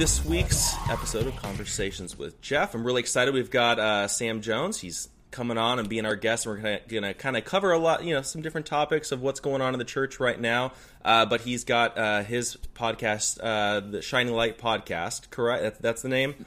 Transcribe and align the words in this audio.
this 0.00 0.24
week's 0.24 0.72
episode 0.88 1.26
of 1.26 1.36
Conversations 1.36 2.16
with 2.16 2.40
Jeff. 2.40 2.74
I'm 2.74 2.86
really 2.86 3.00
excited. 3.00 3.34
We've 3.34 3.50
got 3.50 3.78
uh, 3.78 4.08
Sam 4.08 4.40
Jones. 4.40 4.80
He's 4.80 5.10
coming 5.30 5.58
on 5.58 5.78
and 5.78 5.90
being 5.90 6.06
our 6.06 6.16
guest. 6.16 6.46
We're 6.46 6.56
gonna, 6.56 6.80
gonna 6.88 7.12
kind 7.12 7.36
of 7.36 7.44
cover 7.44 7.70
a 7.70 7.78
lot, 7.78 8.02
you 8.02 8.14
know, 8.14 8.22
some 8.22 8.40
different 8.40 8.66
topics 8.66 9.12
of 9.12 9.20
what's 9.20 9.40
going 9.40 9.60
on 9.60 9.74
in 9.74 9.78
the 9.78 9.84
church 9.84 10.18
right 10.18 10.40
now. 10.40 10.72
Uh, 11.04 11.26
but 11.26 11.42
he's 11.42 11.64
got 11.64 11.98
uh, 11.98 12.22
his 12.22 12.56
podcast, 12.74 13.40
uh, 13.42 13.80
the 13.80 14.00
Shining 14.00 14.32
Light 14.32 14.56
Podcast. 14.56 15.28
Correct? 15.28 15.64
That's, 15.64 15.78
that's 15.80 16.00
the 16.02 16.08
name. 16.08 16.46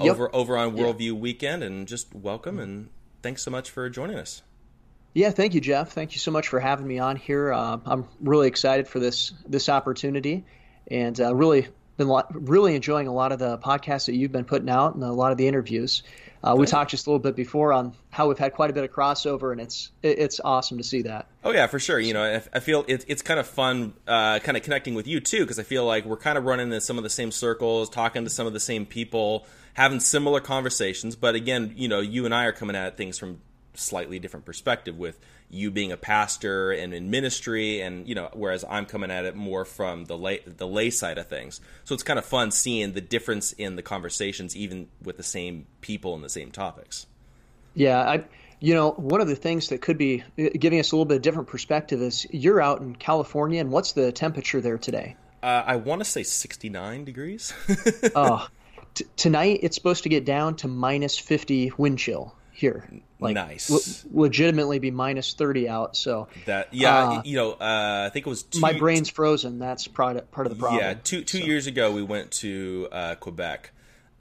Yep. 0.00 0.12
Over 0.12 0.32
over 0.32 0.56
on 0.56 0.76
Worldview 0.76 1.18
Weekend, 1.18 1.64
and 1.64 1.88
just 1.88 2.14
welcome 2.14 2.60
and 2.60 2.88
thanks 3.20 3.42
so 3.42 3.50
much 3.50 3.68
for 3.68 3.90
joining 3.90 4.16
us. 4.16 4.42
Yeah, 5.12 5.30
thank 5.30 5.54
you, 5.54 5.60
Jeff. 5.60 5.90
Thank 5.90 6.12
you 6.12 6.20
so 6.20 6.30
much 6.30 6.46
for 6.46 6.60
having 6.60 6.86
me 6.86 7.00
on 7.00 7.16
here. 7.16 7.52
Uh, 7.52 7.78
I'm 7.84 8.06
really 8.20 8.46
excited 8.46 8.86
for 8.86 9.00
this 9.00 9.32
this 9.44 9.68
opportunity, 9.68 10.44
and 10.88 11.20
uh, 11.20 11.34
really 11.34 11.66
been 12.04 12.44
really 12.44 12.74
enjoying 12.74 13.06
a 13.06 13.12
lot 13.12 13.32
of 13.32 13.38
the 13.38 13.58
podcasts 13.58 14.06
that 14.06 14.14
you've 14.14 14.32
been 14.32 14.44
putting 14.44 14.68
out 14.68 14.94
and 14.94 15.02
a 15.02 15.12
lot 15.12 15.32
of 15.32 15.38
the 15.38 15.46
interviews. 15.46 16.02
Uh, 16.44 16.56
we 16.58 16.66
talked 16.66 16.90
just 16.90 17.06
a 17.06 17.10
little 17.10 17.22
bit 17.22 17.36
before 17.36 17.72
on 17.72 17.94
how 18.10 18.28
we've 18.28 18.38
had 18.38 18.52
quite 18.52 18.68
a 18.68 18.72
bit 18.72 18.82
of 18.82 18.90
crossover, 18.90 19.52
and 19.52 19.60
it's 19.60 19.92
it, 20.02 20.18
it's 20.18 20.40
awesome 20.40 20.76
to 20.78 20.82
see 20.82 21.02
that. 21.02 21.28
Oh 21.44 21.52
yeah, 21.52 21.68
for 21.68 21.78
sure. 21.78 22.00
You 22.00 22.14
know, 22.14 22.22
I, 22.22 22.42
I 22.52 22.58
feel 22.58 22.84
it, 22.88 23.04
it's 23.06 23.22
kind 23.22 23.38
of 23.38 23.46
fun, 23.46 23.94
uh, 24.08 24.40
kind 24.40 24.56
of 24.56 24.64
connecting 24.64 24.94
with 24.94 25.06
you 25.06 25.20
too, 25.20 25.40
because 25.40 25.60
I 25.60 25.62
feel 25.62 25.86
like 25.86 26.04
we're 26.04 26.16
kind 26.16 26.36
of 26.36 26.44
running 26.44 26.72
in 26.72 26.80
some 26.80 26.98
of 26.98 27.04
the 27.04 27.10
same 27.10 27.30
circles, 27.30 27.88
talking 27.88 28.24
to 28.24 28.30
some 28.30 28.48
of 28.48 28.52
the 28.52 28.60
same 28.60 28.86
people, 28.86 29.46
having 29.74 30.00
similar 30.00 30.40
conversations. 30.40 31.14
But 31.14 31.36
again, 31.36 31.74
you 31.76 31.86
know, 31.86 32.00
you 32.00 32.24
and 32.24 32.34
I 32.34 32.46
are 32.46 32.52
coming 32.52 32.74
at 32.74 32.96
things 32.96 33.18
from 33.18 33.40
slightly 33.74 34.18
different 34.18 34.44
perspective 34.44 34.98
with 34.98 35.18
you 35.52 35.70
being 35.70 35.92
a 35.92 35.96
pastor 35.96 36.72
and 36.72 36.92
in 36.94 37.10
ministry 37.10 37.80
and 37.80 38.08
you 38.08 38.14
know 38.14 38.28
whereas 38.32 38.64
I'm 38.68 38.86
coming 38.86 39.10
at 39.10 39.24
it 39.24 39.36
more 39.36 39.64
from 39.64 40.06
the 40.06 40.16
lay 40.16 40.40
the 40.46 40.66
lay 40.66 40.90
side 40.90 41.18
of 41.18 41.28
things 41.28 41.60
so 41.84 41.94
it's 41.94 42.02
kind 42.02 42.18
of 42.18 42.24
fun 42.24 42.50
seeing 42.50 42.92
the 42.94 43.00
difference 43.00 43.52
in 43.52 43.76
the 43.76 43.82
conversations 43.82 44.56
even 44.56 44.88
with 45.02 45.16
the 45.18 45.22
same 45.22 45.66
people 45.80 46.14
and 46.14 46.24
the 46.24 46.30
same 46.30 46.50
topics 46.50 47.06
Yeah, 47.74 48.00
I 48.00 48.24
you 48.60 48.74
know 48.74 48.92
one 48.92 49.20
of 49.20 49.28
the 49.28 49.36
things 49.36 49.68
that 49.68 49.82
could 49.82 49.98
be 49.98 50.22
uh, 50.38 50.48
giving 50.58 50.78
us 50.80 50.92
a 50.92 50.96
little 50.96 51.04
bit 51.04 51.16
of 51.16 51.22
different 51.22 51.48
perspective 51.48 52.00
is 52.00 52.26
you're 52.30 52.60
out 52.60 52.80
in 52.80 52.94
California, 52.94 53.60
and 53.60 53.70
what's 53.70 53.92
the 53.92 54.12
temperature 54.12 54.60
there 54.60 54.78
today? 54.78 55.16
uh, 55.42 55.64
I 55.66 55.76
want 55.76 56.00
to 56.00 56.04
say 56.04 56.22
69 56.22 57.04
degrees 57.04 57.52
Oh, 58.14 58.46
t- 58.94 59.04
tonight 59.16 59.60
it's 59.62 59.74
supposed 59.74 60.04
to 60.04 60.08
get 60.08 60.24
down 60.24 60.54
to 60.56 60.68
minus 60.68 61.18
50 61.18 61.72
wind 61.76 61.98
chill 61.98 62.34
here. 62.52 62.88
Like, 63.22 63.34
Nice. 63.34 63.70
le- 63.70 64.22
legitimately 64.24 64.78
be 64.78 64.90
minus 64.90 65.34
30 65.34 65.68
out. 65.68 65.96
So 65.96 66.28
that 66.46 66.72
yeah 66.72 66.98
Uh, 66.98 67.22
you 67.24 67.36
know 67.36 67.52
uh, 67.52 68.04
I 68.06 68.10
think 68.12 68.26
it 68.26 68.30
was 68.30 68.42
two, 68.42 68.60
my 68.60 68.72
brain's 68.78 69.08
frozen. 69.08 69.58
That's 69.58 69.86
part 69.88 70.30
part 70.30 70.46
of 70.46 70.52
the 70.52 70.58
problem. 70.58 70.80
Yeah, 70.80 70.94
two 70.94 71.22
two 71.22 71.40
years 71.40 71.66
ago 71.66 71.92
we 71.92 72.02
went 72.02 72.30
to 72.32 72.88
uh, 72.92 73.14
Quebec, 73.16 73.70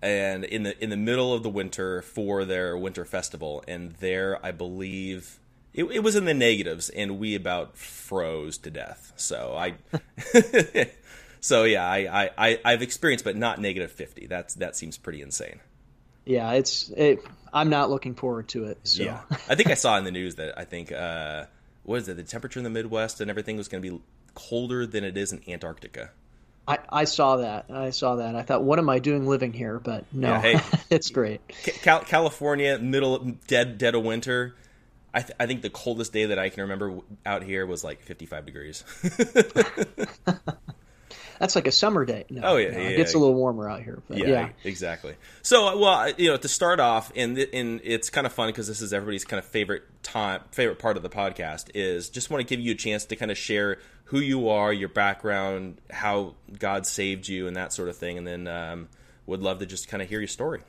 and 0.02 0.44
in 0.44 0.64
the 0.64 0.82
in 0.84 0.90
the 0.90 0.98
middle 0.98 1.34
of 1.34 1.44
the 1.44 1.50
winter 1.50 2.02
for 2.02 2.46
their 2.46 2.78
winter 2.78 3.06
festival, 3.06 3.64
and 3.68 3.92
there 3.94 4.40
I 4.46 4.52
believe 4.52 5.40
it, 5.74 5.86
it 5.86 6.04
was 6.04 6.16
in 6.16 6.26
the 6.26 6.34
negatives, 6.34 6.90
and 6.90 7.18
we 7.18 7.34
about 7.36 7.78
froze 7.78 8.58
to 8.60 8.70
death. 8.70 9.14
So 9.16 9.56
I, 9.58 9.76
so 11.40 11.64
yeah, 11.64 11.86
I, 11.88 12.24
I 12.24 12.30
I 12.38 12.60
I've 12.66 12.82
experienced, 12.82 13.24
but 13.24 13.36
not 13.38 13.60
negative 13.60 13.92
fifty. 13.92 14.28
That's 14.28 14.54
that 14.56 14.76
seems 14.76 14.98
pretty 14.98 15.22
insane. 15.22 15.60
Yeah, 16.26 16.52
it's. 16.54 16.90
It, 16.96 17.20
I'm 17.54 17.70
not 17.70 17.90
looking 17.90 18.16
forward 18.16 18.48
to 18.50 18.66
it. 18.66 18.80
So. 18.84 19.04
Yeah, 19.04 19.22
I 19.50 19.56
think 19.56 19.70
I 19.70 19.74
saw 19.74 19.98
in 19.98 20.04
the 20.04 20.12
news 20.12 20.36
that 20.36 20.58
I 20.58 20.64
think 20.66 20.92
uh, 20.92 21.46
what 21.84 21.98
is 22.00 22.08
it? 22.08 22.18
The 22.18 22.24
temperature 22.24 22.60
in 22.60 22.64
the 22.64 22.70
Midwest 22.70 23.22
and 23.22 23.30
everything 23.30 23.58
was 23.58 23.68
going 23.68 23.84
to 23.84 23.92
be 23.92 24.02
colder 24.36 24.86
than 24.86 25.04
it 25.04 25.18
is 25.18 25.34
in 25.34 25.42
Antarctica. 25.48 26.12
I, 26.68 26.78
I 26.90 27.04
saw 27.06 27.38
that. 27.38 27.66
I 27.70 27.90
saw 27.90 28.18
that. 28.18 28.36
I 28.36 28.44
thought, 28.44 28.64
what 28.64 28.80
am 28.80 28.88
I 28.90 29.00
doing 29.00 29.28
living 29.28 29.52
here? 29.52 29.80
But 29.80 30.06
no, 30.14 30.30
Yeah, 30.30 30.42
hey. 30.42 30.60
it's 30.90 31.10
great. 31.10 31.42
Cal- 31.82 32.04
California, 32.04 32.78
middle 32.78 33.20
dead 33.48 33.78
dead 33.78 33.96
of 33.96 34.04
winter. 34.04 34.56
I, 35.14 35.22
th- 35.22 35.34
I 35.40 35.46
think 35.46 35.62
the 35.62 35.70
coldest 35.70 36.14
day 36.14 36.28
that 36.28 36.40
I 36.40 36.48
can 36.48 36.62
remember 36.62 37.00
out 37.26 37.44
here 37.44 37.66
was 37.66 37.84
like 37.84 38.02
55 38.04 38.46
degrees. 38.46 38.86
That's 41.42 41.56
like 41.56 41.66
a 41.66 41.72
summer 41.72 42.06
day. 42.06 42.26
No, 42.30 42.42
Oh, 42.44 42.58
yeah, 42.58 42.70
no, 42.70 42.78
yeah, 42.78 42.90
it 42.90 42.98
gets 42.98 43.16
yeah. 43.16 43.18
a 43.18 43.22
little 43.22 43.34
warmer 43.34 43.68
out 43.68 43.82
here. 43.82 44.04
Yeah, 44.10 44.28
yeah, 44.28 44.50
exactly. 44.64 45.16
So, 45.42 45.76
well, 45.80 46.12
you 46.16 46.30
know, 46.30 46.38
to 46.38 46.48
start 46.48 46.80
off, 46.80 47.12
and 47.16 47.36
and 47.36 47.82
it's 47.84 48.12
kind 48.12 48.28
of 48.28 48.32
fun 48.32 48.50
because 48.50 48.68
this 48.68 48.80
is 48.80 48.94
everybody's 48.94 49.26
kind 49.26 49.40
of 49.40 49.46
favorite 49.46 49.82
time, 50.04 50.42
favorite 50.52 50.78
part 50.78 50.98
of 50.98 51.04
the 51.04 51.10
podcast 51.10 51.72
is 51.74 52.12
just 52.12 52.30
want 52.30 52.48
to 52.48 52.48
give 52.48 52.64
you 52.64 52.74
a 52.74 52.76
chance 52.76 53.06
to 53.06 53.16
kind 53.16 53.32
of 53.32 53.40
share 53.40 53.80
who 54.04 54.20
you 54.20 54.50
are, 54.50 54.72
your 54.72 54.90
background, 54.90 55.82
how 55.90 56.36
God 56.60 56.86
saved 56.86 57.28
you, 57.28 57.48
and 57.48 57.56
that 57.56 57.74
sort 57.74 57.90
of 57.90 57.98
thing, 57.98 58.20
and 58.20 58.28
then 58.28 58.48
um, 58.48 58.88
would 59.26 59.42
love 59.42 59.58
to 59.60 59.66
just 59.66 59.88
kind 59.88 60.04
of 60.04 60.08
hear 60.10 60.20
your 60.20 60.28
story. 60.28 60.62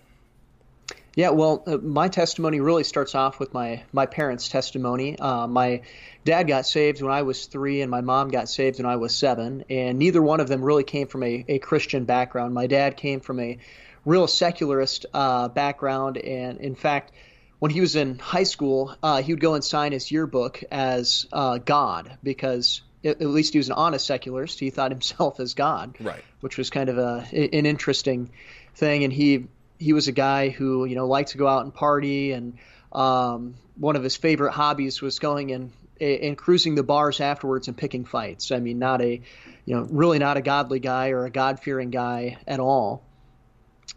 Yeah, 1.15 1.31
well, 1.31 1.63
uh, 1.67 1.77
my 1.77 2.09
testimony 2.09 2.61
really 2.61 2.85
starts 2.85 3.15
off 3.15 3.39
with 3.39 3.53
my 3.53 3.83
my 3.93 4.07
parents' 4.07 4.49
testimony. 4.49 5.19
Uh, 5.19 5.47
my 5.47 5.83
dad 6.25 6.45
got 6.47 6.67
saved 6.67 7.03
when 7.03 7.13
I 7.13 7.23
was 7.23 7.47
three, 7.47 7.81
and 7.83 7.91
my 7.91 8.01
mom 8.01 8.29
got 8.29 8.49
saved 8.49 8.79
when 8.79 8.87
I 8.87 8.97
was 8.97 9.15
seven, 9.15 9.65
and 9.69 9.99
neither 9.99 10.23
one 10.23 10.41
of 10.41 10.49
them 10.49 10.63
really 10.63 10.85
came 10.85 11.07
from 11.09 11.23
a, 11.23 11.45
a 11.49 11.59
Christian 11.59 12.05
background. 12.05 12.55
My 12.55 12.67
dad 12.67 12.97
came 12.97 13.21
from 13.21 13.41
a 13.41 13.59
real 14.05 14.27
secularist 14.27 15.07
uh, 15.13 15.49
background, 15.49 16.17
and 16.19 16.59
in 16.61 16.75
fact, 16.75 17.13
when 17.59 17.71
he 17.71 17.81
was 17.81 17.95
in 17.95 18.19
high 18.19 18.43
school, 18.43 18.95
uh, 19.03 19.23
he 19.23 19.33
would 19.33 19.41
go 19.41 19.55
and 19.55 19.63
sign 19.65 19.93
his 19.93 20.11
yearbook 20.11 20.63
as 20.71 21.27
uh, 21.33 21.59
God 21.59 22.19
because 22.23 22.83
at 23.05 23.21
least 23.21 23.53
he 23.53 23.59
was 23.59 23.69
an 23.69 23.75
honest 23.75 24.07
secularist. 24.07 24.59
He 24.59 24.71
thought 24.71 24.91
himself 24.97 25.39
as 25.41 25.55
God, 25.55 25.97
Right. 26.01 26.23
which 26.41 26.59
was 26.59 26.71
kind 26.71 26.89
of 26.89 26.99
a 26.99 27.25
an 27.33 27.67
interesting 27.67 28.31
thing. 28.75 29.05
And 29.05 29.13
he 29.13 29.47
he 29.79 29.93
was 29.93 30.09
a 30.09 30.13
guy 30.13 30.49
who 30.49 30.85
you 30.85 30.97
know 30.97 31.07
liked 31.07 31.31
to 31.31 31.39
go 31.39 31.47
out 31.47 31.63
and 31.65 31.73
party, 31.73 32.33
and 32.33 32.59
um, 32.91 33.55
one 33.77 33.95
of 33.97 34.03
his 34.03 34.17
favorite 34.17 34.53
hobbies 34.53 35.01
was 35.01 35.21
going 35.21 35.53
and 35.53 35.71
and 36.03 36.37
cruising 36.37 36.75
the 36.75 36.83
bars 36.83 37.21
afterwards 37.21 37.69
and 37.69 37.77
picking 37.77 38.05
fights. 38.05 38.51
I 38.51 38.59
mean, 38.59 38.79
not 38.79 39.01
a 39.01 39.21
you 39.65 39.77
know 39.77 39.87
really 39.91 40.19
not 40.19 40.37
a 40.37 40.43
godly 40.43 40.81
guy 40.81 41.11
or 41.11 41.25
a 41.25 41.31
God 41.31 41.61
fearing 41.61 41.91
guy 41.91 42.39
at 42.47 42.61
all. 42.61 43.03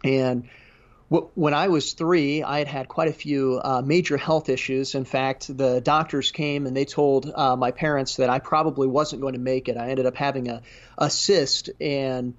And 0.04 0.48
when 1.08 1.54
I 1.54 1.68
was 1.68 1.92
three, 1.92 2.42
I 2.42 2.58
had 2.58 2.66
had 2.66 2.88
quite 2.88 3.08
a 3.08 3.12
few 3.12 3.60
uh, 3.62 3.80
major 3.84 4.16
health 4.16 4.48
issues. 4.48 4.96
In 4.96 5.04
fact, 5.04 5.56
the 5.56 5.80
doctors 5.80 6.32
came 6.32 6.66
and 6.66 6.76
they 6.76 6.84
told 6.84 7.30
uh, 7.32 7.54
my 7.54 7.70
parents 7.70 8.16
that 8.16 8.28
I 8.28 8.40
probably 8.40 8.88
wasn't 8.88 9.22
going 9.22 9.34
to 9.34 9.40
make 9.40 9.68
it. 9.68 9.76
I 9.76 9.90
ended 9.90 10.06
up 10.06 10.16
having 10.16 10.48
a, 10.48 10.62
a 10.98 11.08
cyst, 11.08 11.70
and 11.80 12.34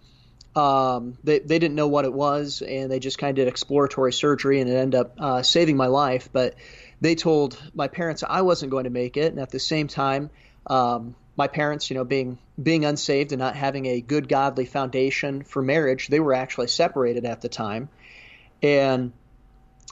um, 0.53 1.18
they, 1.24 1.39
they 1.39 1.59
didn't 1.59 1.75
know 1.75 1.88
what 1.88 2.03
it 2.03 2.12
was, 2.12 2.62
and 2.62 2.92
they 2.92 3.00
just 3.00 3.18
kind 3.18 3.30
of 3.30 3.36
did 3.38 3.47
exploratory 3.47 4.12
surgery, 4.12 4.59
and 4.59 4.69
it 4.69 4.75
ended 4.75 5.00
up 5.00 5.13
uh, 5.18 5.44
saving 5.44 5.77
my 5.77 5.88
life. 5.88 6.30
But 6.33 6.56
they 7.01 7.15
told 7.15 7.61
my 7.73 7.88
parents 7.88 8.23
I 8.27 8.41
wasn't 8.41 8.71
going 8.71 8.85
to 8.85 8.89
make 8.89 9.17
it, 9.17 9.31
and 9.31 9.39
at 9.39 9.49
the 9.49 9.59
same 9.59 9.88
time, 9.88 10.29
um, 10.65 11.15
my 11.35 11.47
parents, 11.47 11.89
you 11.89 11.95
know, 11.95 12.03
being 12.03 12.39
being 12.61 12.85
unsaved 12.85 13.31
and 13.31 13.39
not 13.39 13.55
having 13.55 13.85
a 13.85 14.01
good 14.01 14.27
godly 14.27 14.65
foundation 14.65 15.44
for 15.44 15.61
marriage, 15.61 16.07
they 16.07 16.19
were 16.19 16.33
actually 16.33 16.67
separated 16.67 17.25
at 17.25 17.41
the 17.41 17.49
time, 17.49 17.89
and 18.63 19.13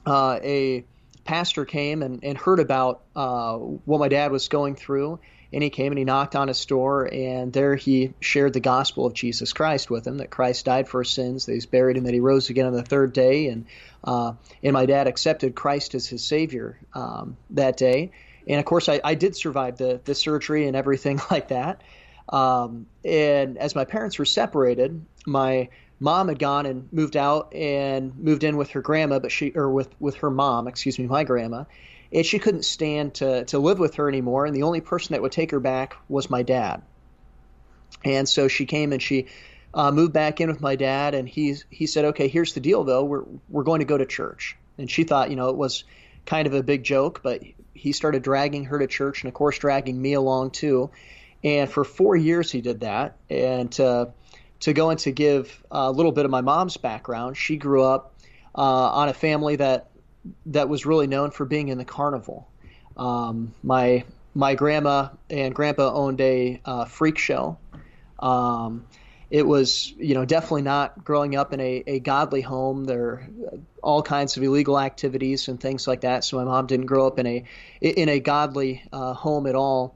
uh, 0.05 0.39
a 0.43 0.85
pastor 1.23 1.65
came 1.65 2.03
and, 2.03 2.23
and 2.23 2.37
heard 2.37 2.59
about 2.59 3.03
uh, 3.15 3.55
what 3.55 3.99
my 3.99 4.07
dad 4.07 4.31
was 4.31 4.47
going 4.47 4.75
through, 4.75 5.19
and 5.55 5.63
he 5.63 5.69
came 5.69 5.93
and 5.93 5.97
he 5.97 6.03
knocked 6.03 6.35
on 6.35 6.49
his 6.49 6.65
door, 6.65 7.07
and 7.11 7.53
there 7.53 7.77
he 7.77 8.13
shared 8.19 8.51
the 8.51 8.59
gospel 8.59 9.05
of 9.05 9.13
Jesus 9.13 9.53
Christ 9.53 9.89
with 9.89 10.05
him 10.05 10.17
that 10.17 10.29
Christ 10.29 10.65
died 10.65 10.89
for 10.89 11.01
his 11.01 11.11
sins, 11.11 11.45
that 11.45 11.53
he's 11.53 11.65
buried, 11.65 11.95
and 11.95 12.05
that 12.05 12.13
he 12.13 12.19
rose 12.19 12.49
again 12.49 12.65
on 12.65 12.73
the 12.73 12.83
third 12.83 13.13
day, 13.13 13.47
and 13.47 13.65
uh, 14.03 14.33
and 14.61 14.73
my 14.73 14.85
dad 14.85 15.07
accepted 15.07 15.55
Christ 15.55 15.95
as 15.95 16.07
his 16.07 16.25
savior 16.25 16.77
um, 16.93 17.37
that 17.51 17.77
day, 17.77 18.11
and 18.45 18.59
of 18.59 18.65
course 18.65 18.89
I, 18.89 18.99
I 19.01 19.15
did 19.15 19.37
survive 19.37 19.77
the 19.77 20.01
the 20.03 20.13
surgery 20.13 20.67
and 20.67 20.75
everything 20.75 21.21
like 21.31 21.47
that. 21.47 21.81
Um, 22.27 22.87
and 23.05 23.57
as 23.57 23.75
my 23.75 23.85
parents 23.85 24.19
were 24.19 24.25
separated, 24.25 25.05
my 25.25 25.69
mom 26.01 26.27
had 26.27 26.37
gone 26.37 26.65
and 26.65 26.91
moved 26.91 27.15
out 27.15 27.53
and 27.53 28.17
moved 28.17 28.43
in 28.43 28.57
with 28.57 28.71
her 28.71 28.81
grandma, 28.81 29.19
but 29.19 29.31
she 29.31 29.53
or 29.55 29.69
with 29.69 29.89
with 30.01 30.15
her 30.15 30.29
mom, 30.29 30.67
excuse 30.67 30.99
me, 30.99 31.07
my 31.07 31.23
grandma, 31.23 31.63
and 32.11 32.25
she 32.25 32.39
couldn't 32.39 32.65
stand 32.65 33.15
to 33.15 33.45
to 33.45 33.59
live 33.59 33.79
with 33.79 33.95
her 33.95 34.07
anymore. 34.07 34.45
And 34.45 34.55
the 34.55 34.63
only 34.63 34.81
person 34.81 35.13
that 35.13 35.21
would 35.21 35.31
take 35.31 35.51
her 35.51 35.59
back 35.59 35.95
was 36.07 36.29
my 36.29 36.43
dad. 36.43 36.81
And 38.03 38.27
so 38.27 38.47
she 38.47 38.65
came 38.65 38.93
and 38.93 39.01
she 39.01 39.27
uh, 39.73 39.91
moved 39.91 40.13
back 40.13 40.39
in 40.39 40.49
with 40.49 40.61
my 40.61 40.75
dad, 40.75 41.13
and 41.13 41.27
he 41.27 41.55
he 41.69 41.85
said, 41.85 42.05
"Okay, 42.05 42.29
here's 42.29 42.53
the 42.53 42.61
deal, 42.61 42.83
though. 42.83 43.03
We're 43.03 43.23
we're 43.49 43.63
going 43.63 43.79
to 43.79 43.85
go 43.85 43.97
to 43.97 44.05
church." 44.05 44.57
And 44.77 44.89
she 44.89 45.03
thought, 45.03 45.29
you 45.29 45.35
know, 45.35 45.49
it 45.49 45.57
was 45.57 45.83
kind 46.25 46.47
of 46.47 46.53
a 46.53 46.63
big 46.63 46.83
joke, 46.83 47.21
but 47.23 47.43
he 47.73 47.91
started 47.91 48.23
dragging 48.23 48.65
her 48.65 48.79
to 48.79 48.87
church, 48.87 49.21
and 49.21 49.27
of 49.27 49.33
course, 49.33 49.57
dragging 49.59 50.01
me 50.01 50.13
along 50.13 50.51
too. 50.51 50.91
And 51.43 51.69
for 51.69 51.83
four 51.83 52.15
years, 52.15 52.51
he 52.51 52.61
did 52.61 52.79
that. 52.81 53.17
And 53.29 53.71
to 53.73 54.13
to 54.61 54.73
go 54.73 54.89
and 54.89 54.99
to 54.99 55.11
give 55.11 55.63
a 55.69 55.91
little 55.91 56.13
bit 56.13 56.23
of 56.25 56.31
my 56.31 56.41
mom's 56.41 56.77
background, 56.77 57.35
she 57.35 57.57
grew 57.57 57.83
up 57.83 58.13
uh, 58.55 58.61
on 58.61 59.09
a 59.09 59.13
family 59.13 59.57
that 59.57 59.89
that 60.48 60.69
was 60.69 60.86
really 60.86 61.07
known 61.07 61.31
for 61.31 61.45
being 61.45 61.69
in 61.69 61.77
the 61.77 61.86
carnival. 61.86 62.48
Um, 62.98 63.54
my 63.63 64.06
my 64.33 64.56
grandma 64.56 65.10
and 65.30 65.56
grandpa 65.56 65.94
owned 65.94 66.19
a 66.22 66.62
uh, 66.66 66.86
freak 66.86 67.18
show. 67.18 67.57
Um, 68.19 68.86
it 69.30 69.45
was, 69.45 69.92
you 69.98 70.13
know, 70.13 70.25
definitely 70.25 70.62
not 70.62 71.04
growing 71.04 71.36
up 71.36 71.51
in 71.54 71.60
a, 71.60 71.83
a 71.88 72.00
godly 72.00 72.42
home. 72.42 72.83
There 72.83 73.06
are 73.06 73.30
all 73.81 74.04
kinds 74.04 74.38
of 74.38 74.44
illegal 74.44 74.80
activities 74.80 75.48
and 75.48 75.60
things 75.60 75.88
like 75.88 76.01
that. 76.01 76.24
So 76.24 76.38
my 76.38 76.44
mom 76.44 76.68
didn't 76.68 76.86
grow 76.86 77.07
up 77.07 77.18
in 77.19 77.25
a 77.25 77.45
in 77.81 78.10
a 78.10 78.19
godly 78.19 78.83
uh, 78.94 79.13
home 79.13 79.48
at 79.48 79.56
all. 79.56 79.95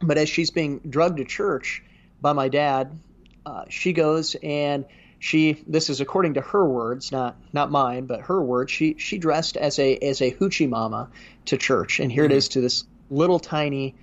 But 0.00 0.18
as 0.18 0.28
she's 0.28 0.50
being 0.50 0.80
drugged 0.88 1.18
to 1.18 1.24
church 1.24 1.82
by 2.20 2.32
my 2.32 2.48
dad, 2.48 2.98
uh, 3.44 3.64
she 3.68 3.92
goes 3.92 4.36
and 4.42 4.84
she 5.18 5.64
this 5.66 5.90
is 5.90 6.00
according 6.00 6.34
to 6.34 6.40
her 6.40 6.64
words, 6.66 7.10
not 7.12 7.36
not 7.52 7.70
mine, 7.70 8.06
but 8.06 8.22
her 8.22 8.40
words. 8.40 8.70
She 8.70 8.96
she 8.98 9.18
dressed 9.18 9.56
as 9.56 9.78
a 9.78 9.96
as 9.96 10.20
a 10.20 10.30
hoochie 10.32 10.68
mama 10.68 11.10
to 11.46 11.56
church, 11.56 12.00
and 12.00 12.10
here 12.10 12.24
mm-hmm. 12.24 12.32
it 12.32 12.36
is 12.36 12.48
to 12.50 12.60
this 12.60 12.84
little 13.10 13.38
tiny 13.38 13.94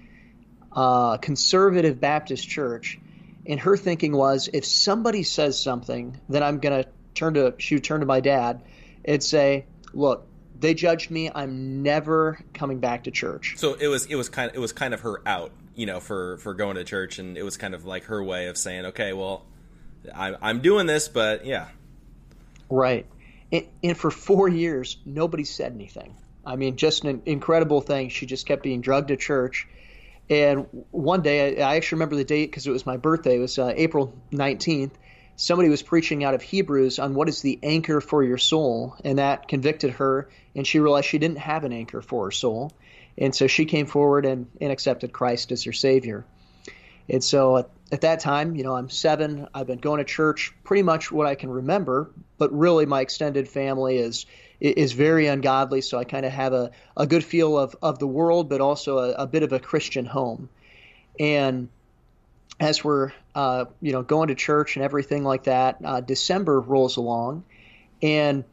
uh, 0.71 1.17
conservative 1.17 2.01
Baptist 2.01 2.47
church 2.47 2.99
and 3.47 3.59
her 3.59 3.77
thinking 3.77 4.15
was, 4.15 4.49
if 4.51 4.65
somebody 4.65 5.23
says 5.23 5.61
something, 5.61 6.19
then 6.29 6.43
I'm 6.43 6.59
gonna 6.59 6.85
turn 7.13 7.35
to 7.35 7.53
she 7.57 7.75
would 7.75 7.83
turn 7.83 7.99
to 7.99 8.05
my 8.05 8.19
dad 8.19 8.61
and 9.03 9.23
say, 9.23 9.65
"Look, 9.93 10.27
they 10.59 10.73
judged 10.73 11.11
me. 11.11 11.29
I'm 11.33 11.83
never 11.83 12.39
coming 12.53 12.79
back 12.79 13.03
to 13.03 13.11
church." 13.11 13.55
So 13.57 13.75
it 13.75 13.87
was 13.87 14.05
it 14.07 14.15
was 14.15 14.29
kind 14.29 14.49
of, 14.49 14.55
it 14.55 14.59
was 14.59 14.73
kind 14.73 14.93
of 14.93 15.01
her 15.01 15.21
out, 15.27 15.51
you 15.75 15.85
know, 15.85 15.99
for 15.99 16.37
for 16.37 16.53
going 16.53 16.75
to 16.77 16.83
church, 16.83 17.19
and 17.19 17.37
it 17.37 17.43
was 17.43 17.57
kind 17.57 17.75
of 17.75 17.85
like 17.85 18.05
her 18.05 18.23
way 18.23 18.47
of 18.47 18.57
saying, 18.57 18.85
"Okay, 18.87 19.13
well, 19.13 19.45
I'm 20.13 20.37
I'm 20.41 20.59
doing 20.61 20.85
this, 20.87 21.07
but 21.07 21.45
yeah." 21.45 21.67
Right, 22.69 23.05
and, 23.51 23.65
and 23.83 23.97
for 23.97 24.11
four 24.11 24.47
years, 24.47 24.97
nobody 25.05 25.43
said 25.43 25.73
anything. 25.73 26.15
I 26.45 26.55
mean, 26.55 26.75
just 26.77 27.03
an 27.05 27.21
incredible 27.25 27.81
thing. 27.81 28.09
She 28.09 28.25
just 28.25 28.45
kept 28.45 28.63
being 28.63 28.81
drugged 28.81 29.07
to 29.07 29.17
church 29.17 29.67
and 30.29 30.67
one 30.91 31.21
day, 31.21 31.61
I 31.61 31.75
actually 31.75 31.97
remember 31.97 32.15
the 32.15 32.23
date 32.23 32.49
because 32.49 32.65
it 32.65 32.71
was 32.71 32.85
my 32.85 32.97
birthday. 32.97 33.35
It 33.35 33.39
was 33.39 33.59
uh, 33.59 33.73
April 33.75 34.17
19th. 34.31 34.91
Somebody 35.35 35.69
was 35.69 35.83
preaching 35.83 36.23
out 36.23 36.33
of 36.33 36.41
Hebrews 36.41 36.97
on 36.97 37.13
what 37.13 37.29
is 37.29 37.41
the 37.41 37.59
anchor 37.61 38.01
for 38.01 38.23
your 38.23 38.37
soul, 38.37 38.95
and 39.03 39.19
that 39.19 39.47
convicted 39.47 39.91
her, 39.91 40.29
and 40.55 40.65
she 40.65 40.79
realized 40.79 41.07
she 41.07 41.17
didn't 41.17 41.39
have 41.39 41.63
an 41.63 41.73
anchor 41.73 42.01
for 42.01 42.25
her 42.25 42.31
soul. 42.31 42.71
And 43.17 43.35
so 43.35 43.47
she 43.47 43.65
came 43.65 43.85
forward 43.85 44.25
and, 44.25 44.47
and 44.59 44.71
accepted 44.71 45.13
Christ 45.13 45.51
as 45.51 45.63
her 45.63 45.73
Savior. 45.73 46.25
And 47.07 47.23
so 47.23 47.69
at, 47.91 47.93
at 47.93 48.01
that 48.01 48.19
time, 48.19 48.55
you 48.55 48.63
know, 48.63 48.75
I'm 48.75 48.89
seven. 48.89 49.47
I've 49.53 49.67
been 49.67 49.79
going 49.79 49.99
to 49.99 50.03
church 50.03 50.53
pretty 50.63 50.83
much 50.83 51.11
what 51.11 51.27
I 51.27 51.35
can 51.35 51.49
remember, 51.49 52.11
but 52.37 52.51
really 52.57 52.85
my 52.85 53.01
extended 53.01 53.47
family 53.47 53.97
is 53.97 54.25
is 54.59 54.93
very 54.93 55.27
ungodly. 55.27 55.81
So 55.81 55.97
I 55.97 56.05
kind 56.05 56.25
of 56.25 56.31
have 56.31 56.53
a, 56.53 56.71
a 56.95 57.05
good 57.05 57.23
feel 57.23 57.57
of, 57.57 57.75
of 57.81 57.99
the 57.99 58.07
world, 58.07 58.49
but 58.49 58.61
also 58.61 58.99
a, 58.99 59.11
a 59.11 59.27
bit 59.27 59.43
of 59.43 59.51
a 59.51 59.59
Christian 59.59 60.05
home. 60.05 60.49
And 61.19 61.69
as 62.59 62.83
we're 62.83 63.11
uh, 63.33 63.65
you 63.81 63.91
know 63.91 64.01
going 64.01 64.29
to 64.29 64.35
church 64.35 64.75
and 64.75 64.83
everything 64.83 65.23
like 65.23 65.43
that, 65.43 65.77
uh, 65.83 66.01
December 66.01 66.59
rolls 66.59 66.97
along, 66.97 67.43
and 68.01 68.43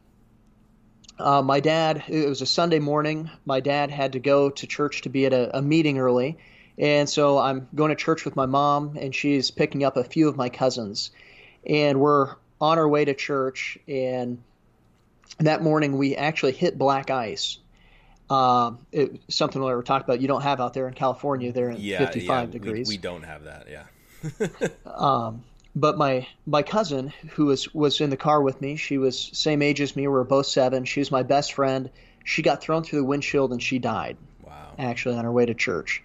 uh, 1.19 1.41
my 1.41 1.59
dad. 1.59 2.03
It 2.07 2.27
was 2.27 2.41
a 2.41 2.45
Sunday 2.45 2.79
morning. 2.79 3.29
My 3.45 3.59
dad 3.59 3.91
had 3.91 4.13
to 4.13 4.19
go 4.19 4.49
to 4.49 4.67
church 4.67 5.03
to 5.03 5.09
be 5.09 5.25
at 5.25 5.33
a, 5.33 5.57
a 5.57 5.61
meeting 5.61 5.99
early, 5.99 6.37
and 6.77 7.09
so 7.09 7.37
I'm 7.37 7.67
going 7.75 7.89
to 7.89 7.95
church 7.95 8.25
with 8.25 8.35
my 8.35 8.45
mom, 8.45 8.97
and 8.99 9.13
she's 9.13 9.51
picking 9.51 9.83
up 9.83 9.97
a 9.97 10.03
few 10.03 10.27
of 10.27 10.35
my 10.35 10.49
cousins, 10.49 11.11
and 11.65 11.99
we're 11.99 12.35
on 12.59 12.77
our 12.77 12.87
way 12.87 13.05
to 13.05 13.13
church, 13.13 13.77
and 13.87 14.41
that 15.39 15.61
morning 15.61 15.97
we 15.97 16.15
actually 16.15 16.53
hit 16.53 16.77
black 16.77 17.09
ice. 17.09 17.57
Uh, 18.29 18.71
it, 18.91 19.21
something 19.27 19.61
we 19.61 19.73
were 19.73 19.83
talking 19.83 20.05
about 20.05 20.21
you 20.21 20.27
don't 20.27 20.41
have 20.41 20.59
out 20.59 20.73
there 20.73 20.87
in 20.87 20.93
California. 20.93 21.51
There 21.51 21.69
in 21.69 21.77
yeah, 21.79 21.99
55 21.99 22.27
yeah, 22.27 22.51
degrees. 22.51 22.87
We, 22.87 22.93
we, 22.93 22.97
don't 22.97 23.23
have 23.23 23.43
that. 23.43 23.67
Yeah. 23.69 24.69
um, 24.85 25.43
but 25.75 25.97
my 25.97 26.27
my 26.45 26.63
cousin 26.63 27.13
who 27.31 27.45
was 27.45 27.73
was 27.73 27.99
in 28.01 28.09
the 28.09 28.17
car 28.17 28.41
with 28.41 28.61
me, 28.61 28.75
she 28.75 28.97
was 28.97 29.29
same 29.33 29.61
age 29.61 29.81
as 29.81 29.95
me. 29.95 30.03
We 30.03 30.07
were 30.07 30.23
both 30.23 30.45
seven. 30.45 30.85
She 30.85 30.99
was 30.99 31.11
my 31.11 31.23
best 31.23 31.53
friend. 31.53 31.89
She 32.23 32.41
got 32.41 32.61
thrown 32.61 32.83
through 32.83 32.99
the 32.99 33.05
windshield 33.05 33.51
and 33.51 33.61
she 33.61 33.79
died. 33.79 34.17
Wow. 34.41 34.73
Actually, 34.79 35.17
on 35.17 35.25
her 35.25 35.31
way 35.31 35.45
to 35.45 35.53
church. 35.53 36.01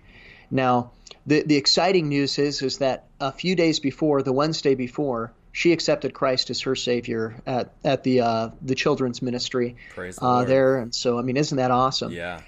Now, 0.50 0.92
the 1.26 1.42
the 1.42 1.56
exciting 1.56 2.08
news 2.08 2.38
is 2.38 2.62
is 2.62 2.78
that 2.78 3.04
a 3.20 3.32
few 3.32 3.54
days 3.54 3.80
before, 3.80 4.22
the 4.22 4.32
Wednesday 4.32 4.74
before, 4.74 5.32
she 5.52 5.72
accepted 5.72 6.14
Christ 6.14 6.50
as 6.50 6.60
her 6.62 6.74
Savior 6.74 7.34
at 7.46 7.72
at 7.84 8.02
the 8.04 8.20
uh, 8.20 8.50
the 8.62 8.74
children's 8.74 9.22
ministry 9.22 9.76
uh, 10.20 10.44
there, 10.44 10.78
and 10.78 10.94
so 10.94 11.18
I 11.18 11.22
mean, 11.22 11.36
isn't 11.36 11.56
that 11.56 11.70
awesome? 11.70 12.12
Yeah. 12.12 12.40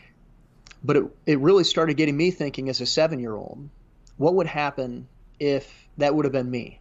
But 0.83 0.97
it 0.97 1.05
it 1.27 1.39
really 1.41 1.65
started 1.65 1.97
getting 1.97 2.17
me 2.17 2.31
thinking 2.31 2.69
as 2.69 2.81
a 2.81 2.87
seven 2.87 3.21
year 3.21 3.35
old, 3.35 3.69
what 4.17 4.35
would 4.35 4.47
happen 4.47 5.09
if 5.39 5.71
that 5.99 6.15
would 6.15 6.25
have 6.25 6.33
been 6.33 6.51
me? 6.51 6.81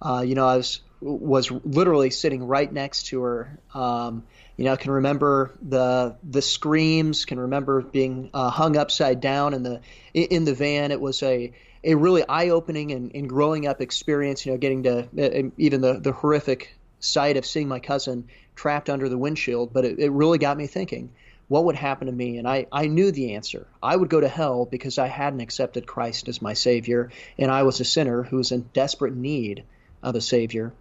Uh, 0.00 0.22
you 0.24 0.34
know, 0.34 0.46
I 0.46 0.56
was 0.56 0.80
was 1.00 1.50
literally 1.50 2.10
sitting 2.10 2.44
right 2.46 2.72
next 2.72 3.06
to 3.08 3.22
her. 3.22 3.58
Um, 3.74 4.24
you 4.58 4.64
know, 4.64 4.76
can 4.76 4.90
remember 4.90 5.52
the 5.62 6.16
the 6.28 6.42
screams, 6.42 7.24
can 7.24 7.38
remember 7.38 7.80
being 7.80 8.28
uh, 8.34 8.50
hung 8.50 8.76
upside 8.76 9.20
down 9.20 9.54
in 9.54 9.62
the 9.62 9.80
in 10.12 10.44
the 10.44 10.52
van. 10.52 10.90
It 10.90 11.00
was 11.00 11.22
a 11.22 11.52
a 11.84 11.94
really 11.94 12.24
eye-opening 12.28 12.90
and, 12.90 13.12
and 13.14 13.28
growing 13.28 13.68
up 13.68 13.80
experience. 13.80 14.44
You 14.44 14.52
know, 14.52 14.58
getting 14.58 14.82
to 14.82 14.98
uh, 14.98 15.50
even 15.56 15.80
the 15.80 16.00
the 16.00 16.10
horrific 16.10 16.74
sight 16.98 17.36
of 17.36 17.46
seeing 17.46 17.68
my 17.68 17.78
cousin 17.78 18.26
trapped 18.56 18.90
under 18.90 19.08
the 19.08 19.16
windshield, 19.16 19.72
but 19.72 19.84
it, 19.84 20.00
it 20.00 20.10
really 20.10 20.38
got 20.38 20.56
me 20.56 20.66
thinking. 20.66 21.12
What 21.46 21.64
would 21.66 21.76
happen 21.76 22.08
to 22.08 22.12
me? 22.12 22.36
And 22.36 22.46
I, 22.46 22.66
I 22.70 22.88
knew 22.88 23.10
the 23.10 23.36
answer. 23.36 23.68
I 23.82 23.96
would 23.96 24.10
go 24.10 24.20
to 24.20 24.28
hell 24.28 24.66
because 24.66 24.98
I 24.98 25.06
hadn't 25.06 25.40
accepted 25.40 25.86
Christ 25.86 26.28
as 26.28 26.42
my 26.42 26.52
Savior, 26.52 27.10
and 27.38 27.50
I 27.50 27.62
was 27.62 27.80
a 27.80 27.84
sinner 27.84 28.24
who 28.24 28.36
was 28.36 28.52
in 28.52 28.68
desperate 28.74 29.14
need 29.14 29.62
of 30.02 30.14
a 30.14 30.20
Savior. 30.20 30.74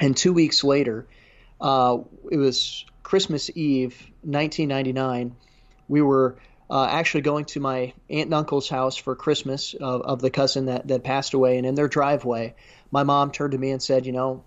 And 0.00 0.16
two 0.16 0.32
weeks 0.32 0.64
later, 0.64 1.06
uh, 1.60 1.98
it 2.30 2.36
was 2.36 2.84
Christmas 3.02 3.50
Eve, 3.54 3.94
1999. 4.22 5.36
We 5.88 6.02
were 6.02 6.36
uh, 6.68 6.86
actually 6.86 7.20
going 7.20 7.44
to 7.44 7.60
my 7.60 7.92
aunt 8.10 8.26
and 8.26 8.34
uncle's 8.34 8.68
house 8.68 8.96
for 8.96 9.14
Christmas 9.14 9.74
of, 9.74 10.02
of 10.02 10.20
the 10.20 10.30
cousin 10.30 10.66
that, 10.66 10.88
that 10.88 11.04
passed 11.04 11.34
away. 11.34 11.58
And 11.58 11.66
in 11.66 11.74
their 11.74 11.88
driveway, 11.88 12.54
my 12.90 13.04
mom 13.04 13.30
turned 13.30 13.52
to 13.52 13.58
me 13.58 13.70
and 13.70 13.82
said, 13.82 14.06
You 14.06 14.12
know, 14.12 14.44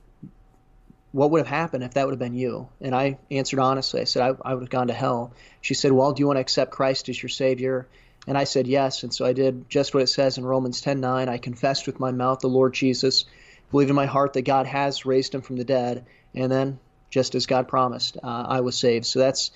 what 1.11 1.31
would 1.31 1.39
have 1.39 1.47
happened 1.47 1.83
if 1.83 1.93
that 1.93 2.05
would 2.05 2.11
have 2.11 2.19
been 2.19 2.33
you? 2.33 2.69
And 2.81 2.93
I 2.93 3.17
answered 3.31 3.59
honestly. 3.59 4.01
I 4.01 4.03
said, 4.03 4.21
I, 4.21 4.49
I 4.49 4.53
would 4.53 4.63
have 4.63 4.69
gone 4.69 4.87
to 4.87 4.93
hell. 4.93 5.33
She 5.61 5.73
said, 5.73 5.91
Well, 5.91 6.11
do 6.11 6.21
you 6.21 6.27
want 6.27 6.37
to 6.37 6.41
accept 6.41 6.71
Christ 6.71 7.09
as 7.09 7.21
your 7.21 7.29
Savior? 7.29 7.87
And 8.27 8.37
I 8.37 8.43
said, 8.43 8.67
Yes. 8.67 9.03
And 9.03 9.13
so 9.13 9.25
I 9.25 9.33
did 9.33 9.69
just 9.69 9.93
what 9.93 10.03
it 10.03 10.07
says 10.07 10.37
in 10.37 10.45
Romans 10.45 10.81
10 10.81 10.99
9. 10.99 11.29
I 11.29 11.37
confessed 11.37 11.87
with 11.87 11.99
my 11.99 12.11
mouth 12.11 12.41
the 12.41 12.47
Lord 12.47 12.73
Jesus, 12.73 13.25
believed 13.71 13.89
in 13.89 13.95
my 13.95 14.05
heart 14.05 14.33
that 14.33 14.41
God 14.41 14.65
has 14.65 15.05
raised 15.05 15.33
him 15.33 15.41
from 15.41 15.55
the 15.55 15.63
dead. 15.63 16.05
And 16.35 16.51
then, 16.51 16.79
just 17.09 17.35
as 17.35 17.45
God 17.45 17.67
promised, 17.67 18.17
uh, 18.21 18.45
I 18.47 18.61
was 18.61 18.77
saved. 18.77 19.05
So 19.05 19.19
that's 19.19 19.51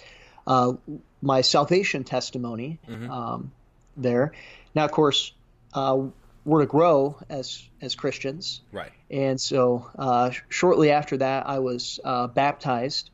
uh, 0.48 0.74
my 1.22 1.42
salvation 1.42 2.04
testimony 2.04 2.80
mm-hmm. 2.88 3.10
um, 3.10 3.52
there. 3.96 4.34
Now, 4.76 4.86
of 4.86 4.92
course, 4.92 5.34
uh, 5.74 6.04
we're 6.46 6.62
to 6.62 6.68
grow 6.68 7.18
as 7.30 7.64
as 7.82 7.96
Christians, 7.96 8.62
right? 8.72 8.92
And 9.10 9.40
so, 9.40 9.90
uh, 9.98 10.32
shortly 10.50 10.92
after 10.92 11.18
that, 11.18 11.48
I 11.48 11.60
was 11.60 12.00
uh, 12.04 12.28
baptized. 12.28 13.10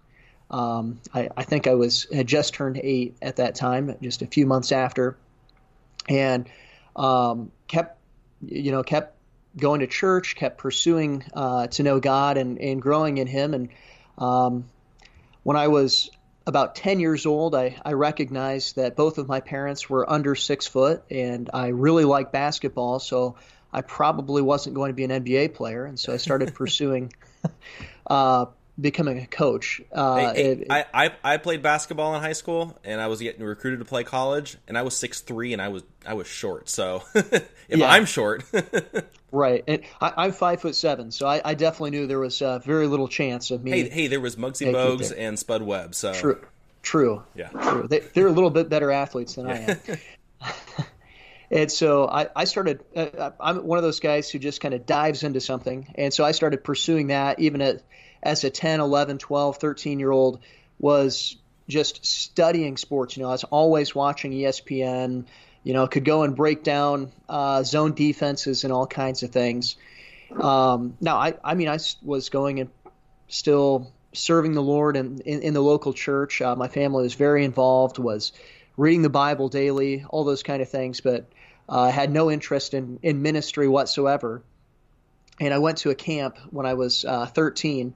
Um, 0.50 1.00
I, 1.14 1.30
I, 1.38 1.44
think 1.44 1.68
I 1.68 1.76
was 1.76 2.08
had 2.12 2.26
just 2.26 2.56
turned 2.56 2.80
eight 2.82 3.18
at 3.22 3.36
that 3.36 3.54
time, 3.54 3.96
just 4.02 4.24
a 4.24 4.26
few 4.26 4.48
months 4.48 4.72
after, 4.72 5.16
and 6.08 6.50
um, 6.96 7.52
kept 7.68 8.00
you 8.48 8.72
know 8.72 8.82
kept 8.82 9.16
going 9.58 9.82
to 9.82 9.88
church, 9.88 10.36
kept 10.36 10.58
pursuing 10.58 11.24
uh, 11.34 11.68
to 11.68 11.84
know 11.84 12.00
God 12.00 12.38
and, 12.38 12.60
and 12.60 12.82
growing 12.82 13.18
in 13.18 13.28
Him. 13.28 13.54
And 13.54 13.70
um, 14.20 14.66
when 15.44 15.58
I 15.58 15.68
was 15.70 16.10
about 16.46 16.76
10 16.76 17.00
years 17.00 17.26
old, 17.26 17.56
I, 17.56 17.78
I 17.84 17.94
recognized 17.94 18.76
that 18.76 18.96
both 18.96 19.18
of 19.18 19.28
my 19.28 19.40
parents 19.40 19.90
were 19.90 20.10
under 20.10 20.36
six 20.36 20.68
foot, 20.68 21.04
and 21.10 21.50
I 21.54 21.68
really 21.68 22.04
liked 22.06 22.32
basketball. 22.32 23.00
So 23.00 23.36
I 23.72 23.82
probably 23.82 24.42
wasn't 24.42 24.76
going 24.76 24.90
to 24.90 24.94
be 24.96 25.04
an 25.04 25.12
NBA 25.12 25.54
player, 25.54 25.86
and 25.86 26.00
so 26.00 26.14
I 26.14 26.18
started 26.18 26.54
pursuing 26.56 27.14
uh, 28.08 28.48
becoming 28.80 29.20
a 29.20 29.28
coach. 29.28 29.82
Uh, 29.92 30.34
Hey, 30.34 30.42
hey, 30.44 30.52
it- 30.52 30.68
I, 30.72 30.86
I 30.94 31.12
I 31.24 31.38
played 31.38 31.62
basketball 31.62 32.16
in 32.16 32.22
high 32.22 32.34
school, 32.34 32.78
and 32.84 33.00
I 33.00 33.08
was 33.08 33.20
getting 33.20 33.44
recruited 33.44 33.80
to 33.80 33.86
play 33.86 34.04
college, 34.04 34.58
and 34.68 34.78
I 34.78 34.82
was 34.82 34.96
six 34.98 35.22
three, 35.22 35.54
and 35.54 35.62
I 35.62 35.68
was 35.68 35.84
I 36.06 36.14
was 36.16 36.28
short. 36.28 36.68
So 36.70 37.04
if 37.14 37.46
Yeah. 37.70 37.88
I'm 37.88 38.06
short, 38.06 38.44
right, 39.32 39.64
and 39.68 39.82
I, 40.02 40.14
I'm 40.18 40.32
five 40.32 40.62
foot 40.62 40.76
seven, 40.76 41.12
so 41.12 41.28
I, 41.28 41.42
I 41.44 41.54
definitely 41.54 41.92
knew 41.92 42.08
there 42.08 42.20
was 42.20 42.42
uh, 42.42 42.60
very 42.60 42.88
little 42.88 43.08
chance 43.08 43.52
of 43.52 43.64
me. 43.64 43.72
hey 43.72 43.90
hey, 43.90 44.08
there 44.08 44.20
was 44.20 44.36
Muggsy 44.36 44.74
Bogues 44.74 45.14
and 45.18 45.38
Spud 45.38 45.62
Webb. 45.62 45.96
So 45.96 46.14
True, 46.14 46.42
true, 46.82 47.24
Yeah. 47.36 47.50
true. 47.50 47.88
They, 47.88 48.00
they're 48.00 48.28
a 48.28 48.32
little 48.32 48.50
bit 48.50 48.70
better 48.70 48.92
athletes 48.92 49.36
than 49.36 49.48
I 49.48 49.58
am. 49.58 49.80
and 51.52 51.72
so 51.72 52.08
I, 52.08 52.28
I 52.36 52.46
started. 52.46 52.84
Uh, 52.96 53.32
I'm 53.40 53.66
one 53.66 53.78
of 53.78 53.84
those 53.84 54.00
guys 54.00 54.30
who 54.30 54.40
just 54.40 54.62
kind 54.62 54.74
of 54.74 54.86
dives 54.86 55.24
into 55.24 55.42
something, 55.42 55.94
and 55.96 56.14
so 56.14 56.24
I 56.24 56.32
started 56.32 56.64
pursuing 56.64 57.08
that 57.08 57.40
even 57.40 57.62
at, 57.62 57.82
as 58.22 58.44
a 58.44 58.50
10, 58.50 58.80
11, 58.80 59.18
12, 59.18 59.58
13 59.58 60.00
year 60.00 60.12
old 60.12 60.40
was 60.80 61.38
just 61.68 62.06
studying 62.06 62.78
sports. 62.78 63.16
You 63.16 63.24
know, 63.24 63.30
I 63.30 63.34
was 63.34 63.44
always 63.46 63.94
watching 63.94 64.32
ESPN. 64.32 65.26
You 65.64 65.74
know, 65.74 65.88
could 65.88 66.06
go 66.06 66.24
and 66.24 66.36
break 66.36 66.64
down 66.64 67.12
uh, 67.28 67.64
zone 67.64 67.94
defenses 67.94 68.64
and 68.64 68.72
all 68.72 68.88
kinds 68.88 69.24
of 69.24 69.32
things. 69.32 69.76
Um, 70.32 70.98
now, 71.02 71.18
I, 71.18 71.34
I 71.44 71.56
mean, 71.56 71.68
I 71.68 71.80
was 72.02 72.30
going 72.30 72.60
and 72.60 72.70
still 73.28 73.92
serving 74.14 74.54
the 74.54 74.62
Lord 74.62 74.98
in, 74.98 75.20
in, 75.22 75.42
in 75.42 75.54
the 75.54 75.62
local 75.62 75.94
church. 75.94 76.42
Uh, 76.42 76.56
my 76.56 76.68
family 76.68 77.04
was 77.04 77.14
very 77.14 77.44
involved, 77.44 78.00
was 78.00 78.32
reading 78.78 79.02
the 79.02 79.10
Bible 79.10 79.50
daily, 79.50 80.06
all 80.10 80.24
those 80.24 80.44
kind 80.44 80.62
of 80.62 80.70
things, 80.70 81.02
but 81.02 81.26
uh, 81.68 81.92
had 81.92 82.12
no 82.12 82.32
interest 82.32 82.74
in, 82.74 83.00
in 83.04 83.22
ministry 83.22 83.68
whatsoever. 83.68 84.42
And 85.40 85.54
I 85.54 85.60
went 85.60 85.80
to 85.80 85.90
a 85.90 85.96
camp 85.96 86.38
when 86.50 86.66
I 86.66 86.74
was 86.74 87.06
uh, 87.06 87.26
13 87.28 87.94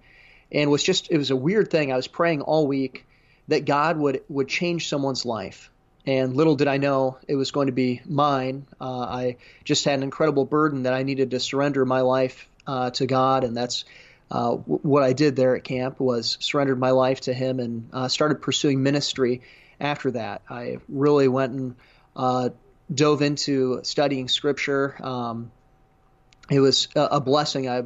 and 0.51 0.71
was 0.71 0.83
just, 0.83 1.11
it 1.11 1.17
was 1.17 1.31
a 1.31 1.35
weird 1.35 1.71
thing. 1.71 1.91
I 1.91 1.95
was 1.95 2.07
praying 2.07 2.41
all 2.41 2.67
week 2.67 3.05
that 3.47 3.65
God 3.65 3.97
would, 3.97 4.21
would 4.29 4.47
change 4.47 4.87
someone's 4.87 5.25
life. 5.25 5.69
And 6.05 6.35
little 6.35 6.55
did 6.55 6.67
I 6.67 6.77
know 6.77 7.17
it 7.27 7.35
was 7.35 7.51
going 7.51 7.67
to 7.67 7.73
be 7.73 8.01
mine. 8.05 8.65
Uh, 8.79 8.99
I 8.99 9.37
just 9.63 9.85
had 9.85 9.95
an 9.95 10.03
incredible 10.03 10.45
burden 10.45 10.83
that 10.83 10.93
I 10.93 11.03
needed 11.03 11.31
to 11.31 11.39
surrender 11.39 11.85
my 11.85 12.01
life 12.01 12.47
uh, 12.67 12.89
to 12.91 13.05
God, 13.05 13.43
and 13.43 13.55
that's 13.55 13.85
uh, 14.29 14.51
w- 14.51 14.79
what 14.81 15.03
I 15.03 15.13
did 15.13 15.35
there 15.35 15.55
at 15.55 15.63
camp 15.63 15.99
was 15.99 16.37
surrendered 16.41 16.79
my 16.79 16.91
life 16.91 17.21
to 17.21 17.33
Him 17.33 17.59
and 17.59 17.89
uh, 17.93 18.07
started 18.09 18.41
pursuing 18.41 18.83
ministry. 18.83 19.41
After 19.79 20.11
that, 20.11 20.41
I 20.49 20.77
really 20.89 21.27
went 21.27 21.53
and 21.53 21.75
uh, 22.15 22.49
dove 22.93 23.21
into 23.21 23.81
studying 23.83 24.27
Scripture. 24.27 24.95
Um, 25.01 25.51
it 26.49 26.59
was 26.59 26.89
a, 26.95 27.01
a 27.03 27.21
blessing. 27.21 27.69
I 27.69 27.83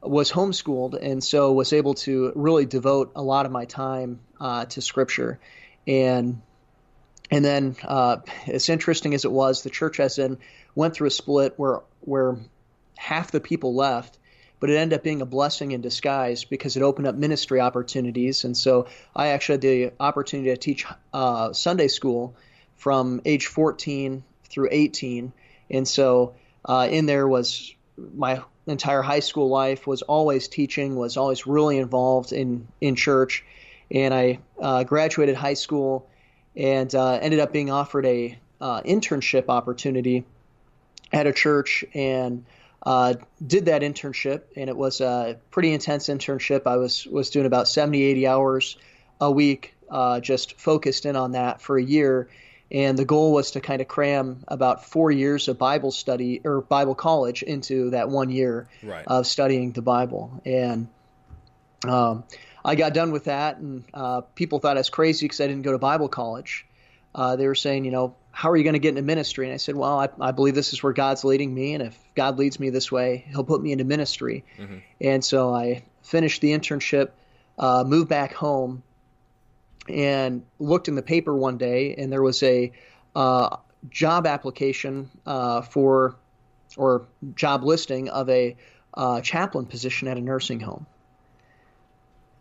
was 0.00 0.32
homeschooled, 0.32 0.98
and 1.00 1.22
so 1.22 1.52
was 1.52 1.72
able 1.72 1.94
to 1.94 2.32
really 2.34 2.66
devote 2.66 3.12
a 3.14 3.22
lot 3.22 3.46
of 3.46 3.52
my 3.52 3.66
time 3.66 4.18
uh, 4.40 4.64
to 4.66 4.80
Scripture, 4.80 5.38
and 5.86 6.42
and 7.32 7.42
then, 7.42 7.76
uh, 7.82 8.18
as 8.46 8.68
interesting 8.68 9.14
as 9.14 9.24
it 9.24 9.32
was, 9.32 9.62
the 9.62 9.70
church 9.70 9.98
as 10.00 10.18
in 10.18 10.36
went 10.74 10.92
through 10.92 11.08
a 11.08 11.10
split 11.10 11.54
where 11.56 11.80
where 12.00 12.36
half 12.98 13.30
the 13.30 13.40
people 13.40 13.74
left, 13.74 14.18
but 14.60 14.68
it 14.68 14.76
ended 14.76 14.98
up 14.98 15.02
being 15.02 15.22
a 15.22 15.26
blessing 15.26 15.72
in 15.72 15.80
disguise 15.80 16.44
because 16.44 16.76
it 16.76 16.82
opened 16.82 17.06
up 17.06 17.14
ministry 17.14 17.58
opportunities. 17.58 18.44
And 18.44 18.54
so 18.54 18.86
I 19.16 19.28
actually 19.28 19.54
had 19.54 19.60
the 19.62 19.92
opportunity 19.98 20.50
to 20.50 20.56
teach 20.58 20.84
uh, 21.14 21.54
Sunday 21.54 21.88
school 21.88 22.36
from 22.76 23.22
age 23.24 23.46
14 23.46 24.22
through 24.44 24.68
18. 24.70 25.32
And 25.70 25.88
so 25.88 26.34
uh, 26.66 26.88
in 26.90 27.06
there 27.06 27.26
was 27.26 27.74
my 27.96 28.42
entire 28.66 29.00
high 29.00 29.20
school 29.20 29.48
life 29.48 29.86
was 29.86 30.02
always 30.02 30.48
teaching, 30.48 30.96
was 30.96 31.16
always 31.16 31.46
really 31.46 31.78
involved 31.78 32.32
in 32.32 32.68
in 32.82 32.94
church, 32.94 33.42
and 33.90 34.12
I 34.12 34.40
uh, 34.60 34.84
graduated 34.84 35.34
high 35.34 35.54
school 35.54 36.08
and 36.56 36.94
uh, 36.94 37.12
ended 37.14 37.40
up 37.40 37.52
being 37.52 37.70
offered 37.70 38.06
a 38.06 38.38
uh, 38.60 38.82
internship 38.82 39.46
opportunity 39.48 40.24
at 41.12 41.26
a 41.26 41.32
church 41.32 41.84
and 41.94 42.44
uh, 42.84 43.14
did 43.44 43.66
that 43.66 43.82
internship. 43.82 44.42
And 44.56 44.68
it 44.68 44.76
was 44.76 45.00
a 45.00 45.38
pretty 45.50 45.72
intense 45.72 46.08
internship. 46.08 46.66
I 46.66 46.76
was 46.76 47.06
was 47.06 47.30
doing 47.30 47.46
about 47.46 47.68
70 47.68 48.02
80 48.02 48.26
hours 48.26 48.76
a 49.20 49.30
week 49.30 49.74
uh, 49.90 50.20
just 50.20 50.58
focused 50.58 51.06
in 51.06 51.16
on 51.16 51.32
that 51.32 51.60
for 51.60 51.76
a 51.78 51.82
year. 51.82 52.28
And 52.70 52.98
the 52.98 53.04
goal 53.04 53.32
was 53.32 53.50
to 53.52 53.60
kind 53.60 53.82
of 53.82 53.88
cram 53.88 54.44
about 54.48 54.86
four 54.86 55.10
years 55.10 55.48
of 55.48 55.58
bible 55.58 55.90
study 55.90 56.40
or 56.42 56.62
bible 56.62 56.94
college 56.94 57.42
into 57.42 57.90
that 57.90 58.08
one 58.08 58.30
year 58.30 58.68
Right. 58.82 59.04
of 59.06 59.26
studying 59.26 59.72
the 59.72 59.82
bible. 59.82 60.40
And 60.46 60.88
um, 61.86 62.24
I 62.64 62.74
got 62.74 62.94
done 62.94 63.12
with 63.12 63.24
that, 63.24 63.58
and 63.58 63.84
uh, 63.92 64.20
people 64.34 64.58
thought 64.58 64.76
I 64.76 64.80
was 64.80 64.90
crazy 64.90 65.26
because 65.26 65.40
I 65.40 65.46
didn't 65.46 65.62
go 65.62 65.72
to 65.72 65.78
Bible 65.78 66.08
college. 66.08 66.66
Uh, 67.14 67.36
they 67.36 67.46
were 67.46 67.54
saying, 67.54 67.84
you 67.84 67.90
know, 67.90 68.14
how 68.30 68.50
are 68.50 68.56
you 68.56 68.64
going 68.64 68.74
to 68.74 68.78
get 68.78 68.90
into 68.90 69.02
ministry? 69.02 69.46
And 69.46 69.52
I 69.52 69.58
said, 69.58 69.74
well, 69.76 69.98
I, 69.98 70.08
I 70.20 70.30
believe 70.32 70.54
this 70.54 70.72
is 70.72 70.82
where 70.82 70.92
God's 70.92 71.24
leading 71.24 71.52
me, 71.52 71.74
and 71.74 71.82
if 71.82 71.98
God 72.14 72.38
leads 72.38 72.58
me 72.58 72.70
this 72.70 72.90
way, 72.90 73.24
He'll 73.28 73.44
put 73.44 73.62
me 73.62 73.72
into 73.72 73.84
ministry. 73.84 74.44
And 75.00 75.24
so 75.24 75.54
I 75.54 75.82
finished 76.02 76.40
the 76.40 76.52
internship, 76.52 77.10
uh, 77.58 77.84
moved 77.86 78.08
back 78.08 78.32
home, 78.32 78.82
and 79.88 80.44
looked 80.58 80.88
in 80.88 80.94
the 80.94 81.02
paper 81.02 81.36
one 81.36 81.58
day, 81.58 81.96
and 81.96 82.12
there 82.12 82.22
was 82.22 82.42
a 82.42 82.72
uh, 83.16 83.56
job 83.90 84.26
application 84.26 85.10
uh, 85.26 85.62
for 85.62 86.16
or 86.76 87.06
job 87.34 87.64
listing 87.64 88.08
of 88.08 88.30
a 88.30 88.56
uh, 88.94 89.20
chaplain 89.20 89.66
position 89.66 90.08
at 90.08 90.16
a 90.16 90.20
nursing 90.20 90.60
home. 90.60 90.86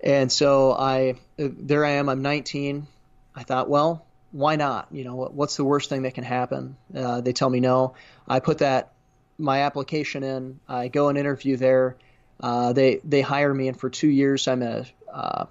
And 0.03 0.31
so 0.31 0.73
I, 0.73 1.15
there 1.37 1.85
I 1.85 1.91
am. 1.91 2.09
I'm 2.09 2.21
19. 2.21 2.87
I 3.35 3.43
thought, 3.43 3.69
well, 3.69 4.05
why 4.31 4.55
not? 4.55 4.87
You 4.91 5.03
know, 5.03 5.15
what's 5.15 5.57
the 5.57 5.65
worst 5.65 5.89
thing 5.89 6.03
that 6.03 6.13
can 6.13 6.23
happen? 6.23 6.77
Uh, 6.95 7.21
they 7.21 7.33
tell 7.33 7.49
me 7.49 7.59
no. 7.59 7.95
I 8.27 8.39
put 8.39 8.59
that 8.59 8.93
my 9.37 9.61
application 9.61 10.23
in. 10.23 10.59
I 10.67 10.87
go 10.87 11.09
and 11.09 11.17
interview 11.17 11.57
there. 11.57 11.97
Uh, 12.39 12.73
they 12.73 13.01
they 13.03 13.21
hire 13.21 13.53
me, 13.53 13.67
and 13.67 13.79
for 13.79 13.89
two 13.89 14.07
years 14.07 14.47
I'm 14.47 14.63
a 14.63 14.85
uh, 15.11 15.45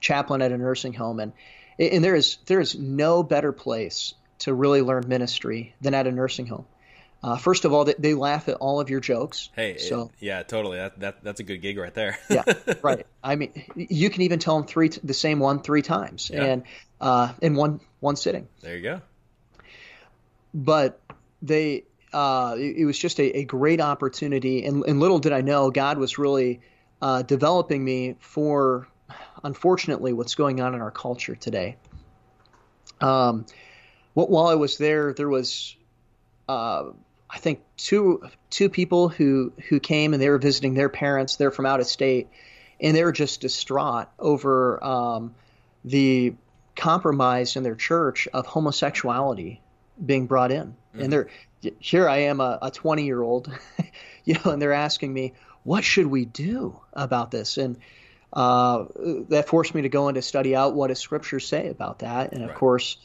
chaplain 0.00 0.42
at 0.42 0.52
a 0.52 0.58
nursing 0.58 0.92
home, 0.92 1.20
and 1.20 1.32
and 1.78 2.04
there 2.04 2.14
is 2.14 2.38
there 2.46 2.60
is 2.60 2.74
no 2.74 3.22
better 3.22 3.52
place 3.52 4.14
to 4.40 4.52
really 4.52 4.82
learn 4.82 5.04
ministry 5.08 5.74
than 5.80 5.94
at 5.94 6.06
a 6.06 6.12
nursing 6.12 6.46
home. 6.46 6.66
Uh, 7.24 7.36
first 7.38 7.64
of 7.64 7.72
all, 7.72 7.86
they, 7.86 7.94
they 7.98 8.12
laugh 8.12 8.48
at 8.50 8.56
all 8.56 8.80
of 8.80 8.90
your 8.90 9.00
jokes. 9.00 9.48
Hey, 9.56 9.78
so 9.78 10.10
yeah, 10.20 10.42
totally. 10.42 10.76
That, 10.76 11.00
that 11.00 11.24
that's 11.24 11.40
a 11.40 11.42
good 11.42 11.62
gig 11.62 11.78
right 11.78 11.94
there. 11.94 12.18
yeah, 12.28 12.42
right. 12.82 13.06
I 13.22 13.36
mean, 13.36 13.64
you 13.74 14.10
can 14.10 14.20
even 14.22 14.38
tell 14.38 14.58
them 14.58 14.66
three 14.66 14.90
the 15.02 15.14
same 15.14 15.38
one 15.38 15.60
three 15.62 15.80
times, 15.80 16.30
Yeah. 16.32 16.44
and 16.44 16.62
uh, 17.00 17.32
in 17.40 17.54
one 17.54 17.80
one 18.00 18.16
sitting. 18.16 18.46
there 18.60 18.76
you 18.76 18.82
go. 18.82 19.00
But 20.52 21.00
they, 21.40 21.84
uh, 22.12 22.56
it, 22.58 22.76
it 22.78 22.84
was 22.84 22.98
just 22.98 23.18
a, 23.18 23.38
a 23.38 23.44
great 23.44 23.80
opportunity, 23.80 24.64
and, 24.66 24.84
and 24.84 25.00
little 25.00 25.18
did 25.18 25.32
I 25.32 25.40
know, 25.40 25.70
God 25.70 25.96
was 25.98 26.18
really 26.18 26.60
uh, 27.02 27.22
developing 27.22 27.82
me 27.84 28.16
for, 28.20 28.86
unfortunately, 29.42 30.12
what's 30.12 30.34
going 30.34 30.60
on 30.60 30.74
in 30.74 30.80
our 30.80 30.90
culture 30.90 31.34
today. 31.34 31.76
Um, 33.00 33.46
wh- 34.12 34.28
while 34.30 34.46
I 34.46 34.54
was 34.54 34.78
there, 34.78 35.12
there 35.12 35.28
was, 35.28 35.74
uh, 36.48 36.90
I 37.34 37.38
think 37.38 37.60
two 37.76 38.22
two 38.48 38.68
people 38.68 39.08
who 39.08 39.52
who 39.68 39.80
came 39.80 40.14
and 40.14 40.22
they 40.22 40.30
were 40.30 40.38
visiting 40.38 40.74
their 40.74 40.88
parents. 40.88 41.34
They're 41.36 41.50
from 41.50 41.66
out 41.66 41.80
of 41.80 41.86
state, 41.86 42.28
and 42.80 42.96
they 42.96 43.02
were 43.02 43.12
just 43.12 43.40
distraught 43.40 44.06
over 44.18 44.82
um, 44.82 45.34
the 45.84 46.34
compromise 46.76 47.56
in 47.56 47.64
their 47.64 47.74
church 47.74 48.28
of 48.32 48.46
homosexuality 48.46 49.60
being 50.04 50.26
brought 50.26 50.52
in. 50.52 50.76
And 50.96 51.12
they're 51.12 51.28
here 51.80 52.08
I 52.08 52.18
am 52.18 52.40
a 52.40 52.70
20 52.72 53.04
year 53.04 53.20
old, 53.20 53.50
you 54.24 54.34
know, 54.34 54.52
and 54.52 54.62
they're 54.62 54.72
asking 54.72 55.12
me, 55.12 55.32
what 55.64 55.82
should 55.82 56.06
we 56.06 56.24
do 56.24 56.78
about 56.92 57.30
this? 57.30 57.58
And 57.58 57.78
uh, 58.32 58.84
that 59.30 59.48
forced 59.48 59.74
me 59.74 59.82
to 59.82 59.88
go 59.88 60.08
in 60.08 60.14
to 60.16 60.22
study 60.22 60.54
out 60.54 60.74
what 60.74 60.88
does 60.88 60.98
Scripture 61.00 61.40
say 61.40 61.68
about 61.68 62.00
that. 62.00 62.32
And 62.32 62.42
of 62.42 62.50
Right. 62.50 62.58
course, 62.58 62.96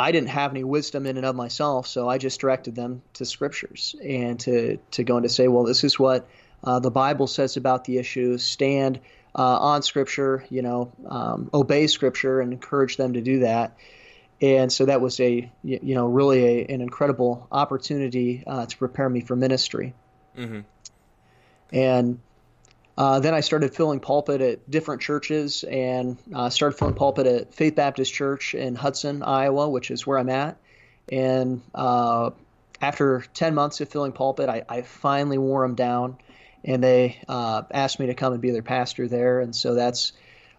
I 0.00 0.12
didn't 0.12 0.30
have 0.30 0.50
any 0.52 0.64
wisdom 0.64 1.06
in 1.06 1.18
and 1.18 1.26
of 1.26 1.36
myself, 1.36 1.86
so 1.86 2.08
I 2.08 2.16
just 2.16 2.40
directed 2.40 2.74
them 2.74 3.02
to 3.14 3.26
Scriptures 3.26 3.94
and 4.02 4.40
to 4.40 4.78
to 4.92 5.04
go 5.04 5.16
and 5.16 5.24
to 5.24 5.28
say, 5.28 5.46
well, 5.46 5.64
this 5.64 5.84
is 5.84 5.98
what 5.98 6.26
uh, 6.64 6.80
the 6.80 6.90
Bible 6.90 7.26
says 7.26 7.58
about 7.58 7.84
the 7.84 7.98
issue. 7.98 8.38
Stand 8.38 8.98
uh, 9.34 9.58
on 9.58 9.82
Scripture, 9.82 10.44
you 10.48 10.62
know, 10.62 10.90
um, 11.06 11.50
obey 11.52 11.86
Scripture, 11.86 12.40
and 12.40 12.54
encourage 12.54 12.96
them 12.96 13.12
to 13.12 13.20
do 13.20 13.40
that. 13.40 13.76
And 14.40 14.72
so 14.72 14.86
that 14.86 15.02
was 15.02 15.20
a 15.20 15.50
you 15.62 15.94
know 15.94 16.06
really 16.06 16.44
a, 16.44 16.66
an 16.74 16.80
incredible 16.80 17.46
opportunity 17.52 18.42
uh, 18.46 18.64
to 18.64 18.76
prepare 18.78 19.08
me 19.08 19.20
for 19.20 19.36
ministry. 19.36 19.92
Mhm. 20.34 20.64
And 21.72 22.20
uh, 22.96 23.20
then 23.20 23.34
I 23.34 23.40
started 23.40 23.74
filling 23.74 24.00
pulpit 24.00 24.40
at 24.40 24.70
different 24.70 25.02
churches, 25.02 25.64
and 25.64 26.18
uh, 26.34 26.50
started 26.50 26.78
filling 26.78 26.94
pulpit 26.94 27.26
at 27.26 27.54
Faith 27.54 27.74
Baptist 27.74 28.12
Church 28.12 28.54
in 28.54 28.74
Hudson, 28.74 29.22
Iowa, 29.22 29.68
which 29.68 29.90
is 29.90 30.06
where 30.06 30.18
I'm 30.18 30.28
at. 30.28 30.56
And 31.10 31.62
uh, 31.74 32.30
after 32.80 33.24
10 33.34 33.54
months 33.54 33.80
of 33.80 33.88
filling 33.88 34.12
pulpit, 34.12 34.48
I, 34.48 34.64
I 34.68 34.82
finally 34.82 35.38
wore 35.38 35.66
them 35.66 35.74
down 35.74 36.18
and 36.64 36.82
they 36.82 37.20
uh, 37.28 37.62
asked 37.70 37.98
me 37.98 38.06
to 38.06 38.14
come 38.14 38.32
and 38.32 38.42
be 38.42 38.50
their 38.50 38.62
pastor 38.62 39.08
there. 39.08 39.40
And 39.40 39.54
so 39.54 39.74
that's 39.74 40.12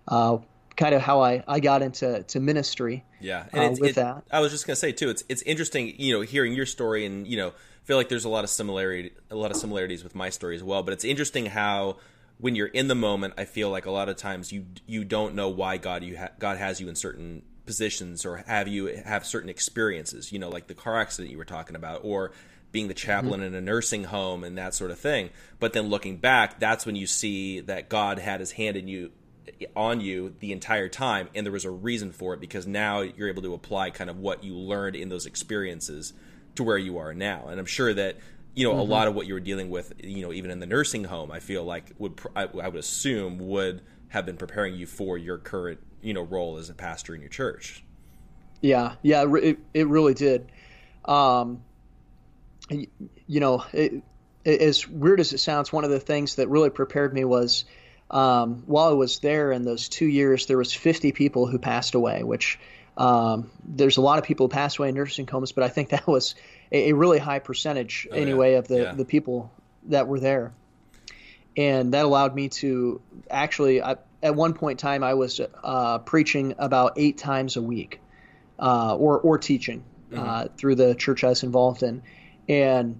uh, 0.07 0.37
kind 0.75 0.95
of 0.95 1.01
how 1.01 1.21
I, 1.21 1.43
I 1.47 1.59
got 1.59 1.81
into 1.81 2.23
to 2.23 2.39
ministry. 2.39 3.03
Yeah, 3.19 3.45
and 3.53 3.79
with 3.79 3.91
it, 3.91 3.95
that, 3.97 4.23
I 4.31 4.39
was 4.39 4.51
just 4.51 4.65
gonna 4.65 4.75
say 4.75 4.91
too. 4.91 5.09
It's 5.09 5.23
it's 5.29 5.43
interesting, 5.43 5.93
you 5.99 6.13
know, 6.13 6.21
hearing 6.21 6.53
your 6.53 6.65
story 6.65 7.05
and 7.05 7.27
you 7.27 7.37
know, 7.37 7.53
feel 7.83 7.97
like 7.97 8.09
there's 8.09 8.25
a 8.25 8.29
lot 8.29 8.43
of 8.43 8.49
similarity, 8.49 9.11
a 9.29 9.35
lot 9.35 9.51
of 9.51 9.57
similarities 9.57 10.03
with 10.03 10.15
my 10.15 10.29
story 10.29 10.55
as 10.55 10.63
well. 10.63 10.81
But 10.81 10.93
it's 10.93 11.05
interesting 11.05 11.45
how 11.45 11.97
when 12.41 12.55
you're 12.55 12.67
in 12.67 12.87
the 12.87 12.95
moment, 12.95 13.35
I 13.37 13.45
feel 13.45 13.69
like 13.69 13.85
a 13.85 13.91
lot 13.91 14.09
of 14.09 14.17
times 14.17 14.51
you 14.51 14.65
you 14.87 15.05
don't 15.05 15.35
know 15.35 15.47
why 15.47 15.77
God 15.77 16.03
you 16.03 16.17
ha- 16.17 16.31
God 16.39 16.57
has 16.57 16.81
you 16.81 16.89
in 16.89 16.95
certain 16.95 17.43
positions 17.65 18.25
or 18.25 18.37
have 18.37 18.67
you 18.67 18.87
have 19.05 19.25
certain 19.25 19.49
experiences. 19.49 20.31
You 20.31 20.39
know, 20.39 20.49
like 20.49 20.67
the 20.67 20.73
car 20.73 20.99
accident 20.99 21.31
you 21.31 21.37
were 21.37 21.45
talking 21.45 21.75
about, 21.75 22.01
or 22.03 22.31
being 22.71 22.87
the 22.87 22.93
chaplain 22.93 23.41
mm-hmm. 23.41 23.43
in 23.43 23.55
a 23.55 23.61
nursing 23.61 24.05
home 24.05 24.43
and 24.43 24.57
that 24.57 24.73
sort 24.73 24.91
of 24.91 24.99
thing. 24.99 25.29
But 25.59 25.73
then 25.73 25.89
looking 25.89 26.17
back, 26.17 26.59
that's 26.59 26.85
when 26.85 26.95
you 26.95 27.05
see 27.05 27.59
that 27.61 27.89
God 27.89 28.17
had 28.17 28.39
His 28.39 28.51
hand 28.51 28.75
in 28.75 28.87
you 28.87 29.11
on 29.75 30.01
you 30.01 30.33
the 30.39 30.51
entire 30.51 30.87
time 30.87 31.29
and 31.35 31.45
there 31.45 31.51
was 31.53 31.65
a 31.65 31.69
reason 31.69 32.11
for 32.11 32.33
it 32.33 32.39
because 32.39 32.65
now 32.65 33.01
you're 33.01 33.27
able 33.27 33.41
to 33.41 33.53
apply 33.53 33.89
kind 33.89 34.09
of 34.09 34.17
what 34.17 34.43
you 34.43 34.55
learned 34.55 34.95
in 34.95 35.09
those 35.09 35.25
experiences 35.25 36.13
to 36.55 36.63
where 36.63 36.77
you 36.77 36.97
are 36.97 37.13
now 37.13 37.47
and 37.47 37.59
i'm 37.59 37.65
sure 37.65 37.93
that 37.93 38.17
you 38.53 38.65
know 38.65 38.71
mm-hmm. 38.71 38.79
a 38.79 38.83
lot 38.83 39.07
of 39.07 39.15
what 39.15 39.27
you 39.27 39.33
were 39.33 39.39
dealing 39.39 39.69
with 39.69 39.93
you 40.03 40.21
know 40.21 40.33
even 40.33 40.51
in 40.51 40.59
the 40.59 40.65
nursing 40.65 41.05
home 41.05 41.31
i 41.31 41.39
feel 41.39 41.63
like 41.63 41.91
would 41.97 42.19
I, 42.35 42.43
I 42.43 42.67
would 42.67 42.75
assume 42.75 43.39
would 43.39 43.81
have 44.11 44.25
been 44.25 44.35
preparing 44.35 44.75
you 44.75 44.85
for 44.85 45.17
your 45.17 45.37
current 45.37 45.79
you 46.01 46.13
know 46.13 46.21
role 46.21 46.57
as 46.57 46.69
a 46.69 46.73
pastor 46.73 47.15
in 47.15 47.21
your 47.21 47.29
church. 47.29 47.83
Yeah. 48.59 48.95
Yeah 49.01 49.25
it, 49.35 49.59
it 49.73 49.87
really 49.87 50.13
did. 50.13 50.51
Um 51.05 51.63
you 52.69 53.39
know 53.39 53.63
it, 53.73 54.03
as 54.45 54.87
weird 54.87 55.19
as 55.19 55.33
it 55.33 55.37
sounds 55.39 55.71
one 55.71 55.83
of 55.83 55.89
the 55.89 55.99
things 55.99 56.35
that 56.35 56.49
really 56.49 56.69
prepared 56.69 57.13
me 57.13 57.23
was 57.23 57.65
um, 58.09 58.63
while 58.65 58.89
I 58.89 58.93
was 58.93 59.19
there 59.19 59.53
in 59.53 59.63
those 59.63 59.87
two 59.87 60.05
years, 60.05 60.47
there 60.47 60.57
was 60.57 60.73
50 60.73 61.13
people 61.13 61.47
who 61.47 61.57
passed 61.57 61.95
away, 61.95 62.23
which 62.23 62.59
um, 62.97 63.49
there's 63.63 63.95
a 63.95 64.01
lot 64.01 64.19
of 64.19 64.25
people 64.25 64.47
who 64.47 64.49
passed 64.49 64.79
away 64.79 64.89
in 64.89 64.95
nursing 64.95 65.27
homes, 65.27 65.53
but 65.53 65.63
I 65.63 65.69
think 65.69 65.89
that 65.89 66.05
was 66.07 66.35
a, 66.71 66.89
a 66.89 66.95
really 66.95 67.19
high 67.19 67.39
percentage 67.39 68.07
oh, 68.11 68.15
anyway 68.15 68.53
yeah. 68.53 68.57
of 68.59 68.67
the, 68.67 68.81
yeah. 68.81 68.93
the 68.93 69.05
people 69.05 69.51
that 69.87 70.07
were 70.07 70.19
there. 70.19 70.53
And 71.57 71.93
that 71.93 72.05
allowed 72.05 72.33
me 72.33 72.49
to 72.49 73.01
actually, 73.29 73.81
I, 73.81 73.97
at 74.23 74.35
one 74.35 74.53
point 74.53 74.79
in 74.81 74.87
time, 74.87 75.03
I 75.03 75.15
was 75.15 75.41
uh, 75.63 75.99
preaching 75.99 76.55
about 76.57 76.93
eight 76.97 77.17
times 77.17 77.57
a 77.57 77.61
week 77.61 77.99
uh, 78.57 78.95
or, 78.95 79.19
or 79.19 79.37
teaching 79.37 79.83
mm-hmm. 80.11 80.23
uh, 80.23 80.45
through 80.55 80.75
the 80.75 80.95
church 80.95 81.23
I 81.23 81.29
was 81.29 81.43
involved 81.43 81.83
in. 81.83 82.03
And 82.47 82.99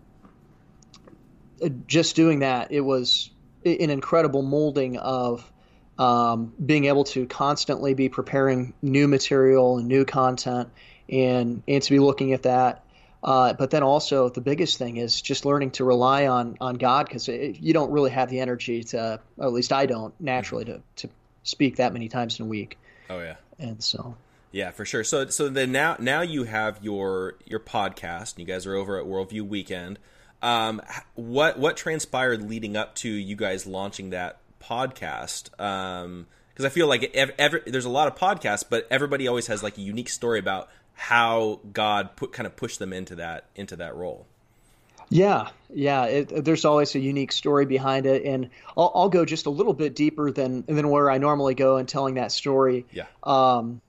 just 1.88 2.16
doing 2.16 2.40
that, 2.40 2.72
it 2.72 2.82
was 2.82 3.30
an 3.64 3.90
incredible 3.90 4.42
molding 4.42 4.98
of 4.98 5.50
um, 5.98 6.54
being 6.64 6.86
able 6.86 7.04
to 7.06 7.26
constantly 7.28 7.94
be 7.94 8.10
preparing 8.10 8.74
new 8.82 9.08
material 9.08 9.78
and 9.78 9.88
new 9.88 10.04
content 10.06 10.70
and 11.08 11.62
and 11.68 11.84
to 11.84 11.92
be 11.92 12.00
looking 12.00 12.34
at 12.34 12.44
that. 12.44 12.84
Uh, 13.24 13.54
but 13.54 13.70
then 13.70 13.84
also 13.84 14.30
the 14.30 14.42
biggest 14.42 14.78
thing 14.78 14.98
is 14.98 15.22
just 15.22 15.46
learning 15.46 15.72
to 15.72 15.84
rely 15.84 16.28
on 16.28 16.58
on 16.60 16.76
God 16.76 17.06
because 17.08 17.28
you 17.28 17.74
don't 17.74 17.92
really 17.92 18.10
have 18.10 18.30
the 18.30 18.40
energy 18.40 18.84
to, 18.86 19.20
at 19.40 19.54
least 19.54 19.72
I 19.72 19.86
don't 19.86 20.14
naturally 20.20 20.66
to 20.66 20.82
to 20.98 21.10
speak 21.44 21.78
that 21.78 21.94
many 21.94 22.10
times 22.10 22.40
in 22.40 22.46
a 22.46 22.50
week. 22.50 22.80
Oh 23.10 23.20
yeah, 23.20 23.36
and 23.60 23.84
so 23.84 24.16
yeah, 24.52 24.72
for 24.72 24.86
sure. 24.86 25.04
So 25.04 25.28
so 25.28 25.50
then 25.50 25.72
now 25.72 25.96
now 26.00 26.22
you 26.22 26.44
have 26.44 26.80
your 26.84 27.36
your 27.46 27.60
podcast. 27.60 28.34
And 28.34 28.40
You 28.40 28.46
guys 28.46 28.66
are 28.66 28.76
over 28.76 29.00
at 29.00 29.06
Worldview 29.06 29.48
Weekend. 29.48 30.00
Um, 30.42 30.82
what 31.16 31.60
what 31.60 31.78
transpired 31.78 32.42
leading 32.50 32.76
up 32.76 32.96
to 32.96 33.10
you 33.10 33.36
guys 33.36 33.66
launching 33.66 34.10
that 34.10 34.40
podcast? 34.60 35.60
Um, 35.60 36.28
because 36.50 36.66
I 36.66 36.70
feel 36.70 36.88
like 36.88 37.10
every, 37.14 37.34
every, 37.40 37.62
there's 37.66 37.86
a 37.86 37.90
lot 37.90 38.08
of 38.08 38.16
podcasts, 38.16 38.66
but 38.68 38.86
everybody 38.92 39.28
always 39.28 39.48
has 39.48 39.64
like 39.64 39.78
a 39.78 39.82
unique 39.82 40.10
story 40.10 40.38
about 40.38 40.70
how 40.94 41.60
God 41.74 42.16
put 42.16 42.32
kind 42.32 42.48
of 42.48 42.56
pushed 42.56 42.80
them 42.80 42.94
into 42.94 43.16
that 43.16 43.46
into 43.56 43.76
that 43.78 43.96
role. 43.96 44.28
Yeah, 45.10 45.50
yeah. 45.74 46.06
It, 46.06 46.46
there's 46.46 46.64
always 46.64 46.96
a 46.96 47.00
unique 47.00 47.34
story 47.34 47.66
behind 47.66 48.06
it, 48.06 48.24
and 48.24 48.50
I'll, 48.78 48.92
I'll, 48.96 49.10
go 49.10 49.26
just 49.26 49.46
a 49.46 49.50
little 49.50 49.74
bit 49.74 49.94
deeper 49.94 50.32
than 50.32 50.64
than 50.66 50.88
where 50.90 51.12
I 51.12 51.18
normally 51.18 51.54
go 51.54 51.78
in 51.78 51.86
telling 51.86 52.16
that 52.16 52.32
story. 52.32 52.86
Yeah. 52.92 53.08
Um, 53.24 53.82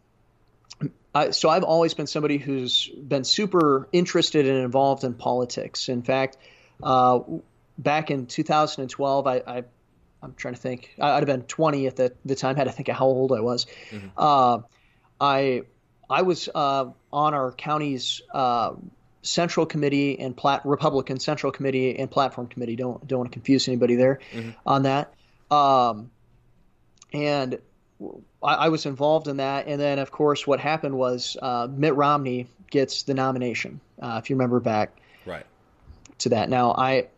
I, 1.14 1.30
so 1.30 1.48
I've 1.48 1.62
always 1.62 1.94
been 1.94 2.06
somebody 2.06 2.38
who's 2.38 2.88
been 2.88 3.22
super 3.22 3.88
interested 3.92 4.46
and 4.46 4.58
involved 4.58 5.04
in 5.04 5.14
politics. 5.14 5.88
In 5.88 6.02
fact, 6.02 6.38
uh, 6.82 7.20
back 7.78 8.10
in 8.10 8.26
2012, 8.26 9.26
I, 9.26 9.36
I 9.46 9.62
am 10.22 10.34
trying 10.36 10.54
to 10.54 10.60
think. 10.60 10.94
I'd 11.00 11.16
have 11.16 11.26
been 11.26 11.42
20 11.42 11.86
at 11.86 11.96
the, 11.96 12.12
the 12.24 12.34
time. 12.34 12.56
Had 12.56 12.64
to 12.64 12.72
think 12.72 12.88
of 12.88 12.96
how 12.96 13.06
old 13.06 13.32
I 13.32 13.40
was. 13.40 13.66
Mm-hmm. 13.90 14.08
Uh, 14.16 14.58
I 15.20 15.62
I 16.12 16.22
was 16.22 16.48
uh, 16.54 16.86
on 17.12 17.34
our 17.34 17.52
county's 17.52 18.22
uh, 18.32 18.74
central 19.22 19.66
committee 19.66 20.18
and 20.18 20.36
plat- 20.36 20.64
Republican 20.64 21.18
central 21.18 21.52
committee 21.52 21.98
and 21.98 22.10
platform 22.10 22.46
committee. 22.46 22.76
Don't 22.76 23.06
don't 23.06 23.20
want 23.20 23.32
to 23.32 23.34
confuse 23.34 23.68
anybody 23.68 23.96
there 23.96 24.20
mm-hmm. 24.32 24.50
on 24.66 24.82
that. 24.84 25.14
Um, 25.50 26.10
and 27.12 27.58
I, 28.42 28.54
I, 28.54 28.68
was 28.70 28.86
involved 28.86 29.28
in 29.28 29.36
that. 29.36 29.66
And 29.66 29.78
then, 29.80 29.98
of 29.98 30.10
course, 30.10 30.46
what 30.46 30.60
happened 30.60 30.96
was 30.96 31.36
uh, 31.40 31.68
Mitt 31.70 31.94
Romney 31.94 32.46
gets 32.70 33.02
the 33.02 33.12
nomination. 33.12 33.80
Uh, 34.00 34.18
if 34.22 34.30
you 34.30 34.36
remember 34.36 34.60
back, 34.60 34.96
right 35.26 35.44
to 36.22 36.30
that. 36.30 36.48
Now, 36.48 36.72
I, 36.72 37.08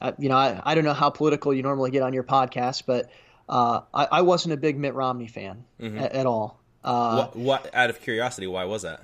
I 0.00 0.14
you 0.18 0.28
know, 0.28 0.36
I, 0.36 0.60
I 0.64 0.74
don't 0.74 0.84
know 0.84 0.92
how 0.92 1.10
political 1.10 1.54
you 1.54 1.62
normally 1.62 1.90
get 1.90 2.02
on 2.02 2.12
your 2.12 2.24
podcast, 2.24 2.82
but 2.86 3.10
uh, 3.48 3.82
I, 3.92 4.08
I, 4.10 4.22
wasn't 4.22 4.54
a 4.54 4.56
big 4.56 4.78
Mitt 4.78 4.94
Romney 4.94 5.28
fan 5.28 5.64
mm-hmm. 5.80 5.98
at, 5.98 6.12
at, 6.12 6.26
all. 6.26 6.58
Uh, 6.84 7.16
what, 7.16 7.36
what, 7.36 7.74
out 7.74 7.90
of 7.90 8.00
curiosity, 8.02 8.46
why 8.46 8.64
was 8.64 8.82
that? 8.82 9.02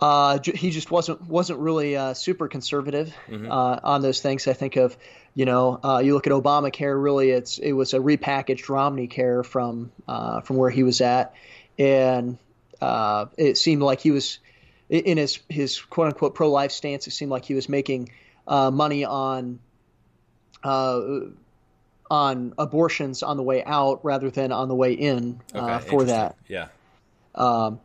Uh, 0.00 0.38
he 0.42 0.70
just 0.70 0.90
wasn't 0.90 1.22
wasn't 1.28 1.58
really 1.60 1.96
uh, 1.96 2.12
super 2.12 2.48
conservative 2.48 3.14
mm-hmm. 3.28 3.50
uh, 3.50 3.78
on 3.84 4.02
those 4.02 4.20
things. 4.20 4.48
I 4.48 4.52
think 4.52 4.76
of, 4.76 4.96
you 5.34 5.44
know, 5.44 5.78
uh, 5.82 6.02
you 6.04 6.14
look 6.14 6.26
at 6.26 6.32
Obamacare. 6.32 7.00
Really, 7.00 7.30
it's 7.30 7.58
it 7.58 7.72
was 7.72 7.94
a 7.94 7.98
repackaged 7.98 8.68
Romney 8.68 9.06
Care 9.06 9.44
from 9.44 9.92
uh, 10.08 10.40
from 10.40 10.56
where 10.56 10.70
he 10.70 10.82
was 10.82 11.00
at, 11.00 11.34
and 11.78 12.36
uh, 12.80 13.26
it 13.36 13.56
seemed 13.58 13.82
like 13.82 14.00
he 14.00 14.10
was 14.10 14.40
in 14.90 15.18
his 15.18 15.38
his 15.48 15.80
quote 15.80 16.08
unquote 16.08 16.34
pro 16.34 16.50
life 16.50 16.72
stance. 16.72 17.06
It 17.06 17.12
seemed 17.12 17.30
like 17.30 17.44
he 17.44 17.54
was 17.54 17.68
making 17.68 18.10
money 18.48 19.04
on 19.04 19.60
on 20.64 22.54
abortions 22.58 23.22
on 23.22 23.36
the 23.36 23.42
way 23.42 23.62
out 23.64 24.04
rather 24.04 24.30
than 24.30 24.50
on 24.50 24.68
the 24.68 24.74
way 24.74 24.94
in 24.94 25.40
okay, 25.54 25.88
for 25.88 26.04
that. 26.04 26.36
Yeah. 26.48 26.68
Um, 27.34 27.80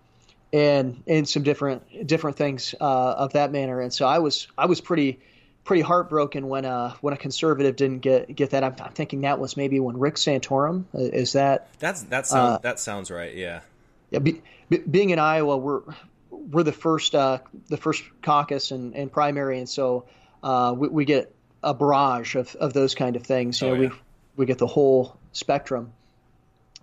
and 0.54 1.04
and 1.08 1.28
some 1.28 1.44
different 1.44 2.08
different 2.08 2.38
things 2.38 2.74
uh, 2.80 3.12
of 3.18 3.34
that 3.34 3.52
manner. 3.52 3.82
And 3.82 3.94
so 3.94 4.06
I 4.06 4.20
was 4.20 4.48
I 4.58 4.66
was 4.66 4.82
pretty 4.82 5.20
pretty 5.64 5.82
heartbroken 5.82 6.48
when 6.48 6.64
uh 6.64 6.94
when 7.02 7.14
a 7.14 7.18
conservative 7.18 7.76
didn't 7.76 8.00
get 8.00 8.34
get 8.34 8.52
that. 8.52 8.64
I'm, 8.64 8.76
I'm 8.82 8.94
thinking 8.94 9.22
that 9.22 9.40
was 9.40 9.58
maybe 9.58 9.80
when 9.80 9.98
Rick 9.98 10.16
Santorum 10.16 10.86
uh, 10.94 11.00
is 11.00 11.34
that 11.34 11.68
that's 11.80 12.04
that 12.04 12.28
sounds 12.28 12.56
uh, 12.56 12.58
that 12.60 12.80
sounds 12.80 13.12
right. 13.12 13.36
Yeah. 13.36 13.62
Yeah. 14.10 14.20
Be, 14.20 14.42
be, 14.70 14.78
being 14.78 15.10
in 15.10 15.20
Iowa, 15.20 15.58
we're 15.58 15.82
we're 16.30 16.64
the 16.64 16.72
first 16.72 17.14
uh, 17.14 17.40
the 17.68 17.78
first 17.78 18.04
caucus 18.22 18.72
and, 18.72 18.96
and 18.96 19.12
primary, 19.12 19.60
and 19.60 19.68
so 19.68 20.06
uh, 20.44 20.74
we, 20.78 20.88
we, 20.88 21.06
get 21.06 21.34
a 21.64 21.74
barrage 21.74 22.36
of, 22.36 22.56
of 22.56 22.74
those 22.74 22.96
kind 22.96 23.16
of 23.16 23.24
things. 23.24 23.60
You 23.62 23.68
oh, 23.68 23.76
know, 23.76 23.82
yeah. 23.82 23.90
we 23.90 23.96
we 24.38 24.46
get 24.46 24.58
the 24.58 24.68
whole 24.68 25.18
spectrum, 25.34 25.92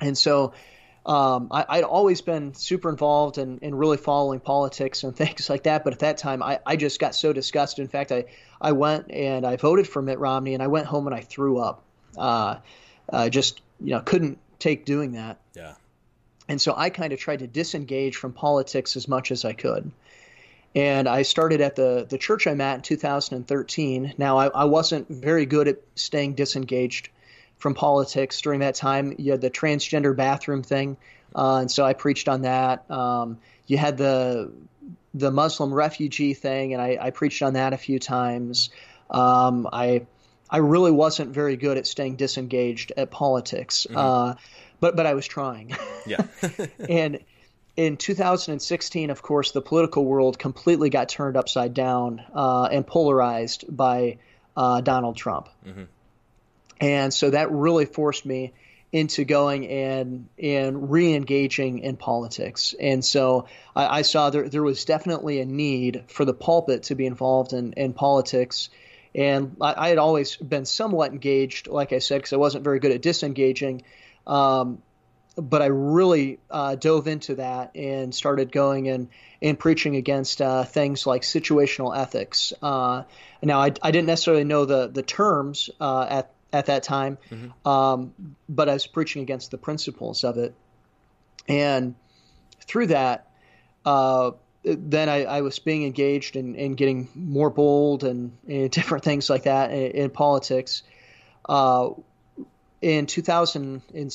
and 0.00 0.16
so 0.18 0.52
um, 1.06 1.48
I, 1.50 1.76
would 1.76 1.84
always 1.84 2.22
been 2.22 2.54
super 2.54 2.88
involved 2.88 3.38
in, 3.38 3.58
in 3.58 3.74
really 3.74 3.96
following 3.96 4.40
politics 4.40 5.04
and 5.04 5.14
things 5.16 5.50
like 5.50 5.64
that. 5.64 5.84
But 5.84 5.92
at 5.92 5.98
that 6.00 6.18
time, 6.18 6.42
I, 6.42 6.60
I 6.64 6.76
just 6.76 6.98
got 6.98 7.14
so 7.14 7.32
disgusted. 7.32 7.82
In 7.82 7.88
fact, 7.88 8.12
I, 8.12 8.24
I 8.60 8.72
went 8.72 9.10
and 9.10 9.46
I 9.46 9.56
voted 9.56 9.86
for 9.86 10.00
Mitt 10.00 10.18
Romney, 10.18 10.54
and 10.54 10.62
I 10.62 10.68
went 10.68 10.86
home 10.86 11.06
and 11.06 11.14
I 11.14 11.20
threw 11.20 11.58
up. 11.58 11.82
Uh, 12.16 12.56
I 13.12 13.28
just 13.28 13.60
you 13.80 13.90
know 13.90 14.00
couldn't 14.00 14.38
take 14.58 14.84
doing 14.84 15.12
that. 15.12 15.38
Yeah. 15.54 15.74
And 16.48 16.60
so 16.60 16.74
I 16.76 16.90
kind 16.90 17.12
of 17.12 17.18
tried 17.18 17.40
to 17.40 17.46
disengage 17.46 18.16
from 18.16 18.32
politics 18.32 18.96
as 18.96 19.08
much 19.08 19.30
as 19.30 19.44
I 19.44 19.52
could. 19.52 19.90
And 20.74 21.08
I 21.08 21.22
started 21.22 21.60
at 21.60 21.76
the, 21.76 22.06
the 22.08 22.18
church 22.18 22.46
I'm 22.46 22.60
at 22.60 22.76
in 22.76 22.82
2013. 22.82 24.14
Now, 24.18 24.38
I, 24.38 24.46
I 24.48 24.64
wasn't 24.64 25.08
very 25.08 25.46
good 25.46 25.68
at 25.68 25.78
staying 25.94 26.34
disengaged 26.34 27.10
from 27.64 27.72
politics 27.72 28.42
during 28.42 28.60
that 28.60 28.74
time. 28.74 29.14
You 29.16 29.30
had 29.30 29.40
the 29.40 29.50
transgender 29.50 30.14
bathroom 30.14 30.62
thing, 30.62 30.98
uh, 31.34 31.60
and 31.60 31.70
so 31.70 31.82
I 31.82 31.94
preached 31.94 32.28
on 32.28 32.42
that. 32.42 32.90
Um, 32.90 33.38
you 33.66 33.78
had 33.78 33.96
the 33.96 34.52
the 35.14 35.30
Muslim 35.30 35.72
refugee 35.72 36.34
thing, 36.34 36.74
and 36.74 36.82
I, 36.82 36.98
I 37.00 37.10
preached 37.10 37.40
on 37.40 37.54
that 37.54 37.72
a 37.72 37.78
few 37.78 37.98
times. 37.98 38.68
Um, 39.08 39.66
I 39.72 40.06
I 40.50 40.58
really 40.58 40.90
wasn't 40.90 41.30
very 41.30 41.56
good 41.56 41.78
at 41.78 41.86
staying 41.86 42.16
disengaged 42.16 42.92
at 42.98 43.10
politics, 43.10 43.86
mm-hmm. 43.88 43.96
uh, 43.96 44.34
but 44.78 44.94
but 44.94 45.06
I 45.06 45.14
was 45.14 45.26
trying. 45.26 45.74
Yeah, 46.06 46.26
and 46.90 47.20
in 47.78 47.96
2016, 47.96 49.08
of 49.08 49.22
course, 49.22 49.52
the 49.52 49.62
political 49.62 50.04
world 50.04 50.38
completely 50.38 50.90
got 50.90 51.08
turned 51.08 51.38
upside 51.38 51.72
down 51.72 52.22
uh, 52.34 52.68
and 52.70 52.86
polarized 52.86 53.64
by 53.74 54.18
uh, 54.54 54.82
Donald 54.82 55.16
Trump. 55.16 55.48
Mm-hmm. 55.66 55.84
And 56.80 57.12
so 57.12 57.30
that 57.30 57.50
really 57.50 57.86
forced 57.86 58.26
me 58.26 58.52
into 58.92 59.24
going 59.24 59.66
and 59.66 60.28
and 60.40 60.88
re-engaging 60.90 61.80
in 61.80 61.96
politics. 61.96 62.76
And 62.78 63.04
so 63.04 63.48
I, 63.74 63.98
I, 63.98 64.02
saw 64.02 64.30
there 64.30 64.48
there 64.48 64.62
was 64.62 64.84
definitely 64.84 65.40
a 65.40 65.44
need 65.44 66.04
for 66.06 66.24
the 66.24 66.32
pulpit 66.32 66.84
to 66.84 66.94
be 66.94 67.04
involved 67.04 67.52
in, 67.52 67.72
in 67.72 67.92
politics. 67.92 68.70
And 69.12 69.56
I, 69.60 69.74
I 69.76 69.88
had 69.88 69.98
always 69.98 70.36
been 70.36 70.64
somewhat 70.64 71.10
engaged, 71.10 71.66
like 71.66 71.92
I 71.92 71.98
said, 71.98 72.18
because 72.18 72.32
I 72.32 72.36
wasn't 72.36 72.62
very 72.62 72.78
good 72.78 72.92
at 72.92 73.02
disengaging. 73.02 73.82
Um, 74.28 74.80
but 75.36 75.62
I 75.62 75.66
really 75.66 76.38
uh, 76.50 76.76
dove 76.76 77.08
into 77.08 77.36
that 77.36 77.74
and 77.74 78.14
started 78.14 78.52
going 78.52 78.88
and, 78.88 79.08
and 79.42 79.58
preaching 79.58 79.96
against 79.96 80.40
uh, 80.40 80.64
things 80.64 81.06
like 81.06 81.22
situational 81.22 81.96
ethics. 81.96 82.52
Uh, 82.62 83.02
now, 83.42 83.60
I, 83.60 83.72
I, 83.82 83.90
didn't 83.90 84.06
necessarily 84.06 84.44
know 84.44 84.64
the, 84.64 84.86
the 84.86 85.02
terms 85.02 85.70
uh, 85.80 86.06
at 86.08 86.33
at 86.54 86.66
that 86.66 86.84
time, 86.84 87.18
mm-hmm. 87.30 87.68
um, 87.68 88.14
but 88.48 88.68
I 88.68 88.74
was 88.74 88.86
preaching 88.86 89.22
against 89.22 89.50
the 89.50 89.58
principles 89.58 90.22
of 90.22 90.38
it. 90.38 90.54
And 91.48 91.96
through 92.60 92.86
that, 92.86 93.28
uh, 93.84 94.30
then 94.62 95.08
I, 95.08 95.24
I, 95.24 95.40
was 95.40 95.58
being 95.58 95.82
engaged 95.84 96.36
and, 96.36 96.54
and 96.54 96.76
getting 96.76 97.08
more 97.14 97.50
bold 97.50 98.04
and, 98.04 98.38
and, 98.48 98.70
different 98.78 99.02
things 99.02 99.28
like 99.28 99.42
that 99.42 99.72
in, 99.72 99.90
in 99.90 100.10
politics. 100.10 100.84
Uh, 101.46 101.90
in 102.80 103.06
2000, 103.06 103.82
in, 103.92 104.10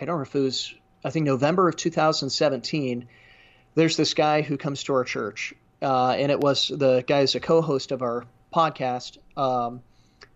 I 0.00 0.04
don't 0.04 0.16
know 0.16 0.22
if 0.22 0.34
it 0.34 0.40
was, 0.40 0.74
I 1.04 1.10
think 1.10 1.24
November 1.24 1.68
of 1.68 1.76
2017, 1.76 3.06
there's 3.76 3.96
this 3.96 4.12
guy 4.12 4.42
who 4.42 4.56
comes 4.56 4.82
to 4.84 4.94
our 4.94 5.04
church, 5.04 5.54
uh, 5.80 6.10
and 6.10 6.32
it 6.32 6.40
was 6.40 6.66
the 6.68 7.04
guy 7.06 7.20
is 7.20 7.36
a 7.36 7.40
co-host 7.40 7.92
of 7.92 8.02
our 8.02 8.24
podcast. 8.52 9.18
Um, 9.36 9.82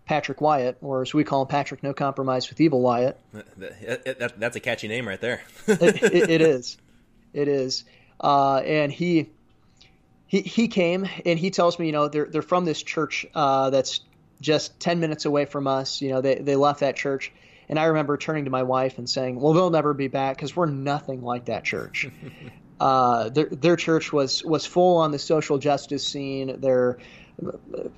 Patrick 0.09 0.41
Wyatt, 0.41 0.75
or 0.81 1.03
as 1.03 1.13
we 1.13 1.23
call 1.23 1.43
him, 1.43 1.49
Patrick 1.49 1.83
No 1.83 1.93
Compromise 1.93 2.49
with 2.49 2.59
Evil 2.59 2.81
Wyatt. 2.81 3.15
That's 3.59 4.55
a 4.55 4.59
catchy 4.59 4.87
name 4.87 5.07
right 5.07 5.21
there. 5.21 5.43
it, 5.67 6.01
it, 6.01 6.29
it 6.31 6.41
is, 6.41 6.79
it 7.31 7.47
is, 7.47 7.83
uh, 8.19 8.55
and 8.65 8.91
he 8.91 9.29
he 10.25 10.41
he 10.41 10.67
came 10.67 11.07
and 11.27 11.37
he 11.37 11.51
tells 11.51 11.77
me, 11.77 11.85
you 11.85 11.91
know, 11.91 12.07
they're 12.07 12.25
they're 12.25 12.41
from 12.41 12.65
this 12.65 12.81
church 12.81 13.27
uh, 13.35 13.69
that's 13.69 13.99
just 14.41 14.79
ten 14.79 14.99
minutes 14.99 15.25
away 15.25 15.45
from 15.45 15.67
us. 15.67 16.01
You 16.01 16.09
know, 16.09 16.21
they 16.21 16.39
they 16.39 16.55
left 16.55 16.79
that 16.79 16.95
church, 16.95 17.31
and 17.69 17.77
I 17.77 17.85
remember 17.85 18.17
turning 18.17 18.45
to 18.45 18.51
my 18.51 18.63
wife 18.63 18.97
and 18.97 19.07
saying, 19.07 19.39
"Well, 19.39 19.53
they'll 19.53 19.69
never 19.69 19.93
be 19.93 20.07
back 20.07 20.37
because 20.37 20.55
we're 20.55 20.65
nothing 20.65 21.21
like 21.21 21.45
that 21.45 21.63
church." 21.63 22.09
uh, 22.79 23.29
their 23.29 23.45
their 23.45 23.75
church 23.75 24.11
was 24.11 24.43
was 24.43 24.65
full 24.65 24.97
on 24.97 25.11
the 25.11 25.19
social 25.19 25.59
justice 25.59 26.03
scene. 26.03 26.59
They're 26.59 26.97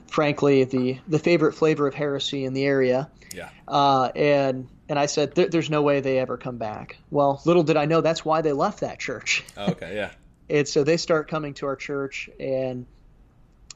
frankly 0.08 0.64
the 0.64 1.00
the 1.08 1.20
favorite 1.20 1.54
flavor 1.54 1.88
of 1.88 1.94
heresy 1.94 2.46
in 2.46 2.54
the 2.54 2.66
area. 2.66 3.10
Yeah. 3.34 3.50
Uh, 3.68 4.10
and 4.16 4.68
and 4.90 5.00
I 5.00 5.06
said, 5.06 5.36
there's 5.36 5.70
no 5.70 5.82
way 5.82 6.02
they 6.02 6.20
ever 6.20 6.36
come 6.36 6.58
back. 6.58 6.98
Well, 7.12 7.42
little 7.46 7.64
did 7.64 7.78
I 7.78 7.86
know 7.86 8.02
that's 8.02 8.26
why 8.26 8.42
they 8.42 8.52
left 8.52 8.82
that 8.82 9.00
church. 9.00 9.46
Oh, 9.58 9.72
okay, 9.72 9.96
yeah. 9.96 10.12
and 10.50 10.68
so 10.68 10.84
they 10.84 10.98
start 10.98 11.30
coming 11.30 11.54
to 11.56 11.66
our 11.68 11.78
church, 11.78 12.30
and 12.40 12.86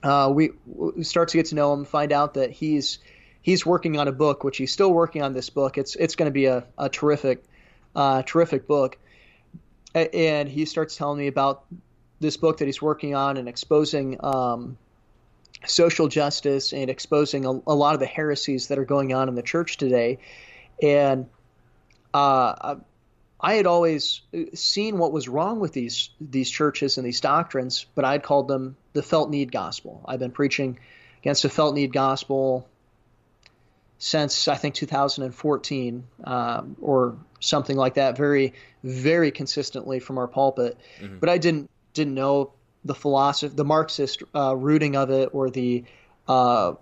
uh, 0.04 0.30
we, 0.34 0.52
we 0.66 1.04
start 1.04 1.30
to 1.30 1.38
get 1.38 1.48
to 1.48 1.56
know 1.56 1.74
him, 1.74 1.86
find 1.86 2.12
out 2.12 2.34
that 2.34 2.52
he's 2.52 3.00
he's 3.42 3.66
working 3.66 3.98
on 3.98 4.08
a 4.08 4.12
book, 4.12 4.44
which 4.44 4.58
he's 4.58 4.74
still 4.74 4.92
working 4.92 5.22
on 5.22 5.34
this 5.34 5.50
book. 5.50 5.78
It's 5.78 5.96
it's 5.96 6.16
going 6.16 6.28
to 6.28 6.34
be 6.34 6.46
a, 6.46 6.66
a 6.78 6.90
terrific, 6.90 7.44
uh, 7.96 8.24
terrific 8.24 8.68
book. 8.68 8.98
And 9.94 10.50
he 10.50 10.66
starts 10.66 10.98
telling 10.98 11.20
me 11.20 11.28
about 11.28 11.64
this 12.20 12.36
book 12.36 12.58
that 12.58 12.66
he's 12.66 12.82
working 12.82 13.16
on 13.16 13.38
and 13.38 13.48
exposing 13.48 14.18
um, 14.22 14.78
social 15.66 16.08
justice 16.08 16.74
and 16.74 16.90
exposing 16.90 17.46
a, 17.46 17.52
a, 17.68 17.76
lot 17.76 17.94
of 17.94 18.00
the 18.00 18.06
heresies 18.06 18.68
that 18.68 18.78
are 18.78 18.86
going 18.86 19.14
on 19.14 19.30
in 19.30 19.36
the 19.36 19.42
church 19.42 19.78
today. 19.78 20.20
And 20.82 21.28
uh, 22.14 22.76
I 23.40 23.54
had 23.54 23.66
always 23.66 24.22
seen 24.54 24.98
what 24.98 25.12
was 25.12 25.28
wrong 25.28 25.60
with 25.60 25.74
these 25.74 26.10
these 26.20 26.50
churches 26.50 26.98
and 26.98 27.06
these 27.06 27.22
doctrines, 27.22 27.86
but 27.96 28.06
I'd 28.06 28.24
called 28.24 28.48
them 28.48 28.76
the 28.94 29.04
felt 29.04 29.30
need 29.30 29.52
gospel. 29.52 30.02
I've 30.06 30.20
been 30.20 30.32
preaching 30.32 30.80
against 31.22 31.44
the 31.44 31.50
felt 31.50 31.76
need 31.76 31.94
gospel 31.94 32.68
since 33.98 34.48
I 34.48 34.56
think 34.56 34.76
2014 34.76 36.04
um, 36.24 36.76
or 36.82 37.18
something 37.40 37.76
like 37.76 37.96
that, 37.96 38.18
very 38.18 38.54
very 38.84 39.32
consistently 39.32 40.00
from 40.00 40.18
our 40.18 40.28
pulpit. 40.28 40.78
Mm-hmm. 41.00 41.20
But 41.20 41.30
I 41.30 41.38
didn't 41.38 41.70
didn't 41.94 42.14
know 42.14 42.54
the 42.86 42.96
philosophy, 42.96 43.54
the 43.54 43.66
Marxist 43.66 44.24
uh, 44.34 44.56
rooting 44.56 44.96
of 44.96 45.10
it, 45.10 45.30
or 45.34 45.50
the 45.50 45.84
uh, 46.28 46.74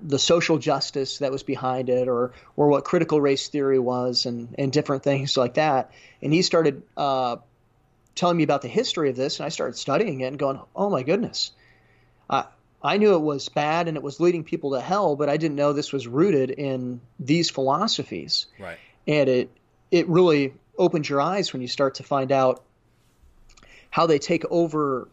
the 0.00 0.18
social 0.18 0.58
justice 0.58 1.18
that 1.18 1.32
was 1.32 1.42
behind 1.42 1.88
it, 1.88 2.08
or 2.08 2.32
or 2.56 2.68
what 2.68 2.84
critical 2.84 3.20
race 3.20 3.48
theory 3.48 3.78
was, 3.78 4.26
and 4.26 4.54
and 4.58 4.72
different 4.72 5.04
things 5.04 5.36
like 5.36 5.54
that. 5.54 5.92
And 6.20 6.32
he 6.32 6.42
started 6.42 6.82
uh, 6.96 7.36
telling 8.14 8.36
me 8.36 8.42
about 8.42 8.62
the 8.62 8.68
history 8.68 9.08
of 9.08 9.16
this, 9.16 9.38
and 9.38 9.46
I 9.46 9.48
started 9.48 9.76
studying 9.76 10.20
it 10.20 10.26
and 10.26 10.38
going, 10.38 10.60
"Oh 10.74 10.90
my 10.90 11.04
goodness." 11.04 11.52
I, 12.28 12.46
I 12.82 12.96
knew 12.96 13.14
it 13.14 13.20
was 13.20 13.48
bad 13.48 13.88
and 13.88 13.96
it 13.96 14.02
was 14.02 14.18
leading 14.18 14.42
people 14.42 14.72
to 14.72 14.80
hell, 14.80 15.14
but 15.14 15.28
I 15.28 15.36
didn't 15.36 15.56
know 15.56 15.72
this 15.72 15.92
was 15.92 16.08
rooted 16.08 16.50
in 16.50 17.00
these 17.20 17.50
philosophies. 17.50 18.46
Right. 18.58 18.78
And 19.06 19.28
it 19.28 19.50
it 19.90 20.08
really 20.08 20.54
opens 20.76 21.08
your 21.08 21.20
eyes 21.20 21.52
when 21.52 21.62
you 21.62 21.68
start 21.68 21.96
to 21.96 22.02
find 22.02 22.32
out 22.32 22.64
how 23.90 24.06
they 24.06 24.18
take 24.18 24.44
over 24.50 25.08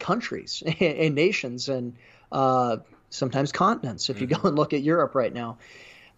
countries 0.00 0.62
and 0.80 1.14
nations 1.14 1.68
and 1.68 1.94
uh, 2.32 2.78
sometimes 3.10 3.52
continents. 3.52 4.10
If 4.10 4.20
you 4.20 4.26
mm-hmm. 4.26 4.42
go 4.42 4.48
and 4.48 4.56
look 4.56 4.72
at 4.72 4.82
Europe 4.82 5.14
right 5.14 5.32
now, 5.32 5.58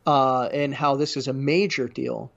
uh, 0.06 0.44
and 0.52 0.74
how 0.74 0.96
this 0.96 1.16
is 1.16 1.28
a 1.28 1.32
major 1.32 1.88
deal. 1.88 2.30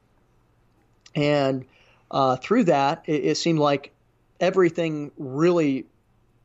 And 1.15 1.65
uh, 2.11 2.35
through 2.37 2.65
that, 2.65 3.03
it, 3.07 3.25
it, 3.25 3.35
seemed 3.35 3.59
like 3.59 3.91
everything 4.39 5.11
really 5.17 5.85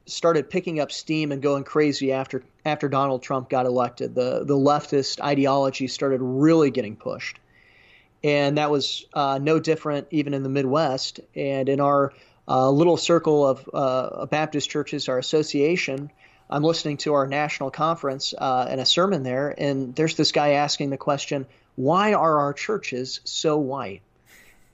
started 0.07 0.49
picking 0.49 0.81
up 0.81 0.91
steam 0.91 1.33
and 1.33 1.43
going 1.43 1.65
crazy 1.65 2.13
after 2.13 2.43
after 2.65 2.89
Donald 2.89 3.23
Trump 3.23 3.49
got 3.51 3.67
elected. 3.67 4.15
The 4.15 4.45
the 4.45 4.57
leftist 4.57 5.21
ideology 5.21 5.87
started 5.89 6.21
really 6.23 6.71
getting 6.71 6.97
pushed, 6.97 7.39
and 8.25 8.57
that 8.59 8.71
was 8.71 9.05
uh, 9.13 9.39
no 9.41 9.61
different 9.61 10.07
even 10.11 10.35
in 10.35 10.43
the 10.43 10.49
Midwest 10.49 11.21
and 11.35 11.69
in 11.69 11.81
our 11.81 12.13
a 12.51 12.71
little 12.71 12.97
circle 12.97 13.47
of 13.47 13.71
uh, 13.73 14.27
Baptist 14.27 14.69
churches, 14.69 15.09
our 15.09 15.19
association. 15.19 16.11
I'm 16.51 16.65
listening 16.65 16.97
to 16.99 17.15
our 17.15 17.29
national 17.29 17.71
conference 17.71 18.35
uh, 18.37 18.67
and 18.69 18.81
a 18.81 18.87
sermon 18.87 19.23
there, 19.23 19.55
and 19.57 19.95
there's 19.95 20.17
this 20.17 20.33
guy 20.33 20.51
asking 20.51 20.91
the 20.91 20.97
question, 20.97 21.47
"Why 21.77 22.13
are 22.13 22.41
our 22.41 22.53
churches 22.53 23.21
so 23.23 23.57
white?" 23.57 24.03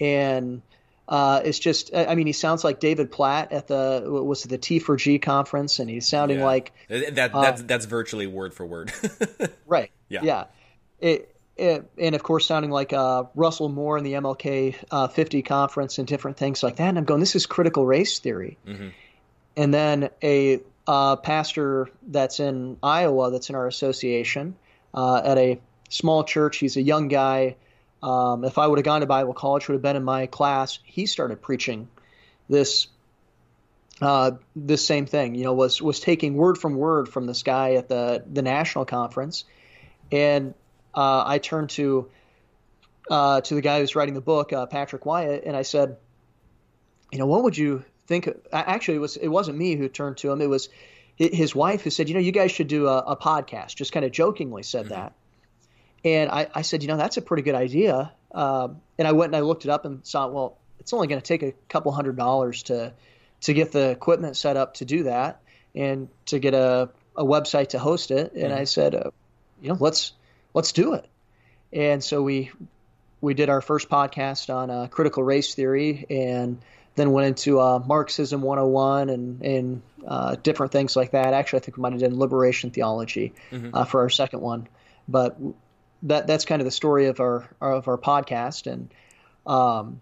And 0.00 0.62
uh, 1.06 1.42
it's 1.44 1.58
just, 1.58 1.94
I 1.94 2.14
mean, 2.14 2.26
he 2.26 2.32
sounds 2.32 2.64
like 2.64 2.80
David 2.80 3.12
Platt 3.12 3.52
at 3.52 3.66
the 3.66 4.02
was 4.06 4.46
it 4.46 4.48
the 4.48 4.58
T 4.58 4.78
for 4.78 4.96
G 4.96 5.18
conference, 5.18 5.78
and 5.78 5.90
he's 5.90 6.08
sounding 6.08 6.38
yeah. 6.38 6.46
like 6.46 6.72
that. 6.88 7.32
That's 7.32 7.62
that's 7.62 7.84
virtually 7.84 8.26
word 8.26 8.54
for 8.54 8.64
word. 8.64 8.90
right. 9.66 9.90
Yeah. 10.08 10.20
Yeah. 10.22 10.44
It, 10.98 11.35
it, 11.56 11.90
and 11.96 12.14
of 12.14 12.22
course, 12.22 12.46
sounding 12.46 12.70
like 12.70 12.92
uh, 12.92 13.24
Russell 13.34 13.68
Moore 13.68 13.96
in 13.96 14.04
the 14.04 14.12
MLK 14.14 14.76
uh, 14.90 15.08
50 15.08 15.42
conference 15.42 15.98
and 15.98 16.06
different 16.06 16.36
things 16.36 16.62
like 16.62 16.76
that. 16.76 16.88
And 16.88 16.98
I'm 16.98 17.04
going, 17.04 17.20
this 17.20 17.34
is 17.34 17.46
critical 17.46 17.86
race 17.86 18.18
theory. 18.18 18.58
Mm-hmm. 18.66 18.88
And 19.56 19.72
then 19.72 20.10
a 20.22 20.60
uh, 20.86 21.16
pastor 21.16 21.88
that's 22.06 22.40
in 22.40 22.76
Iowa, 22.82 23.30
that's 23.30 23.48
in 23.48 23.56
our 23.56 23.66
association, 23.66 24.56
uh, 24.94 25.22
at 25.24 25.38
a 25.38 25.58
small 25.88 26.24
church. 26.24 26.58
He's 26.58 26.76
a 26.76 26.82
young 26.82 27.08
guy. 27.08 27.56
Um, 28.02 28.44
if 28.44 28.58
I 28.58 28.66
would 28.66 28.78
have 28.78 28.84
gone 28.84 29.00
to 29.00 29.06
Bible 29.06 29.32
college, 29.32 29.66
would 29.68 29.74
have 29.74 29.82
been 29.82 29.96
in 29.96 30.04
my 30.04 30.26
class. 30.26 30.78
He 30.84 31.06
started 31.06 31.40
preaching 31.40 31.88
this 32.48 32.88
uh, 34.02 34.32
this 34.54 34.84
same 34.84 35.06
thing. 35.06 35.34
You 35.34 35.44
know, 35.44 35.54
was 35.54 35.80
was 35.80 36.00
taking 36.00 36.34
word 36.34 36.58
from 36.58 36.76
word 36.76 37.08
from 37.08 37.26
this 37.26 37.42
guy 37.42 37.74
at 37.74 37.88
the 37.88 38.22
the 38.30 38.42
national 38.42 38.84
conference, 38.84 39.44
and 40.12 40.54
uh, 40.96 41.24
I 41.26 41.38
turned 41.38 41.70
to 41.70 42.10
uh, 43.10 43.40
to 43.42 43.54
the 43.54 43.60
guy 43.60 43.80
who's 43.80 43.94
writing 43.94 44.14
the 44.14 44.20
book, 44.20 44.52
uh, 44.52 44.66
Patrick 44.66 45.06
Wyatt, 45.06 45.44
and 45.44 45.56
I 45.56 45.62
said, 45.62 45.96
you 47.12 47.18
know, 47.18 47.26
what 47.26 47.44
would 47.44 47.56
you 47.56 47.84
think? 48.06 48.28
Actually, 48.52 48.96
it 48.96 49.00
was 49.00 49.16
it 49.16 49.28
wasn't 49.28 49.58
me 49.58 49.76
who 49.76 49.88
turned 49.88 50.16
to 50.18 50.30
him. 50.30 50.40
It 50.40 50.48
was 50.48 50.68
his 51.16 51.54
wife 51.54 51.82
who 51.82 51.90
said, 51.90 52.08
you 52.08 52.14
know, 52.14 52.20
you 52.20 52.32
guys 52.32 52.52
should 52.52 52.68
do 52.68 52.88
a, 52.88 52.98
a 52.98 53.16
podcast. 53.16 53.74
Just 53.74 53.92
kind 53.92 54.04
of 54.04 54.12
jokingly 54.12 54.62
said 54.62 54.86
mm-hmm. 54.86 54.94
that. 54.94 55.12
And 56.04 56.30
I, 56.30 56.48
I, 56.54 56.62
said, 56.62 56.82
you 56.82 56.88
know, 56.88 56.98
that's 56.98 57.16
a 57.16 57.22
pretty 57.22 57.42
good 57.42 57.54
idea. 57.54 58.12
Um, 58.32 58.80
and 58.98 59.08
I 59.08 59.12
went 59.12 59.30
and 59.30 59.36
I 59.36 59.40
looked 59.40 59.64
it 59.64 59.70
up 59.70 59.86
and 59.86 60.06
saw, 60.06 60.28
well, 60.28 60.58
it's 60.78 60.92
only 60.92 61.06
going 61.08 61.20
to 61.20 61.26
take 61.26 61.42
a 61.42 61.52
couple 61.68 61.90
hundred 61.90 62.16
dollars 62.16 62.64
to 62.64 62.92
to 63.42 63.52
get 63.52 63.72
the 63.72 63.90
equipment 63.90 64.36
set 64.36 64.56
up 64.56 64.74
to 64.74 64.84
do 64.84 65.04
that 65.04 65.40
and 65.74 66.08
to 66.26 66.38
get 66.38 66.54
a, 66.54 66.90
a 67.16 67.24
website 67.24 67.68
to 67.68 67.78
host 67.78 68.10
it. 68.10 68.32
And 68.32 68.44
mm-hmm. 68.44 68.60
I 68.60 68.64
said, 68.64 68.94
uh, 68.94 69.10
you 69.60 69.68
know, 69.68 69.76
let's 69.78 70.12
let's 70.54 70.72
do 70.72 70.94
it. 70.94 71.06
And 71.72 72.02
so 72.02 72.22
we 72.22 72.50
we 73.20 73.34
did 73.34 73.48
our 73.48 73.60
first 73.60 73.88
podcast 73.88 74.54
on 74.54 74.70
uh, 74.70 74.86
critical 74.88 75.22
race 75.22 75.54
theory, 75.54 76.06
and 76.10 76.58
then 76.94 77.12
went 77.12 77.26
into 77.26 77.60
uh, 77.60 77.82
Marxism 77.84 78.42
101 78.42 79.10
and 79.10 79.42
and 79.42 79.82
uh, 80.06 80.36
different 80.36 80.72
things 80.72 80.96
like 80.96 81.12
that. 81.12 81.34
Actually, 81.34 81.60
I 81.60 81.62
think 81.64 81.76
we 81.76 81.82
might 81.82 81.92
have 81.92 82.00
done 82.00 82.18
liberation 82.18 82.70
theology 82.70 83.32
mm-hmm. 83.50 83.74
uh, 83.74 83.84
for 83.84 84.00
our 84.00 84.10
second 84.10 84.40
one, 84.40 84.68
but 85.08 85.36
that 86.04 86.26
that's 86.26 86.44
kind 86.44 86.60
of 86.60 86.66
the 86.66 86.72
story 86.72 87.06
of 87.06 87.20
our 87.20 87.48
of 87.60 87.88
our 87.88 87.98
podcast 87.98 88.70
and. 88.70 88.92
Um, 89.46 90.00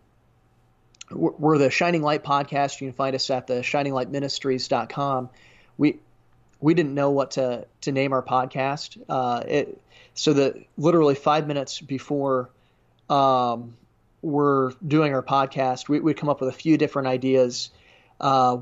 we're 1.10 1.58
the 1.58 1.70
Shining 1.70 2.00
Light 2.00 2.24
podcast. 2.24 2.80
You 2.80 2.88
can 2.88 2.94
find 2.94 3.14
us 3.14 3.28
at 3.28 3.46
the 3.46 3.56
shininglightministries.com. 3.56 5.28
We 5.76 5.98
we 6.64 6.72
didn't 6.72 6.94
know 6.94 7.10
what 7.10 7.32
to 7.32 7.66
to 7.82 7.92
name 7.92 8.14
our 8.14 8.22
podcast. 8.22 8.98
Uh, 9.06 9.42
it, 9.46 9.80
so 10.14 10.32
that 10.32 10.56
literally 10.78 11.14
five 11.14 11.46
minutes 11.46 11.78
before 11.78 12.48
um, 13.10 13.76
we're 14.22 14.70
doing 14.86 15.12
our 15.12 15.22
podcast, 15.22 15.90
we 15.90 16.00
would 16.00 16.16
come 16.16 16.30
up 16.30 16.40
with 16.40 16.48
a 16.48 16.56
few 16.56 16.78
different 16.78 17.06
ideas. 17.08 17.68
Uh, 18.18 18.60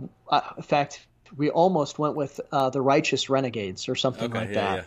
in 0.57 0.63
fact, 0.65 1.07
we 1.37 1.49
almost 1.51 1.97
went 1.97 2.17
with 2.17 2.41
uh, 2.51 2.71
the 2.71 2.81
Righteous 2.81 3.31
Renegades 3.31 3.89
or 3.89 3.95
something 3.95 4.31
okay, 4.31 4.39
like 4.39 4.49
yeah, 4.49 4.55
that. 4.55 4.87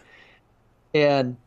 Yeah. 0.93 1.19
And 1.19 1.37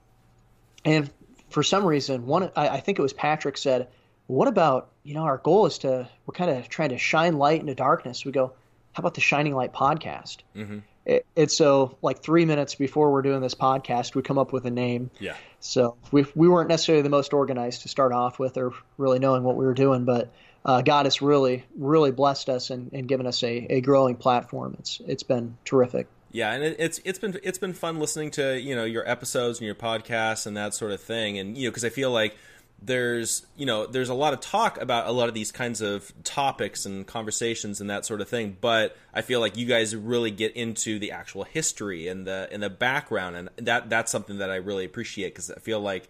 and 0.87 1.11
for 1.51 1.63
some 1.63 1.85
reason, 1.85 2.27
one 2.27 2.51
I, 2.57 2.69
I 2.69 2.81
think 2.81 2.99
it 2.99 3.03
was 3.03 3.13
Patrick 3.13 3.59
said, 3.59 3.89
"What 4.27 4.49
about 4.49 4.89
you 5.03 5.13
know 5.13 5.25
our 5.25 5.37
goal 5.37 5.67
is 5.67 5.77
to 5.81 6.09
we're 6.25 6.33
kind 6.33 6.51
of 6.51 6.67
trying 6.71 6.91
to 6.91 6.99
shine 6.99 7.37
light 7.37 7.61
into 7.61 7.75
darkness." 7.75 8.25
We 8.25 8.33
go, 8.33 8.55
"How 8.93 9.03
about 9.03 9.13
the 9.13 9.21
Shining 9.21 9.55
Light 9.55 9.75
podcast?" 9.75 10.39
Mm-hmm. 10.57 10.79
It's 11.35 11.57
so 11.57 11.97
like 12.03 12.23
three 12.23 12.45
minutes 12.45 12.75
before 12.75 13.11
we're 13.11 13.23
doing 13.23 13.41
this 13.41 13.55
podcast, 13.55 14.15
we 14.15 14.23
come 14.23 14.37
up 14.37 14.53
with 14.53 14.67
a 14.67 14.71
name. 14.71 15.11
Yeah. 15.19 15.37
So 15.61 15.97
we 16.13 16.27
we 16.35 16.49
weren't 16.49 16.69
necessarily 16.69 17.03
the 17.03 17.09
most 17.09 17.33
organized 17.33 17.83
to 17.83 17.89
start 17.89 18.13
off 18.13 18.39
with, 18.39 18.59
or 18.59 18.73
really 18.99 19.19
knowing 19.19 19.43
what 19.43 19.57
we 19.57 19.65
were 19.65 19.75
doing, 19.75 20.05
but 20.05 20.31
uh, 20.65 20.83
God 20.83 21.07
has 21.07 21.23
really 21.23 21.65
really 21.77 22.11
blessed 22.11 22.49
us 22.51 22.71
and, 22.71 22.93
and 22.93 23.09
given 23.09 23.27
us 23.27 23.43
a, 23.43 23.67
a 23.71 23.81
growing 23.81 24.17
platform. 24.17 24.77
It's 24.79 25.01
it's 25.07 25.23
been 25.23 25.57
terrific. 25.65 26.09
Yeah, 26.31 26.53
and 26.53 26.63
it's 26.63 27.01
it's 27.05 27.19
been 27.19 27.39
it's 27.43 27.59
been 27.59 27.73
fun 27.73 27.99
listening 27.99 28.31
to 28.33 28.61
you 28.61 28.77
know 28.77 28.85
your 28.85 29.09
episodes 29.09 29.61
and 29.61 29.67
your 29.67 29.75
podcasts 29.75 30.47
and 30.47 30.57
that 30.57 30.75
sort 30.75 30.93
of 30.93 31.01
thing, 31.01 31.39
and 31.39 31.57
you 31.57 31.65
know 31.65 31.71
because 31.71 31.85
I 31.85 31.89
feel 31.89 32.11
like 32.11 32.37
there's 32.81 33.45
you 33.57 33.67
know 33.67 33.87
there's 33.87 34.09
a 34.09 34.15
lot 34.15 34.33
of 34.33 34.41
talk 34.41 34.81
about 34.81 35.07
a 35.09 35.13
lot 35.13 35.29
of 35.29 35.35
these 35.35 35.51
kinds 35.51 35.81
of 35.81 36.13
topics 36.23 36.87
and 36.87 37.07
conversations 37.07 37.81
and 37.81 37.91
that 37.91 38.07
sort 38.07 38.21
of 38.21 38.29
thing 38.29 38.57
but 38.61 38.97
i 39.13 39.21
feel 39.21 39.41
like 39.41 39.57
you 39.57 39.67
guys 39.67 39.97
really 39.97 40.31
get 40.31 40.55
into 40.55 40.99
the 40.99 41.11
actual 41.11 41.43
history 41.43 42.07
and 42.07 42.27
the 42.27 42.49
and 42.53 42.63
the 42.63 42.71
background 42.71 43.35
and 43.35 43.49
that 43.57 43.91
that's 43.91 44.13
something 44.13 44.39
that 44.39 44.51
i 44.51 44.57
really 44.57 44.85
appreciate 44.85 45.31
because 45.31 45.51
i 45.51 45.59
feel 45.59 45.81
like 45.81 46.09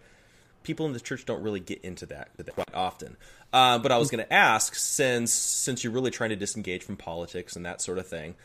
people 0.61 0.85
in 0.85 0.93
the 0.93 0.99
church 0.99 1.25
don't 1.25 1.41
really 1.41 1.59
get 1.59 1.81
into 1.81 2.05
that 2.05 2.29
quite 2.53 2.73
often 2.73 3.17
uh, 3.51 3.79
but 3.79 3.91
i 3.91 3.97
was 3.97 4.11
going 4.11 4.23
to 4.23 4.33
ask 4.33 4.75
since 4.75 5.33
since 5.33 5.83
you're 5.83 5.93
really 5.93 6.11
trying 6.11 6.29
to 6.29 6.35
disengage 6.35 6.83
from 6.83 6.95
politics 6.95 7.55
and 7.55 7.65
that 7.65 7.81
sort 7.81 7.97
of 7.97 8.07
thing 8.07 8.35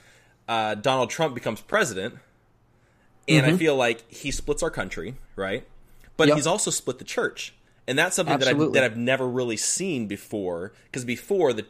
uh, 0.48 0.74
donald 0.74 1.10
trump 1.10 1.34
becomes 1.34 1.60
president 1.60 2.14
and 3.28 3.44
mm-hmm. 3.44 3.54
i 3.54 3.58
feel 3.58 3.76
like 3.76 4.10
he 4.10 4.30
splits 4.30 4.62
our 4.62 4.70
country 4.70 5.14
right 5.36 5.66
but 6.16 6.28
yep. 6.28 6.36
he's 6.36 6.46
also 6.46 6.70
split 6.70 6.98
the 6.98 7.04
church 7.04 7.52
and 7.86 7.98
that's 7.98 8.16
something 8.16 8.38
that 8.38 8.48
I've, 8.48 8.72
that 8.72 8.84
I've 8.84 8.96
never 8.96 9.28
really 9.28 9.56
seen 9.56 10.06
before. 10.06 10.72
Because 10.86 11.04
before 11.04 11.52
the 11.52 11.66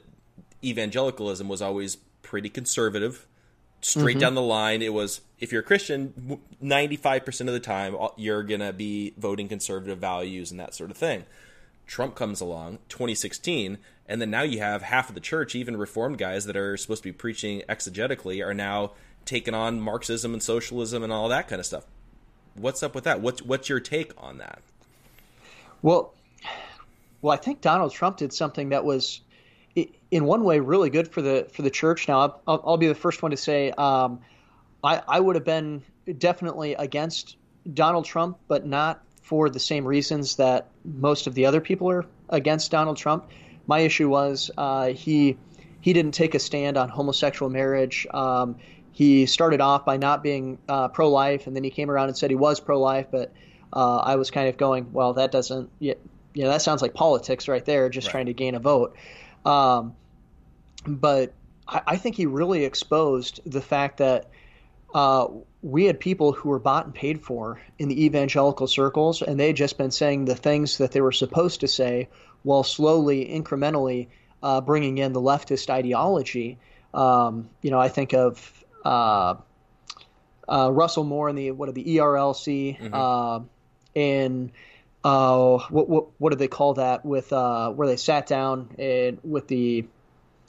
evangelicalism 0.63 1.49
was 1.49 1.61
always 1.61 1.97
pretty 2.23 2.49
conservative, 2.49 3.27
straight 3.81 4.15
mm-hmm. 4.15 4.21
down 4.21 4.35
the 4.35 4.43
line. 4.43 4.83
It 4.83 4.93
was 4.93 5.21
if 5.39 5.53
you're 5.53 5.63
a 5.63 5.65
Christian, 5.65 6.41
ninety 6.61 6.97
five 6.97 7.25
percent 7.25 7.49
of 7.49 7.55
the 7.55 7.61
time 7.61 7.97
you're 8.17 8.43
gonna 8.43 8.73
be 8.73 9.15
voting 9.17 9.49
conservative 9.49 9.99
values 9.99 10.51
and 10.51 10.59
that 10.61 10.75
sort 10.75 10.91
of 10.91 10.97
thing. 10.97 11.25
Trump 11.87 12.15
comes 12.15 12.41
along, 12.41 12.79
2016, 12.89 13.77
and 14.09 14.21
then 14.21 14.31
now 14.31 14.41
you 14.41 14.59
have 14.59 14.81
half 14.81 15.11
of 15.11 15.15
the 15.15 15.21
church, 15.21 15.55
even 15.55 15.77
reformed 15.77 16.17
guys 16.17 16.47
that 16.47 16.57
are 16.57 16.79
supposed 16.79 17.03
to 17.03 17.09
be 17.11 17.13
preaching 17.13 17.63
exegetically, 17.69 18.43
are 18.43 18.55
now 18.55 18.93
taking 19.27 19.53
on 19.53 19.83
Marxism 19.83 20.33
and 20.33 20.43
socialism 20.43 21.03
and 21.03 21.13
all 21.13 21.29
that 21.29 21.47
kind 21.47 21.61
of 21.61 21.67
stuff. 21.67 21.85
What's 22.55 22.83
up 22.83 22.95
with 22.95 23.05
that? 23.05 23.21
What's 23.21 23.43
what's 23.43 23.69
your 23.69 23.81
take 23.81 24.13
on 24.17 24.39
that? 24.39 24.63
Well, 25.85 26.15
well, 27.21 27.35
I 27.35 27.37
think 27.37 27.61
Donald 27.61 27.93
Trump 27.93 28.17
did 28.17 28.33
something 28.33 28.71
that 28.71 28.87
was, 28.87 29.21
in 30.11 30.25
one 30.25 30.43
way, 30.43 30.59
really 30.59 30.89
good 30.89 31.09
for 31.13 31.21
the 31.21 31.47
for 31.53 31.61
the 31.61 31.69
church. 31.69 32.09
Now, 32.09 32.41
I'll, 32.49 32.63
I'll 32.65 32.77
be 32.79 32.87
the 32.87 32.95
first 32.95 33.23
one 33.23 33.33
to 33.33 33.37
say 33.37 33.71
um, 33.73 34.21
I, 34.83 35.03
I 35.07 35.21
would 35.21 35.37
have 35.37 35.45
been 35.45 35.83
definitely 36.17 36.73
against 36.73 37.37
Donald 37.75 38.07
Trump, 38.07 38.39
but 38.49 38.65
not 38.65 39.03
for 39.21 39.51
the 39.51 39.61
same 39.61 39.85
reasons 39.85 40.37
that 40.37 40.69
most 40.85 41.27
of 41.27 41.35
the 41.35 41.45
other 41.45 41.61
people 41.61 41.91
are 41.91 42.07
against 42.31 42.71
Donald 42.71 42.97
Trump. 42.97 43.29
My 43.67 43.81
issue 43.81 44.09
was 44.09 44.51
uh, 44.57 44.87
he 44.87 45.37
he 45.83 45.93
didn't 45.93 46.13
take 46.13 46.35
a 46.35 46.39
stand 46.39 46.79
on 46.79 46.89
homosexual 46.89 47.51
marriage. 47.51 48.07
Um, 48.15 48.57
he 48.93 49.27
started 49.27 49.61
off 49.61 49.85
by 49.85 49.99
not 49.99 50.23
being 50.23 50.57
uh, 50.67 50.89
pro 50.89 51.11
life, 51.11 51.47
and 51.47 51.55
then 51.55 51.63
he 51.63 51.69
came 51.69 51.91
around 51.91 52.09
and 52.09 52.17
said 52.17 52.31
he 52.31 52.37
was 52.37 52.59
pro 52.59 52.81
life, 52.81 53.09
but 53.11 53.35
uh, 53.75 53.97
I 53.97 54.17
was 54.17 54.31
kind 54.31 54.49
of 54.49 54.57
going, 54.57 54.93
well, 54.93 55.15
that 55.15 55.33
doesn't, 55.33 55.69
you 55.81 55.97
know, 56.37 56.49
that 56.49 56.63
sounds 56.63 56.81
like 56.81 56.95
politics 56.95 57.49
right 57.49 57.65
there, 57.65 57.89
just 57.89 58.07
right. 58.07 58.13
trying 58.13 58.27
to 58.27 58.33
gain 58.33 58.55
a 58.55 58.61
vote. 58.61 58.97
Um, 59.45 59.97
but 60.87 61.35
I, 61.67 61.83
I, 61.89 61.97
think 61.97 62.17
he 62.17 62.27
really 62.27 62.65
exposed 62.65 63.41
the 63.45 63.61
fact 63.61 63.99
that 63.99 64.31
uh, 64.95 65.27
we 65.61 65.85
had 65.85 65.99
people 65.99 66.33
who 66.33 66.49
were 66.49 66.61
bought 66.61 66.87
and 66.87 66.95
paid 66.95 67.21
for 67.21 67.61
in 67.79 67.89
the 67.89 68.05
evangelical 68.05 68.69
circles, 68.69 69.23
and 69.23 69.39
they 69.39 69.49
had 69.49 69.57
just 69.57 69.77
been 69.77 69.91
saying 69.91 70.25
the 70.25 70.37
things 70.37 70.79
that 70.79 70.93
they 70.93 71.01
were 71.01 71.13
supposed 71.13 71.61
to 71.61 71.69
say 71.69 72.09
while 72.43 72.63
slowly, 72.63 73.27
incrementally 73.27 74.07
uh, 74.43 74.61
bringing 74.61 74.99
in 74.99 75.13
the 75.13 75.21
leftist 75.21 75.69
ideology. 75.69 76.59
Um, 76.93 77.51
you 77.61 77.71
know, 77.71 77.81
I 77.81 77.89
think 77.89 78.15
of 78.15 78.65
uh, 78.85 79.35
uh, 80.49 80.71
Russell 80.73 81.05
Moore 81.05 81.29
and 81.29 81.37
the 81.37 81.51
what 81.51 81.69
are 81.69 81.73
the 81.73 81.85
ERLC. 81.85 82.79
Mm-hmm. 82.79 82.95
In 83.95 84.51
uh, 85.05 85.59
what, 85.69 85.89
what 85.89 86.07
what 86.19 86.31
do 86.31 86.37
they 86.37 86.49
call 86.49 86.75
that 86.75 87.05
with 87.05 87.33
uh, 87.33 87.71
where 87.71 87.87
they 87.87 87.97
sat 87.97 88.27
down 88.27 88.71
and 88.79 89.19
with 89.23 89.47
the 89.49 89.87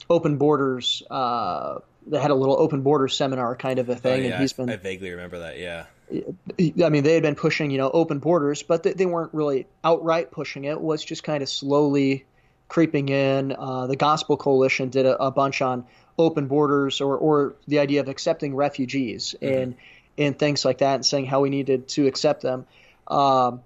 open 0.08 0.38
borders 0.38 1.02
uh, 1.10 1.78
they 2.06 2.18
had 2.18 2.30
a 2.30 2.34
little 2.34 2.58
open 2.58 2.82
borders 2.82 3.16
seminar 3.16 3.54
kind 3.54 3.78
of 3.78 3.88
a 3.88 3.96
thing 3.96 4.12
oh, 4.12 4.16
yeah, 4.16 4.32
and 4.32 4.40
he's 4.40 4.54
been 4.54 4.70
I 4.70 4.76
vaguely 4.76 5.10
remember 5.10 5.40
that 5.40 5.58
yeah. 5.58 5.84
I 6.10 6.88
mean 6.88 7.02
they 7.02 7.14
had 7.14 7.22
been 7.22 7.34
pushing 7.34 7.70
you 7.70 7.78
know 7.78 7.90
open 7.90 8.18
borders 8.18 8.62
but 8.62 8.82
they, 8.82 8.94
they 8.94 9.06
weren't 9.06 9.34
really 9.34 9.66
outright 9.84 10.30
pushing 10.30 10.64
it, 10.64 10.72
it 10.72 10.80
was 10.80 11.04
just 11.04 11.22
kind 11.22 11.42
of 11.42 11.48
slowly 11.48 12.24
creeping 12.68 13.10
in 13.10 13.52
uh, 13.52 13.86
the 13.86 13.96
gospel 13.96 14.36
coalition 14.36 14.88
did 14.88 15.04
a, 15.04 15.22
a, 15.22 15.30
bunch 15.30 15.62
on 15.62 15.84
open 16.18 16.46
borders 16.46 17.00
or, 17.00 17.16
or 17.16 17.54
the 17.68 17.78
idea 17.78 18.00
of 18.00 18.08
accepting 18.08 18.54
refugees 18.56 19.34
mm-hmm. 19.40 19.54
and 19.54 19.74
and 20.16 20.38
things 20.38 20.64
like 20.64 20.78
that 20.78 20.94
and 20.94 21.04
saying 21.04 21.26
how 21.26 21.40
we 21.40 21.50
needed 21.50 21.88
to 21.88 22.06
accept 22.06 22.40
them 22.40 22.66
um, 23.08 23.60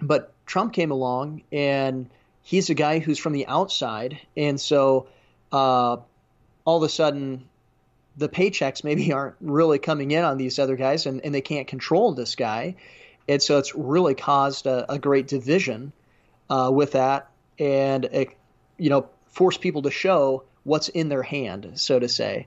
but 0.00 0.32
Trump 0.46 0.72
came 0.72 0.90
along, 0.90 1.42
and 1.52 2.08
he's 2.42 2.70
a 2.70 2.74
guy 2.74 2.98
who's 2.98 3.18
from 3.18 3.32
the 3.32 3.46
outside, 3.46 4.18
and 4.36 4.60
so 4.60 5.06
uh, 5.52 5.96
all 6.64 6.76
of 6.76 6.82
a 6.82 6.88
sudden, 6.88 7.48
the 8.16 8.28
paychecks 8.28 8.84
maybe 8.84 9.12
aren't 9.14 9.36
really 9.40 9.78
coming 9.78 10.10
in 10.10 10.24
on 10.24 10.38
these 10.38 10.58
other 10.58 10.76
guys, 10.76 11.06
and, 11.06 11.24
and 11.24 11.34
they 11.34 11.40
can't 11.40 11.66
control 11.66 12.12
this 12.12 12.36
guy, 12.36 12.76
and 13.28 13.42
so 13.42 13.58
it's 13.58 13.74
really 13.74 14.14
caused 14.14 14.66
a, 14.66 14.92
a 14.92 14.98
great 14.98 15.26
division 15.26 15.92
uh, 16.50 16.70
with 16.72 16.92
that, 16.92 17.30
and 17.58 18.04
it, 18.06 18.36
you 18.76 18.90
know, 18.90 19.08
force 19.26 19.56
people 19.56 19.82
to 19.82 19.90
show 19.90 20.44
what's 20.64 20.88
in 20.88 21.08
their 21.08 21.22
hand, 21.22 21.72
so 21.74 21.98
to 21.98 22.08
say. 22.08 22.46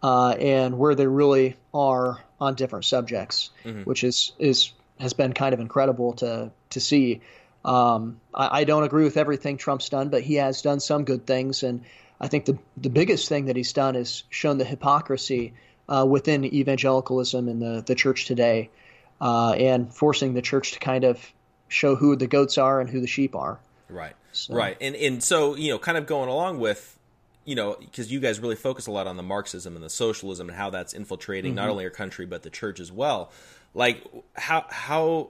Uh, 0.00 0.30
and 0.38 0.78
where 0.78 0.94
they 0.94 1.08
really 1.08 1.56
are 1.74 2.22
on 2.40 2.54
different 2.54 2.84
subjects, 2.84 3.50
mm-hmm. 3.64 3.82
which 3.82 4.04
is 4.04 4.30
is 4.38 4.70
has 5.00 5.12
been 5.12 5.32
kind 5.32 5.54
of 5.54 5.60
incredible 5.60 6.14
to 6.14 6.50
to 6.70 6.80
see. 6.80 7.20
Um, 7.64 8.20
I, 8.32 8.60
I, 8.60 8.64
don't 8.64 8.84
agree 8.84 9.04
with 9.04 9.16
everything 9.16 9.56
Trump's 9.56 9.88
done, 9.88 10.10
but 10.10 10.22
he 10.22 10.36
has 10.36 10.62
done 10.62 10.80
some 10.80 11.04
good 11.04 11.26
things, 11.26 11.62
and 11.62 11.84
I 12.20 12.28
think 12.28 12.44
the 12.44 12.58
the 12.76 12.90
biggest 12.90 13.28
thing 13.28 13.46
that 13.46 13.56
he's 13.56 13.72
done 13.72 13.96
is 13.96 14.22
shown 14.30 14.58
the 14.58 14.64
hypocrisy 14.64 15.54
uh, 15.88 16.06
within 16.08 16.44
evangelicalism 16.44 17.48
and 17.48 17.60
the 17.60 17.82
the 17.84 17.94
church 17.94 18.26
today, 18.26 18.70
uh, 19.20 19.52
and 19.52 19.92
forcing 19.92 20.34
the 20.34 20.42
church 20.42 20.72
to 20.72 20.78
kind 20.78 21.04
of 21.04 21.20
show 21.68 21.96
who 21.96 22.16
the 22.16 22.26
goats 22.26 22.58
are 22.58 22.80
and 22.80 22.88
who 22.88 23.00
the 23.00 23.06
sheep 23.06 23.34
are. 23.34 23.58
Right, 23.88 24.14
so. 24.32 24.54
right, 24.54 24.76
and 24.80 24.94
and 24.94 25.22
so 25.22 25.56
you 25.56 25.70
know, 25.72 25.78
kind 25.78 25.98
of 25.98 26.06
going 26.06 26.28
along 26.28 26.60
with 26.60 26.98
you 27.48 27.54
know, 27.54 27.78
because 27.80 28.12
you 28.12 28.20
guys 28.20 28.40
really 28.40 28.56
focus 28.56 28.86
a 28.88 28.90
lot 28.90 29.06
on 29.06 29.16
the 29.16 29.22
Marxism 29.22 29.74
and 29.74 29.82
the 29.82 29.88
socialism 29.88 30.50
and 30.50 30.58
how 30.58 30.68
that's 30.68 30.92
infiltrating 30.92 31.52
mm-hmm. 31.52 31.56
not 31.56 31.70
only 31.70 31.82
our 31.84 31.90
country 31.90 32.26
but 32.26 32.42
the 32.42 32.50
church 32.50 32.78
as 32.78 32.92
well. 32.92 33.32
Like 33.78 34.02
how 34.34 34.66
how 34.70 35.28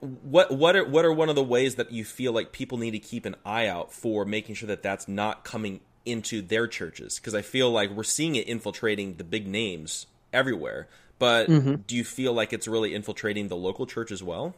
what 0.00 0.52
what 0.52 0.76
are 0.76 0.84
what 0.84 1.06
are 1.06 1.12
one 1.14 1.30
of 1.30 1.34
the 1.34 1.42
ways 1.42 1.76
that 1.76 1.90
you 1.90 2.04
feel 2.04 2.30
like 2.30 2.52
people 2.52 2.76
need 2.76 2.90
to 2.90 2.98
keep 2.98 3.24
an 3.24 3.36
eye 3.42 3.68
out 3.68 3.90
for 3.90 4.26
making 4.26 4.56
sure 4.56 4.66
that 4.66 4.82
that's 4.82 5.08
not 5.08 5.42
coming 5.42 5.80
into 6.04 6.42
their 6.42 6.68
churches? 6.68 7.18
Because 7.18 7.34
I 7.34 7.40
feel 7.40 7.70
like 7.70 7.88
we're 7.88 8.02
seeing 8.04 8.36
it 8.36 8.46
infiltrating 8.46 9.14
the 9.14 9.24
big 9.24 9.46
names 9.48 10.06
everywhere. 10.30 10.88
But 11.18 11.48
mm-hmm. 11.48 11.76
do 11.86 11.96
you 11.96 12.04
feel 12.04 12.34
like 12.34 12.52
it's 12.52 12.68
really 12.68 12.94
infiltrating 12.94 13.48
the 13.48 13.56
local 13.56 13.86
church 13.86 14.12
as 14.12 14.22
well? 14.22 14.54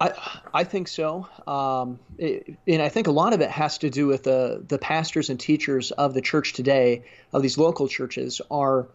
I 0.00 0.12
I 0.54 0.62
think 0.62 0.86
so, 0.86 1.26
um, 1.48 1.98
it, 2.18 2.56
and 2.68 2.80
I 2.80 2.88
think 2.88 3.08
a 3.08 3.10
lot 3.10 3.32
of 3.32 3.40
it 3.40 3.50
has 3.50 3.78
to 3.78 3.90
do 3.90 4.06
with 4.06 4.22
the 4.22 4.62
the 4.64 4.78
pastors 4.78 5.28
and 5.28 5.40
teachers 5.40 5.90
of 5.90 6.14
the 6.14 6.20
church 6.20 6.52
today, 6.52 7.02
of 7.32 7.42
these 7.42 7.58
local 7.58 7.88
churches, 7.88 8.40
are 8.48 8.86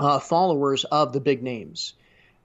uh, 0.00 0.18
followers 0.18 0.84
of 0.84 1.12
the 1.12 1.20
big 1.20 1.42
names. 1.42 1.94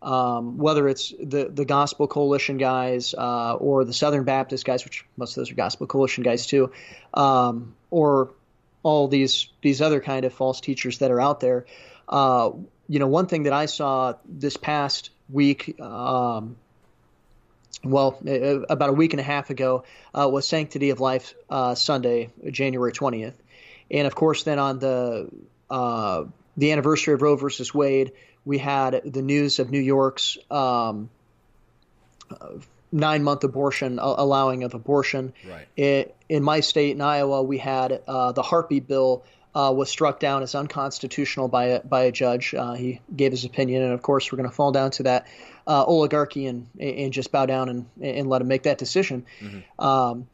Um, 0.02 0.58
whether 0.58 0.90
it's 0.90 1.14
the 1.18 1.50
the 1.50 1.64
Gospel 1.64 2.08
Coalition 2.08 2.58
guys 2.58 3.14
uh, 3.14 3.56
or 3.56 3.86
the 3.86 3.94
Southern 3.94 4.26
Baptist 4.26 4.66
guys, 4.66 4.84
which 4.84 5.06
most 5.16 5.32
of 5.32 5.36
those 5.42 5.52
are 5.52 5.56
Gospel 5.56 5.88
Coalition 5.88 6.26
guys 6.26 6.46
too, 6.46 6.74
um, 7.14 7.74
or 7.90 8.32
all 8.84 9.08
these 9.08 9.48
these 9.62 9.82
other 9.82 10.02
kind 10.02 10.26
of 10.26 10.34
false 10.34 10.60
teachers 10.60 10.98
that 10.98 11.10
are 11.10 11.22
out 11.22 11.40
there. 11.40 11.66
Uh, 12.10 12.52
you 12.90 13.00
know, 13.00 13.08
one 13.08 13.28
thing 13.28 13.44
that 13.44 13.54
I 13.54 13.66
saw 13.66 14.16
this 14.26 14.58
past 14.58 15.10
week, 15.30 15.80
um, 15.80 16.58
well, 17.82 18.20
about 18.70 18.90
a 18.90 18.94
week 18.94 19.14
and 19.14 19.22
a 19.22 19.24
half 19.24 19.50
ago, 19.50 19.86
uh, 20.14 20.28
was 20.30 20.46
Sanctity 20.46 20.90
of 20.90 21.00
Life 21.00 21.34
uh, 21.50 21.76
Sunday, 21.76 22.30
January 22.52 22.92
twentieth, 22.92 23.42
and 23.90 24.06
of 24.06 24.16
course, 24.16 24.44
then 24.44 24.60
on 24.60 24.80
the 24.80 25.30
uh, 25.70 26.26
the 26.58 26.72
anniversary 26.72 27.14
of 27.14 27.22
Roe 27.22 27.36
versus 27.36 27.74
Wade, 27.74 28.12
we 28.46 28.58
had 28.58 29.02
the 29.06 29.22
news 29.22 29.60
of 29.60 29.72
New 29.72 29.80
York's 29.80 30.38
um, 30.52 31.10
nine 32.92 33.24
month 33.24 33.44
abortion 33.44 34.00
uh, 34.00 34.16
allowing 34.18 34.64
of 34.64 34.74
abortion. 34.74 35.34
Right. 35.50 35.68
It, 35.76 36.16
in 36.30 36.44
my 36.44 36.60
state, 36.62 36.92
in 36.92 37.02
Iowa, 37.02 37.42
we 37.42 37.58
had 37.58 38.02
uh, 38.08 38.32
the 38.32 38.44
heartbeat 38.44 38.88
bill 38.88 39.24
uh, 39.56 39.74
was 39.76 39.90
struck 39.90 40.20
down 40.20 40.44
as 40.44 40.56
unconstitutional 40.56 41.48
by 41.48 41.66
a, 41.66 41.80
by 41.82 42.04
a 42.04 42.12
judge. 42.12 42.54
Uh, 42.54 42.74
he 42.74 43.02
gave 43.16 43.32
his 43.32 43.46
opinion, 43.46 43.84
and 43.84 43.94
of 43.94 44.02
course, 44.02 44.32
we're 44.32 44.38
going 44.38 44.50
to 44.50 44.56
fall 44.56 44.72
down 44.72 44.92
to 44.92 45.04
that 45.04 45.28
uh, 45.68 45.84
oligarchy 45.84 46.48
and 46.48 46.68
and 46.80 47.14
just 47.14 47.32
bow 47.32 47.46
down 47.46 47.70
and 47.70 47.86
and 48.02 48.28
let 48.28 48.42
him 48.42 48.48
make 48.48 48.64
that 48.64 48.78
decision. 48.78 49.26
Mm-hmm. 49.40 49.86
Um, 49.86 50.28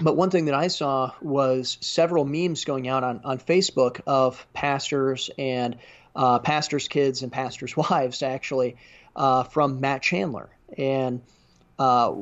but 0.00 0.16
one 0.16 0.30
thing 0.30 0.46
that 0.46 0.54
I 0.54 0.68
saw 0.68 1.12
was 1.20 1.76
several 1.80 2.24
memes 2.24 2.64
going 2.64 2.88
out 2.88 3.04
on, 3.04 3.20
on 3.24 3.38
Facebook 3.38 4.00
of 4.06 4.46
pastors 4.52 5.30
and 5.38 5.76
uh, 6.14 6.38
pastors' 6.38 6.88
kids 6.88 7.22
and 7.22 7.32
pastors' 7.32 7.76
wives, 7.90 8.22
actually, 8.22 8.76
uh, 9.16 9.44
from 9.44 9.80
Matt 9.80 10.02
Chandler. 10.02 10.50
And 10.76 11.22
uh, 11.78 12.14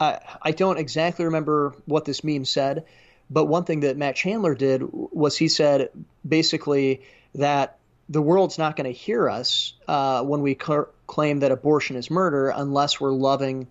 I, 0.00 0.18
I 0.42 0.50
don't 0.52 0.78
exactly 0.78 1.26
remember 1.26 1.74
what 1.84 2.04
this 2.04 2.24
meme 2.24 2.44
said, 2.44 2.84
but 3.28 3.44
one 3.44 3.64
thing 3.64 3.80
that 3.80 3.96
Matt 3.96 4.16
Chandler 4.16 4.54
did 4.54 4.82
was 4.90 5.36
he 5.36 5.48
said 5.48 5.90
basically 6.26 7.02
that 7.34 7.78
the 8.08 8.22
world's 8.22 8.58
not 8.58 8.76
going 8.76 8.92
to 8.92 8.98
hear 8.98 9.28
us 9.28 9.74
uh, 9.86 10.22
when 10.22 10.40
we 10.40 10.58
cl- 10.60 10.88
claim 11.06 11.40
that 11.40 11.52
abortion 11.52 11.96
is 11.96 12.10
murder 12.10 12.48
unless 12.48 13.00
we're 13.00 13.12
loving 13.12 13.68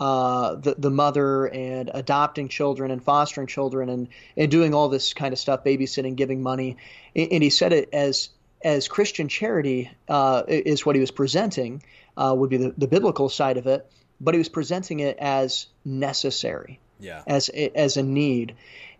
uh, 0.00 0.54
the, 0.54 0.74
the 0.78 0.90
mother 0.90 1.46
and 1.46 1.90
adopting 1.92 2.48
children 2.48 2.90
and 2.90 3.04
fostering 3.04 3.46
children 3.46 3.90
and, 3.90 4.08
and 4.36 4.50
doing 4.50 4.72
all 4.72 4.88
this 4.88 5.12
kind 5.12 5.32
of 5.32 5.38
stuff, 5.38 5.62
babysitting, 5.62 6.16
giving 6.16 6.42
money. 6.42 6.78
And, 7.14 7.32
and 7.32 7.42
he 7.42 7.50
said 7.50 7.72
it 7.72 7.90
as 7.92 8.30
as 8.62 8.88
Christian 8.88 9.28
charity 9.28 9.90
uh, 10.08 10.42
is 10.46 10.84
what 10.84 10.94
he 10.94 11.00
was 11.00 11.10
presenting, 11.10 11.82
uh, 12.16 12.34
would 12.36 12.50
be 12.50 12.58
the, 12.58 12.74
the 12.76 12.86
biblical 12.86 13.28
side 13.28 13.56
of 13.56 13.66
it, 13.66 13.90
but 14.20 14.34
he 14.34 14.38
was 14.38 14.50
presenting 14.50 15.00
it 15.00 15.16
as 15.18 15.66
necessary, 15.84 16.78
yeah. 16.98 17.22
as 17.26 17.48
as 17.48 17.96
a 17.96 18.02
need, 18.02 18.56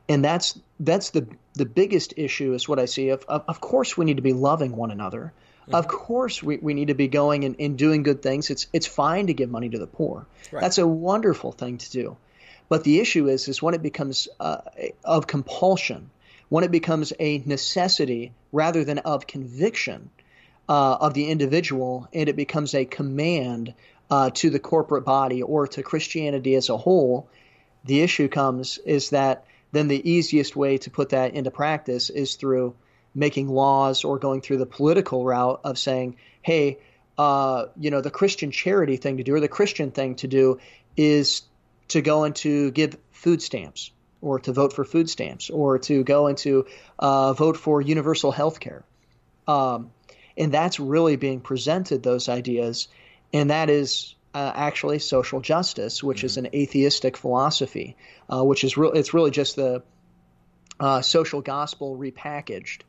and 0.09 0.25
that's 0.25 0.59
that's 0.81 1.11
the 1.11 1.27
the 1.55 1.67
biggest 1.67 2.15
issue 2.17 2.55
is 2.55 2.69
what 2.69 2.79
I 2.79 2.85
see. 2.87 3.09
Of 3.11 3.25
of, 3.29 3.45
of 3.49 3.61
course, 3.61 3.97
we 3.97 4.05
need 4.05 4.17
to 4.17 4.23
be 4.23 4.33
loving 4.33 4.77
one 4.77 4.91
another. 4.91 5.33
Mm-hmm. 5.71 5.77
Of 5.77 5.89
course, 5.89 6.43
we, 6.43 6.59
we 6.59 6.75
need 6.75 6.89
to 6.89 6.95
be 6.95 7.09
going 7.09 7.45
and, 7.45 7.57
and 7.59 7.79
doing 7.79 8.03
good 8.03 8.23
things. 8.23 8.51
It's 8.51 8.67
it's 8.73 8.87
fine 8.87 9.29
to 9.29 9.35
give 9.35 9.51
money 9.51 9.69
to 9.69 9.79
the 9.79 9.87
poor. 9.87 10.27
Right. 10.51 10.61
That's 10.61 10.79
a 10.79 10.87
wonderful 10.87 11.53
thing 11.53 11.79
to 11.79 11.91
do. 11.91 12.17
But 12.69 12.85
the 12.85 13.01
issue 13.01 13.29
is 13.29 13.49
is 13.49 13.63
when 13.63 13.75
it 13.75 13.83
becomes 13.83 14.29
uh, 14.39 14.59
of 15.05 15.27
compulsion 15.27 16.11
when 16.51 16.65
it 16.65 16.71
becomes 16.71 17.13
a 17.19 17.39
necessity 17.47 18.33
rather 18.53 18.85
than 18.85 18.99
of 18.99 19.27
conviction 19.27 20.11
uh, 20.69 20.97
of 21.01 21.15
the 21.15 21.31
individual, 21.31 22.09
and 22.13 22.29
it 22.29 22.37
becomes 22.37 22.75
a 22.75 22.85
command 22.85 23.73
uh, 24.11 24.31
to 24.31 24.51
the 24.51 24.59
corporate 24.59 25.05
body 25.05 25.43
or 25.43 25.67
to 25.69 25.83
Christianity 25.83 26.55
as 26.57 26.69
a 26.69 26.77
whole, 26.77 27.29
the 27.85 28.03
issue 28.03 28.29
comes 28.29 28.79
is 28.79 29.11
that 29.11 29.47
then 29.73 29.89
the 29.89 30.11
easiest 30.11 30.55
way 30.55 30.79
to 30.79 30.91
put 30.91 31.11
that 31.11 31.35
into 31.35 31.51
practice 31.51 32.11
is 32.11 32.35
through 32.35 32.75
making 33.15 33.49
laws 33.49 34.05
or 34.05 34.19
going 34.19 34.41
through 34.41 34.59
the 34.59 34.67
political 34.67 35.25
route 35.25 35.61
of 35.65 35.79
saying, 35.79 36.17
hey, 36.43 36.79
uh, 37.19 37.67
you 37.79 37.91
know, 37.91 38.01
the 38.01 38.11
Christian 38.11 38.51
charity 38.51 38.97
thing 38.97 39.19
to 39.19 39.25
do 39.25 39.35
or 39.35 39.41
the 39.41 39.49
Christian 39.49 39.91
thing 39.91 40.15
to 40.17 40.29
do 40.29 40.61
is 40.97 41.43
to 41.89 42.01
go 42.01 42.25
and 42.25 42.35
to 42.37 42.71
give 42.71 42.97
food 43.13 43.43
stamps 43.43 43.91
or 44.21 44.39
to 44.41 44.53
vote 44.53 44.73
for 44.73 44.85
food 44.85 45.11
stamps 45.11 45.51
or 45.51 45.79
to 45.79 46.05
go 46.05 46.29
and 46.29 46.39
to 46.39 46.67
uh, 46.99 47.33
vote 47.33 47.57
for 47.57 47.81
universal 47.81 48.31
health 48.31 48.61
care. 48.61 48.85
Um, 49.49 49.91
and 50.37 50.53
that's 50.53 50.79
really 50.79 51.17
being 51.17 51.41
presented, 51.41 52.03
those 52.03 52.29
ideas. 52.29 52.89
And 53.33 53.51
that 53.51 53.69
is 53.71 54.15
uh, 54.35 54.53
actually 54.55 54.99
social 55.01 55.41
justice, 55.41 56.03
which 56.03 56.19
mm-hmm. 56.19 56.27
is 56.27 56.37
an 56.37 56.49
atheistic 56.55 57.17
philosophy, 57.17 57.97
uh, 58.33 58.45
which 58.45 58.65
is 58.65 58.77
real. 58.77 58.93
It's 58.93 59.13
really 59.13 59.31
just 59.31 59.57
the 59.57 59.83
uh, 60.79 61.03
social 61.03 61.43
gospel 61.43 61.97
repackaged. 61.97 62.83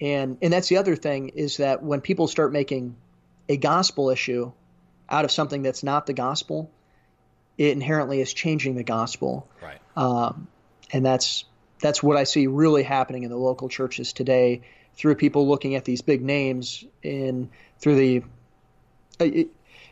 And, 0.00 0.38
and 0.40 0.52
that's 0.52 0.68
the 0.68 0.78
other 0.78 0.96
thing 0.96 1.30
is 1.30 1.58
that 1.58 1.82
when 1.82 2.00
people 2.00 2.26
start 2.26 2.52
making 2.52 2.96
a 3.48 3.56
gospel 3.56 4.10
issue 4.10 4.52
out 5.08 5.24
of 5.24 5.30
something 5.30 5.62
that's 5.62 5.82
not 5.82 6.06
the 6.06 6.12
gospel, 6.12 6.70
it 7.58 7.72
inherently 7.72 8.20
is 8.20 8.32
changing 8.32 8.76
the 8.76 8.84
gospel. 8.84 9.48
Right. 9.60 9.78
Um, 9.96 10.48
and 10.92 11.04
that's 11.04 11.44
that's 11.80 12.02
what 12.02 12.16
I 12.16 12.24
see 12.24 12.46
really 12.46 12.82
happening 12.82 13.22
in 13.22 13.30
the 13.30 13.36
local 13.36 13.68
churches 13.68 14.12
today 14.12 14.62
through 14.94 15.14
people 15.14 15.48
looking 15.48 15.74
at 15.74 15.84
these 15.84 16.02
big 16.02 16.22
names 16.22 16.84
in 17.02 17.50
through 17.78 17.96
the 17.96 18.22
uh, 19.20 19.44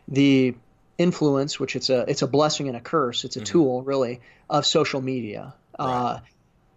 the 0.07 0.55
influence, 0.97 1.61
which 1.61 1.77
it's 1.77 1.91
a 1.91 2.09
it's 2.09 2.23
a 2.23 2.27
blessing 2.27 2.69
and 2.69 2.77
a 2.77 2.81
curse. 2.81 3.25
It's 3.25 3.37
a 3.37 3.41
mm-hmm. 3.41 3.53
tool 3.53 3.83
really 3.83 4.21
of 4.49 4.67
social 4.67 5.01
media. 5.01 5.55
Right. 5.79 5.87
Uh, 5.87 6.21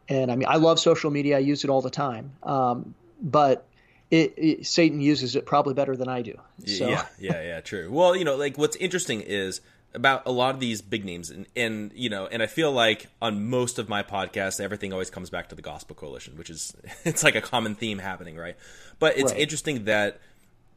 and 0.09 0.31
I 0.31 0.35
mean, 0.35 0.47
I 0.49 0.57
love 0.57 0.79
social 0.79 1.09
media. 1.09 1.37
I 1.37 1.39
use 1.39 1.63
it 1.63 1.69
all 1.69 1.81
the 1.81 1.89
time. 1.89 2.33
Um, 2.43 2.95
but 3.21 3.67
it, 4.09 4.33
it, 4.37 4.65
Satan 4.65 4.99
uses 4.99 5.35
it 5.35 5.45
probably 5.45 5.73
better 5.73 5.95
than 5.95 6.09
I 6.09 6.21
do. 6.21 6.39
So. 6.65 6.89
Yeah, 6.89 7.05
yeah, 7.19 7.41
yeah, 7.41 7.61
true. 7.61 7.89
Well, 7.91 8.15
you 8.15 8.25
know, 8.25 8.35
like 8.35 8.57
what's 8.57 8.75
interesting 8.75 9.21
is 9.21 9.61
about 9.93 10.23
a 10.25 10.31
lot 10.31 10.53
of 10.53 10.61
these 10.61 10.81
big 10.81 11.03
names 11.03 11.29
and, 11.29 11.45
and 11.55 11.91
you 11.93 12.09
know 12.09 12.25
and 12.27 12.41
i 12.41 12.47
feel 12.47 12.71
like 12.71 13.07
on 13.21 13.49
most 13.49 13.77
of 13.77 13.89
my 13.89 14.01
podcasts 14.01 14.61
everything 14.61 14.93
always 14.93 15.09
comes 15.09 15.29
back 15.29 15.49
to 15.49 15.55
the 15.55 15.61
gospel 15.61 15.95
coalition 15.95 16.37
which 16.37 16.49
is 16.49 16.73
it's 17.03 17.23
like 17.23 17.35
a 17.35 17.41
common 17.41 17.75
theme 17.75 17.99
happening 17.99 18.37
right 18.37 18.55
but 18.99 19.17
it's 19.17 19.33
right. 19.33 19.41
interesting 19.41 19.83
that 19.85 20.19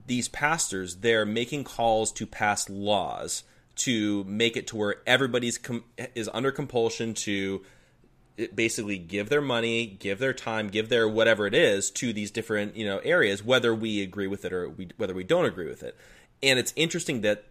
these 0.06 0.28
pastors 0.28 0.96
they're 0.96 1.24
making 1.24 1.64
calls 1.64 2.10
to 2.12 2.26
pass 2.26 2.68
laws 2.68 3.44
to 3.76 4.24
make 4.24 4.56
it 4.56 4.66
to 4.66 4.76
where 4.76 4.96
everybody's 5.06 5.58
com- 5.58 5.84
is 6.14 6.28
under 6.32 6.50
compulsion 6.50 7.14
to 7.14 7.62
basically 8.54 8.98
give 8.98 9.28
their 9.28 9.40
money 9.40 9.86
give 9.86 10.18
their 10.18 10.32
time 10.32 10.68
give 10.68 10.88
their 10.88 11.08
whatever 11.08 11.46
it 11.46 11.54
is 11.54 11.90
to 11.90 12.12
these 12.12 12.30
different 12.30 12.76
you 12.76 12.84
know 12.84 12.98
areas 12.98 13.44
whether 13.44 13.74
we 13.74 14.02
agree 14.02 14.26
with 14.26 14.44
it 14.44 14.52
or 14.52 14.68
we, 14.68 14.88
whether 14.96 15.14
we 15.14 15.22
don't 15.22 15.44
agree 15.44 15.68
with 15.68 15.82
it 15.82 15.96
and 16.42 16.58
it's 16.58 16.72
interesting 16.76 17.20
that 17.20 17.44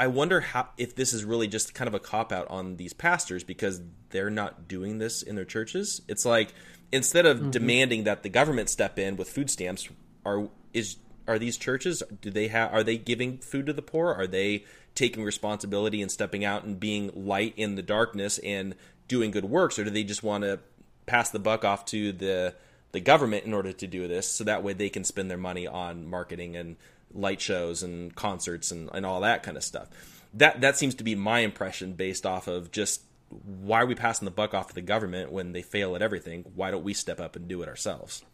I 0.00 0.06
wonder 0.06 0.40
how 0.40 0.68
if 0.76 0.94
this 0.94 1.12
is 1.12 1.24
really 1.24 1.48
just 1.48 1.74
kind 1.74 1.88
of 1.88 1.94
a 1.94 1.98
cop 1.98 2.32
out 2.32 2.46
on 2.48 2.76
these 2.76 2.92
pastors 2.92 3.42
because 3.42 3.80
they're 4.10 4.30
not 4.30 4.68
doing 4.68 4.98
this 4.98 5.22
in 5.22 5.34
their 5.34 5.44
churches. 5.44 6.02
It's 6.06 6.24
like 6.24 6.54
instead 6.92 7.26
of 7.26 7.38
mm-hmm. 7.38 7.50
demanding 7.50 8.04
that 8.04 8.22
the 8.22 8.28
government 8.28 8.70
step 8.70 8.98
in 8.98 9.16
with 9.16 9.28
food 9.28 9.50
stamps, 9.50 9.88
are 10.24 10.48
is 10.72 10.96
are 11.26 11.38
these 11.38 11.56
churches 11.56 12.02
do 12.20 12.30
they 12.30 12.48
have 12.48 12.72
are 12.72 12.84
they 12.84 12.96
giving 12.96 13.38
food 13.38 13.66
to 13.66 13.72
the 13.72 13.82
poor? 13.82 14.12
Are 14.12 14.26
they 14.26 14.64
taking 14.94 15.24
responsibility 15.24 16.00
and 16.00 16.10
stepping 16.10 16.44
out 16.44 16.64
and 16.64 16.78
being 16.78 17.10
light 17.14 17.54
in 17.56 17.74
the 17.74 17.82
darkness 17.82 18.38
and 18.38 18.76
doing 19.08 19.30
good 19.30 19.46
works, 19.46 19.78
or 19.78 19.84
do 19.84 19.90
they 19.90 20.04
just 20.04 20.22
want 20.22 20.44
to 20.44 20.60
pass 21.06 21.30
the 21.30 21.38
buck 21.38 21.64
off 21.64 21.84
to 21.86 22.12
the 22.12 22.54
the 22.92 23.00
government 23.00 23.44
in 23.44 23.52
order 23.52 23.72
to 23.72 23.86
do 23.86 24.08
this 24.08 24.26
so 24.26 24.44
that 24.44 24.62
way 24.62 24.72
they 24.72 24.88
can 24.88 25.04
spend 25.04 25.30
their 25.30 25.38
money 25.38 25.66
on 25.66 26.06
marketing 26.06 26.56
and 26.56 26.76
light 27.12 27.40
shows 27.40 27.82
and 27.82 28.14
concerts 28.14 28.70
and, 28.70 28.88
and 28.94 29.04
all 29.04 29.20
that 29.20 29.42
kind 29.42 29.56
of 29.56 29.64
stuff. 29.64 29.88
That 30.34 30.60
that 30.60 30.76
seems 30.76 30.94
to 30.96 31.04
be 31.04 31.14
my 31.14 31.40
impression 31.40 31.92
based 31.94 32.24
off 32.24 32.48
of 32.48 32.70
just 32.70 33.02
why 33.28 33.82
are 33.82 33.86
we 33.86 33.94
passing 33.94 34.24
the 34.24 34.30
buck 34.30 34.54
off 34.54 34.68
to 34.68 34.74
the 34.74 34.80
government 34.82 35.32
when 35.32 35.52
they 35.52 35.62
fail 35.62 35.96
at 35.96 36.02
everything? 36.02 36.44
Why 36.54 36.70
don't 36.70 36.84
we 36.84 36.94
step 36.94 37.20
up 37.20 37.36
and 37.36 37.48
do 37.48 37.62
it 37.62 37.68
ourselves? 37.68 38.24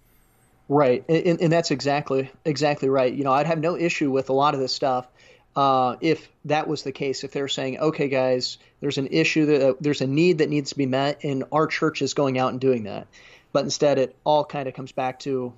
Right, 0.69 1.05
and, 1.09 1.41
and 1.41 1.53
that's 1.53 1.71
exactly 1.71 2.31
exactly 2.45 2.89
right. 2.89 3.13
You 3.13 3.25
know, 3.25 3.33
I'd 3.33 3.47
have 3.47 3.59
no 3.59 3.77
issue 3.77 4.11
with 4.11 4.31
a 4.31 4.33
lot 4.33 4.55
of 4.55 4.61
this 4.61 4.75
stuff 4.75 5.07
uh, 5.57 5.97
if 6.01 6.29
that 6.47 6.69
was 6.69 6.83
the 6.83 6.93
case. 6.93 7.25
If 7.25 7.33
they're 7.33 7.49
saying, 7.49 7.79
"Okay, 7.79 8.09
guys, 8.09 8.59
there's 8.81 8.99
an 8.99 9.09
issue 9.09 9.47
that 9.47 9.69
uh, 9.69 9.75
there's 9.81 10.01
a 10.01 10.07
need 10.07 10.39
that 10.39 10.49
needs 10.49 10.71
to 10.71 10.77
be 10.77 10.87
met, 10.87 11.25
and 11.25 11.45
our 11.53 11.67
church 11.67 12.03
is 12.03 12.15
going 12.15 12.39
out 12.39 12.53
and 12.53 12.61
doing 12.61 12.85
that," 12.85 13.07
but 13.53 13.65
instead, 13.65 13.99
it 13.99 14.17
all 14.25 14.45
kind 14.45 14.69
of 14.69 14.75
comes 14.75 14.93
back 14.93 15.21
to 15.21 15.53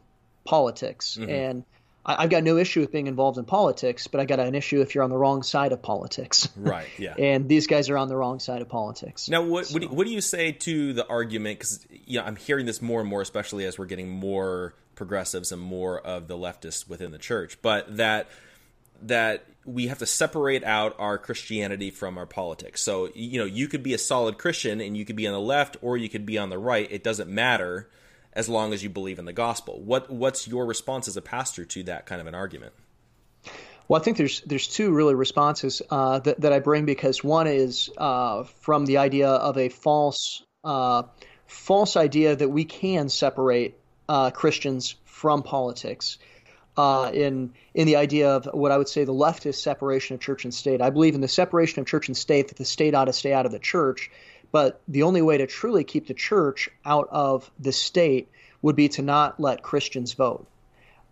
politics 0.44 1.18
mm-hmm. 1.20 1.28
and 1.28 1.64
I, 2.06 2.22
have 2.22 2.30
got 2.30 2.44
no 2.44 2.56
issue 2.56 2.80
with 2.80 2.92
being 2.92 3.08
involved 3.08 3.36
in 3.36 3.44
politics, 3.44 4.06
but 4.06 4.20
I 4.20 4.26
got 4.26 4.38
an 4.38 4.54
issue 4.54 4.80
if 4.80 4.94
you're 4.94 5.02
on 5.02 5.10
the 5.10 5.16
wrong 5.16 5.42
side 5.42 5.72
of 5.72 5.82
politics. 5.82 6.48
Right. 6.56 6.86
Yeah. 6.98 7.14
and 7.18 7.48
these 7.48 7.66
guys 7.66 7.90
are 7.90 7.98
on 7.98 8.08
the 8.08 8.16
wrong 8.16 8.38
side 8.38 8.62
of 8.62 8.68
politics. 8.68 9.28
Now, 9.28 9.42
what 9.42 9.66
so. 9.66 9.74
what, 9.74 9.82
do 9.82 9.88
you, 9.88 9.94
what 9.94 10.06
do 10.06 10.12
you 10.12 10.20
say 10.20 10.52
to 10.52 10.92
the 10.92 11.04
argument? 11.08 11.58
Because 11.58 11.84
you 11.90 12.20
know, 12.20 12.24
I'm 12.24 12.36
hearing 12.36 12.64
this 12.64 12.80
more 12.80 13.00
and 13.00 13.10
more, 13.10 13.22
especially 13.22 13.64
as 13.64 13.76
we're 13.76 13.86
getting 13.86 14.08
more 14.08 14.74
progressives 14.94 15.50
and 15.50 15.60
more 15.60 15.98
of 15.98 16.28
the 16.28 16.36
leftists 16.36 16.88
within 16.88 17.10
the 17.10 17.18
church, 17.18 17.60
but 17.60 17.96
that 17.96 18.28
that 19.02 19.44
we 19.66 19.88
have 19.88 19.98
to 19.98 20.06
separate 20.06 20.62
out 20.64 20.94
our 20.98 21.18
Christianity 21.18 21.90
from 21.90 22.16
our 22.16 22.26
politics. 22.26 22.80
So, 22.80 23.10
you 23.14 23.38
know, 23.38 23.44
you 23.44 23.66
could 23.66 23.82
be 23.82 23.94
a 23.94 23.98
solid 23.98 24.38
Christian 24.38 24.80
and 24.80 24.96
you 24.96 25.04
could 25.04 25.16
be 25.16 25.26
on 25.26 25.32
the 25.32 25.40
left 25.40 25.76
or 25.82 25.96
you 25.96 26.08
could 26.08 26.24
be 26.24 26.38
on 26.38 26.50
the 26.50 26.58
right. 26.58 26.86
It 26.90 27.02
doesn't 27.02 27.28
matter 27.28 27.88
as 28.32 28.48
long 28.48 28.72
as 28.72 28.82
you 28.82 28.90
believe 28.90 29.18
in 29.18 29.24
the 29.24 29.32
gospel. 29.32 29.80
What 29.80 30.10
what's 30.10 30.46
your 30.46 30.66
response 30.66 31.08
as 31.08 31.16
a 31.16 31.22
pastor 31.22 31.64
to 31.64 31.82
that 31.84 32.06
kind 32.06 32.20
of 32.20 32.26
an 32.26 32.34
argument? 32.34 32.74
Well, 33.88 34.00
I 34.00 34.04
think 34.04 34.16
there's 34.16 34.40
there's 34.42 34.68
two 34.68 34.92
really 34.92 35.14
responses 35.14 35.82
uh, 35.90 36.20
that 36.20 36.40
that 36.40 36.52
I 36.52 36.60
bring 36.60 36.84
because 36.84 37.24
one 37.24 37.46
is 37.46 37.90
uh, 37.96 38.44
from 38.60 38.86
the 38.86 38.98
idea 38.98 39.28
of 39.28 39.58
a 39.58 39.68
false 39.68 40.44
uh, 40.62 41.04
false 41.46 41.96
idea 41.96 42.36
that 42.36 42.48
we 42.48 42.64
can 42.64 43.08
separate 43.08 43.78
uh, 44.08 44.30
Christians 44.30 44.96
from 45.04 45.42
politics. 45.42 46.18
Uh, 46.76 47.10
in 47.14 47.54
in 47.72 47.86
the 47.86 47.96
idea 47.96 48.28
of 48.28 48.44
what 48.52 48.70
I 48.70 48.76
would 48.76 48.88
say 48.88 49.04
the 49.04 49.12
leftist 49.12 49.62
separation 49.62 50.14
of 50.14 50.20
church 50.20 50.44
and 50.44 50.52
state, 50.52 50.82
I 50.82 50.90
believe 50.90 51.14
in 51.14 51.22
the 51.22 51.28
separation 51.28 51.80
of 51.80 51.86
church 51.86 52.08
and 52.08 52.16
state 52.16 52.48
that 52.48 52.58
the 52.58 52.66
state 52.66 52.94
ought 52.94 53.06
to 53.06 53.14
stay 53.14 53.32
out 53.32 53.46
of 53.46 53.52
the 53.52 53.58
church, 53.58 54.10
but 54.52 54.80
the 54.86 55.04
only 55.04 55.22
way 55.22 55.38
to 55.38 55.46
truly 55.46 55.84
keep 55.84 56.06
the 56.06 56.14
church 56.14 56.68
out 56.84 57.08
of 57.10 57.50
the 57.58 57.72
state 57.72 58.28
would 58.60 58.76
be 58.76 58.88
to 58.90 59.02
not 59.02 59.40
let 59.40 59.62
Christians 59.62 60.12
vote 60.12 60.46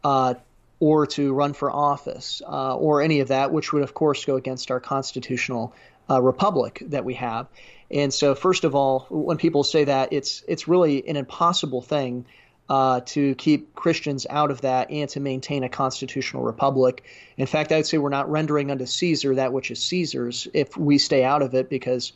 uh, 0.03 0.35
or 0.81 1.07
to 1.07 1.33
run 1.33 1.55
for 1.55 1.71
office 1.71 2.43
uh, 2.47 2.77
or 2.77 3.01
any 3.01 3.21
of 3.21 3.29
that, 3.29 3.53
which 3.53 3.73
would, 3.73 3.83
of 3.83 3.95
course, 3.95 4.25
go 4.25 4.37
against 4.37 4.71
our 4.71 4.81
constitutional 4.81 5.75
uh, 6.11 6.21
republic 6.21 6.83
that 6.89 7.05
we 7.05 7.15
have. 7.15 7.47
And 7.91 8.12
so, 8.12 8.35
first 8.35 8.65
of 8.65 8.75
all, 8.75 9.07
when 9.11 9.37
people 9.37 9.65
say 9.65 9.85
that, 9.85 10.12
it's 10.12 10.43
it's 10.49 10.69
really 10.69 11.09
an 11.09 11.17
impossible 11.17 11.81
thing 11.81 12.27
uh, 12.69 13.01
to 13.01 13.35
keep 13.35 13.75
Christians 13.75 14.27
out 14.29 14.51
of 14.51 14.62
that 14.62 14.91
and 14.91 15.09
to 15.11 15.21
maintain 15.21 15.65
a 15.65 15.69
constitutional 15.69 16.43
republic. 16.43 17.05
In 17.37 17.47
fact, 17.47 17.73
I 17.73 17.77
would 17.77 17.87
say 17.87 17.99
we're 17.99 18.09
not 18.09 18.31
rendering 18.31 18.71
unto 18.71 18.87
Caesar 18.87 19.35
that 19.35 19.53
which 19.53 19.71
is 19.71 19.83
Caesar's 19.83 20.49
if 20.55 20.77
we 20.77 20.99
stay 20.99 21.25
out 21.25 21.43
of 21.43 21.55
it, 21.55 21.69
because 21.69 22.12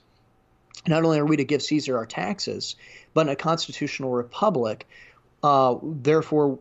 not 0.87 1.05
only 1.05 1.19
are 1.19 1.27
we 1.27 1.37
to 1.37 1.45
give 1.45 1.61
Caesar 1.63 1.99
our 1.99 2.07
taxes, 2.07 2.77
but 3.13 3.23
in 3.23 3.29
a 3.29 3.37
constitutional 3.37 4.11
republic, 4.11 4.87
uh, 5.43 5.77
therefore, 5.83 6.59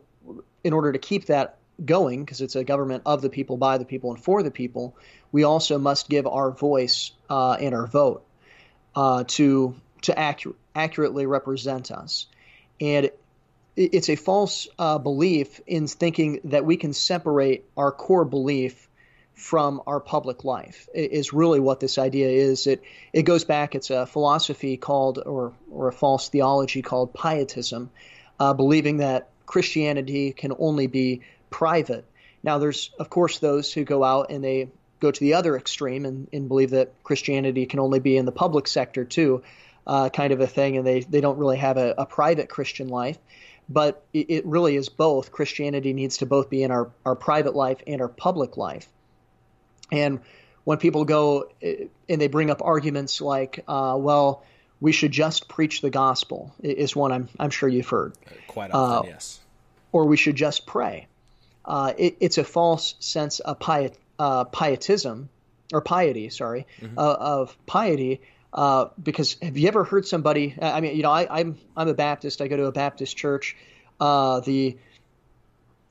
in 0.63 0.73
order 0.73 0.91
to 0.91 0.99
keep 0.99 1.27
that 1.27 1.57
going, 1.83 2.25
because 2.25 2.41
it's 2.41 2.55
a 2.55 2.63
government 2.63 3.03
of 3.05 3.21
the 3.21 3.29
people, 3.29 3.55
by 3.55 3.77
the 3.77 3.85
people, 3.85 4.11
and 4.11 4.21
for 4.21 4.43
the 4.43 4.51
people, 4.51 4.97
we 5.31 5.43
also 5.43 5.77
must 5.77 6.09
give 6.09 6.27
our 6.27 6.51
voice 6.51 7.11
uh, 7.29 7.53
and 7.53 7.73
our 7.73 7.87
vote 7.87 8.25
uh, 8.95 9.23
to 9.27 9.75
to 10.01 10.13
accu- 10.13 10.55
accurately 10.75 11.25
represent 11.25 11.91
us. 11.91 12.27
And 12.81 13.11
it's 13.77 14.09
a 14.09 14.15
false 14.15 14.67
uh, 14.79 14.97
belief 14.97 15.61
in 15.67 15.87
thinking 15.87 16.41
that 16.45 16.65
we 16.65 16.77
can 16.77 16.93
separate 16.93 17.63
our 17.77 17.91
core 17.91 18.25
belief 18.25 18.89
from 19.35 19.83
our 19.85 19.99
public 19.99 20.43
life 20.43 20.89
is 20.95 21.31
really 21.31 21.59
what 21.59 21.79
this 21.79 21.99
idea 21.99 22.27
is. 22.27 22.65
It 22.65 22.81
it 23.13 23.21
goes 23.21 23.45
back. 23.45 23.75
It's 23.75 23.91
a 23.91 24.07
philosophy 24.07 24.77
called 24.77 25.21
or 25.23 25.53
or 25.71 25.87
a 25.87 25.93
false 25.93 26.29
theology 26.29 26.81
called 26.81 27.13
pietism, 27.13 27.91
uh, 28.39 28.53
believing 28.53 28.97
that 28.97 29.29
Christianity 29.45 30.33
can 30.33 30.53
only 30.57 30.87
be 30.87 31.21
private. 31.51 32.03
Now, 32.41 32.57
there's 32.57 32.89
of 32.99 33.11
course 33.11 33.37
those 33.37 33.71
who 33.71 33.83
go 33.83 34.03
out 34.03 34.31
and 34.31 34.43
they 34.43 34.69
go 34.99 35.11
to 35.11 35.19
the 35.19 35.35
other 35.35 35.55
extreme 35.55 36.07
and, 36.07 36.27
and 36.33 36.47
believe 36.47 36.71
that 36.71 37.03
Christianity 37.03 37.67
can 37.67 37.79
only 37.79 37.99
be 37.99 38.17
in 38.17 38.25
the 38.25 38.31
public 38.31 38.67
sector 38.67 39.05
too, 39.05 39.43
uh, 39.85 40.09
kind 40.09 40.33
of 40.33 40.41
a 40.41 40.47
thing, 40.47 40.77
and 40.77 40.87
they 40.87 41.01
they 41.01 41.21
don't 41.21 41.37
really 41.37 41.57
have 41.57 41.77
a, 41.77 41.93
a 41.99 42.05
private 42.07 42.49
Christian 42.49 42.87
life. 42.87 43.19
But 43.69 44.03
it, 44.13 44.29
it 44.29 44.45
really 44.45 44.75
is 44.75 44.89
both. 44.89 45.31
Christianity 45.31 45.93
needs 45.93 46.17
to 46.17 46.25
both 46.25 46.49
be 46.49 46.63
in 46.63 46.71
our, 46.71 46.89
our 47.05 47.15
private 47.15 47.55
life 47.55 47.81
and 47.85 48.01
our 48.01 48.07
public 48.07 48.57
life. 48.57 48.87
And 49.91 50.19
when 50.63 50.77
people 50.77 51.05
go 51.05 51.49
eh, 51.61 51.85
and 52.09 52.21
they 52.21 52.27
bring 52.27 52.49
up 52.49 52.61
arguments 52.63 53.21
like, 53.21 53.63
uh, 53.67 53.95
well, 53.97 54.43
we 54.79 54.91
should 54.91 55.11
just 55.11 55.47
preach 55.47 55.81
the 55.81 55.89
gospel, 55.89 56.53
is 56.61 56.95
one 56.95 57.11
I'm, 57.11 57.29
I'm 57.39 57.49
sure 57.49 57.67
you've 57.67 57.89
heard. 57.89 58.13
Quite 58.47 58.71
often, 58.71 59.09
uh, 59.09 59.13
yes. 59.13 59.39
Or 59.91 60.05
we 60.05 60.17
should 60.17 60.35
just 60.35 60.65
pray. 60.65 61.07
Uh, 61.65 61.93
it, 61.97 62.17
it's 62.19 62.37
a 62.37 62.43
false 62.43 62.95
sense 62.99 63.39
of 63.39 63.59
piet, 63.59 63.97
uh, 64.19 64.45
pietism, 64.45 65.29
or 65.73 65.81
piety, 65.81 66.29
sorry, 66.29 66.65
mm-hmm. 66.79 66.97
Uh, 66.97 67.13
of 67.13 67.57
piety. 67.65 68.21
Uh, 68.53 68.87
because 69.01 69.37
have 69.41 69.57
you 69.57 69.67
ever 69.67 69.83
heard 69.83 70.07
somebody? 70.07 70.55
I 70.61 70.81
mean, 70.81 70.95
you 70.95 71.03
know, 71.03 71.11
I, 71.11 71.23
am 71.23 71.29
I'm, 71.31 71.57
I'm 71.75 71.87
a 71.89 71.93
Baptist. 71.93 72.41
I 72.41 72.47
go 72.47 72.57
to 72.57 72.65
a 72.65 72.71
Baptist 72.71 73.15
church. 73.17 73.55
the 73.99 74.77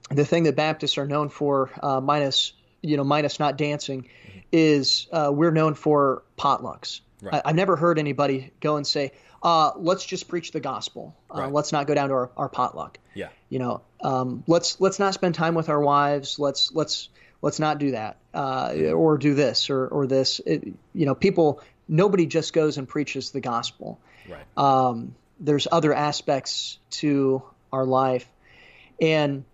the 0.09 0.24
thing 0.24 0.44
that 0.44 0.54
Baptists 0.54 0.98
are 0.98 1.07
known 1.07 1.28
for, 1.28 1.70
minus 2.02 2.52
you 2.86 2.96
know, 2.96 3.04
minus 3.04 3.38
not 3.38 3.59
dancing, 3.59 4.02
mm-hmm. 4.02 4.38
is 4.52 5.07
uh, 5.12 5.30
we're 5.32 5.50
known 5.50 5.74
for 5.74 6.22
potlucks. 6.38 7.00
Right. 7.20 7.42
I, 7.44 7.48
have 7.48 7.57
never 7.57 7.76
heard 7.76 7.98
anybody 7.98 8.52
go 8.61 8.76
and 8.76 8.86
say, 8.86 9.12
uh, 9.42 9.72
"Let's 9.76 10.04
just 10.04 10.28
preach 10.28 10.52
the 10.52 10.61
gospel. 10.61 11.16
Uh, 11.34 11.40
right. 11.40 11.52
Let's 11.52 11.72
not 11.72 11.86
go 11.86 11.94
down 11.94 12.09
to 12.11 12.14
our, 12.14 12.30
our 12.36 12.48
potluck." 12.48 12.98
Yeah. 13.14 13.28
You 13.48 13.59
know, 13.59 13.82
um, 14.02 14.44
let's 14.46 14.80
let's 14.80 14.98
not 14.98 15.14
spend 15.14 15.34
time 15.34 15.54
with 15.54 15.68
our 15.68 15.80
wives. 15.80 16.38
Let's 16.38 16.72
let's 16.72 17.09
let's 17.42 17.59
not 17.59 17.78
do 17.78 17.92
that, 17.92 18.18
uh, 18.34 18.72
or 18.94 19.18
do 19.18 19.34
this 19.34 19.70
or 19.70 19.86
or 19.88 20.07
this. 20.07 20.40
It, 20.44 20.74
you 20.94 21.07
know, 21.07 21.14
people. 21.14 21.61
Nobody 21.89 22.26
just 22.26 22.53
goes 22.53 22.78
and 22.78 22.89
preaches 22.89 23.30
the 23.30 23.41
gospel. 23.41 23.99
Right. 24.28 24.45
Um, 24.57 25.14
there's 25.39 25.68
other 25.70 25.93
aspects 25.95 26.78
to 26.91 27.43
our 27.72 27.84
life, 27.84 28.26
and 29.01 29.45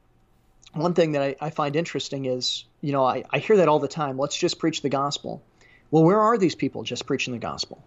one 0.73 0.95
thing 0.95 1.13
that 1.13 1.23
I, 1.23 1.37
I 1.41 1.51
find 1.51 1.77
interesting 1.77 2.25
is, 2.25 2.65
you 2.81 2.93
know, 2.93 3.05
I, 3.05 3.25
I 3.31 3.39
hear 3.39 3.59
that 3.59 3.69
all 3.69 3.79
the 3.79 3.89
time. 3.89 4.17
Let's 4.17 4.37
just 4.37 4.59
preach 4.59 4.81
the 4.81 4.89
gospel. 4.89 5.43
Well, 5.91 6.05
where 6.05 6.21
are 6.21 6.39
these 6.39 6.55
people 6.55 6.85
just 6.85 7.05
preaching 7.05 7.35
the 7.35 7.39
gospel? 7.39 7.83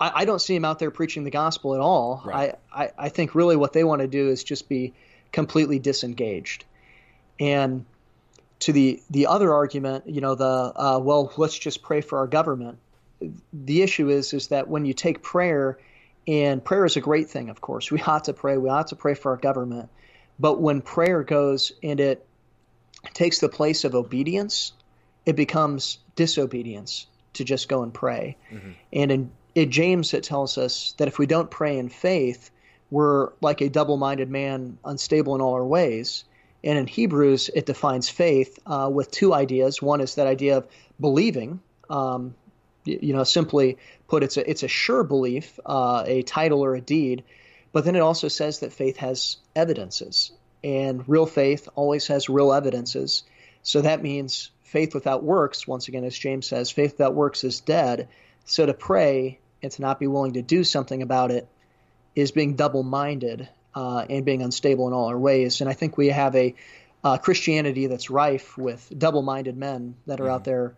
I, 0.00 0.20
I, 0.20 0.24
don't 0.24 0.40
see 0.40 0.54
them 0.54 0.64
out 0.64 0.78
there 0.78 0.90
preaching 0.90 1.24
the 1.24 1.30
gospel 1.30 1.74
at 1.74 1.80
all. 1.80 2.22
Right. 2.24 2.54
I, 2.72 2.84
I, 2.84 2.90
I 2.98 3.08
think 3.08 3.34
really 3.34 3.56
what 3.56 3.72
they 3.72 3.84
want 3.84 4.00
to 4.00 4.08
do 4.08 4.28
is 4.28 4.44
just 4.44 4.68
be 4.68 4.94
completely 5.32 5.78
disengaged. 5.78 6.64
And 7.40 7.84
to 8.60 8.72
the 8.72 9.02
the 9.10 9.26
other 9.26 9.52
argument, 9.52 10.08
you 10.08 10.20
know, 10.20 10.34
the 10.34 10.44
uh, 10.74 10.98
well, 11.02 11.32
let's 11.36 11.58
just 11.58 11.82
pray 11.82 12.00
for 12.00 12.18
our 12.18 12.26
government. 12.26 12.78
The 13.52 13.82
issue 13.82 14.08
is 14.08 14.32
is 14.32 14.48
that 14.48 14.68
when 14.68 14.84
you 14.84 14.94
take 14.94 15.22
prayer, 15.22 15.78
and 16.26 16.62
prayer 16.62 16.84
is 16.84 16.96
a 16.96 17.00
great 17.00 17.30
thing, 17.30 17.48
of 17.48 17.60
course. 17.60 17.90
We 17.90 18.02
ought 18.02 18.24
to 18.24 18.34
pray. 18.34 18.56
We 18.58 18.68
ought 18.68 18.88
to 18.88 18.96
pray 18.96 19.14
for 19.14 19.32
our 19.32 19.38
government. 19.38 19.88
But 20.38 20.60
when 20.60 20.82
prayer 20.82 21.22
goes 21.24 21.72
and 21.82 21.98
it 21.98 22.24
takes 23.14 23.40
the 23.40 23.48
place 23.48 23.84
of 23.84 23.94
obedience, 23.94 24.72
it 25.24 25.36
becomes 25.36 25.98
disobedience 26.16 27.06
to 27.34 27.44
just 27.44 27.68
go 27.68 27.82
and 27.82 27.92
pray. 27.92 28.36
Mm-hmm. 28.52 28.70
And 28.92 29.10
in, 29.10 29.30
in 29.54 29.70
James, 29.70 30.14
it 30.14 30.24
tells 30.24 30.58
us 30.58 30.94
that 30.98 31.08
if 31.08 31.18
we 31.18 31.26
don't 31.26 31.50
pray 31.50 31.78
in 31.78 31.88
faith, 31.88 32.50
we're 32.90 33.30
like 33.40 33.60
a 33.60 33.68
double 33.68 33.96
minded 33.96 34.30
man, 34.30 34.78
unstable 34.84 35.34
in 35.34 35.40
all 35.40 35.54
our 35.54 35.64
ways. 35.64 36.24
And 36.64 36.78
in 36.78 36.86
Hebrews, 36.86 37.50
it 37.54 37.66
defines 37.66 38.08
faith 38.08 38.58
uh, 38.66 38.90
with 38.92 39.10
two 39.10 39.32
ideas. 39.32 39.80
One 39.80 40.00
is 40.00 40.16
that 40.16 40.26
idea 40.26 40.58
of 40.58 40.66
believing, 41.00 41.60
um, 41.88 42.34
you 42.84 43.12
know, 43.14 43.24
simply 43.24 43.78
put, 44.08 44.22
it's 44.22 44.36
a, 44.36 44.50
it's 44.50 44.62
a 44.62 44.68
sure 44.68 45.04
belief, 45.04 45.58
uh, 45.64 46.02
a 46.06 46.22
title 46.22 46.64
or 46.64 46.74
a 46.74 46.80
deed. 46.80 47.22
But 47.72 47.84
then 47.84 47.96
it 47.96 48.00
also 48.00 48.28
says 48.28 48.60
that 48.60 48.72
faith 48.72 48.96
has 48.96 49.36
evidences, 49.54 50.32
and 50.64 51.06
real 51.08 51.26
faith 51.26 51.68
always 51.74 52.06
has 52.08 52.28
real 52.28 52.52
evidences. 52.52 53.22
So 53.62 53.82
that 53.82 54.02
means 54.02 54.50
faith 54.62 54.94
without 54.94 55.22
works, 55.22 55.68
once 55.68 55.88
again, 55.88 56.04
as 56.04 56.18
James 56.18 56.46
says, 56.46 56.70
faith 56.70 56.92
without 56.92 57.14
works 57.14 57.44
is 57.44 57.60
dead. 57.60 58.08
So 58.46 58.66
to 58.66 58.74
pray 58.74 59.38
and 59.62 59.70
to 59.72 59.82
not 59.82 60.00
be 60.00 60.06
willing 60.06 60.32
to 60.32 60.42
do 60.42 60.64
something 60.64 61.02
about 61.02 61.30
it 61.30 61.46
is 62.14 62.32
being 62.32 62.56
double 62.56 62.82
minded 62.82 63.48
uh, 63.74 64.04
and 64.08 64.24
being 64.24 64.42
unstable 64.42 64.86
in 64.88 64.92
all 64.92 65.06
our 65.06 65.18
ways. 65.18 65.60
And 65.60 65.68
I 65.68 65.72
think 65.72 65.96
we 65.96 66.08
have 66.08 66.34
a 66.34 66.54
uh, 67.04 67.18
Christianity 67.18 67.86
that's 67.86 68.10
rife 68.10 68.58
with 68.58 68.92
double 68.96 69.22
minded 69.22 69.56
men 69.56 69.94
that 70.06 70.20
are 70.20 70.24
mm-hmm. 70.24 70.32
out 70.32 70.44
there. 70.44 70.74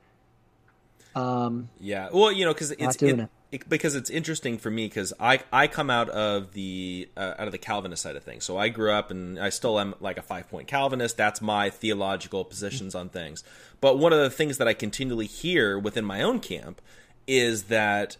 Um, 1.15 1.69
yeah. 1.81 2.09
Well, 2.13 2.31
you 2.31 2.45
know, 2.45 2.53
because 2.53 2.71
it's. 2.73 3.03
It, 3.03 3.19
it 3.19 3.29
it, 3.53 3.69
because 3.69 3.97
it's 3.97 4.11
interesting 4.11 4.59
for 4.59 4.71
me 4.71 4.87
because 4.87 5.13
I 5.19 5.41
I 5.53 5.67
come 5.67 5.91
out 5.91 6.09
of 6.09 6.53
the 6.53 7.09
uh, 7.17 7.35
out 7.39 7.47
of 7.47 7.53
the 7.53 7.59
Calvinist 7.59 8.03
side 8.03 8.17
of 8.17 8.23
things. 8.23 8.45
So 8.45 8.57
I 8.57 8.69
grew 8.69 8.93
up 8.93 9.11
and 9.11 9.39
I 9.41 9.49
still 9.49 9.81
am 9.81 9.95
like 10.01 10.19
a 10.19 10.23
five 10.23 10.49
point 10.49 10.69
Calvinist. 10.69 11.17
That's 11.17 11.41
my 11.41 11.69
theological 11.71 12.45
positions 12.45 12.95
on 12.95 13.09
things. 13.09 13.43
But 13.81 13.99
one 13.99 14.13
of 14.13 14.21
the 14.21 14.31
things 14.31 14.59
that 14.59 14.69
I 14.69 14.75
continually 14.75 15.27
hear 15.27 15.79
within 15.79 16.05
my 16.05 16.23
own 16.23 16.39
camp 16.41 16.81
is 17.27 17.65
that 17.65 18.17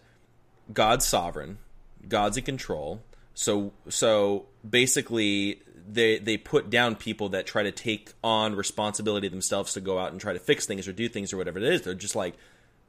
God's 0.73 1.05
sovereign, 1.05 1.59
God's 2.07 2.37
in 2.37 2.43
control. 2.43 3.01
So 3.41 3.73
so 3.89 4.45
basically 4.67 5.63
they 5.91 6.19
they 6.19 6.37
put 6.37 6.69
down 6.69 6.95
people 6.95 7.29
that 7.29 7.47
try 7.47 7.63
to 7.63 7.71
take 7.71 8.13
on 8.23 8.53
responsibility 8.53 9.29
themselves 9.29 9.73
to 9.73 9.81
go 9.81 9.97
out 9.97 10.11
and 10.11 10.21
try 10.21 10.33
to 10.33 10.37
fix 10.37 10.67
things 10.67 10.87
or 10.87 10.93
do 10.93 11.09
things 11.09 11.33
or 11.33 11.37
whatever 11.37 11.57
it 11.57 11.63
is. 11.63 11.81
They're 11.81 11.95
just 11.95 12.15
like, 12.15 12.35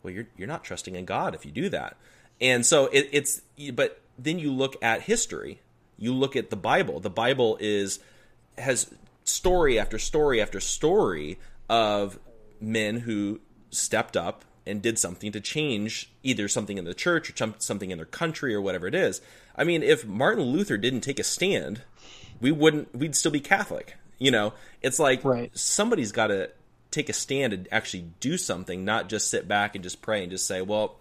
well, 0.03 0.13
you're 0.13 0.27
you're 0.37 0.49
not 0.49 0.63
trusting 0.63 0.95
in 0.95 1.07
God 1.07 1.35
if 1.35 1.47
you 1.47 1.53
do 1.53 1.71
that. 1.71 1.97
And 2.39 2.67
so 2.67 2.89
it, 2.89 3.09
it's 3.13 3.41
but 3.73 4.03
then 4.19 4.39
you 4.39 4.53
look 4.53 4.77
at 4.83 5.01
history, 5.01 5.63
you 5.97 6.13
look 6.13 6.37
at 6.37 6.51
the 6.51 6.57
Bible. 6.57 7.01
The 7.01 7.09
Bible 7.09 7.57
is 7.59 7.99
has 8.59 8.93
story 9.25 9.79
after 9.79 9.99
story 9.99 10.43
after 10.43 10.61
story 10.61 11.39
of 11.71 12.19
men 12.61 12.99
who 12.99 13.41
stepped 13.71 14.19
up 14.19 14.45
and 14.67 14.83
did 14.83 14.99
something 14.99 15.33
to 15.33 15.41
change 15.41 16.13
either 16.23 16.47
something 16.47 16.77
in 16.77 16.85
the 16.85 16.93
church 16.93 17.31
or 17.31 17.55
something 17.59 17.91
in 17.91 17.97
their 17.97 18.05
country 18.05 18.55
or 18.55 18.61
whatever 18.61 18.87
it 18.87 18.95
is. 18.95 19.23
I 19.57 19.65
mean, 19.65 19.83
if 19.83 20.07
Martin 20.07 20.45
Luther 20.45 20.77
didn't 20.77 21.03
take 21.03 21.19
a 21.19 21.25
stand, 21.25 21.83
we 22.41 22.51
wouldn't 22.51 22.95
we'd 22.95 23.17
still 23.17 23.33
be 23.33 23.41
Catholic. 23.41 23.97
You 24.19 24.31
know, 24.31 24.55
it's 24.83 24.99
like 24.99 25.25
right. 25.25 25.51
somebody's 25.57 26.13
got 26.13 26.29
to 26.29 26.51
take 26.91 27.09
a 27.09 27.13
stand 27.13 27.53
and 27.53 27.69
actually 27.73 28.07
do 28.21 28.37
something, 28.37 28.85
not 28.85 29.09
just 29.09 29.31
sit 29.31 29.49
back 29.49 29.75
and 29.75 29.83
just 29.83 30.03
pray 30.03 30.23
and 30.23 30.31
just 30.31 30.47
say, 30.47 30.63
"Well, 30.63 30.97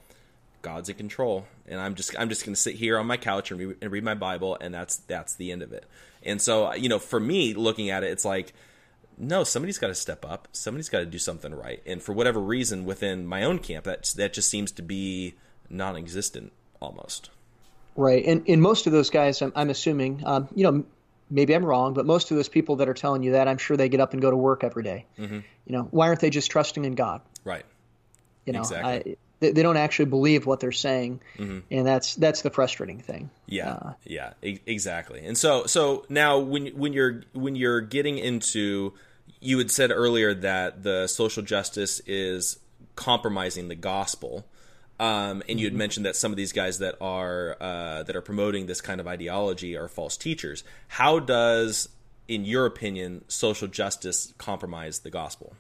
God's 0.61 0.89
in 0.89 0.95
control," 0.95 1.45
and 1.67 1.79
I'm 1.79 1.95
just 1.95 2.15
I'm 2.17 2.29
just 2.29 2.45
going 2.45 2.55
to 2.55 2.59
sit 2.59 2.75
here 2.75 2.97
on 2.97 3.05
my 3.05 3.17
couch 3.17 3.51
and, 3.51 3.59
re- 3.59 3.75
and 3.81 3.91
read 3.91 4.03
my 4.03 4.15
Bible, 4.15 4.57
and 4.59 4.73
that's 4.73 4.97
that's 4.97 5.35
the 5.35 5.51
end 5.51 5.61
of 5.61 5.71
it. 5.71 5.85
And 6.23 6.41
so, 6.41 6.73
you 6.73 6.89
know, 6.89 6.99
for 6.99 7.19
me, 7.19 7.53
looking 7.53 7.89
at 7.89 8.03
it, 8.03 8.11
it's 8.11 8.25
like 8.25 8.53
no, 9.17 9.43
somebody's 9.43 9.77
got 9.77 9.87
to 9.87 9.95
step 9.95 10.25
up. 10.25 10.47
Somebody's 10.51 10.89
got 10.89 10.99
to 10.99 11.05
do 11.05 11.19
something 11.19 11.53
right. 11.53 11.81
And 11.85 12.01
for 12.01 12.13
whatever 12.13 12.39
reason, 12.39 12.85
within 12.85 13.25
my 13.25 13.43
own 13.43 13.59
camp, 13.59 13.85
that 13.85 14.11
that 14.17 14.33
just 14.33 14.49
seems 14.49 14.71
to 14.73 14.81
be 14.81 15.35
non-existent 15.69 16.51
almost. 16.81 17.29
Right, 17.95 18.23
and 18.25 18.47
in 18.47 18.61
most 18.61 18.87
of 18.87 18.93
those 18.93 19.09
guys, 19.09 19.41
I'm, 19.41 19.51
I'm 19.55 19.69
assuming, 19.69 20.23
um, 20.25 20.47
you 20.55 20.63
know, 20.63 20.85
maybe 21.29 21.53
I'm 21.53 21.65
wrong, 21.65 21.93
but 21.93 22.05
most 22.05 22.31
of 22.31 22.37
those 22.37 22.49
people 22.49 22.77
that 22.77 22.89
are 22.89 22.93
telling 22.93 23.23
you 23.23 23.33
that, 23.33 23.47
I'm 23.47 23.57
sure 23.57 23.75
they 23.77 23.89
get 23.89 23.99
up 23.99 24.13
and 24.13 24.21
go 24.21 24.29
to 24.29 24.37
work 24.37 24.63
every 24.63 24.83
day. 24.83 25.05
Mm-hmm. 25.19 25.39
You 25.65 25.73
know, 25.77 25.87
why 25.91 26.07
aren't 26.07 26.19
they 26.19 26.29
just 26.29 26.51
trusting 26.51 26.85
in 26.85 26.95
God? 26.95 27.21
Right. 27.43 27.65
You 28.45 28.53
know, 28.53 28.59
exactly. 28.59 29.13
I, 29.13 29.15
they, 29.39 29.51
they, 29.51 29.63
don't 29.63 29.77
actually 29.77 30.05
believe 30.05 30.45
what 30.45 30.59
they're 30.59 30.71
saying, 30.71 31.21
mm-hmm. 31.37 31.59
and 31.69 31.87
that's 31.87 32.15
that's 32.15 32.43
the 32.43 32.49
frustrating 32.49 32.99
thing. 32.99 33.29
Yeah, 33.47 33.71
uh, 33.71 33.93
yeah, 34.03 34.33
e- 34.43 34.59
exactly. 34.65 35.25
And 35.25 35.37
so 35.37 35.65
so 35.65 36.05
now 36.09 36.39
when 36.39 36.67
when 36.67 36.93
you're 36.93 37.23
when 37.33 37.55
you're 37.55 37.81
getting 37.81 38.17
into 38.17 38.93
you 39.39 39.57
had 39.57 39.71
said 39.71 39.91
earlier 39.91 40.33
that 40.33 40.83
the 40.83 41.07
social 41.07 41.43
justice 41.43 41.99
is 42.05 42.59
compromising 42.95 43.67
the 43.67 43.75
gospel. 43.75 44.45
Um, 45.01 45.41
and 45.49 45.59
you 45.59 45.65
had 45.65 45.71
mm-hmm. 45.71 45.79
mentioned 45.79 46.05
that 46.05 46.15
some 46.15 46.31
of 46.31 46.37
these 46.37 46.53
guys 46.53 46.77
that 46.77 46.95
are 47.01 47.57
uh, 47.59 48.03
that 48.03 48.15
are 48.15 48.21
promoting 48.21 48.67
this 48.67 48.81
kind 48.81 49.01
of 49.01 49.07
ideology 49.07 49.75
are 49.75 49.87
false 49.87 50.15
teachers. 50.15 50.63
How 50.87 51.17
does, 51.17 51.89
in 52.27 52.45
your 52.45 52.67
opinion, 52.67 53.25
social 53.27 53.67
justice 53.67 54.31
compromise 54.37 54.99
the 54.99 55.09
gospel? 55.09 55.55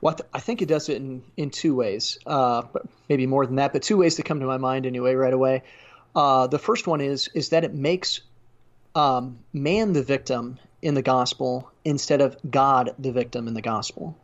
Well, 0.00 0.16
I 0.34 0.40
think 0.40 0.60
it 0.60 0.66
does 0.66 0.88
it 0.88 0.96
in, 0.96 1.22
in 1.36 1.50
two 1.50 1.76
ways, 1.76 2.18
uh, 2.26 2.62
maybe 3.08 3.26
more 3.26 3.46
than 3.46 3.56
that, 3.56 3.72
but 3.72 3.82
two 3.82 3.96
ways 3.96 4.16
that 4.16 4.24
come 4.24 4.40
to 4.40 4.46
my 4.46 4.56
mind 4.56 4.84
anyway 4.86 5.14
right 5.14 5.32
away. 5.32 5.62
Uh, 6.16 6.48
the 6.48 6.58
first 6.58 6.88
one 6.88 7.00
is 7.00 7.28
is 7.34 7.50
that 7.50 7.62
it 7.62 7.72
makes 7.72 8.22
um, 8.96 9.38
man 9.52 9.92
the 9.92 10.02
victim 10.02 10.58
in 10.82 10.94
the 10.94 11.02
gospel 11.02 11.70
instead 11.84 12.20
of 12.20 12.36
God 12.50 12.92
the 12.98 13.12
victim 13.12 13.46
in 13.46 13.54
the 13.54 13.62
gospel. 13.62 14.18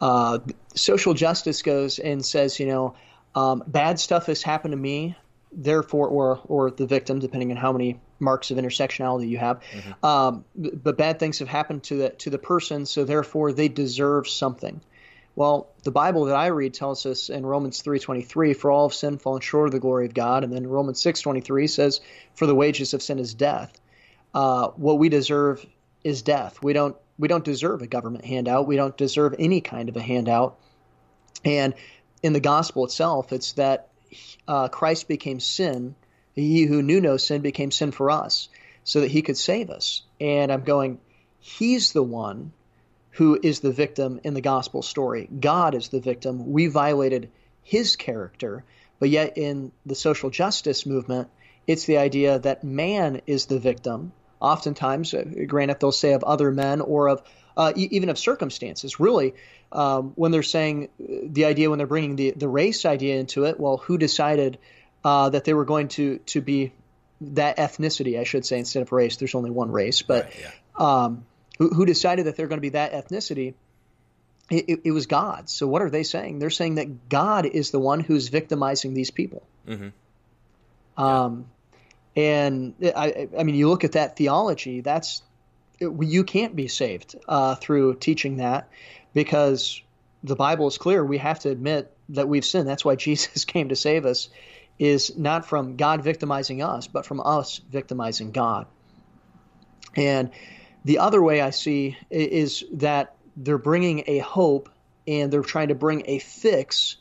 Uh, 0.00 0.38
social 0.74 1.12
justice 1.12 1.60
goes 1.60 1.98
and 1.98 2.24
says, 2.24 2.58
you 2.58 2.66
know, 2.66 2.94
um, 3.34 3.62
bad 3.66 3.98
stuff 3.98 4.26
has 4.26 4.42
happened 4.42 4.72
to 4.72 4.78
me, 4.78 5.16
therefore, 5.52 6.08
or 6.08 6.40
or 6.44 6.70
the 6.70 6.86
victim, 6.86 7.18
depending 7.18 7.50
on 7.50 7.56
how 7.56 7.72
many 7.72 8.00
marks 8.20 8.50
of 8.50 8.58
intersectionality 8.58 9.28
you 9.28 9.38
have. 9.38 9.60
Mm-hmm. 9.60 10.06
Um, 10.06 10.44
but 10.56 10.96
bad 10.96 11.18
things 11.18 11.38
have 11.40 11.48
happened 11.48 11.84
to 11.84 11.96
the 11.96 12.10
to 12.10 12.30
the 12.30 12.38
person, 12.38 12.86
so 12.86 13.04
therefore 13.04 13.52
they 13.52 13.68
deserve 13.68 14.28
something. 14.28 14.80
Well, 15.36 15.68
the 15.82 15.90
Bible 15.90 16.26
that 16.26 16.36
I 16.36 16.46
read 16.46 16.74
tells 16.74 17.06
us 17.06 17.28
in 17.28 17.44
Romans 17.44 17.82
3:23, 17.82 18.54
"For 18.54 18.70
all 18.70 18.88
have 18.88 18.94
sinned, 18.94 19.20
fallen 19.20 19.40
short 19.40 19.66
of 19.66 19.72
the 19.72 19.80
glory 19.80 20.06
of 20.06 20.14
God," 20.14 20.44
and 20.44 20.52
then 20.52 20.66
Romans 20.66 21.00
6:23 21.00 21.66
says, 21.66 22.00
"For 22.34 22.46
the 22.46 22.54
wages 22.54 22.94
of 22.94 23.02
sin 23.02 23.18
is 23.18 23.34
death." 23.34 23.80
Uh, 24.32 24.68
what 24.76 24.98
we 24.98 25.08
deserve 25.08 25.64
is 26.04 26.22
death. 26.22 26.62
We 26.62 26.72
don't 26.72 26.96
we 27.18 27.28
don't 27.28 27.44
deserve 27.44 27.82
a 27.82 27.86
government 27.86 28.24
handout. 28.24 28.66
We 28.66 28.76
don't 28.76 28.96
deserve 28.96 29.34
any 29.38 29.60
kind 29.60 29.88
of 29.88 29.96
a 29.96 30.02
handout. 30.02 30.58
And 31.44 31.74
in 32.24 32.32
the 32.32 32.40
gospel 32.40 32.86
itself, 32.86 33.34
it's 33.34 33.52
that 33.52 33.88
uh, 34.48 34.68
Christ 34.68 35.08
became 35.08 35.40
sin. 35.40 35.94
He 36.32 36.62
who 36.62 36.80
knew 36.80 36.98
no 36.98 37.18
sin 37.18 37.42
became 37.42 37.70
sin 37.70 37.92
for 37.92 38.10
us, 38.10 38.48
so 38.82 39.02
that 39.02 39.10
he 39.10 39.20
could 39.20 39.36
save 39.36 39.68
us. 39.68 40.00
And 40.18 40.50
I'm 40.50 40.64
going, 40.64 41.00
he's 41.38 41.92
the 41.92 42.02
one 42.02 42.52
who 43.10 43.38
is 43.40 43.60
the 43.60 43.72
victim 43.72 44.20
in 44.24 44.32
the 44.32 44.40
gospel 44.40 44.80
story. 44.80 45.28
God 45.28 45.74
is 45.74 45.88
the 45.88 46.00
victim. 46.00 46.50
We 46.50 46.66
violated 46.68 47.30
his 47.62 47.94
character. 47.94 48.64
But 48.98 49.10
yet 49.10 49.36
in 49.36 49.70
the 49.84 49.94
social 49.94 50.30
justice 50.30 50.86
movement, 50.86 51.28
it's 51.66 51.84
the 51.84 51.98
idea 51.98 52.38
that 52.38 52.64
man 52.64 53.20
is 53.26 53.46
the 53.46 53.58
victim 53.58 54.12
oftentimes, 54.44 55.14
uh, 55.14 55.24
granted, 55.46 55.80
they'll 55.80 55.92
say 55.92 56.12
of 56.12 56.22
other 56.22 56.50
men 56.50 56.80
or 56.80 57.08
of 57.08 57.22
uh, 57.56 57.72
e- 57.76 57.88
even 57.90 58.08
of 58.08 58.18
circumstances. 58.18 59.00
Really, 59.00 59.34
um, 59.72 60.12
when 60.14 60.32
they're 60.32 60.42
saying 60.42 60.88
uh, 61.00 61.06
the 61.24 61.44
idea, 61.44 61.70
when 61.70 61.78
they're 61.78 61.86
bringing 61.86 62.16
the, 62.16 62.32
the 62.32 62.48
race 62.48 62.84
idea 62.84 63.16
into 63.16 63.44
it, 63.44 63.58
well, 63.58 63.78
who 63.78 63.98
decided 63.98 64.58
uh, 65.04 65.30
that 65.30 65.44
they 65.44 65.54
were 65.54 65.64
going 65.64 65.88
to 65.88 66.18
to 66.18 66.40
be 66.40 66.72
that 67.20 67.56
ethnicity, 67.58 68.18
I 68.18 68.24
should 68.24 68.44
say, 68.44 68.58
instead 68.58 68.82
of 68.82 68.92
race? 68.92 69.16
There's 69.16 69.34
only 69.34 69.50
one 69.50 69.70
race, 69.70 70.02
but 70.02 70.24
right, 70.24 70.34
yeah. 70.40 70.50
um, 71.04 71.24
who, 71.58 71.68
who, 71.68 71.86
decided 71.86 72.26
that 72.26 72.36
they're 72.36 72.48
going 72.48 72.58
to 72.58 72.62
be 72.62 72.70
that 72.70 72.92
ethnicity? 72.92 73.54
It, 74.50 74.64
it, 74.68 74.80
it, 74.84 74.90
was 74.90 75.06
God. 75.06 75.48
So 75.48 75.66
what 75.66 75.80
are 75.80 75.88
they 75.88 76.02
saying? 76.02 76.38
They're 76.38 76.50
saying 76.50 76.74
that 76.74 77.08
God 77.08 77.46
is 77.46 77.70
the 77.70 77.78
one 77.78 78.00
who's 78.00 78.28
victimizing 78.28 78.92
these 78.92 79.10
people. 79.10 79.42
Mm-hmm. 79.66 81.02
Um, 81.02 81.46
and 82.14 82.74
I, 82.82 83.28
I 83.38 83.42
mean, 83.42 83.54
you 83.54 83.68
look 83.68 83.84
at 83.84 83.92
that 83.92 84.16
theology, 84.16 84.80
that's 84.80 85.22
you 85.80 86.24
can't 86.24 86.54
be 86.54 86.68
saved 86.68 87.16
uh, 87.28 87.54
through 87.56 87.94
teaching 87.96 88.38
that 88.38 88.68
because 89.12 89.82
the 90.22 90.36
Bible 90.36 90.66
is 90.66 90.78
clear. 90.78 91.04
We 91.04 91.18
have 91.18 91.40
to 91.40 91.50
admit 91.50 91.94
that 92.10 92.28
we've 92.28 92.44
sinned. 92.44 92.68
That's 92.68 92.84
why 92.84 92.96
Jesus 92.96 93.44
came 93.44 93.68
to 93.68 93.76
save 93.76 94.06
us, 94.06 94.28
is 94.78 95.16
not 95.16 95.46
from 95.46 95.76
God 95.76 96.02
victimizing 96.02 96.62
us, 96.62 96.86
but 96.86 97.06
from 97.06 97.20
us 97.20 97.60
victimizing 97.70 98.32
God. 98.32 98.66
And 99.96 100.30
the 100.84 100.98
other 100.98 101.22
way 101.22 101.40
I 101.40 101.50
see 101.50 101.96
is 102.10 102.64
that 102.72 103.14
they're 103.36 103.58
bringing 103.58 104.04
a 104.06 104.18
hope 104.18 104.68
and 105.06 105.32
they're 105.32 105.42
trying 105.42 105.68
to 105.68 105.74
bring 105.74 106.02
a 106.06 106.18
fix 106.18 106.96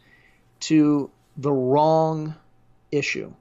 to 0.61 1.09
the 1.37 1.51
wrong 1.51 2.35
issue. 2.91 3.33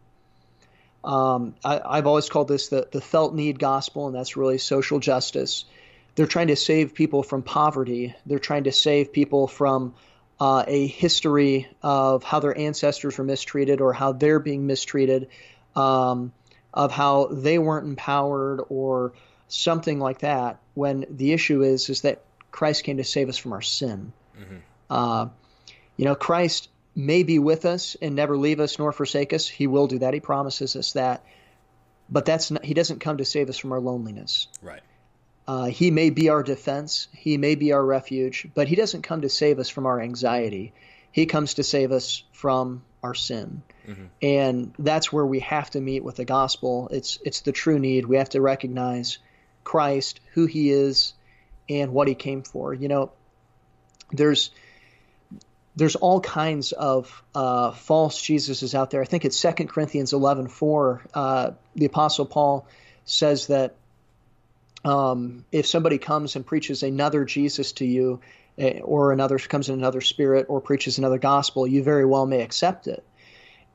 Um, 1.05 1.55
I, 1.64 1.96
have 1.96 2.07
always 2.07 2.28
called 2.28 2.48
this 2.48 2.68
the, 2.68 2.86
the 2.90 3.00
felt 3.00 3.34
need 3.34 3.59
gospel, 3.59 4.07
and 4.07 4.14
that's 4.14 4.36
really 4.36 4.59
social 4.59 5.00
justice. 5.00 5.64
They're 6.14 6.26
trying 6.26 6.48
to 6.48 6.57
save 6.57 6.94
people 6.94 7.22
from 7.22 7.42
poverty. 7.42 8.14
They're 8.26 8.38
trying 8.38 8.64
to 8.64 8.72
save 8.72 9.12
people 9.12 9.48
from 9.48 9.94
uh, 10.38 10.64
a 10.66 10.86
history 10.86 11.68
of 11.82 12.22
how 12.22 12.40
their 12.40 12.57
ancestors 12.57 13.18
were 13.18 13.24
mistreated 13.24 13.80
or 13.80 13.92
how 13.92 14.12
they're 14.12 14.38
being 14.38 14.66
mistreated, 14.66 15.28
um, 15.74 16.32
of 16.72 16.92
how 16.92 17.26
they 17.26 17.59
weren't 17.59 17.86
empowered 17.86 18.61
or 18.68 19.12
something 19.48 19.98
like 19.98 20.20
that. 20.20 20.59
When 20.74 21.05
the 21.11 21.32
issue 21.32 21.62
is 21.62 21.88
is 21.88 22.03
that 22.03 22.22
Christ 22.50 22.84
came 22.84 22.98
to 22.98 23.05
save 23.05 23.28
us 23.28 23.38
from 23.38 23.53
our 23.53 23.62
sin. 23.62 24.12
Mm-hmm. 24.38 24.57
Uh, 24.88 25.28
you 25.96 26.05
know, 26.05 26.14
Christ 26.14 26.68
may 26.95 27.22
be 27.22 27.38
with 27.38 27.64
us 27.64 27.97
and 28.01 28.14
never 28.14 28.36
leave 28.36 28.61
us 28.61 28.78
nor 28.78 28.93
forsake 28.93 29.32
us. 29.32 29.49
He 29.49 29.66
will 29.66 29.86
do 29.86 29.99
that. 30.01 30.14
He 30.14 30.20
promises 30.20 30.76
us 30.76 30.93
that. 30.93 31.24
But 32.11 32.24
that's 32.26 32.51
not, 32.51 32.64
he 32.64 32.74
doesn't 32.74 33.01
come 33.01 33.18
to 33.18 33.24
save 33.24 33.49
us 33.49 33.57
from 33.57 33.72
our 33.72 33.80
loneliness. 33.80 34.49
Right. 34.61 34.82
Uh, 35.49 35.66
he 35.66 35.90
may 35.90 36.11
be 36.11 36.28
our 36.28 36.43
defense. 36.43 37.09
He 37.12 37.38
may 37.38 37.55
be 37.55 37.72
our 37.72 37.84
refuge, 37.84 38.47
but 38.55 38.68
he 38.68 38.76
doesn't 38.76 39.03
come 39.03 39.22
to 39.22 39.28
save 39.28 39.59
us 39.59 39.68
from 39.68 39.86
our 39.86 40.01
anxiety. 40.01 40.72
He 41.11 41.26
comes 41.26 41.55
to 41.55 41.62
save 41.62 41.93
us 41.93 42.22
from 42.32 42.82
our 43.03 43.14
sin. 43.14 43.62
Mm-hmm. 43.86 44.05
And 44.22 44.74
that's 44.78 45.12
where 45.12 45.26
we 45.26 45.40
have 45.40 45.70
to 45.70 45.80
meet 45.80 46.05
with 46.05 46.16
the 46.16 46.24
gospel. 46.24 46.88
It's 46.93 47.18
it's 47.24 47.40
the 47.40 47.53
true 47.53 47.78
need. 47.78 48.07
We 48.07 48.16
have 48.16 48.30
to 48.30 48.40
recognize 48.40 49.18
Christ, 49.64 50.20
who 50.34 50.47
he 50.47 50.70
is, 50.70 51.14
and 51.68 51.93
what 51.93 52.07
he 52.07 52.14
came 52.14 52.43
for. 52.43 52.72
You 52.72 52.88
know, 52.88 53.12
there's 54.12 54.51
there's 55.75 55.97
all 55.97 56.20
kinds 56.20 56.73
of 56.73 57.23
uh, 57.35 57.73
false 57.73 58.20
Jesuses 58.20 58.75
out 58.75 58.91
there. 58.91 59.01
I 59.01 59.05
think 59.05 59.25
it's 59.25 59.41
2 59.41 59.53
Corinthians 59.66 60.12
11 60.12 60.49
4. 60.49 61.03
Uh, 61.14 61.51
the 61.75 61.87
Apostle 61.87 62.27
Paul 62.27 62.66
says 63.05 63.47
that 63.47 63.75
um, 64.85 65.45
if 65.51 65.66
somebody 65.66 65.99
comes 65.99 66.37
and 66.37 66.45
preaches 66.45 66.83
another 66.83 67.25
Jesus 67.25 67.73
to 67.73 67.87
you, 67.87 68.20
eh, 68.59 68.81
or 68.81 69.12
another 69.12 69.39
comes 69.39 69.68
in 69.68 69.75
another 69.75 70.01
spirit, 70.01 70.47
or 70.49 70.61
preaches 70.61 70.99
another 70.99 71.18
gospel, 71.18 71.66
you 71.66 71.83
very 71.83 72.05
well 72.05 72.27
may 72.27 72.43
accept 72.43 72.87
it. 72.87 73.05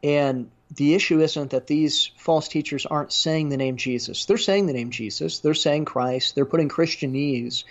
And 0.04 0.52
the 0.76 0.94
issue 0.94 1.22
isn't 1.22 1.52
that 1.52 1.66
these 1.66 2.12
false 2.18 2.48
teachers 2.48 2.86
aren't 2.86 3.14
saying 3.14 3.50
the 3.50 3.58
name 3.58 3.78
Jesus. 3.78 4.26
They're 4.26 4.38
saying 4.38 4.68
the 4.68 4.74
name 4.74 4.92
Jesus. 4.92 5.40
They're 5.40 5.54
saying 5.54 5.86
Christ. 5.86 6.36
They're 6.36 6.46
putting 6.46 6.70
Christianese 6.70 7.64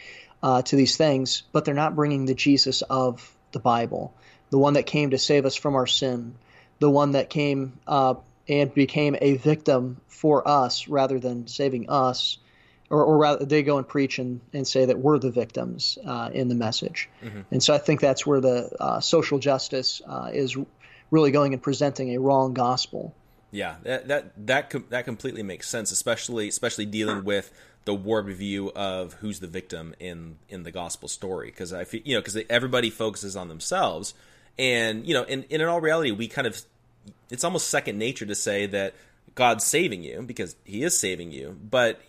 uh, 0.42 0.62
to 0.62 0.76
these 0.76 0.96
things, 0.96 1.42
but 1.52 1.64
they're 1.64 1.74
not 1.74 1.94
bringing 1.94 2.24
the 2.24 2.34
Jesus 2.34 2.82
of 2.82 3.35
the 3.56 3.60
Bible, 3.60 4.12
the 4.50 4.58
one 4.58 4.74
that 4.74 4.84
came 4.84 5.10
to 5.10 5.18
save 5.18 5.46
us 5.46 5.56
from 5.56 5.76
our 5.76 5.86
sin, 5.86 6.34
the 6.78 6.90
one 6.90 7.12
that 7.12 7.30
came 7.30 7.78
uh, 7.86 8.14
and 8.46 8.72
became 8.74 9.16
a 9.18 9.36
victim 9.38 9.98
for 10.08 10.46
us 10.46 10.88
rather 10.88 11.18
than 11.18 11.46
saving 11.46 11.88
us. 11.88 12.36
Or, 12.90 13.02
or 13.02 13.18
rather, 13.18 13.44
they 13.46 13.62
go 13.62 13.78
and 13.78 13.88
preach 13.88 14.20
and, 14.20 14.40
and 14.52 14.68
say 14.68 14.84
that 14.84 14.98
we're 14.98 15.18
the 15.18 15.30
victims 15.30 15.98
uh, 16.06 16.30
in 16.32 16.48
the 16.48 16.54
message. 16.54 17.08
Mm-hmm. 17.24 17.40
And 17.50 17.62
so 17.62 17.74
I 17.74 17.78
think 17.78 18.00
that's 18.00 18.24
where 18.26 18.40
the 18.40 18.70
uh, 18.78 19.00
social 19.00 19.38
justice 19.38 20.02
uh, 20.06 20.30
is 20.32 20.56
really 21.10 21.30
going 21.30 21.52
and 21.54 21.62
presenting 21.62 22.14
a 22.14 22.20
wrong 22.20 22.52
gospel. 22.52 23.14
Yeah, 23.50 23.76
that 23.84 24.08
that 24.08 24.46
that 24.46 24.70
com- 24.70 24.86
that 24.90 25.04
completely 25.04 25.42
makes 25.42 25.68
sense, 25.68 25.92
especially 25.92 26.48
especially 26.48 26.86
dealing 26.86 27.24
with 27.24 27.52
the 27.84 27.94
warped 27.94 28.30
view 28.30 28.72
of 28.72 29.14
who's 29.14 29.40
the 29.40 29.46
victim 29.46 29.94
in 30.00 30.38
in 30.48 30.64
the 30.64 30.72
gospel 30.72 31.08
story. 31.08 31.48
Because 31.48 31.72
I 31.72 31.84
feel 31.84 32.00
you 32.04 32.14
know 32.14 32.20
because 32.20 32.38
everybody 32.50 32.90
focuses 32.90 33.36
on 33.36 33.48
themselves, 33.48 34.14
and 34.58 35.06
you 35.06 35.14
know, 35.14 35.22
and, 35.22 35.44
and 35.50 35.62
in 35.62 35.68
all 35.68 35.80
reality, 35.80 36.10
we 36.10 36.28
kind 36.28 36.46
of 36.46 36.60
it's 37.30 37.44
almost 37.44 37.68
second 37.68 37.98
nature 37.98 38.26
to 38.26 38.34
say 38.34 38.66
that 38.66 38.94
God's 39.34 39.64
saving 39.64 40.02
you 40.02 40.22
because 40.22 40.56
He 40.64 40.82
is 40.82 40.98
saving 40.98 41.30
you, 41.30 41.56
but 41.70 42.00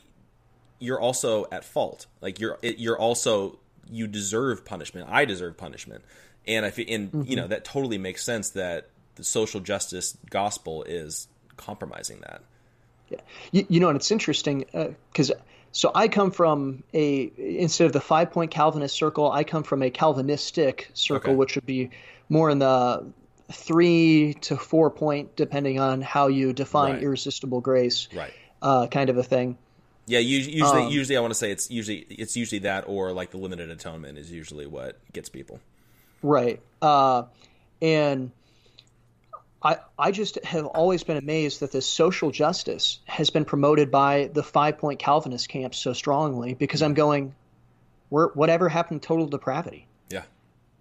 you're 0.79 0.99
also 0.99 1.45
at 1.51 1.63
fault. 1.63 2.07
Like 2.19 2.39
you're 2.39 2.57
you're 2.61 2.99
also 2.99 3.59
you 3.89 4.07
deserve 4.07 4.65
punishment. 4.65 5.07
I 5.09 5.25
deserve 5.25 5.55
punishment 5.55 6.03
and 6.47 6.65
I 6.65 6.71
feel, 6.71 6.85
and 6.89 7.11
mm-hmm. 7.11 7.29
you 7.29 7.35
know, 7.35 7.47
that 7.47 7.65
totally 7.65 7.97
makes 7.97 8.23
sense 8.23 8.51
that 8.51 8.89
the 9.17 9.23
social 9.23 9.59
justice 9.59 10.17
gospel 10.29 10.83
is 10.83 11.27
compromising 11.57 12.21
that. 12.21 12.41
Yeah, 13.09 13.19
you, 13.51 13.65
you 13.69 13.79
know, 13.79 13.89
and 13.89 13.95
it's 13.95 14.11
interesting 14.11 14.65
because 15.11 15.31
uh, 15.31 15.35
so 15.71 15.91
I 15.93 16.07
come 16.07 16.31
from 16.31 16.83
a 16.93 17.31
instead 17.37 17.85
of 17.85 17.93
the 17.93 18.01
five 18.01 18.31
point 18.31 18.51
Calvinist 18.51 18.95
circle, 18.95 19.31
I 19.31 19.43
come 19.43 19.63
from 19.63 19.81
a 19.81 19.89
Calvinistic 19.89 20.89
circle, 20.93 21.31
okay. 21.31 21.37
which 21.37 21.55
would 21.55 21.65
be 21.65 21.91
more 22.29 22.49
in 22.49 22.59
the 22.59 23.05
three 23.51 24.33
to 24.41 24.57
four 24.57 24.89
point, 24.89 25.35
depending 25.35 25.79
on 25.79 26.01
how 26.01 26.27
you 26.27 26.53
define 26.53 26.93
right. 26.93 27.03
irresistible 27.03 27.61
grace, 27.61 28.07
right? 28.13 28.33
Uh, 28.61 28.87
kind 28.87 29.09
of 29.09 29.17
a 29.17 29.23
thing. 29.23 29.57
Yeah, 30.07 30.19
usually, 30.19 30.61
um, 30.61 30.89
usually 30.89 31.17
I 31.17 31.19
want 31.19 31.31
to 31.31 31.37
say 31.37 31.51
it's 31.51 31.69
usually 31.69 31.97
it's 32.09 32.37
usually 32.37 32.59
that 32.59 32.85
or 32.87 33.11
like 33.11 33.31
the 33.31 33.37
limited 33.37 33.69
atonement 33.69 34.17
is 34.17 34.31
usually 34.31 34.65
what 34.65 34.97
gets 35.11 35.29
people. 35.29 35.59
Right. 36.23 36.61
Uh, 36.81 37.23
and 37.81 38.31
I, 39.61 39.77
I 39.97 40.11
just 40.11 40.43
have 40.43 40.65
always 40.65 41.03
been 41.03 41.17
amazed 41.17 41.61
that 41.61 41.71
this 41.71 41.87
social 41.87 42.29
justice 42.31 42.99
has 43.05 43.29
been 43.29 43.45
promoted 43.45 43.89
by 43.89 44.29
the 44.31 44.43
five 44.43 44.77
point 44.77 44.99
Calvinist 44.99 45.49
camp 45.49 45.73
so 45.73 45.93
strongly 45.93 46.53
because 46.53 46.81
I'm 46.83 46.93
going, 46.93 47.33
where, 48.09 48.27
whatever 48.27 48.69
happened 48.69 49.01
to 49.01 49.07
total 49.07 49.27
depravity? 49.27 49.87
Yeah. 50.09 50.23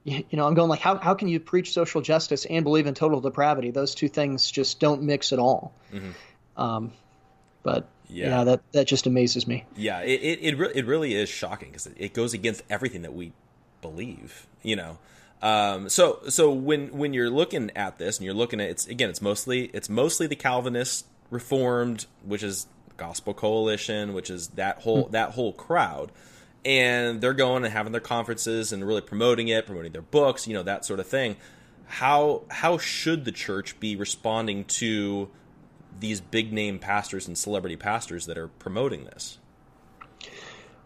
You, 0.05 0.25
you, 0.29 0.37
know, 0.37 0.47
I'm 0.47 0.55
going 0.55 0.69
like, 0.69 0.81
how, 0.81 0.97
how 0.99 1.15
can 1.15 1.29
you 1.29 1.41
preach 1.41 1.73
social 1.73 2.03
justice 2.03 2.45
and 2.45 2.65
believe 2.65 2.87
in 2.87 2.95
total 2.95 3.21
depravity? 3.21 3.71
Those 3.71 3.95
two 3.95 4.09
things 4.09 4.51
just 4.51 4.79
don't 4.79 5.03
mix 5.03 5.33
at 5.33 5.39
all. 5.39 5.73
Mm-hmm. 5.93 6.61
Um, 6.61 6.93
but 7.63 7.89
yeah. 8.09 8.29
yeah, 8.29 8.45
that, 8.45 8.73
that 8.73 8.87
just 8.87 9.07
amazes 9.07 9.47
me. 9.47 9.65
Yeah, 9.75 10.01
it, 10.01 10.21
it, 10.23 10.39
it, 10.43 10.59
re- 10.59 10.73
it 10.75 10.87
really 10.87 11.15
is 11.15 11.31
shocking 11.31 11.71
because 11.71 11.87
it 11.87 12.13
goes 12.13 12.35
against 12.35 12.63
everything 12.69 13.03
that 13.03 13.15
we 13.15 13.33
believe, 13.81 14.47
you 14.63 14.77
know. 14.77 14.99
Um, 15.43 15.89
so 15.89 16.21
so 16.29 16.51
when 16.51 16.97
when 16.97 17.13
you're 17.13 17.31
looking 17.31 17.71
at 17.77 17.99
this 17.99 18.19
and 18.19 18.25
you're 18.25 18.35
looking 18.35 18.61
at 18.61 18.71
it's 18.71 18.87
again 18.87 19.11
it's 19.11 19.21
mostly 19.21 19.71
it's 19.75 19.89
mostly 19.89 20.27
the 20.27 20.37
Calvinist 20.37 21.07
Reformed, 21.31 22.07
which 22.25 22.43
is 22.43 22.67
Gospel 22.97 23.35
Coalition, 23.35 24.15
which 24.15 24.31
is 24.31 24.49
that 24.49 24.79
whole 24.79 25.05
mm-hmm. 25.05 25.13
that 25.13 25.33
whole 25.33 25.53
crowd, 25.53 26.11
and 26.65 27.21
they're 27.21 27.35
going 27.35 27.65
and 27.65 27.73
having 27.73 27.93
their 27.93 28.01
conferences 28.01 28.73
and 28.73 28.87
really 28.87 29.03
promoting 29.03 29.49
it, 29.49 29.67
promoting 29.67 29.93
their 29.93 30.03
books, 30.03 30.47
you 30.47 30.55
know 30.55 30.63
that 30.63 30.85
sort 30.85 31.01
of 31.01 31.07
thing. 31.07 31.37
How 31.87 32.43
how 32.51 32.79
should 32.79 33.25
the 33.25 33.33
church 33.33 33.79
be 33.79 33.95
responding 33.95 34.65
to 34.65 35.29
these 36.01 36.21
big 36.21 36.53
name 36.53 36.79
pastors 36.79 37.27
and 37.29 37.37
celebrity 37.37 37.77
pastors 37.77 38.27
that 38.27 38.39
are 38.39 38.49
promoting 38.49 39.05
this? 39.05 39.39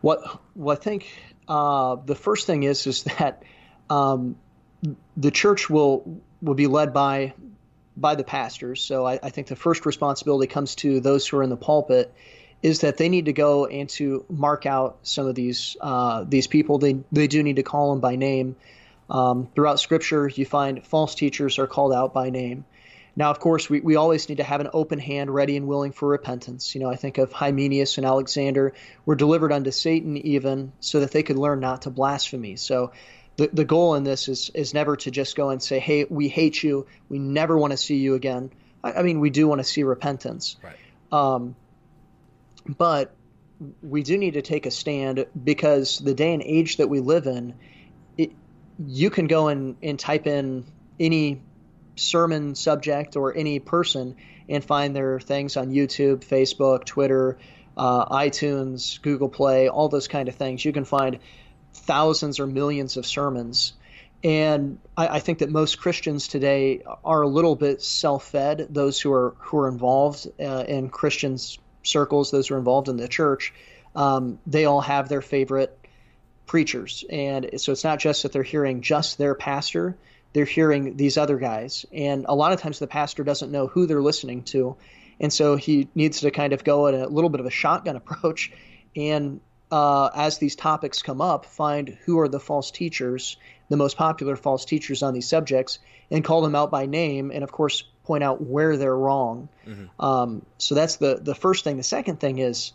What 0.00 0.40
well, 0.56 0.76
I 0.76 0.80
think 0.80 1.06
uh, 1.46 1.96
the 2.04 2.14
first 2.14 2.46
thing 2.46 2.64
is 2.64 2.86
is 2.86 3.04
that 3.04 3.42
um, 3.90 4.36
the 5.16 5.30
church 5.30 5.68
will 5.68 6.20
will 6.40 6.54
be 6.54 6.66
led 6.66 6.94
by 6.94 7.34
by 7.96 8.14
the 8.14 8.24
pastors. 8.24 8.80
So 8.80 9.06
I, 9.06 9.18
I, 9.22 9.30
think 9.30 9.48
the 9.48 9.56
first 9.56 9.84
responsibility 9.84 10.46
comes 10.46 10.76
to 10.76 11.00
those 11.00 11.26
who 11.26 11.36
are 11.36 11.42
in 11.42 11.50
the 11.50 11.56
pulpit 11.56 12.14
is 12.62 12.80
that 12.80 12.96
they 12.96 13.08
need 13.08 13.26
to 13.26 13.32
go 13.34 13.66
and 13.66 13.88
to 13.90 14.24
mark 14.30 14.64
out 14.64 14.98
some 15.02 15.26
of 15.26 15.34
these 15.34 15.76
uh, 15.80 16.24
these 16.26 16.46
people. 16.46 16.78
They 16.78 17.00
they 17.12 17.26
do 17.26 17.42
need 17.42 17.56
to 17.56 17.62
call 17.62 17.90
them 17.90 18.00
by 18.00 18.16
name. 18.16 18.56
Um, 19.10 19.48
throughout 19.54 19.80
Scripture, 19.80 20.28
you 20.28 20.46
find 20.46 20.86
false 20.86 21.16
teachers 21.16 21.58
are 21.58 21.66
called 21.66 21.92
out 21.92 22.14
by 22.14 22.30
name. 22.30 22.64
Now, 23.16 23.30
of 23.30 23.40
course, 23.40 23.68
we, 23.68 23.80
we 23.80 23.96
always 23.96 24.28
need 24.28 24.36
to 24.36 24.44
have 24.44 24.60
an 24.60 24.68
open 24.72 25.00
hand, 25.00 25.34
ready 25.34 25.56
and 25.56 25.66
willing 25.66 25.90
for 25.90 26.08
repentance. 26.08 26.76
You 26.76 26.80
know, 26.80 26.88
I 26.88 26.94
think 26.94 27.18
of 27.18 27.32
Hymenaeus 27.32 27.98
and 27.98 28.06
Alexander 28.06 28.72
were 29.04 29.16
delivered 29.16 29.52
unto 29.52 29.72
Satan 29.72 30.16
even 30.16 30.72
so 30.78 31.00
that 31.00 31.10
they 31.10 31.24
could 31.24 31.36
learn 31.36 31.58
not 31.58 31.82
to 31.82 31.90
blaspheme. 31.90 32.56
So 32.56 32.92
the, 33.40 33.48
the 33.50 33.64
goal 33.64 33.94
in 33.94 34.04
this 34.04 34.28
is 34.28 34.50
is 34.52 34.74
never 34.74 34.96
to 34.96 35.10
just 35.10 35.34
go 35.34 35.48
and 35.48 35.62
say, 35.62 35.78
"Hey, 35.78 36.04
we 36.04 36.28
hate 36.28 36.62
you. 36.62 36.86
We 37.08 37.18
never 37.18 37.56
want 37.56 37.70
to 37.70 37.78
see 37.78 37.96
you 37.96 38.14
again." 38.14 38.50
I, 38.84 38.92
I 38.92 39.02
mean, 39.02 39.18
we 39.18 39.30
do 39.30 39.48
want 39.48 39.60
to 39.60 39.64
see 39.64 39.82
repentance, 39.82 40.56
right? 40.62 40.76
Um, 41.10 41.56
but 42.66 43.14
we 43.82 44.02
do 44.02 44.18
need 44.18 44.34
to 44.34 44.42
take 44.42 44.66
a 44.66 44.70
stand 44.70 45.24
because 45.42 45.98
the 45.98 46.12
day 46.12 46.34
and 46.34 46.42
age 46.42 46.76
that 46.76 46.88
we 46.88 47.00
live 47.00 47.26
in, 47.26 47.54
it, 48.18 48.32
you 48.78 49.08
can 49.08 49.26
go 49.26 49.48
and, 49.48 49.76
and 49.82 49.98
type 49.98 50.26
in 50.26 50.66
any 50.98 51.40
sermon 51.96 52.54
subject 52.54 53.16
or 53.16 53.34
any 53.34 53.58
person 53.58 54.16
and 54.50 54.62
find 54.62 54.94
their 54.94 55.18
things 55.18 55.56
on 55.56 55.70
YouTube, 55.70 56.26
Facebook, 56.26 56.84
Twitter, 56.84 57.38
uh, 57.76 58.04
iTunes, 58.06 59.00
Google 59.00 59.30
Play, 59.30 59.70
all 59.70 59.88
those 59.88 60.08
kind 60.08 60.28
of 60.28 60.34
things. 60.34 60.62
You 60.62 60.72
can 60.72 60.84
find 60.84 61.18
thousands 61.74 62.40
or 62.40 62.46
millions 62.46 62.96
of 62.96 63.06
sermons. 63.06 63.72
And 64.22 64.78
I, 64.96 65.08
I, 65.08 65.20
think 65.20 65.38
that 65.38 65.50
most 65.50 65.80
Christians 65.80 66.28
today 66.28 66.82
are 67.04 67.22
a 67.22 67.28
little 67.28 67.56
bit 67.56 67.80
self-fed. 67.80 68.66
Those 68.68 69.00
who 69.00 69.12
are 69.12 69.34
who 69.38 69.58
are 69.58 69.68
involved 69.68 70.26
uh, 70.38 70.64
in 70.68 70.90
Christians 70.90 71.58
circles, 71.82 72.30
those 72.30 72.48
who 72.48 72.54
are 72.54 72.58
involved 72.58 72.88
in 72.88 72.96
the 72.98 73.08
church, 73.08 73.54
um, 73.96 74.38
they 74.46 74.66
all 74.66 74.82
have 74.82 75.08
their 75.08 75.22
favorite 75.22 75.76
preachers, 76.46 77.04
and 77.08 77.48
so 77.56 77.72
it's 77.72 77.84
not 77.84 77.98
just 77.98 78.24
that 78.24 78.32
they're 78.32 78.42
hearing 78.42 78.82
just 78.82 79.16
their 79.16 79.34
pastor; 79.34 79.96
they're 80.34 80.44
hearing 80.44 80.98
these 80.98 81.16
other 81.16 81.38
guys. 81.38 81.86
And 81.90 82.26
a 82.28 82.34
lot 82.34 82.52
of 82.52 82.60
times, 82.60 82.78
the 82.78 82.86
pastor 82.86 83.24
doesn't 83.24 83.50
know 83.50 83.68
who 83.68 83.86
they're 83.86 84.02
listening 84.02 84.42
to, 84.44 84.76
and 85.18 85.32
so 85.32 85.56
he 85.56 85.88
needs 85.94 86.20
to 86.20 86.30
kind 86.30 86.52
of 86.52 86.62
go 86.62 86.88
at 86.88 86.94
a 86.94 87.06
little 87.06 87.30
bit 87.30 87.40
of 87.40 87.46
a 87.46 87.50
shotgun 87.50 87.96
approach 88.04 88.52
and 88.94 89.40
uh, 89.70 90.10
as 90.14 90.38
these 90.38 90.56
topics 90.56 91.02
come 91.02 91.20
up, 91.20 91.46
find 91.46 91.96
who 92.04 92.18
are 92.20 92.28
the 92.28 92.40
false 92.40 92.70
teachers, 92.70 93.36
the 93.68 93.76
most 93.76 93.96
popular 93.96 94.36
false 94.36 94.64
teachers 94.64 95.02
on 95.02 95.14
these 95.14 95.28
subjects, 95.28 95.78
and 96.10 96.24
call 96.24 96.42
them 96.42 96.54
out 96.54 96.70
by 96.70 96.86
name, 96.86 97.30
and 97.30 97.44
of 97.44 97.52
course 97.52 97.84
point 98.04 98.24
out 98.24 98.42
where 98.42 98.76
they're 98.76 98.96
wrong. 98.96 99.48
Mm-hmm. 99.66 100.04
Um, 100.04 100.46
so 100.58 100.74
that's 100.74 100.96
the 100.96 101.20
the 101.22 101.34
first 101.34 101.64
thing. 101.64 101.76
The 101.76 101.82
second 101.82 102.18
thing 102.18 102.38
is, 102.38 102.72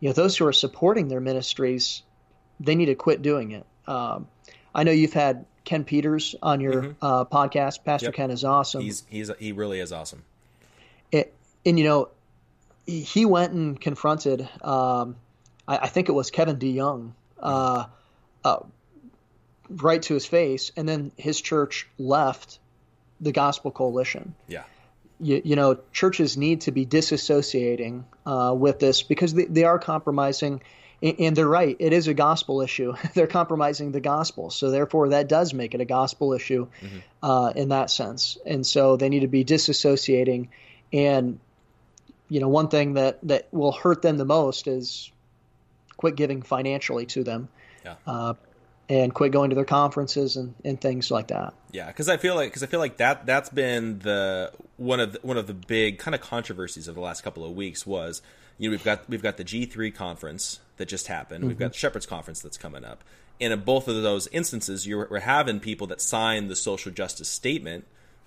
you 0.00 0.08
know, 0.08 0.12
those 0.14 0.36
who 0.36 0.46
are 0.46 0.52
supporting 0.52 1.08
their 1.08 1.20
ministries, 1.20 2.02
they 2.60 2.74
need 2.74 2.86
to 2.86 2.94
quit 2.94 3.20
doing 3.20 3.52
it. 3.52 3.66
Um, 3.86 4.28
I 4.74 4.84
know 4.84 4.92
you've 4.92 5.12
had 5.12 5.44
Ken 5.64 5.84
Peters 5.84 6.34
on 6.42 6.60
your 6.60 6.82
mm-hmm. 6.82 7.04
uh, 7.04 7.24
podcast. 7.26 7.84
Pastor 7.84 8.06
yep. 8.06 8.14
Ken 8.14 8.30
is 8.30 8.44
awesome. 8.44 8.80
He's 8.80 9.04
he's 9.08 9.30
he 9.38 9.52
really 9.52 9.80
is 9.80 9.92
awesome. 9.92 10.24
It, 11.12 11.34
and 11.66 11.78
you 11.78 11.84
know, 11.84 12.08
he 12.86 13.26
went 13.26 13.52
and 13.52 13.78
confronted. 13.78 14.48
Um, 14.62 15.16
I, 15.68 15.78
I 15.78 15.86
think 15.88 16.08
it 16.08 16.12
was 16.12 16.30
Kevin 16.30 16.56
DeYoung, 16.56 17.12
uh, 17.38 17.84
uh, 18.44 18.58
right 19.68 20.02
to 20.02 20.14
his 20.14 20.26
face, 20.26 20.72
and 20.76 20.88
then 20.88 21.12
his 21.16 21.40
church 21.40 21.86
left 21.98 22.58
the 23.20 23.32
Gospel 23.32 23.70
Coalition. 23.70 24.34
Yeah. 24.48 24.64
You, 25.20 25.42
you 25.44 25.56
know, 25.56 25.78
churches 25.92 26.36
need 26.36 26.62
to 26.62 26.72
be 26.72 26.86
disassociating 26.86 28.04
uh, 28.24 28.54
with 28.56 28.78
this 28.78 29.02
because 29.02 29.34
they, 29.34 29.44
they 29.44 29.64
are 29.64 29.78
compromising 29.78 30.62
and 31.00 31.36
they're 31.36 31.46
right. 31.48 31.76
It 31.78 31.92
is 31.92 32.08
a 32.08 32.14
gospel 32.14 32.60
issue. 32.60 32.94
they're 33.14 33.28
compromising 33.28 33.92
the 33.92 34.00
gospel, 34.00 34.50
so 34.50 34.70
therefore 34.70 35.10
that 35.10 35.28
does 35.28 35.54
make 35.54 35.74
it 35.74 35.80
a 35.80 35.84
gospel 35.84 36.32
issue 36.32 36.66
mm-hmm. 36.80 36.98
uh, 37.22 37.52
in 37.54 37.68
that 37.68 37.90
sense. 37.90 38.38
And 38.44 38.66
so 38.66 38.96
they 38.96 39.08
need 39.08 39.20
to 39.20 39.28
be 39.28 39.44
disassociating. 39.44 40.48
And 40.92 41.38
you 42.28 42.40
know, 42.40 42.48
one 42.48 42.68
thing 42.68 42.94
that 42.94 43.18
that 43.24 43.48
will 43.52 43.72
hurt 43.72 44.02
them 44.02 44.18
the 44.18 44.24
most 44.24 44.66
is 44.66 45.10
quit 45.98 46.16
giving 46.16 46.40
financially 46.40 47.04
to 47.04 47.22
them. 47.22 47.48
Yeah. 47.84 47.96
Uh, 48.06 48.34
and 48.88 49.12
quit 49.12 49.32
going 49.32 49.50
to 49.50 49.54
their 49.54 49.66
conferences 49.66 50.36
and, 50.36 50.54
and 50.64 50.80
things 50.80 51.10
like 51.10 51.28
that. 51.28 51.52
Yeah, 51.72 51.88
because 51.88 52.08
I 52.08 52.16
feel 52.16 52.34
like 52.34 52.48
because 52.50 52.62
I 52.62 52.66
feel 52.66 52.80
like 52.80 52.96
that 52.96 53.26
that's 53.26 53.50
been 53.50 53.98
the 53.98 54.50
one 54.78 55.00
of 55.00 55.12
the, 55.12 55.20
one 55.22 55.36
of 55.36 55.46
the 55.46 55.54
big 55.54 55.98
kind 55.98 56.14
of 56.14 56.20
controversies 56.20 56.88
of 56.88 56.94
the 56.94 57.00
last 57.00 57.22
couple 57.22 57.44
of 57.44 57.52
weeks 57.52 57.86
was 57.86 58.22
you 58.56 58.68
know 58.68 58.72
we've 58.72 58.84
got 58.84 59.08
we've 59.08 59.22
got 59.22 59.36
the 59.36 59.44
G 59.44 59.66
three 59.66 59.90
conference 59.90 60.60
that 60.78 60.88
just 60.88 61.08
happened, 61.08 61.40
mm-hmm. 61.40 61.48
we've 61.48 61.58
got 61.58 61.72
the 61.72 61.78
Shepherds 61.78 62.06
conference 62.06 62.40
that's 62.40 62.56
coming 62.56 62.84
up, 62.84 63.04
and 63.40 63.52
in 63.52 63.60
both 63.60 63.88
of 63.88 64.02
those 64.02 64.26
instances, 64.28 64.86
you're 64.86 65.06
we're 65.10 65.20
having 65.20 65.60
people 65.60 65.86
that 65.88 66.00
sign 66.00 66.48
the 66.48 66.56
social 66.56 66.90
justice 66.90 67.28
statement, 67.28 67.84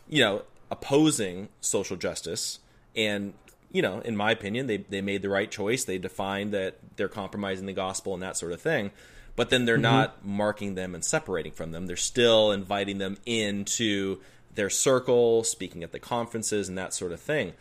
you 0.07 0.19
know, 0.19 0.43
opposing 0.69 1.49
social 1.59 1.97
justice, 1.97 2.59
and 2.95 3.33
you 3.71 3.81
know, 3.81 3.99
in 3.99 4.15
my 4.15 4.31
opinion, 4.31 4.67
they 4.67 4.77
they 4.77 5.01
made 5.01 5.21
the 5.21 5.29
right 5.29 5.49
choice. 5.49 5.85
They 5.85 5.97
defined 5.97 6.53
that 6.53 6.77
they're 6.95 7.07
compromising 7.07 7.65
the 7.65 7.73
gospel 7.73 8.13
and 8.13 8.23
that 8.23 8.37
sort 8.37 8.51
of 8.51 8.61
thing 8.61 8.91
but 9.35 9.49
then 9.49 9.65
they're 9.65 9.75
mm-hmm. 9.75 9.83
not 9.83 10.25
marking 10.25 10.75
them 10.75 10.93
and 10.93 11.03
separating 11.03 11.51
from 11.51 11.71
them. 11.71 11.87
They're 11.87 11.95
still 11.95 12.51
inviting 12.51 12.97
them 12.97 13.17
into 13.25 14.19
their 14.53 14.69
circle, 14.69 15.43
speaking 15.43 15.83
at 15.83 15.91
the 15.91 15.99
conferences 15.99 16.67
and 16.67 16.77
that 16.77 16.93
sort 16.93 17.11
of 17.11 17.19
thing. 17.19 17.53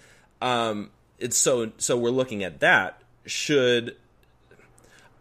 Um, 0.42 0.90
it's 1.18 1.36
so 1.36 1.72
so 1.78 1.96
we're 1.96 2.10
looking 2.10 2.42
at 2.42 2.60
that. 2.60 3.02
Should 3.26 3.96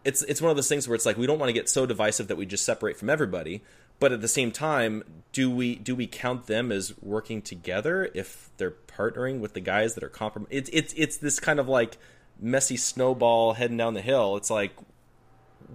it's 0.04 0.22
it's 0.22 0.40
one 0.40 0.50
of 0.50 0.56
those 0.56 0.68
things 0.68 0.88
where 0.88 0.94
it's 0.94 1.06
like 1.06 1.16
we 1.16 1.26
don't 1.26 1.38
want 1.38 1.48
to 1.48 1.52
get 1.52 1.68
so 1.68 1.86
divisive 1.86 2.28
that 2.28 2.36
we 2.36 2.46
just 2.46 2.64
separate 2.64 2.96
from 2.96 3.10
everybody, 3.10 3.62
but 3.98 4.12
at 4.12 4.20
the 4.20 4.28
same 4.28 4.50
time, 4.50 5.04
do 5.32 5.50
we 5.50 5.76
do 5.76 5.94
we 5.94 6.06
count 6.06 6.46
them 6.46 6.72
as 6.72 6.94
working 7.02 7.42
together 7.42 8.10
if 8.14 8.50
they're 8.56 8.74
partnering 8.86 9.40
with 9.40 9.54
the 9.54 9.60
guys 9.60 9.94
that 9.94 10.04
are 10.04 10.08
compromised? 10.08 10.52
It's 10.52 10.70
it's 10.72 10.94
it's 10.96 11.16
this 11.18 11.38
kind 11.38 11.60
of 11.60 11.68
like 11.68 11.98
messy 12.40 12.76
snowball 12.76 13.52
heading 13.54 13.76
down 13.76 13.94
the 13.94 14.00
hill. 14.00 14.36
It's 14.36 14.50
like 14.50 14.72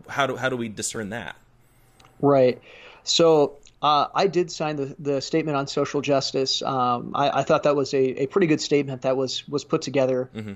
how 0.08 0.28
do 0.28 0.36
how 0.36 0.50
do 0.50 0.58
we 0.58 0.70
discern 0.70 1.10
that? 1.10 1.36
Right. 2.20 2.62
So 3.04 3.58
uh, 3.82 4.08
I 4.16 4.28
did 4.28 4.52
sign 4.52 4.78
the, 4.78 4.96
the 4.98 5.22
statement 5.22 5.58
on 5.58 5.68
social 5.68 6.02
justice. 6.02 6.64
Um, 6.64 7.12
I, 7.14 7.42
I, 7.42 7.44
thought 7.44 7.64
that 7.64 7.76
was 7.76 7.94
a, 7.94 8.24
a 8.24 8.26
pretty 8.26 8.48
good 8.48 8.62
statement 8.62 9.04
that 9.04 9.16
was 9.16 9.48
was 9.48 9.64
put 9.64 9.84
together. 9.84 10.30
Mm-hmm. 10.34 10.54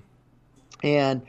And 0.84 1.22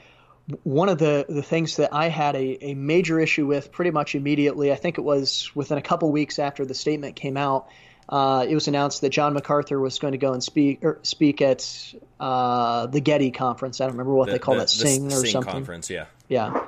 one 0.63 0.89
of 0.89 0.99
the, 0.99 1.27
the 1.29 1.43
things 1.43 1.77
that 1.77 1.93
I 1.93 2.09
had 2.09 2.37
a, 2.37 2.65
a 2.65 2.75
major 2.75 3.21
issue 3.21 3.47
with 3.47 3.73
pretty 3.73 3.91
much 3.91 4.15
immediately, 4.15 4.73
I 4.73 4.77
think 4.77 4.99
it 4.99 5.03
was 5.03 5.51
within 5.55 5.79
a 5.79 5.83
couple 5.83 6.11
weeks 6.11 6.39
after 6.39 6.65
the 6.65 6.75
statement 6.75 7.17
came 7.17 7.37
out, 7.37 7.69
uh, 8.11 8.45
it 8.49 8.55
was 8.55 8.67
announced 8.67 9.03
that 9.03 9.11
John 9.11 9.35
MacArthur 9.35 9.79
was 9.79 10.01
going 10.01 10.13
to 10.13 10.19
go 10.19 10.33
and 10.33 10.43
speak 10.43 10.85
or 10.85 10.99
speak 11.03 11.41
at 11.41 11.95
uh, 12.19 12.87
the 12.87 13.01
Getty 13.01 13.31
conference. 13.31 13.81
I 13.81 13.85
don't 13.85 13.93
remember 13.93 14.15
what 14.15 14.27
the, 14.27 14.33
they 14.33 14.39
call 14.41 14.55
the, 14.55 14.61
that, 14.61 14.71
Sing 14.71 15.07
or 15.07 15.11
Sing 15.11 15.31
something. 15.31 15.53
Conference, 15.53 15.89
yeah, 15.91 16.07
yeah. 16.29 16.67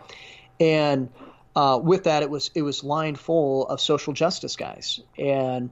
And 0.60 1.08
uh, 1.56 1.80
with 1.82 2.04
that, 2.04 2.22
it 2.22 2.30
was 2.30 2.52
it 2.54 2.62
was 2.62 2.84
lined 2.84 3.18
full 3.18 3.66
of 3.66 3.80
social 3.80 4.12
justice 4.12 4.54
guys, 4.54 5.00
and 5.18 5.70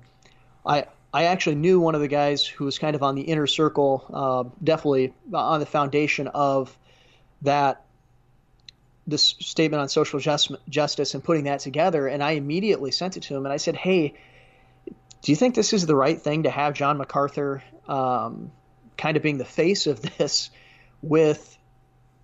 I 0.67 0.87
I 1.15 1.25
actually 1.25 1.55
knew 1.55 1.79
one 1.79 1.95
of 1.95 2.01
the 2.01 2.09
guys 2.09 2.45
who 2.45 2.65
was 2.65 2.81
kind 2.81 2.97
of 2.97 3.05
on 3.05 3.15
the 3.15 3.23
inner 3.23 3.47
circle, 3.47 4.05
uh, 4.13 4.57
definitely 4.65 5.15
on 5.33 5.61
the 5.61 5.67
foundation 5.67 6.27
of 6.27 6.77
that 7.43 7.85
this 9.11 9.35
statement 9.41 9.81
on 9.81 9.89
social 9.89 10.21
just, 10.21 10.53
justice 10.69 11.15
and 11.15 11.23
putting 11.23 11.45
that 11.45 11.61
together, 11.61 12.07
and 12.07 12.23
I 12.23 12.33
immediately 12.33 12.91
sent 12.91 13.17
it 13.17 13.25
to 13.25 13.37
him, 13.37 13.45
and 13.45 13.53
I 13.53 13.57
said, 13.57 13.77
"Hey, 13.77 14.15
do 15.23 15.33
you 15.33 15.37
think 15.37 15.55
this 15.55 15.73
is 15.73 15.87
the 15.87 15.97
right 15.97 16.21
thing 16.21 16.45
to 16.45 16.51
have 16.51 16.75
John 16.75 16.99
MacArthur 16.99 17.63
um, 17.89 18.53
kind 18.97 19.17
of 19.17 19.23
being 19.23 19.39
the 19.39 19.45
face 19.45 19.87
of 19.87 20.01
this 20.19 20.51
with 21.03 21.59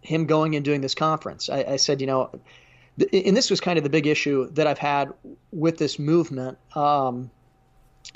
him 0.00 0.26
going 0.26 0.56
and 0.56 0.64
doing 0.64 0.80
this 0.80 0.94
conference?" 0.94 1.48
I, 1.50 1.64
I 1.64 1.76
said, 1.76 2.00
"You 2.00 2.06
know." 2.06 2.30
and 3.12 3.36
this 3.36 3.50
was 3.50 3.60
kind 3.60 3.76
of 3.76 3.84
the 3.84 3.90
big 3.90 4.06
issue 4.06 4.48
that 4.52 4.66
I've 4.66 4.78
had 4.78 5.12
with 5.52 5.76
this 5.76 5.98
movement 5.98 6.56
um, 6.74 7.30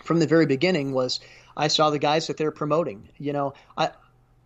from 0.04 0.20
the 0.20 0.26
very 0.26 0.46
beginning 0.46 0.92
was 0.92 1.20
I 1.56 1.68
saw 1.68 1.90
the 1.90 1.98
guys 1.98 2.28
that 2.28 2.38
they're 2.38 2.50
promoting. 2.50 3.08
You 3.18 3.32
know, 3.34 3.54
I 3.76 3.90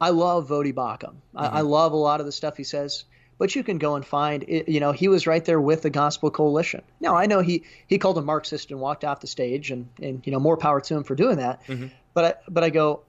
I 0.01 0.11
love 0.11 0.49
Voddie 0.49 0.75
Baucham. 0.75 1.15
Mm-hmm. 1.15 1.39
I, 1.39 1.47
I, 1.47 1.61
mm-hmm. 1.61 1.69
love 1.69 1.93
a 1.93 1.97
lot 1.97 2.21
of 2.21 2.27
the 2.27 2.33
stuff 2.33 2.57
he 2.57 2.65
says. 2.65 3.05
But 3.37 3.55
you 3.57 3.65
can 3.65 3.79
go 3.79 3.97
and 3.97 4.07
find, 4.07 4.45
you 4.47 4.79
know, 4.79 4.93
he 4.93 5.09
was 5.09 5.27
right 5.27 5.45
there 5.45 5.61
with 5.61 5.83
the 5.83 5.91
Gospel 5.91 6.31
Coalition. 6.31 6.83
Now 7.01 7.17
I 7.17 7.27
know 7.27 7.41
he 7.41 7.65
he 7.87 7.99
called 7.99 8.17
a 8.17 8.23
Marxist 8.23 8.71
and 8.71 8.81
walked 8.81 9.05
off 9.05 9.21
the 9.21 9.27
stage, 9.27 9.71
and 9.71 9.89
and 10.01 10.25
you 10.25 10.33
know 10.33 10.39
more 10.39 10.57
power 10.57 10.81
to 10.81 10.95
him 10.95 11.05
for 11.05 11.15
doing 11.15 11.39
that. 11.39 11.67
Mm-hmm. 11.67 11.89
But 12.15 12.25
I 12.25 12.51
but 12.51 12.63
I 12.65 12.71
go, 12.71 13.01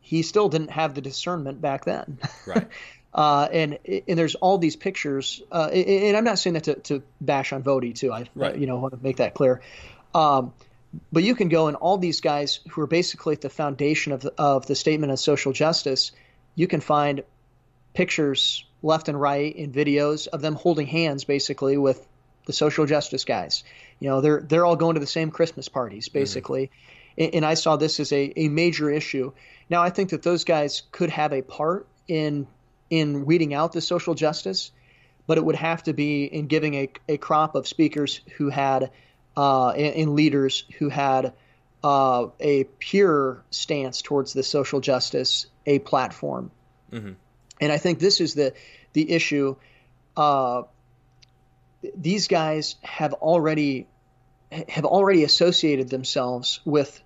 he 0.00 0.22
still 0.22 0.48
didn't 0.48 0.70
have 0.70 0.94
the 0.94 1.00
discernment 1.00 1.60
back 1.60 1.84
then. 1.84 2.18
Right. 2.46 2.66
Uh, 3.12 3.48
and 3.52 3.78
and 3.86 4.16
there's 4.16 4.36
all 4.36 4.56
these 4.58 4.76
pictures, 4.76 5.42
uh, 5.50 5.68
and 5.72 6.16
I'm 6.16 6.22
not 6.22 6.38
saying 6.38 6.54
that 6.54 6.62
to, 6.64 6.74
to 6.74 7.02
bash 7.20 7.52
on 7.52 7.64
Voddie 7.64 7.92
too. 7.92 8.12
I 8.12 8.26
right. 8.36 8.56
you 8.56 8.68
know 8.68 8.76
want 8.76 8.94
to 8.94 9.02
make 9.02 9.16
that 9.16 9.34
clear. 9.34 9.62
Um, 10.14 10.52
but 11.10 11.24
you 11.24 11.34
can 11.34 11.48
go 11.48 11.66
and 11.66 11.76
all 11.76 11.98
these 11.98 12.20
guys 12.20 12.60
who 12.70 12.80
are 12.82 12.86
basically 12.86 13.34
at 13.34 13.40
the 13.40 13.50
foundation 13.50 14.12
of 14.12 14.20
the, 14.20 14.32
of 14.38 14.66
the 14.66 14.76
statement 14.76 15.12
of 15.12 15.18
social 15.18 15.52
justice. 15.52 16.12
You 16.54 16.68
can 16.68 16.80
find 16.80 17.24
pictures 17.94 18.64
left 18.82 19.08
and 19.08 19.20
right 19.20 19.54
in 19.54 19.72
videos 19.72 20.26
of 20.28 20.40
them 20.40 20.54
holding 20.54 20.86
hands, 20.86 21.24
basically 21.24 21.76
with 21.76 22.06
the 22.46 22.52
social 22.52 22.86
justice 22.86 23.24
guys. 23.24 23.64
You 23.98 24.08
know, 24.08 24.20
they're 24.20 24.40
they're 24.40 24.64
all 24.64 24.76
going 24.76 24.94
to 24.94 25.00
the 25.00 25.06
same 25.06 25.30
Christmas 25.30 25.68
parties, 25.68 26.08
mm-hmm. 26.08 26.18
basically. 26.18 26.66
Mm-hmm. 26.66 27.22
And, 27.22 27.34
and 27.36 27.46
I 27.46 27.54
saw 27.54 27.76
this 27.76 28.00
as 28.00 28.12
a, 28.12 28.32
a 28.36 28.48
major 28.48 28.90
issue. 28.90 29.32
Now, 29.68 29.82
I 29.82 29.90
think 29.90 30.10
that 30.10 30.22
those 30.22 30.44
guys 30.44 30.82
could 30.90 31.10
have 31.10 31.32
a 31.32 31.42
part 31.42 31.86
in 32.08 32.46
in 32.88 33.24
weeding 33.24 33.54
out 33.54 33.72
the 33.72 33.80
social 33.80 34.14
justice, 34.14 34.72
but 35.26 35.38
it 35.38 35.44
would 35.44 35.56
have 35.56 35.82
to 35.84 35.92
be 35.92 36.24
in 36.24 36.48
giving 36.48 36.74
a, 36.74 36.90
a 37.08 37.16
crop 37.18 37.54
of 37.54 37.68
speakers 37.68 38.20
who 38.36 38.48
had 38.48 38.90
uh, 39.36 39.70
and, 39.70 39.94
and, 39.94 40.14
leaders 40.14 40.64
who 40.78 40.88
had 40.88 41.32
uh, 41.84 42.26
a 42.40 42.64
pure 42.80 43.44
stance 43.50 44.02
towards 44.02 44.32
the 44.32 44.42
social 44.42 44.80
justice 44.80 45.46
a 45.66 45.78
platform. 45.78 46.50
Mm-hmm. 46.92 47.12
And 47.60 47.70
I 47.70 47.78
think 47.78 47.98
this 47.98 48.20
is 48.20 48.34
the 48.34 48.54
the 48.92 49.10
issue. 49.10 49.56
Uh, 50.16 50.62
these 51.96 52.28
guys 52.28 52.76
have 52.82 53.12
already 53.14 53.86
have 54.68 54.84
already 54.84 55.24
associated 55.24 55.88
themselves 55.88 56.60
with 56.64 57.00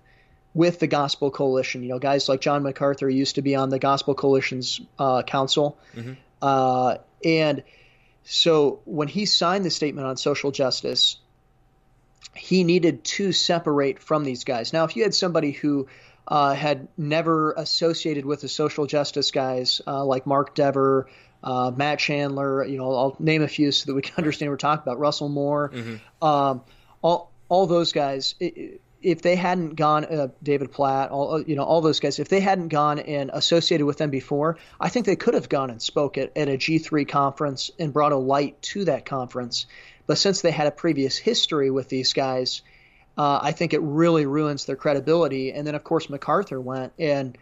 with 0.53 0.79
the 0.79 0.87
Gospel 0.87 1.31
Coalition. 1.31 1.83
You 1.83 1.89
know, 1.89 1.99
guys 1.99 2.27
like 2.29 2.41
John 2.41 2.63
MacArthur 2.63 3.09
used 3.09 3.35
to 3.35 3.41
be 3.41 3.55
on 3.55 3.69
the 3.69 3.79
Gospel 3.79 4.15
Coalition's 4.15 4.81
uh, 4.97 5.23
council, 5.23 5.77
mm-hmm. 5.95 6.13
uh, 6.41 6.97
and 7.23 7.63
so 8.23 8.81
when 8.85 9.07
he 9.07 9.25
signed 9.25 9.65
the 9.65 9.69
statement 9.69 10.07
on 10.07 10.17
social 10.17 10.51
justice, 10.51 11.17
he 12.33 12.63
needed 12.63 13.03
to 13.03 13.31
separate 13.31 13.99
from 13.99 14.23
these 14.23 14.43
guys. 14.43 14.73
Now, 14.73 14.83
if 14.85 14.95
you 14.95 15.03
had 15.03 15.13
somebody 15.13 15.51
who 15.51 15.87
uh, 16.27 16.53
had 16.53 16.87
never 16.97 17.53
associated 17.53 18.25
with 18.25 18.41
the 18.41 18.47
social 18.47 18.87
justice 18.87 19.31
guys 19.31 19.81
uh, 19.85 20.03
like 20.03 20.25
Mark 20.25 20.55
Dever, 20.55 21.07
uh, 21.43 21.71
Matt 21.75 21.99
Chandler, 21.99 22.65
you 22.65 22.77
know, 22.77 22.91
I'll 22.95 23.15
name 23.19 23.43
a 23.43 23.47
few 23.47 23.71
so 23.71 23.85
that 23.87 23.93
we 23.93 24.01
can 24.01 24.15
understand 24.17 24.49
what 24.49 24.53
we're 24.53 24.57
talking 24.57 24.83
about. 24.83 24.99
Russell 24.99 25.29
Moore, 25.29 25.71
mm-hmm. 25.73 26.25
um, 26.25 26.63
all 27.01 27.31
all 27.47 27.67
those 27.67 27.91
guys. 27.91 28.35
If 28.39 29.21
they 29.21 29.35
hadn't 29.35 29.75
gone, 29.75 30.05
uh, 30.05 30.29
David 30.41 30.71
Platt, 30.71 31.11
all 31.11 31.35
uh, 31.35 31.43
you 31.45 31.55
know, 31.55 31.63
all 31.63 31.81
those 31.81 31.99
guys, 31.99 32.17
if 32.17 32.27
they 32.27 32.39
hadn't 32.39 32.69
gone 32.69 32.97
and 32.97 33.29
associated 33.31 33.85
with 33.85 33.99
them 33.99 34.09
before, 34.09 34.57
I 34.79 34.89
think 34.89 35.05
they 35.05 35.15
could 35.15 35.35
have 35.35 35.47
gone 35.47 35.69
and 35.69 35.79
spoke 35.79 36.17
at, 36.17 36.35
at 36.35 36.49
a 36.49 36.57
G3 36.57 37.07
conference 37.07 37.69
and 37.77 37.93
brought 37.93 38.13
a 38.13 38.17
light 38.17 38.59
to 38.63 38.85
that 38.85 39.05
conference. 39.05 39.67
But 40.07 40.17
since 40.17 40.41
they 40.41 40.51
had 40.51 40.65
a 40.65 40.71
previous 40.71 41.17
history 41.17 41.69
with 41.69 41.87
these 41.87 42.13
guys, 42.13 42.63
uh, 43.17 43.39
I 43.41 43.51
think 43.51 43.73
it 43.73 43.81
really 43.81 44.25
ruins 44.25 44.65
their 44.65 44.75
credibility. 44.75 45.53
And 45.53 45.65
then, 45.65 45.75
of 45.75 45.83
course, 45.83 46.09
MacArthur 46.09 46.59
went 46.59 46.93
and 46.99 47.37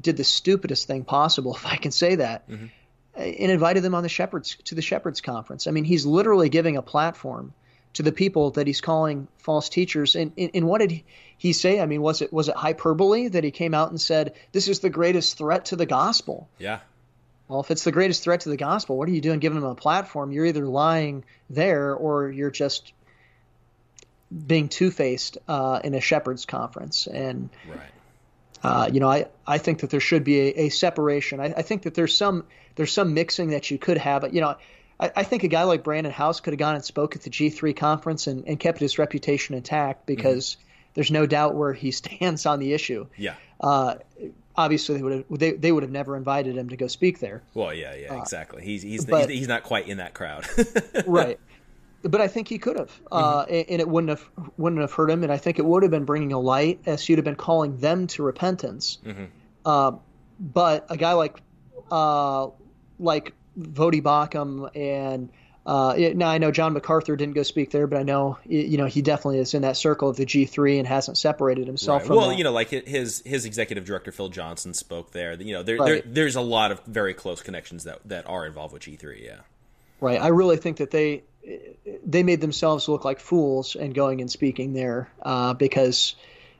did 0.00 0.16
the 0.16 0.24
stupidest 0.24 0.86
thing 0.86 1.04
possible, 1.04 1.54
if 1.56 1.66
I 1.66 1.76
can 1.76 1.92
say 1.92 2.16
that, 2.16 2.48
mm-hmm. 2.48 2.66
and 3.14 3.52
invited 3.52 3.82
them 3.82 3.94
on 3.94 4.02
the 4.02 4.08
shepherds 4.08 4.56
to 4.64 4.74
the 4.74 4.82
shepherds 4.82 5.20
conference. 5.20 5.66
I 5.66 5.70
mean, 5.70 5.84
he's 5.84 6.06
literally 6.06 6.48
giving 6.48 6.76
a 6.76 6.82
platform 6.82 7.52
to 7.94 8.02
the 8.02 8.12
people 8.12 8.52
that 8.52 8.66
he's 8.66 8.80
calling 8.80 9.26
false 9.38 9.68
teachers. 9.68 10.14
And, 10.14 10.32
and, 10.38 10.50
and, 10.54 10.66
what 10.66 10.78
did 10.78 11.02
he 11.36 11.52
say? 11.52 11.80
I 11.80 11.86
mean, 11.86 12.02
was 12.02 12.22
it 12.22 12.32
was 12.32 12.48
it 12.48 12.54
hyperbole 12.54 13.28
that 13.28 13.42
he 13.42 13.50
came 13.50 13.74
out 13.74 13.90
and 13.90 14.00
said 14.00 14.34
this 14.52 14.68
is 14.68 14.80
the 14.80 14.90
greatest 14.90 15.36
threat 15.36 15.66
to 15.66 15.76
the 15.76 15.86
gospel? 15.86 16.48
Yeah. 16.58 16.80
Well, 17.48 17.60
if 17.60 17.72
it's 17.72 17.82
the 17.82 17.90
greatest 17.90 18.22
threat 18.22 18.42
to 18.42 18.48
the 18.48 18.56
gospel, 18.56 18.96
what 18.96 19.08
are 19.08 19.12
you 19.12 19.20
doing 19.20 19.40
giving 19.40 19.60
them 19.60 19.68
a 19.68 19.74
platform? 19.74 20.30
You're 20.30 20.46
either 20.46 20.66
lying 20.66 21.24
there 21.48 21.92
or 21.94 22.30
you're 22.30 22.52
just 22.52 22.92
being 24.46 24.68
two 24.68 24.90
faced 24.90 25.38
uh, 25.48 25.80
in 25.82 25.94
a 25.94 26.00
shepherd's 26.00 26.46
conference. 26.46 27.06
And 27.06 27.50
right. 27.68 27.80
Uh, 28.62 28.90
you 28.92 29.00
know, 29.00 29.08
I, 29.08 29.26
I 29.46 29.58
think 29.58 29.80
that 29.80 29.90
there 29.90 30.00
should 30.00 30.22
be 30.22 30.38
a, 30.40 30.66
a 30.66 30.68
separation. 30.68 31.40
I, 31.40 31.46
I, 31.56 31.62
think 31.62 31.82
that 31.82 31.94
there's 31.94 32.14
some 32.14 32.44
there's 32.74 32.92
some 32.92 33.14
mixing 33.14 33.50
that 33.50 33.70
you 33.70 33.78
could 33.78 33.96
have. 33.96 34.34
You 34.34 34.42
know, 34.42 34.56
I, 34.98 35.10
I, 35.16 35.22
think 35.22 35.44
a 35.44 35.48
guy 35.48 35.62
like 35.62 35.82
Brandon 35.82 36.12
House 36.12 36.40
could 36.40 36.52
have 36.52 36.58
gone 36.58 36.74
and 36.74 36.84
spoke 36.84 37.16
at 37.16 37.22
the 37.22 37.30
G3 37.30 37.74
conference 37.74 38.26
and, 38.26 38.46
and 38.46 38.60
kept 38.60 38.78
his 38.78 38.98
reputation 38.98 39.54
intact 39.54 40.04
because 40.04 40.50
mm-hmm. 40.50 40.90
there's 40.94 41.10
no 41.10 41.24
doubt 41.24 41.54
where 41.54 41.72
he 41.72 41.90
stands 41.90 42.44
on 42.44 42.60
the 42.60 42.74
issue. 42.74 43.06
Yeah. 43.16 43.36
Uh, 43.58 43.96
obviously, 44.54 44.96
they 44.96 45.02
would 45.02 45.12
have 45.12 45.24
they, 45.30 45.52
they 45.52 45.72
would 45.72 45.82
have 45.82 45.92
never 45.92 46.16
invited 46.16 46.56
him 46.56 46.68
to 46.68 46.76
go 46.76 46.86
speak 46.86 47.18
there. 47.18 47.42
Well, 47.54 47.72
yeah, 47.72 47.94
yeah, 47.94 48.14
uh, 48.14 48.20
exactly. 48.20 48.62
He's 48.62 48.82
he's, 48.82 49.06
but, 49.06 49.30
he's 49.30 49.40
he's 49.40 49.48
not 49.48 49.62
quite 49.62 49.88
in 49.88 49.98
that 49.98 50.12
crowd. 50.12 50.46
right. 51.06 51.40
But 52.02 52.20
I 52.20 52.28
think 52.28 52.48
he 52.48 52.58
could 52.58 52.78
have, 52.78 52.90
uh, 53.12 53.44
and, 53.48 53.66
and 53.68 53.80
it 53.80 53.88
wouldn't 53.88 54.08
have 54.10 54.28
wouldn't 54.56 54.80
have 54.80 54.92
hurt 54.92 55.10
him. 55.10 55.22
And 55.22 55.30
I 55.32 55.36
think 55.36 55.58
it 55.58 55.64
would 55.64 55.82
have 55.82 55.90
been 55.90 56.04
bringing 56.04 56.32
a 56.32 56.38
light, 56.40 56.80
as 56.86 57.08
you'd 57.08 57.18
have 57.18 57.24
been 57.24 57.36
calling 57.36 57.76
them 57.78 58.06
to 58.08 58.22
repentance. 58.22 58.98
Uh, 59.64 59.92
but 60.38 60.86
a 60.88 60.96
guy 60.96 61.12
like 61.12 61.40
uh, 61.90 62.48
like 62.98 63.34
Voddie 63.58 64.02
Baucham 64.02 64.70
and 64.74 65.28
uh, 65.66 65.94
it, 65.96 66.16
now 66.16 66.30
I 66.30 66.38
know 66.38 66.50
John 66.50 66.72
MacArthur 66.72 67.16
didn't 67.16 67.34
go 67.34 67.42
speak 67.42 67.70
there, 67.70 67.86
but 67.86 67.98
I 67.98 68.02
know 68.02 68.38
you 68.46 68.78
know 68.78 68.86
he 68.86 69.02
definitely 69.02 69.38
is 69.40 69.52
in 69.52 69.62
that 69.62 69.76
circle 69.76 70.08
of 70.08 70.16
the 70.16 70.24
G3 70.24 70.78
and 70.78 70.88
hasn't 70.88 71.18
separated 71.18 71.66
himself 71.66 72.00
Right. 72.00 72.06
from 72.06 72.16
Well, 72.16 72.28
that. 72.30 72.38
you 72.38 72.44
know, 72.44 72.52
like 72.52 72.70
his 72.70 73.22
his 73.26 73.44
executive 73.44 73.84
director 73.84 74.10
Phil 74.10 74.30
Johnson 74.30 74.72
spoke 74.72 75.12
there. 75.12 75.34
You 75.34 75.52
know, 75.52 75.62
there, 75.62 75.76
Right. 75.76 76.02
there 76.02 76.12
there's 76.14 76.36
a 76.36 76.40
lot 76.40 76.72
of 76.72 76.80
very 76.86 77.12
close 77.12 77.42
connections 77.42 77.84
that 77.84 77.98
that 78.06 78.26
are 78.26 78.46
involved 78.46 78.72
with 78.72 78.82
G3. 78.82 79.22
Yeah. 79.22 79.40
Right. 80.00 80.18
I 80.20 80.28
really 80.28 80.56
think 80.56 80.78
that 80.78 80.90
they 80.92 81.24
they 82.04 82.22
made 82.22 82.40
themselves 82.40 82.88
look 82.88 83.04
like 83.04 83.20
fools 83.20 83.76
and 83.76 83.94
going 83.94 84.20
and 84.20 84.30
speaking 84.30 84.72
there 84.72 85.10
uh, 85.22 85.54
because 85.54 86.14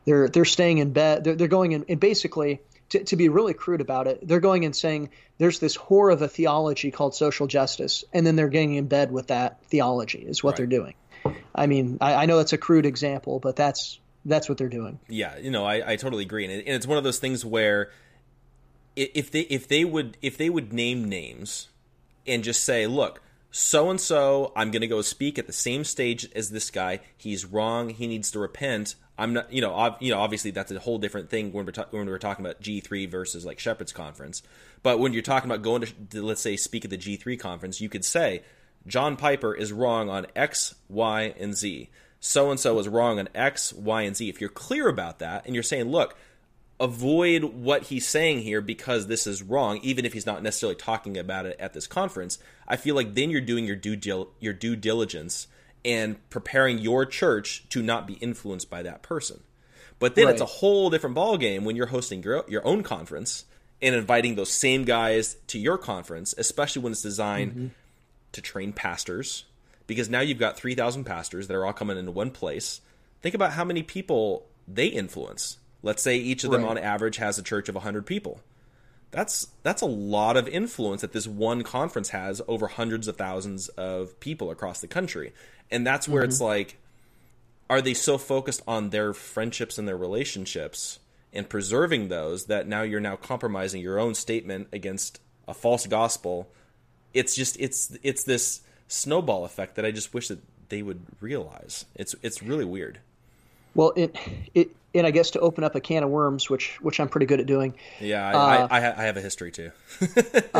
they're 0.04 0.28
they're 0.28 0.44
staying 0.44 0.78
in 0.78 0.92
bed. 0.92 1.24
They're, 1.24 1.34
they're 1.34 1.48
going 1.48 1.72
in 1.72 1.84
and 1.88 2.00
basically 2.00 2.60
to, 2.90 3.04
to 3.04 3.16
be 3.16 3.28
really 3.28 3.54
crude 3.54 3.80
about 3.80 4.06
it, 4.06 4.26
they're 4.26 4.40
going 4.40 4.64
and 4.64 4.74
saying 4.74 5.10
there's 5.38 5.58
this 5.58 5.76
whore 5.76 6.12
of 6.12 6.22
a 6.22 6.28
theology 6.28 6.90
called 6.90 7.14
social 7.14 7.46
justice, 7.46 8.04
and 8.12 8.26
then 8.26 8.36
they're 8.36 8.48
getting 8.48 8.74
in 8.74 8.86
bed 8.88 9.12
with 9.12 9.28
that 9.28 9.62
theology 9.66 10.18
is 10.18 10.42
what 10.42 10.52
Right. 10.52 10.56
they're 10.58 10.66
doing. 10.66 10.94
I 11.54 11.66
mean, 11.66 11.98
I, 12.00 12.14
I 12.14 12.26
know 12.26 12.38
that's 12.38 12.52
a 12.52 12.58
crude 12.58 12.86
example, 12.86 13.38
but 13.38 13.56
that's 13.56 13.98
that's 14.24 14.48
what 14.48 14.58
they're 14.58 14.68
doing. 14.68 14.98
Yeah, 15.08 15.38
you 15.38 15.50
know, 15.50 15.64
I, 15.64 15.92
I 15.92 15.96
totally 15.96 16.24
agree, 16.24 16.44
and, 16.44 16.52
it, 16.52 16.66
and 16.66 16.74
it's 16.74 16.86
one 16.86 16.98
of 16.98 17.04
those 17.04 17.18
things 17.18 17.44
where 17.44 17.90
if 18.96 19.30
they 19.30 19.42
if 19.42 19.68
they 19.68 19.84
would 19.84 20.16
if 20.20 20.36
they 20.36 20.50
would 20.50 20.72
name 20.72 21.08
names 21.08 21.68
and 22.26 22.42
just 22.42 22.64
say, 22.64 22.86
look, 22.86 23.22
so 23.50 23.90
and 23.90 24.00
so, 24.00 24.52
I'm 24.54 24.70
going 24.70 24.82
to 24.82 24.86
go 24.86 25.02
speak 25.02 25.38
at 25.38 25.46
the 25.46 25.52
same 25.52 25.84
stage 25.84 26.28
as 26.34 26.50
this 26.50 26.70
guy. 26.70 27.00
He's 27.16 27.44
wrong. 27.44 27.90
He 27.90 28.06
needs 28.06 28.30
to 28.32 28.38
repent. 28.38 28.94
I'm 29.18 29.34
not, 29.34 29.52
you 29.52 29.60
know, 29.60 29.74
ob- 29.74 29.98
you 30.00 30.10
know, 30.10 30.20
obviously 30.20 30.50
that's 30.50 30.70
a 30.70 30.78
whole 30.78 30.98
different 30.98 31.30
thing 31.30 31.52
when 31.52 31.66
we're 31.66 31.72
ta- 31.72 31.86
when 31.90 32.06
we're 32.06 32.18
talking 32.18 32.44
about 32.44 32.60
G3 32.60 33.10
versus 33.10 33.44
like 33.44 33.58
Shepherd's 33.58 33.92
Conference. 33.92 34.42
But 34.82 34.98
when 34.98 35.12
you're 35.12 35.22
talking 35.22 35.50
about 35.50 35.62
going 35.62 35.82
to, 35.82 35.92
to 36.10 36.22
let's 36.22 36.40
say 36.40 36.56
speak 36.56 36.84
at 36.84 36.90
the 36.90 36.96
G3 36.96 37.38
conference, 37.38 37.80
you 37.80 37.88
could 37.88 38.04
say 38.04 38.42
John 38.86 39.16
Piper 39.16 39.54
is 39.54 39.72
wrong 39.72 40.08
on 40.08 40.26
X, 40.34 40.74
Y, 40.88 41.34
and 41.38 41.54
Z. 41.54 41.90
So 42.20 42.50
and 42.50 42.60
so 42.60 42.78
is 42.78 42.88
wrong 42.88 43.18
on 43.18 43.28
X, 43.34 43.72
Y, 43.72 44.02
and 44.02 44.16
Z. 44.16 44.28
If 44.28 44.40
you're 44.40 44.50
clear 44.50 44.88
about 44.88 45.18
that 45.18 45.44
and 45.44 45.54
you're 45.54 45.62
saying, 45.62 45.90
look, 45.90 46.16
avoid 46.80 47.44
what 47.44 47.84
he's 47.84 48.08
saying 48.08 48.40
here 48.40 48.62
because 48.62 49.06
this 49.06 49.26
is 49.26 49.42
wrong, 49.42 49.78
even 49.82 50.04
if 50.06 50.14
he's 50.14 50.26
not 50.26 50.42
necessarily 50.42 50.74
talking 50.74 51.18
about 51.18 51.46
it 51.46 51.56
at 51.60 51.74
this 51.74 51.86
conference. 51.86 52.38
I 52.66 52.76
feel 52.76 52.94
like 52.94 53.14
then 53.14 53.30
you're 53.30 53.40
doing 53.42 53.66
your 53.66 53.76
due 53.76 53.96
dil- 53.96 54.30
your 54.40 54.54
due 54.54 54.74
diligence 54.74 55.46
and 55.84 56.16
preparing 56.30 56.78
your 56.78 57.04
church 57.06 57.68
to 57.68 57.82
not 57.82 58.06
be 58.06 58.14
influenced 58.14 58.70
by 58.70 58.82
that 58.82 59.02
person. 59.02 59.40
But 59.98 60.14
then 60.14 60.28
it's 60.28 60.40
a 60.40 60.46
whole 60.46 60.88
different 60.88 61.14
ballgame 61.14 61.62
when 61.62 61.76
you're 61.76 61.86
hosting 61.86 62.22
your, 62.22 62.44
your 62.48 62.66
own 62.66 62.82
conference 62.82 63.44
and 63.82 63.94
inviting 63.94 64.34
those 64.34 64.50
same 64.50 64.84
guys 64.84 65.36
to 65.48 65.58
your 65.58 65.76
conference, 65.76 66.34
especially 66.38 66.80
when 66.82 66.92
it's 66.92 67.02
designed 67.02 67.52
mm-hmm. 67.52 67.66
to 68.32 68.40
train 68.40 68.72
pastors. 68.72 69.44
Because 69.86 70.08
now 70.08 70.20
you've 70.20 70.38
got 70.38 70.56
3,000 70.56 71.04
pastors 71.04 71.48
that 71.48 71.54
are 71.54 71.66
all 71.66 71.74
coming 71.74 71.98
into 71.98 72.12
one 72.12 72.30
place. 72.30 72.80
Think 73.20 73.34
about 73.34 73.52
how 73.52 73.64
many 73.64 73.82
people 73.82 74.46
they 74.66 74.86
influence. 74.86 75.58
Let's 75.82 76.02
say 76.02 76.16
each 76.16 76.44
of 76.44 76.50
them 76.50 76.62
Right. 76.62 76.70
on 76.70 76.78
average 76.78 77.16
has 77.16 77.38
a 77.38 77.42
church 77.42 77.68
of 77.68 77.74
100 77.74 78.06
people. 78.06 78.40
That's 79.10 79.48
that's 79.62 79.82
a 79.82 79.86
lot 79.86 80.36
of 80.36 80.46
influence 80.46 81.00
that 81.00 81.12
this 81.12 81.26
one 81.26 81.62
conference 81.62 82.10
has 82.10 82.40
over 82.46 82.68
hundreds 82.68 83.08
of 83.08 83.16
thousands 83.16 83.68
of 83.70 84.18
people 84.20 84.50
across 84.50 84.80
the 84.80 84.86
country. 84.86 85.32
And 85.70 85.86
that's 85.86 86.06
where 86.06 86.22
it's 86.22 86.36
mm-hmm. 86.36 86.44
like 86.44 86.76
are 87.70 87.80
they 87.80 87.94
so 87.94 88.18
focused 88.18 88.62
on 88.66 88.90
their 88.90 89.14
friendships 89.14 89.78
and 89.78 89.86
their 89.86 89.96
relationships 89.96 90.98
and 91.32 91.48
preserving 91.48 92.08
those 92.08 92.46
that 92.46 92.66
now 92.66 92.82
you're 92.82 93.00
now 93.00 93.16
compromising 93.16 93.80
your 93.80 93.98
own 93.98 94.14
statement 94.14 94.68
against 94.72 95.20
a 95.46 95.54
false 95.54 95.86
gospel 95.86 96.50
it's 97.14 97.34
just 97.34 97.56
it's 97.60 97.96
it's 98.02 98.24
this 98.24 98.62
snowball 98.88 99.44
effect 99.44 99.76
that 99.76 99.84
i 99.84 99.90
just 99.90 100.12
wish 100.12 100.28
that 100.28 100.40
they 100.68 100.82
would 100.82 101.00
realize 101.20 101.84
it's 101.94 102.14
it's 102.22 102.42
really 102.42 102.64
weird 102.64 102.98
Well, 103.74 103.92
it 103.96 104.16
it 104.54 104.70
and 104.94 105.06
I 105.06 105.10
guess 105.10 105.30
to 105.32 105.40
open 105.40 105.64
up 105.64 105.74
a 105.74 105.80
can 105.80 106.02
of 106.02 106.10
worms, 106.10 106.50
which 106.50 106.78
which 106.80 107.00
I'm 107.00 107.08
pretty 107.08 107.26
good 107.26 107.40
at 107.40 107.46
doing. 107.46 107.74
yeah 108.00 108.28
i, 108.28 108.32
Uh, 108.32 108.68
I, 108.70 109.02
I, 109.02 109.04
have 109.04 109.16
a 109.16 109.20
history 109.20 109.52
too 109.52 109.70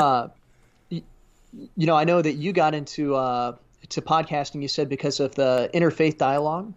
you 1.77 1.87
know, 1.87 1.97
I 1.97 2.05
know 2.05 2.21
that 2.23 2.35
you 2.35 2.53
got 2.53 2.75
into 2.75 3.15
uh, 3.15 3.57
to 3.91 4.03
podcasting. 4.03 4.63
You 4.63 4.69
said 4.69 4.89
because 4.89 5.21
of 5.21 5.35
the 5.35 5.71
interfaith 5.75 6.19
dialogue. 6.19 6.73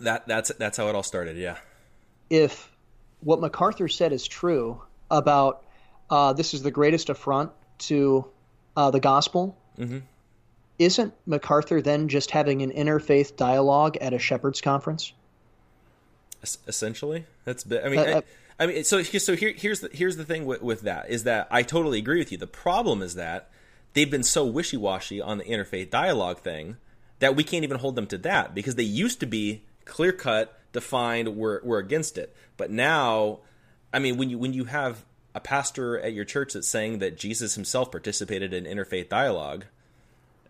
that 0.00 0.26
that's 0.26 0.50
that's 0.58 0.76
how 0.76 0.88
it 0.88 0.94
all 0.94 1.02
started 1.02 1.36
yeah 1.36 1.56
If 2.30 2.70
what 3.20 3.40
MacArthur 3.40 3.88
said 3.88 4.12
is 4.12 4.26
true 4.26 4.82
about 5.10 5.64
uh, 6.10 6.32
this 6.32 6.54
is 6.54 6.62
the 6.62 6.70
greatest 6.70 7.10
affront 7.10 7.52
to 7.78 8.26
uh, 8.76 8.90
the 8.90 9.00
gospel, 9.00 9.56
mm-hmm. 9.78 9.98
isn't 10.78 11.14
MacArthur 11.26 11.80
then 11.80 12.08
just 12.08 12.30
having 12.30 12.62
an 12.62 12.70
interfaith 12.70 13.36
dialogue 13.36 13.96
at 13.98 14.12
a 14.12 14.18
shepherds 14.18 14.60
conference? 14.60 15.12
Es- 16.44 16.58
essentially? 16.68 17.24
That's 17.46 17.64
i 17.70 17.88
mean 17.88 17.98
Uh, 18.00 18.02
I, 18.02 18.12
uh, 18.12 18.20
I 18.60 18.66
mean 18.66 18.84
so 18.84 19.02
so 19.02 19.34
here 19.34 19.52
here's 19.56 19.80
the 19.80 19.88
here's 19.92 20.16
the 20.16 20.24
thing 20.26 20.44
with, 20.44 20.60
with 20.62 20.82
that 20.82 21.08
is 21.08 21.24
that 21.24 21.48
i 21.50 21.62
totally 21.62 21.98
agree 21.98 22.18
with 22.18 22.30
you. 22.30 22.38
The 22.38 22.46
problem 22.46 23.00
is 23.02 23.14
that 23.14 23.50
they've 23.94 24.10
been 24.10 24.22
so 24.22 24.44
wishy-washy 24.44 25.20
on 25.20 25.38
the 25.38 25.44
interfaith 25.44 25.88
dialogue 25.90 26.38
thing 26.40 26.76
that 27.20 27.34
we 27.34 27.44
can't 27.44 27.64
even 27.64 27.78
hold 27.78 27.96
them 27.96 28.06
to 28.08 28.18
that 28.18 28.54
because 28.54 28.74
they 28.74 28.82
used 28.82 29.20
to 29.20 29.26
be 29.26 29.62
clear 29.86 30.12
cut 30.12 30.58
defined 30.72 31.28
we're, 31.36 31.60
we're 31.62 31.78
against 31.78 32.18
it. 32.18 32.34
But 32.58 32.70
now 32.70 33.40
i 33.92 33.98
mean 33.98 34.16
when 34.18 34.28
you 34.30 34.38
when 34.38 34.52
you 34.52 34.64
have 34.64 35.04
a 35.34 35.40
pastor 35.40 35.98
at 35.98 36.12
your 36.12 36.24
church 36.24 36.52
that's 36.52 36.68
saying 36.68 36.98
that 37.00 37.16
jesus 37.16 37.54
himself 37.56 37.90
participated 37.90 38.52
in 38.52 38.64
interfaith 38.64 39.08
dialogue 39.08 39.64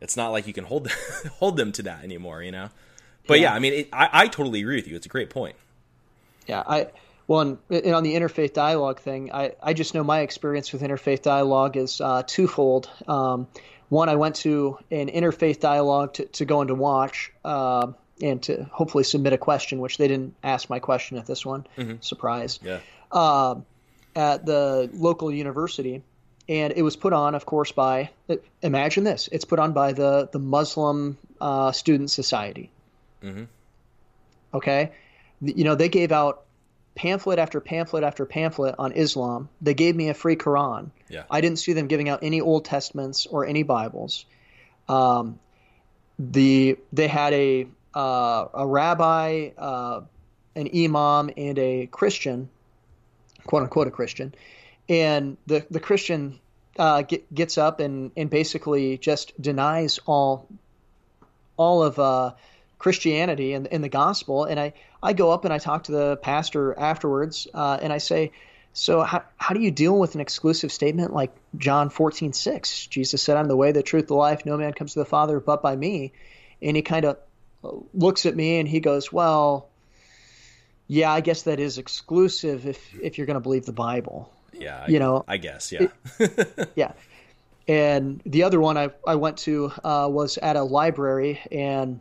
it's 0.00 0.16
not 0.16 0.28
like 0.30 0.46
you 0.46 0.52
can 0.52 0.64
hold 0.64 0.90
hold 1.40 1.56
them 1.56 1.72
to 1.72 1.82
that 1.84 2.02
anymore 2.04 2.42
you 2.42 2.52
know? 2.52 2.68
But 3.26 3.40
yeah, 3.40 3.50
Yeah. 3.50 3.54
i 3.54 3.58
mean 3.60 3.72
it, 3.72 3.88
I, 3.92 4.08
I 4.24 4.28
totally 4.28 4.60
agree 4.60 4.76
with 4.76 4.86
you. 4.88 4.96
It's 4.96 5.06
a 5.06 5.14
great 5.16 5.30
point 5.30 5.56
Yeah, 6.46 6.62
I 6.66 6.88
well, 7.26 7.40
and, 7.40 7.58
and 7.70 7.94
on 7.94 8.02
the 8.02 8.14
interfaith 8.14 8.52
dialogue 8.52 9.00
thing, 9.00 9.32
I, 9.32 9.52
I 9.62 9.72
just 9.72 9.94
know 9.94 10.04
my 10.04 10.20
experience 10.20 10.72
with 10.72 10.82
interfaith 10.82 11.22
dialogue 11.22 11.76
is 11.76 12.00
uh, 12.00 12.22
twofold. 12.26 12.90
Um, 13.08 13.46
one, 13.88 14.08
I 14.08 14.16
went 14.16 14.36
to 14.36 14.78
an 14.90 15.08
interfaith 15.08 15.60
dialogue 15.60 16.14
to, 16.14 16.26
to 16.26 16.44
go 16.44 16.60
and 16.60 16.68
to 16.68 16.74
watch 16.74 17.32
uh, 17.44 17.92
and 18.20 18.42
to 18.42 18.64
hopefully 18.64 19.04
submit 19.04 19.32
a 19.32 19.38
question, 19.38 19.80
which 19.80 19.98
they 19.98 20.08
didn't 20.08 20.34
ask 20.42 20.68
my 20.68 20.80
question 20.80 21.16
at 21.18 21.26
this 21.26 21.46
one. 21.46 21.66
Surprise. 22.00 22.58
yeah 22.62 22.80
Uh, 23.10 23.56
at 24.16 24.46
the 24.46 24.90
local 24.92 25.32
university, 25.32 26.02
and 26.48 26.72
it 26.76 26.82
was 26.82 26.96
put 26.96 27.12
on, 27.12 27.34
of 27.34 27.46
course, 27.46 27.72
by 27.72 28.10
imagine 28.62 29.04
this: 29.04 29.28
it's 29.32 29.44
put 29.44 29.58
on 29.58 29.72
by 29.72 29.92
the 29.92 30.28
the 30.30 30.38
Muslim 30.38 31.16
uh, 31.40 31.72
Student 31.72 32.10
Society. 32.10 32.70
Okay, 34.52 34.92
you 35.40 35.64
know 35.64 35.74
they 35.74 35.88
gave 35.88 36.12
out 36.12 36.44
pamphlet 36.94 37.38
after 37.38 37.60
pamphlet 37.60 38.04
after 38.04 38.24
pamphlet 38.24 38.76
on 38.78 38.92
Islam. 38.92 39.48
They 39.60 39.74
gave 39.74 39.96
me 39.96 40.08
a 40.08 40.14
free 40.14 40.36
Quran. 40.36 40.90
Yeah. 41.08 41.24
I 41.30 41.40
didn't 41.40 41.58
see 41.58 41.72
them 41.72 41.86
giving 41.86 42.08
out 42.08 42.20
any 42.22 42.40
Old 42.40 42.64
Testaments 42.64 43.26
or 43.26 43.44
any 43.44 43.62
Bibles. 43.62 44.24
Um, 44.88 45.38
the 46.18 46.78
they 46.92 47.08
had 47.08 47.32
a 47.32 47.66
uh, 47.94 48.46
a 48.54 48.66
rabbi, 48.66 49.50
uh, 49.56 50.02
an 50.56 50.68
imam, 50.74 51.30
and 51.36 51.58
a 51.58 51.86
Christian, 51.86 52.48
quote 53.44 53.62
unquote 53.62 53.88
a 53.88 53.90
Christian, 53.90 54.34
and 54.88 55.36
the 55.46 55.66
the 55.70 55.80
Christian 55.80 56.38
uh, 56.78 57.02
get, 57.02 57.32
gets 57.34 57.58
up 57.58 57.80
and 57.80 58.12
and 58.16 58.30
basically 58.30 58.98
just 58.98 59.40
denies 59.40 59.98
all 60.06 60.48
all 61.56 61.82
of 61.82 61.98
uh, 61.98 62.32
Christianity 62.84 63.54
and, 63.54 63.66
and 63.68 63.82
the 63.82 63.88
gospel. 63.88 64.44
And 64.44 64.60
I, 64.60 64.74
I 65.02 65.14
go 65.14 65.30
up 65.30 65.46
and 65.46 65.54
I 65.54 65.56
talk 65.56 65.84
to 65.84 65.92
the 65.92 66.18
pastor 66.18 66.78
afterwards 66.78 67.48
uh, 67.54 67.78
and 67.80 67.90
I 67.90 67.96
say, 67.96 68.32
so 68.74 69.00
how, 69.00 69.22
how 69.38 69.54
do 69.54 69.60
you 69.62 69.70
deal 69.70 69.98
with 69.98 70.14
an 70.16 70.20
exclusive 70.20 70.70
statement 70.70 71.14
like 71.14 71.34
John 71.56 71.88
14, 71.88 72.34
6? 72.34 72.86
Jesus 72.88 73.22
said, 73.22 73.38
I'm 73.38 73.48
the 73.48 73.56
way, 73.56 73.72
the 73.72 73.82
truth, 73.82 74.08
the 74.08 74.14
life. 74.14 74.44
No 74.44 74.58
man 74.58 74.74
comes 74.74 74.92
to 74.92 74.98
the 74.98 75.06
Father 75.06 75.40
but 75.40 75.62
by 75.62 75.74
me. 75.74 76.12
And 76.60 76.76
he 76.76 76.82
kind 76.82 77.06
of 77.06 77.16
looks 77.94 78.26
at 78.26 78.36
me 78.36 78.58
and 78.58 78.68
he 78.68 78.80
goes, 78.80 79.10
well, 79.10 79.70
yeah, 80.86 81.10
I 81.10 81.22
guess 81.22 81.44
that 81.44 81.60
is 81.60 81.78
exclusive 81.78 82.66
if, 82.66 82.94
if 83.00 83.16
you're 83.16 83.26
going 83.26 83.36
to 83.36 83.40
believe 83.40 83.64
the 83.64 83.72
Bible. 83.72 84.30
Yeah, 84.52 84.84
I, 84.86 84.90
You 84.90 84.98
know, 84.98 85.24
I 85.26 85.38
guess. 85.38 85.72
Yeah, 85.72 85.86
Yeah. 86.76 86.92
And 87.66 88.20
the 88.26 88.42
other 88.42 88.60
one 88.60 88.76
I, 88.76 88.90
I 89.06 89.14
went 89.14 89.38
to 89.38 89.72
uh, 89.82 90.06
was 90.10 90.36
at 90.36 90.56
a 90.56 90.62
library 90.62 91.40
and 91.50 92.00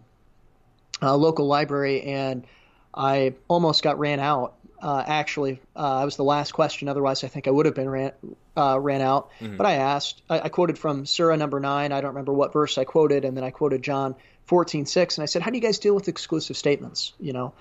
a 1.07 1.15
local 1.15 1.47
library, 1.47 2.01
and 2.01 2.45
I 2.93 3.33
almost 3.47 3.83
got 3.83 3.99
ran 3.99 4.19
out 4.19 4.53
Uh, 4.83 5.01
actually, 5.07 5.61
uh, 5.77 6.01
I 6.01 6.03
was 6.03 6.17
the 6.17 6.25
last 6.25 6.51
question. 6.51 6.89
Otherwise, 6.89 7.23
I 7.23 7.29
think 7.29 7.47
I 7.47 7.51
would 7.51 7.65
have 7.65 7.75
been 7.75 7.89
ran 7.89 8.11
uh, 8.57 8.77
ran 8.77 9.01
out. 9.01 9.29
Mm-hmm. 9.39 9.55
But 9.55 9.65
I 9.65 9.75
asked. 9.75 10.21
I, 10.29 10.41
I, 10.41 10.49
quoted 10.49 10.77
from 10.77 11.05
Surah 11.05 11.37
number 11.37 11.61
nine. 11.61 11.93
I 11.93 12.01
don't 12.01 12.09
remember 12.09 12.33
what 12.33 12.51
verse 12.51 12.77
I 12.77 12.83
quoted, 12.83 13.23
and 13.23 13.37
then 13.37 13.45
I 13.45 13.51
quoted 13.51 13.81
John 13.81 14.15
fourteen 14.45 14.85
six, 14.85 15.17
and 15.17 15.23
I 15.23 15.27
said, 15.27 15.41
"How 15.41 15.51
do 15.51 15.57
you 15.57 15.63
guys 15.63 15.79
deal 15.79 15.95
with 15.95 16.09
exclusive 16.09 16.57
statements?" 16.57 17.13
You 17.17 17.31
know, 17.31 17.53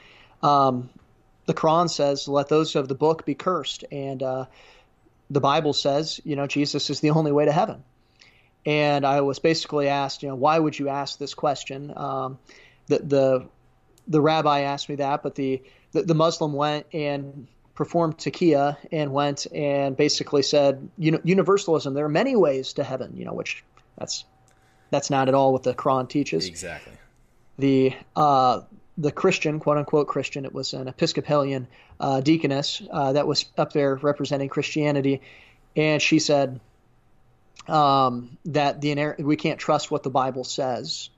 um, 0.43 0.91
the 1.47 1.55
Quran 1.55 1.89
says, 1.89 2.27
"Let 2.27 2.49
those 2.49 2.75
of 2.75 2.89
the 2.89 2.97
book 2.97 3.25
be 3.25 3.35
cursed," 3.35 3.85
and 3.93 4.21
uh, 4.21 4.47
the 5.31 5.41
Bible 5.41 5.73
says, 5.73 6.21
you 6.25 6.37
know, 6.37 6.47
Jesus 6.47 6.91
is 6.91 7.01
the 7.01 7.11
only 7.11 7.33
way 7.33 7.45
to 7.47 7.53
heaven. 7.53 7.85
And 8.67 9.07
I 9.07 9.23
was 9.23 9.39
basically 9.39 9.89
asked, 9.89 10.23
you 10.23 10.29
know, 10.29 10.37
why 10.37 10.59
would 10.59 10.79
you 10.79 10.89
ask 10.89 11.19
this 11.19 11.35
question? 11.35 11.93
Um, 11.97 12.39
the, 12.87 12.99
the 12.99 13.49
the 14.09 14.21
rabbi 14.21 14.61
asked 14.63 14.89
me 14.89 14.97
that, 14.97 15.23
but 15.23 15.35
the, 15.35 15.63
the, 15.93 16.03
the 16.03 16.15
Muslim 16.15 16.53
went 16.53 16.87
and 16.93 17.47
performed 17.75 18.19
taqiyya 18.19 18.77
and 18.91 19.13
went 19.13 19.47
and 19.55 19.97
basically 19.97 20.43
said, 20.43 20.89
you 20.99 21.13
know, 21.13 21.21
universalism. 21.25 21.95
There 21.95 22.05
are 22.05 22.11
many 22.11 22.37
ways 22.37 22.75
to 22.75 22.85
heaven, 22.85 23.15
you 23.17 23.25
know, 23.25 23.33
which 23.33 23.65
that's 23.97 24.25
that's 24.91 25.09
not 25.09 25.29
at 25.29 25.35
all 25.35 25.53
what 25.53 25.63
the 25.63 25.75
Quran 25.75 26.09
teaches. 26.09 26.47
Exactly. 26.47 26.93
The 27.59 27.95
uh, 28.15 28.63
the 28.99 29.13
Christian, 29.13 29.59
quote 29.59 29.79
unquote 29.79 30.09
Christian, 30.09 30.45
it 30.45 30.53
was 30.53 30.75
an 30.75 30.89
Episcopalian 30.89 31.67
uh, 31.99 32.21
deaconess 32.21 32.83
uh, 32.91 33.13
that 33.13 33.27
was 33.27 33.47
up 33.57 33.73
there 33.73 33.95
representing 33.97 34.49
Christianity, 34.49 35.23
and 35.77 36.03
she 36.03 36.19
said 36.19 36.61
um, 37.69 38.37
that 38.47 38.81
the 38.81 39.15
we 39.19 39.37
can't 39.37 39.59
trust 39.59 39.91
what 39.91 40.03
the 40.03 40.11
Bible 40.11 40.45
says. 40.45 41.09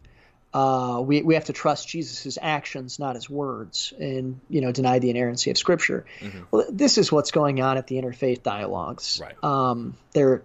Uh, 0.54 1.00
we 1.00 1.20
we 1.22 1.34
have 1.34 1.46
to 1.46 1.52
trust 1.52 1.88
Jesus' 1.88 2.38
actions, 2.40 3.00
not 3.00 3.16
his 3.16 3.28
words, 3.28 3.92
and 3.98 4.40
you 4.48 4.60
know 4.60 4.70
deny 4.70 5.00
the 5.00 5.10
inerrancy 5.10 5.50
of 5.50 5.58
Scripture. 5.58 6.06
Mm-hmm. 6.20 6.42
Well, 6.52 6.66
this 6.70 6.96
is 6.96 7.10
what's 7.10 7.32
going 7.32 7.60
on 7.60 7.76
at 7.76 7.88
the 7.88 7.96
interfaith 7.96 8.44
dialogues. 8.44 9.20
Right. 9.20 9.34
Um, 9.42 9.96
they're 10.12 10.42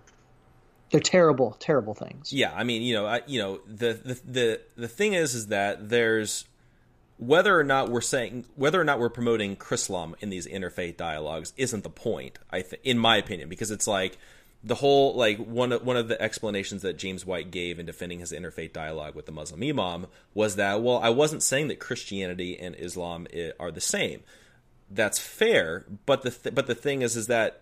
they're 0.91 0.99
terrible, 0.99 1.55
terrible 1.59 1.93
things. 1.93 2.33
Yeah, 2.33 2.51
I 2.55 2.63
mean, 2.63 2.81
you 2.81 2.95
know, 2.95 3.05
I, 3.05 3.21
you 3.27 3.39
know, 3.39 3.59
the, 3.67 3.93
the 3.93 4.21
the 4.25 4.61
the 4.75 4.87
thing 4.87 5.13
is, 5.13 5.35
is 5.35 5.47
that 5.47 5.89
there's 5.89 6.45
whether 7.17 7.59
or 7.59 7.63
not 7.63 7.89
we're 7.89 8.01
saying 8.01 8.45
whether 8.55 8.81
or 8.81 8.83
not 8.83 8.99
we're 8.99 9.09
promoting 9.09 9.57
Chrislam 9.57 10.15
in 10.21 10.31
these 10.31 10.47
interfaith 10.47 10.97
dialogues 10.97 11.53
isn't 11.55 11.83
the 11.83 11.89
point. 11.89 12.39
I 12.49 12.61
th- 12.61 12.81
in 12.83 12.97
my 12.97 13.17
opinion, 13.17 13.47
because 13.49 13.69
it's 13.69 13.87
like 13.87 14.17
the 14.63 14.75
whole 14.75 15.15
like 15.15 15.37
one 15.37 15.71
of, 15.71 15.83
one 15.83 15.97
of 15.97 16.07
the 16.07 16.21
explanations 16.21 16.81
that 16.81 16.97
James 16.97 17.25
White 17.25 17.51
gave 17.51 17.79
in 17.79 17.85
defending 17.85 18.19
his 18.19 18.31
interfaith 18.31 18.73
dialogue 18.73 19.15
with 19.15 19.25
the 19.25 19.31
Muslim 19.31 19.63
imam 19.63 20.07
was 20.33 20.55
that 20.57 20.81
well, 20.81 20.97
I 20.97 21.09
wasn't 21.09 21.43
saying 21.43 21.69
that 21.69 21.79
Christianity 21.79 22.59
and 22.59 22.75
Islam 22.75 23.27
are 23.59 23.71
the 23.71 23.81
same. 23.81 24.21
That's 24.91 25.19
fair, 25.19 25.85
but 26.05 26.23
the 26.23 26.31
th- 26.31 26.55
but 26.55 26.67
the 26.67 26.75
thing 26.75 27.01
is 27.01 27.15
is 27.15 27.27
that 27.27 27.61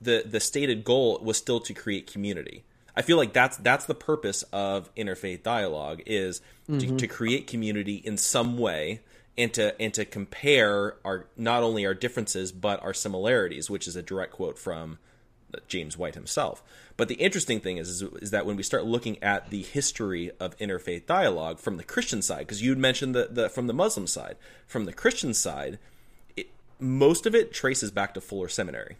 the 0.00 0.24
the 0.26 0.40
stated 0.40 0.84
goal 0.84 1.18
was 1.22 1.36
still 1.36 1.60
to 1.60 1.72
create 1.72 2.10
community 2.10 2.64
I 2.96 3.02
feel 3.02 3.16
like 3.16 3.32
that's 3.32 3.56
that's 3.56 3.86
the 3.86 3.94
purpose 3.94 4.44
of 4.52 4.94
interfaith 4.94 5.42
dialogue 5.42 6.02
is 6.06 6.40
mm-hmm. 6.68 6.78
to, 6.78 6.96
to, 6.98 7.06
create 7.06 7.46
community 7.46 7.96
in 7.96 8.16
some 8.16 8.56
way 8.56 9.00
and 9.36 9.52
to 9.54 9.80
and 9.80 9.92
to 9.94 10.04
compare 10.04 10.96
our 11.04 11.26
not 11.36 11.62
only 11.62 11.86
our 11.86 11.94
differences 11.94 12.52
but 12.52 12.82
our 12.82 12.94
similarities, 12.94 13.68
which 13.68 13.88
is 13.88 13.96
a 13.96 14.02
direct 14.02 14.32
quote 14.32 14.58
from 14.58 14.98
James 15.68 15.96
White 15.96 16.14
himself. 16.14 16.62
But 16.96 17.08
the 17.08 17.14
interesting 17.14 17.60
thing 17.60 17.78
is, 17.78 17.88
is, 17.88 18.02
is 18.20 18.30
that 18.30 18.46
when 18.46 18.56
we 18.56 18.62
start 18.62 18.84
looking 18.84 19.22
at 19.22 19.50
the 19.50 19.62
history 19.62 20.30
of 20.38 20.56
interfaith 20.58 21.06
dialogue 21.06 21.58
from 21.58 21.76
the 21.76 21.84
Christian 21.84 22.22
side, 22.22 22.40
because 22.40 22.62
you'd 22.62 22.78
mentioned 22.78 23.14
the, 23.14 23.28
the 23.30 23.48
from 23.48 23.66
the 23.66 23.74
Muslim 23.74 24.06
side, 24.06 24.36
from 24.66 24.84
the 24.84 24.92
Christian 24.92 25.34
side, 25.34 25.78
it, 26.36 26.48
most 26.78 27.26
of 27.26 27.34
it 27.34 27.52
traces 27.52 27.90
back 27.90 28.14
to 28.14 28.20
Fuller 28.20 28.48
Seminary. 28.48 28.96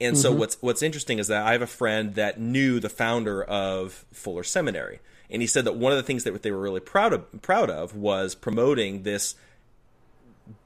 And 0.00 0.14
mm-hmm. 0.14 0.22
so 0.22 0.32
what's 0.32 0.56
what's 0.60 0.82
interesting 0.82 1.18
is 1.18 1.28
that 1.28 1.46
I 1.46 1.52
have 1.52 1.62
a 1.62 1.66
friend 1.66 2.14
that 2.14 2.40
knew 2.40 2.80
the 2.80 2.88
founder 2.88 3.42
of 3.42 4.04
Fuller 4.12 4.44
Seminary, 4.44 5.00
and 5.30 5.42
he 5.42 5.48
said 5.48 5.64
that 5.64 5.76
one 5.76 5.92
of 5.92 5.98
the 5.98 6.02
things 6.02 6.24
that 6.24 6.42
they 6.42 6.50
were 6.50 6.60
really 6.60 6.80
proud 6.80 7.12
of 7.12 7.42
proud 7.42 7.70
of 7.70 7.96
was 7.96 8.34
promoting 8.34 9.02
this 9.02 9.34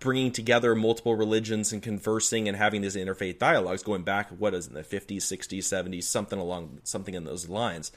bringing 0.00 0.32
together 0.32 0.74
multiple 0.74 1.14
religions 1.14 1.72
and 1.72 1.82
conversing 1.82 2.48
and 2.48 2.56
having 2.56 2.80
these 2.80 2.96
interfaith 2.96 3.38
dialogues 3.38 3.82
going 3.82 4.02
back 4.02 4.30
what 4.30 4.54
is 4.54 4.66
it, 4.66 4.70
in 4.70 4.74
the 4.74 4.82
50s 4.82 5.18
60s 5.18 5.58
70s 5.58 6.04
something 6.04 6.38
along 6.38 6.80
something 6.82 7.14
in 7.14 7.24
those 7.24 7.48
lines 7.48 7.92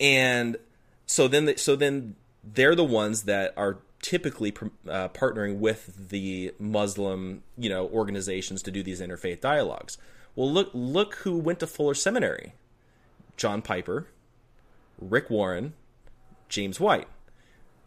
and 0.00 0.56
so 1.06 1.26
then 1.26 1.56
so 1.56 1.74
then 1.74 2.14
they're 2.44 2.76
the 2.76 2.84
ones 2.84 3.24
that 3.24 3.52
are 3.56 3.78
typically 4.00 4.54
uh, 4.88 5.08
partnering 5.08 5.58
with 5.58 6.08
the 6.10 6.54
muslim 6.58 7.42
you 7.56 7.68
know 7.68 7.88
organizations 7.88 8.62
to 8.62 8.70
do 8.70 8.82
these 8.82 9.00
interfaith 9.00 9.40
dialogues 9.40 9.98
well, 10.38 10.52
look 10.52 10.70
look 10.72 11.16
who 11.16 11.36
went 11.36 11.58
to 11.58 11.66
Fuller 11.66 11.94
Seminary: 11.94 12.52
John 13.36 13.60
Piper, 13.60 14.06
Rick 14.96 15.30
Warren, 15.30 15.72
James 16.48 16.78
White. 16.78 17.08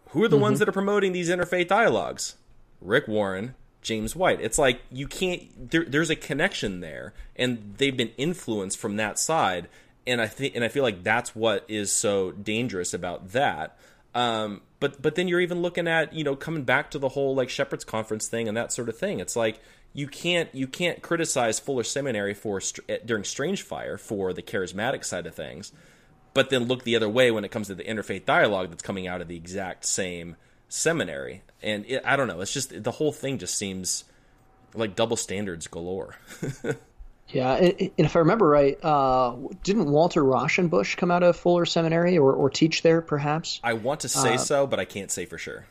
Who 0.09 0.21
are 0.21 0.27
the 0.27 0.35
mm-hmm. 0.35 0.41
ones 0.41 0.59
that 0.59 0.67
are 0.67 0.73
promoting 0.73 1.13
these 1.13 1.29
interfaith 1.29 1.69
dialogues? 1.69 2.35
Rick 2.81 3.07
Warren, 3.07 3.55
James 3.81 4.15
White. 4.15 4.41
It's 4.41 4.57
like 4.57 4.81
you 4.91 5.07
can't. 5.07 5.71
There, 5.71 5.85
there's 5.85 6.09
a 6.09 6.15
connection 6.15 6.81
there, 6.81 7.13
and 7.35 7.75
they've 7.77 7.95
been 7.95 8.11
influenced 8.17 8.77
from 8.77 8.97
that 8.97 9.17
side. 9.17 9.69
And 10.07 10.19
I 10.19 10.27
think, 10.27 10.55
and 10.55 10.63
I 10.63 10.67
feel 10.67 10.83
like 10.83 11.03
that's 11.03 11.35
what 11.35 11.63
is 11.67 11.91
so 11.91 12.31
dangerous 12.31 12.93
about 12.93 13.31
that. 13.33 13.77
Um, 14.13 14.61
but 14.79 15.01
but 15.01 15.15
then 15.15 15.27
you're 15.27 15.39
even 15.39 15.61
looking 15.61 15.87
at 15.87 16.13
you 16.13 16.23
know 16.23 16.35
coming 16.35 16.63
back 16.63 16.91
to 16.91 16.99
the 16.99 17.09
whole 17.09 17.35
like 17.35 17.49
Shepherd's 17.49 17.85
Conference 17.85 18.27
thing 18.27 18.47
and 18.47 18.57
that 18.57 18.71
sort 18.71 18.89
of 18.89 18.97
thing. 18.97 19.19
It's 19.19 19.35
like 19.35 19.59
you 19.93 20.07
can't 20.07 20.53
you 20.53 20.67
can't 20.67 21.01
criticize 21.01 21.59
Fuller 21.59 21.83
Seminary 21.83 22.33
for 22.33 22.61
eh, 22.89 22.97
during 23.05 23.23
Strange 23.23 23.61
Fire 23.61 23.97
for 23.97 24.33
the 24.33 24.41
charismatic 24.41 25.05
side 25.05 25.27
of 25.27 25.35
things, 25.35 25.71
but 26.33 26.49
then 26.49 26.65
look 26.65 26.83
the 26.83 26.95
other 26.95 27.09
way 27.09 27.31
when 27.31 27.45
it 27.45 27.51
comes 27.51 27.67
to 27.67 27.75
the 27.75 27.83
interfaith 27.83 28.25
dialogue 28.25 28.69
that's 28.69 28.83
coming 28.83 29.07
out 29.07 29.21
of 29.21 29.27
the 29.27 29.37
exact 29.37 29.85
same 29.85 30.35
seminary. 30.71 31.43
And 31.61 31.85
it, 31.85 32.01
I 32.05 32.15
don't 32.15 32.27
know, 32.27 32.41
it's 32.41 32.53
just 32.53 32.83
the 32.83 32.91
whole 32.91 33.11
thing 33.11 33.37
just 33.37 33.55
seems 33.55 34.05
like 34.73 34.95
double 34.95 35.17
standards 35.17 35.67
galore. 35.67 36.15
yeah, 37.27 37.53
and 37.55 37.91
if 37.97 38.15
I 38.15 38.19
remember 38.19 38.47
right, 38.47 38.83
uh, 38.83 39.35
didn't 39.63 39.91
Walter 39.91 40.23
Rauschenbusch 40.23 40.97
come 40.97 41.11
out 41.11 41.23
of 41.23 41.35
Fuller 41.35 41.65
Seminary 41.65 42.17
or, 42.17 42.33
or 42.33 42.49
teach 42.49 42.81
there, 42.81 43.01
perhaps? 43.01 43.59
I 43.63 43.73
want 43.73 44.01
to 44.01 44.09
say 44.09 44.35
uh, 44.35 44.37
so, 44.37 44.65
but 44.65 44.79
I 44.79 44.85
can't 44.85 45.11
say 45.11 45.25
for 45.25 45.37
sure. 45.37 45.65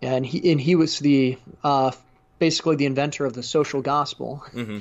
And 0.00 0.24
he 0.24 0.52
and 0.52 0.60
he 0.60 0.76
was 0.76 0.98
the 0.98 1.38
uh, 1.62 1.92
basically 2.38 2.76
the 2.76 2.86
inventor 2.86 3.24
of 3.24 3.32
the 3.32 3.42
social 3.42 3.80
gospel 3.80 4.44
mm-hmm. 4.52 4.78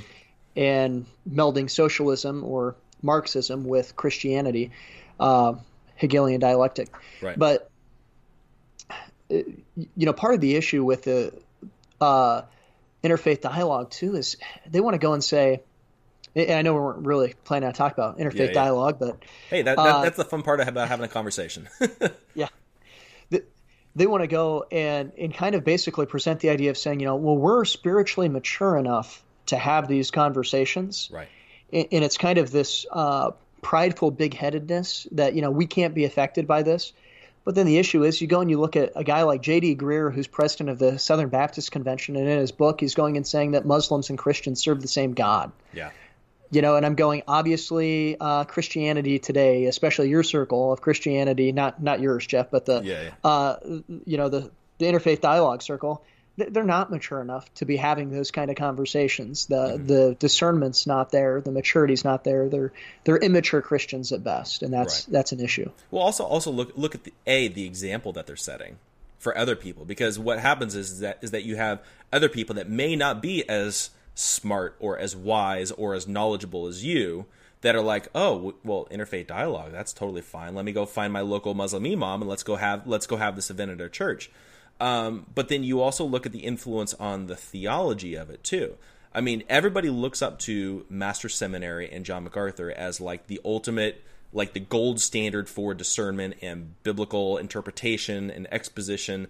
and 0.55 1.05
melding 1.29 1.69
socialism 1.69 2.43
or 2.43 2.75
Marxism 3.01 3.63
with 3.63 3.95
Christianity, 3.95 4.71
uh, 5.19 5.53
Hegelian 5.95 6.39
dialectic. 6.39 6.89
Right. 7.21 7.39
But 7.39 7.69
you 9.75 10.05
know, 10.05 10.13
part 10.13 10.35
of 10.35 10.41
the 10.41 10.55
issue 10.55 10.83
with 10.83 11.03
the 11.03 11.33
uh, 12.01 12.43
interfaith 13.03 13.41
dialogue 13.41 13.91
too 13.91 14.15
is 14.15 14.37
they 14.69 14.81
want 14.81 14.93
to 14.93 14.99
go 14.99 15.13
and 15.13 15.23
say, 15.23 15.61
and 16.35 16.51
I 16.51 16.61
know 16.61 16.73
we 16.73 16.79
weren't 16.79 17.05
really 17.05 17.35
planning 17.43 17.67
on 17.67 17.73
talk 17.73 17.93
about 17.93 18.17
interfaith 18.17 18.35
yeah, 18.37 18.45
yeah. 18.45 18.53
dialogue, 18.53 18.97
but 18.99 19.23
hey, 19.49 19.61
that, 19.61 19.77
that 19.77 19.81
uh, 19.95 20.01
that's 20.03 20.17
the 20.17 20.25
fun 20.25 20.41
part 20.41 20.59
about 20.59 20.87
having 20.87 21.05
a 21.05 21.09
conversation. 21.09 21.69
yeah, 22.33 22.47
they 23.95 24.07
want 24.07 24.21
to 24.21 24.27
go 24.27 24.65
and 24.71 25.11
and 25.17 25.33
kind 25.33 25.55
of 25.55 25.63
basically 25.63 26.05
present 26.05 26.39
the 26.39 26.49
idea 26.49 26.71
of 26.71 26.77
saying, 26.77 26.99
you 26.99 27.05
know, 27.05 27.15
well, 27.15 27.37
we're 27.37 27.65
spiritually 27.65 28.29
mature 28.29 28.77
enough 28.77 29.23
to 29.47 29.57
have 29.57 29.87
these 29.87 30.11
conversations, 30.11 31.09
right? 31.11 31.27
And, 31.71 31.87
and 31.91 32.03
it's 32.03 32.17
kind 32.17 32.39
of 32.39 32.51
this 32.51 32.85
uh, 32.91 33.31
prideful 33.61 34.11
big 34.11 34.33
headedness 34.33 35.07
that 35.11 35.35
you 35.35 35.41
know 35.41 35.51
we 35.51 35.67
can't 35.67 35.93
be 35.93 36.05
affected 36.05 36.47
by 36.47 36.63
this. 36.63 36.93
But 37.45 37.55
then 37.55 37.65
the 37.65 37.77
issue 37.77 38.03
is, 38.03 38.21
you 38.21 38.27
go 38.27 38.39
and 38.39 38.49
you 38.49 38.59
look 38.59 38.75
at 38.75 38.93
a 38.95 39.03
guy 39.03 39.23
like 39.23 39.41
J.D. 39.41 39.75
Greear, 39.75 40.13
who's 40.13 40.27
president 40.27 40.69
of 40.69 40.79
the 40.79 40.97
Southern 40.97 41.29
Baptist 41.29 41.71
Convention, 41.71 42.15
and 42.15 42.27
in 42.27 42.39
his 42.39 42.53
book, 42.53 42.79
he's 42.79 42.95
going 42.95 43.17
and 43.17 43.27
saying 43.27 43.51
that 43.51 43.65
Muslims 43.65 44.09
and 44.09 44.17
Christians 44.17 44.61
serve 44.61 44.81
the 44.81 44.87
same 44.87 45.13
God. 45.13 45.51
Yeah 45.73 45.91
you 46.53 46.61
know, 46.61 46.75
and 46.75 46.85
I'm 46.85 46.93
going 46.93 47.23
obviously 47.27 48.15
uh, 48.19 48.43
Christianity 48.43 49.17
today, 49.17 49.65
especially 49.65 50.09
your 50.09 50.21
circle 50.21 50.71
of 50.71 50.81
Christianity, 50.81 51.51
not 51.51 51.81
not 51.81 51.99
yours, 51.99 52.27
Jeff, 52.27 52.51
but 52.51 52.65
the 52.65 52.81
yeah, 52.83 53.01
yeah. 53.01 53.11
Uh, 53.23 53.55
you 54.05 54.17
know 54.17 54.29
the 54.29 54.51
the 54.77 54.85
interfaith 54.85 55.19
dialogue 55.19 55.63
circle. 55.63 56.03
They're 56.35 56.63
not 56.63 56.89
mature 56.89 57.21
enough 57.21 57.53
to 57.55 57.65
be 57.65 57.77
having 57.77 58.09
those 58.09 58.31
kind 58.31 58.49
of 58.49 58.57
conversations. 58.57 59.45
The 59.45 59.55
mm-hmm. 59.55 59.85
the 59.87 60.15
discernment's 60.17 60.87
not 60.87 61.11
there. 61.11 61.41
The 61.41 61.51
maturity's 61.51 62.03
not 62.03 62.23
there. 62.23 62.49
They're 62.49 62.71
they're 63.03 63.17
immature 63.17 63.61
Christians 63.61 64.11
at 64.11 64.23
best, 64.23 64.63
and 64.63 64.73
that's 64.73 65.05
right. 65.05 65.13
that's 65.13 65.31
an 65.31 65.39
issue. 65.39 65.69
Well, 65.91 66.01
also 66.01 66.23
also 66.23 66.51
look 66.51 66.71
look 66.75 66.95
at 66.95 67.03
the 67.03 67.13
a 67.27 67.49
the 67.49 67.65
example 67.65 68.13
that 68.13 68.25
they're 68.25 68.35
setting 68.35 68.77
for 69.19 69.37
other 69.37 69.55
people 69.55 69.85
because 69.85 70.19
what 70.19 70.39
happens 70.39 70.75
is, 70.75 70.91
is 70.91 70.99
that 70.99 71.19
is 71.21 71.31
that 71.31 71.43
you 71.43 71.55
have 71.55 71.81
other 72.11 72.29
people 72.29 72.55
that 72.55 72.69
may 72.69 72.95
not 72.95 73.21
be 73.21 73.47
as 73.47 73.91
smart 74.15 74.75
or 74.79 74.97
as 74.97 75.15
wise 75.15 75.71
or 75.71 75.93
as 75.93 76.07
knowledgeable 76.07 76.67
as 76.67 76.83
you 76.83 77.25
that 77.61 77.75
are 77.75 77.81
like, 77.81 78.09
oh, 78.13 78.53
well, 78.63 78.87
interfaith 78.91 79.27
dialogue, 79.27 79.71
that's 79.71 79.93
totally 79.93 80.21
fine. 80.21 80.53
Let 80.53 80.65
me 80.65 80.73
go 80.73 80.85
find 80.85 81.13
my 81.13 81.21
local 81.21 81.53
Muslim 81.53 81.85
imam 81.85 82.21
and 82.21 82.29
let's 82.29 82.43
go 82.43 82.57
have 82.57 82.85
let's 82.85 83.07
go 83.07 83.15
have 83.15 83.35
this 83.35 83.49
event 83.49 83.71
at 83.71 83.81
our 83.81 83.89
church. 83.89 84.29
Um, 84.79 85.27
but 85.33 85.47
then 85.47 85.63
you 85.63 85.81
also 85.81 86.03
look 86.03 86.25
at 86.25 86.31
the 86.31 86.39
influence 86.39 86.93
on 86.95 87.27
the 87.27 87.35
theology 87.35 88.15
of 88.15 88.29
it 88.29 88.43
too. 88.43 88.75
I 89.13 89.21
mean, 89.21 89.43
everybody 89.47 89.89
looks 89.89 90.21
up 90.21 90.39
to 90.39 90.85
Master 90.89 91.29
Seminary 91.29 91.89
and 91.91 92.05
John 92.05 92.23
MacArthur 92.23 92.71
as 92.71 92.99
like 92.99 93.27
the 93.27 93.39
ultimate, 93.45 94.03
like 94.33 94.53
the 94.53 94.59
gold 94.59 94.99
standard 94.99 95.47
for 95.47 95.73
discernment 95.73 96.35
and 96.41 96.81
biblical 96.83 97.37
interpretation 97.37 98.31
and 98.31 98.51
exposition. 98.51 99.27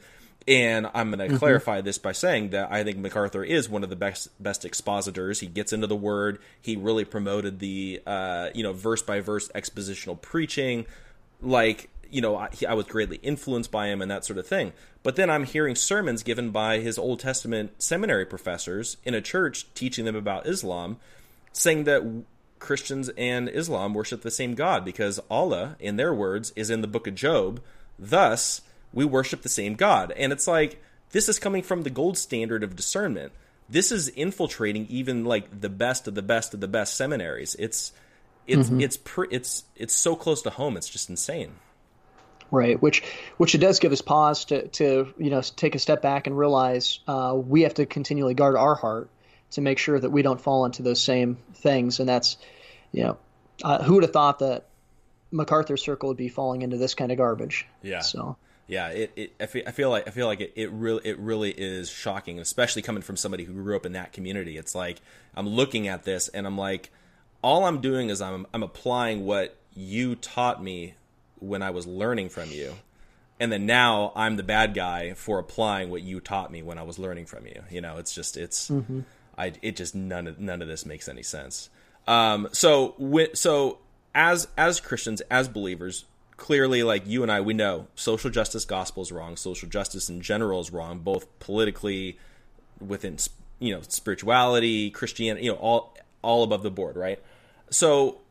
And 0.48 0.88
I'm 0.94 1.10
going 1.10 1.20
to 1.20 1.28
mm-hmm. 1.28 1.38
clarify 1.38 1.82
this 1.82 1.98
by 1.98 2.14
saying 2.14 2.50
that 2.50 2.72
I 2.72 2.84
think 2.84 2.98
MacArthur 2.98 3.44
is 3.44 3.70
one 3.70 3.84
of 3.84 3.90
the 3.90 3.96
best 3.96 4.28
best 4.42 4.66
expositors. 4.66 5.40
He 5.40 5.48
gets 5.48 5.72
into 5.72 5.88
the 5.88 5.96
word. 5.96 6.40
He 6.62 6.76
really 6.76 7.06
promoted 7.06 7.60
the 7.60 8.02
uh, 8.06 8.50
you 8.54 8.64
know 8.64 8.74
verse 8.74 9.02
by 9.02 9.22
verse 9.22 9.50
expositional 9.50 10.22
preaching. 10.22 10.86
Like 11.42 11.90
you 12.14 12.22
know, 12.22 12.38
I, 12.38 12.50
I, 12.68 12.76
was 12.76 12.86
greatly 12.86 13.18
influenced 13.18 13.72
by 13.72 13.88
him 13.88 14.02
and 14.02 14.12
that 14.12 14.24
sort 14.24 14.38
of 14.38 14.46
thing. 14.46 14.74
But 15.02 15.16
then 15.16 15.30
I'm 15.30 15.46
hearing 15.46 15.76
sermons 15.76 16.22
given 16.22 16.52
by 16.52 16.80
his 16.80 16.98
Old 16.98 17.20
Testament 17.20 17.82
seminary 17.82 18.26
professors 18.26 18.98
in 19.04 19.14
a 19.14 19.22
church 19.22 19.66
teaching 19.74 20.06
them 20.06 20.16
about 20.16 20.46
Islam, 20.46 20.98
saying 21.52 21.86
that 21.86 22.24
Christians 22.60 23.10
and 23.18 23.50
Islam 23.50 23.94
worship 23.94 24.22
the 24.22 24.32
same 24.32 24.54
God 24.54 24.86
because 24.86 25.20
Allah, 25.30 25.76
in 25.80 25.98
their 25.98 26.14
words, 26.14 26.54
is 26.56 26.70
in 26.70 26.82
the 26.82 26.88
book 26.88 27.08
of 27.08 27.16
Job. 27.16 27.62
Thus, 27.98 28.62
we 28.94 29.06
worship 29.06 29.42
the 29.42 29.50
same 29.50 29.74
God. 29.74 30.14
And 30.16 30.32
it's 30.32 30.48
like, 30.48 30.82
this 31.12 31.28
is 31.28 31.40
coming 31.40 31.64
from 31.64 31.82
the 31.82 31.90
gold 31.90 32.18
standard 32.18 32.64
of 32.64 32.76
discernment. 32.76 33.34
This 33.68 33.92
is 33.92 34.08
infiltrating 34.10 34.86
even 34.88 35.26
like 35.26 35.62
the 35.62 35.70
best 35.70 36.08
of 36.08 36.16
the 36.16 36.22
best 36.22 36.54
of 36.54 36.60
the 36.60 36.68
best 36.68 36.96
seminaries. 36.96 37.56
It's 37.56 37.92
it's 38.46 38.68
mm-hmm. 38.68 38.82
it's 38.82 38.98
pre- 38.98 39.30
it's 39.32 39.64
it's 39.76 39.94
so 39.94 40.16
close 40.16 40.42
to 40.44 40.50
home. 40.50 40.78
It's 40.78 40.90
just 40.90 41.10
insane. 41.10 41.54
Right, 42.54 42.80
which 42.80 43.02
which 43.38 43.56
it 43.56 43.58
does 43.58 43.80
give 43.80 43.92
us 43.92 44.02
pause 44.02 44.46
to 44.46 44.68
to 44.68 45.12
you 45.18 45.32
know 45.32 45.42
take 45.42 45.74
a 45.74 45.80
step 45.80 46.04
back 46.04 46.28
and 46.28 46.38
realize 46.38 47.00
uh, 47.08 47.34
we 47.36 47.64
have 47.64 47.74
to 47.74 47.88
continually 47.88 48.36
guard 48.36 48.56
our 48.56 48.76
heart 48.76 49.10
to 49.52 49.62
make 49.62 49.80
sure 49.80 50.00
that 50.00 50.12
we 50.12 50.22
don't 50.22 50.40
fall 50.40 50.64
into 50.66 50.84
those 50.84 51.02
same 51.02 51.40
things, 51.56 52.00
and 52.00 52.08
that's 52.08 52.38
you 52.92 53.06
know 53.06 53.18
uh, 53.64 53.82
who 53.82 53.96
would 53.96 54.04
have 54.04 54.14
thought 54.14 54.38
that 54.40 54.68
MacArthur 55.32 55.78
Circle 55.78 56.10
would 56.10 56.18
be 56.18 56.30
falling 56.30 56.62
into 56.62 56.78
this 56.78 56.94
kind 56.94 57.12
of 57.12 57.18
garbage? 57.18 57.66
Yeah. 57.82 58.02
So 58.02 58.38
yeah, 58.68 58.90
it, 58.90 59.12
it 59.16 59.34
I, 59.42 59.48
feel, 59.48 59.64
I 59.66 59.72
feel 59.72 59.90
like 59.90 60.08
I 60.08 60.12
feel 60.12 60.28
like 60.28 60.40
it, 60.40 60.54
it 60.56 60.72
really 60.72 61.02
it 61.06 61.18
really 61.18 61.50
is 61.50 61.90
shocking, 61.90 62.40
especially 62.40 62.84
coming 62.84 63.02
from 63.02 63.18
somebody 63.18 63.46
who 63.46 63.54
grew 63.54 63.76
up 63.76 63.88
in 63.88 63.94
that 63.94 64.14
community. 64.14 64.58
It's 64.58 64.76
like 64.76 65.02
I'm 65.36 65.48
looking 65.48 65.88
at 65.88 66.04
this 66.04 66.28
and 66.28 66.46
I'm 66.46 66.58
like, 66.58 66.92
all 67.42 67.66
I'm 67.66 67.82
doing 67.82 68.10
is 68.10 68.22
I'm 68.22 68.46
I'm 68.54 68.62
applying 68.62 69.26
what 69.26 69.58
you 69.74 70.16
taught 70.16 70.64
me 70.64 70.94
when 71.44 71.62
I 71.62 71.72
was 71.72 71.86
learning 71.86 72.30
from 72.30 72.50
you. 72.50 72.74
And 73.40 73.52
then 73.52 73.66
now 73.66 74.14
I'm 74.16 74.38
the 74.38 74.44
bad 74.44 74.74
guy 74.74 75.14
for 75.14 75.40
applying 75.40 75.90
what 75.90 76.02
you 76.02 76.20
taught 76.20 76.52
me 76.52 76.64
when 76.64 76.78
I 76.78 76.84
was 76.84 76.98
learning 76.98 77.26
from 77.26 77.46
you. 77.46 77.64
You 77.70 77.82
know, 77.82 77.98
it's 77.98 78.14
just 78.14 78.38
it's 78.38 78.70
mm-hmm. 78.70 79.02
I 79.38 79.54
it 79.62 79.76
just 79.76 79.96
none 79.96 80.28
of 80.28 80.40
none 80.40 80.62
of 80.62 80.68
this 80.68 80.86
makes 80.86 81.10
any 81.10 81.24
sense. 81.24 81.70
Um, 82.08 82.48
so 82.52 82.96
so 83.34 83.80
as 84.16 84.48
as 84.58 84.80
Christians, 84.80 85.22
as 85.30 85.50
believers, 85.50 86.06
clearly 86.38 86.84
like 86.84 87.08
you 87.08 87.24
and 87.24 87.32
I 87.32 87.42
we 87.42 87.54
know 87.54 87.88
social 87.96 88.30
justice 88.30 88.66
gospel 88.66 89.04
is 89.04 89.12
wrong, 89.12 89.36
social 89.36 89.68
justice 89.68 90.10
in 90.10 90.22
general 90.22 90.62
is 90.62 90.72
wrong, 90.72 91.00
both 91.00 91.28
politically 91.40 92.18
within 92.80 93.18
you 93.60 93.74
know 93.74 93.82
spirituality, 93.82 94.92
Christianity, 94.92 95.48
you 95.48 95.52
know 95.52 95.58
all 95.58 95.98
all 96.22 96.44
above 96.44 96.64
the 96.64 96.72
board, 96.72 96.96
right? 96.96 97.20
So 97.70 98.22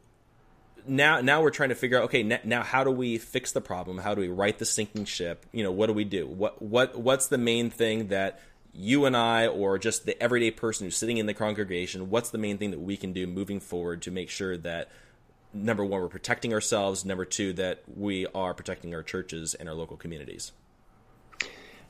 now 0.86 1.20
now 1.20 1.42
we're 1.42 1.50
trying 1.50 1.70
to 1.70 1.74
figure 1.74 1.98
out 1.98 2.04
okay 2.04 2.22
now 2.22 2.62
how 2.62 2.84
do 2.84 2.90
we 2.90 3.18
fix 3.18 3.52
the 3.52 3.60
problem? 3.60 3.98
How 3.98 4.14
do 4.14 4.20
we 4.20 4.28
right 4.28 4.58
the 4.58 4.64
sinking 4.64 5.04
ship? 5.04 5.46
You 5.52 5.62
know 5.64 5.72
what 5.72 5.86
do 5.86 5.92
we 5.92 6.04
do? 6.04 6.26
What 6.26 6.60
what 6.62 6.96
what's 6.96 7.28
the 7.28 7.38
main 7.38 7.70
thing 7.70 8.08
that 8.08 8.40
you 8.72 9.04
and 9.04 9.16
I 9.16 9.46
or 9.46 9.78
just 9.78 10.06
the 10.06 10.20
everyday 10.22 10.50
person 10.50 10.86
who's 10.86 10.96
sitting 10.96 11.18
in 11.18 11.26
the 11.26 11.34
congregation 11.34 12.08
what's 12.08 12.30
the 12.30 12.38
main 12.38 12.56
thing 12.56 12.70
that 12.70 12.80
we 12.80 12.96
can 12.96 13.12
do 13.12 13.26
moving 13.26 13.60
forward 13.60 14.00
to 14.02 14.10
make 14.10 14.30
sure 14.30 14.56
that 14.56 14.88
number 15.52 15.84
one 15.84 16.00
we're 16.00 16.08
protecting 16.08 16.54
ourselves 16.54 17.04
number 17.04 17.24
two 17.24 17.52
that 17.52 17.82
we 17.94 18.26
are 18.34 18.54
protecting 18.54 18.94
our 18.94 19.02
churches 19.02 19.54
and 19.54 19.68
our 19.68 19.74
local 19.74 19.96
communities? 19.96 20.52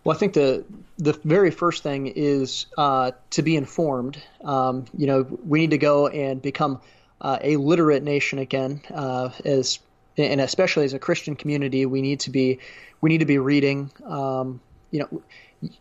Well, 0.04 0.16
I 0.16 0.18
think 0.18 0.32
the 0.32 0.64
the 0.98 1.12
very 1.24 1.50
first 1.50 1.82
thing 1.82 2.08
is 2.08 2.66
uh, 2.76 3.12
to 3.30 3.42
be 3.42 3.56
informed. 3.56 4.20
Um, 4.42 4.86
you 4.96 5.06
know, 5.06 5.22
we 5.22 5.60
need 5.60 5.70
to 5.70 5.78
go 5.78 6.08
and 6.08 6.42
become 6.42 6.80
uh, 7.22 7.38
a 7.40 7.56
literate 7.56 8.02
nation 8.02 8.38
again. 8.38 8.82
Uh, 8.92 9.30
as 9.44 9.78
and 10.18 10.40
especially 10.42 10.84
as 10.84 10.92
a 10.92 10.98
Christian 10.98 11.36
community, 11.36 11.86
we 11.86 12.02
need 12.02 12.20
to 12.20 12.30
be 12.30 12.58
we 13.00 13.08
need 13.08 13.18
to 13.18 13.26
be 13.26 13.38
reading. 13.38 13.90
Um, 14.04 14.60
you 14.90 15.00
know, 15.00 15.22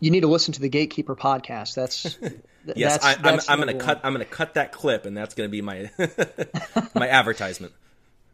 you 0.00 0.10
need 0.10 0.20
to 0.20 0.28
listen 0.28 0.54
to 0.54 0.60
the 0.60 0.70
Gatekeeper 0.70 1.14
podcast. 1.14 1.74
That's 1.74 2.18
yes, 2.74 3.02
that's, 3.02 3.04
I, 3.04 3.12
am 3.14 3.26
I'm, 3.26 3.40
I'm 3.48 3.60
going 3.60 3.78
to 3.78 3.84
cut 3.84 4.00
I'm 4.04 4.14
going 4.14 4.24
to 4.24 4.30
cut 4.30 4.54
that 4.54 4.72
clip, 4.72 5.04
and 5.04 5.14
that's 5.16 5.34
going 5.34 5.48
to 5.48 5.52
be 5.52 5.60
my 5.60 5.90
my 6.94 7.08
advertisement. 7.08 7.74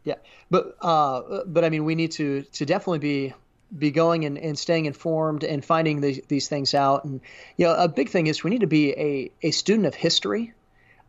Yeah, 0.05 0.15
but 0.49 0.77
uh, 0.81 1.43
but 1.45 1.65
I 1.65 1.69
mean, 1.69 1.83
we 1.83 1.95
need 1.95 2.11
to 2.13 2.43
to 2.43 2.65
definitely 2.65 2.99
be 2.99 3.33
be 3.77 3.91
going 3.91 4.25
and, 4.25 4.37
and 4.37 4.57
staying 4.57 4.85
informed 4.85 5.43
and 5.43 5.63
finding 5.63 6.01
these, 6.01 6.21
these 6.27 6.47
things 6.47 6.73
out. 6.73 7.03
And 7.03 7.21
you 7.57 7.65
know, 7.65 7.75
a 7.75 7.87
big 7.87 8.09
thing 8.09 8.27
is 8.27 8.43
we 8.43 8.49
need 8.49 8.61
to 8.61 8.67
be 8.67 8.91
a, 8.91 9.31
a 9.43 9.51
student 9.51 9.85
of 9.85 9.93
history 9.93 10.53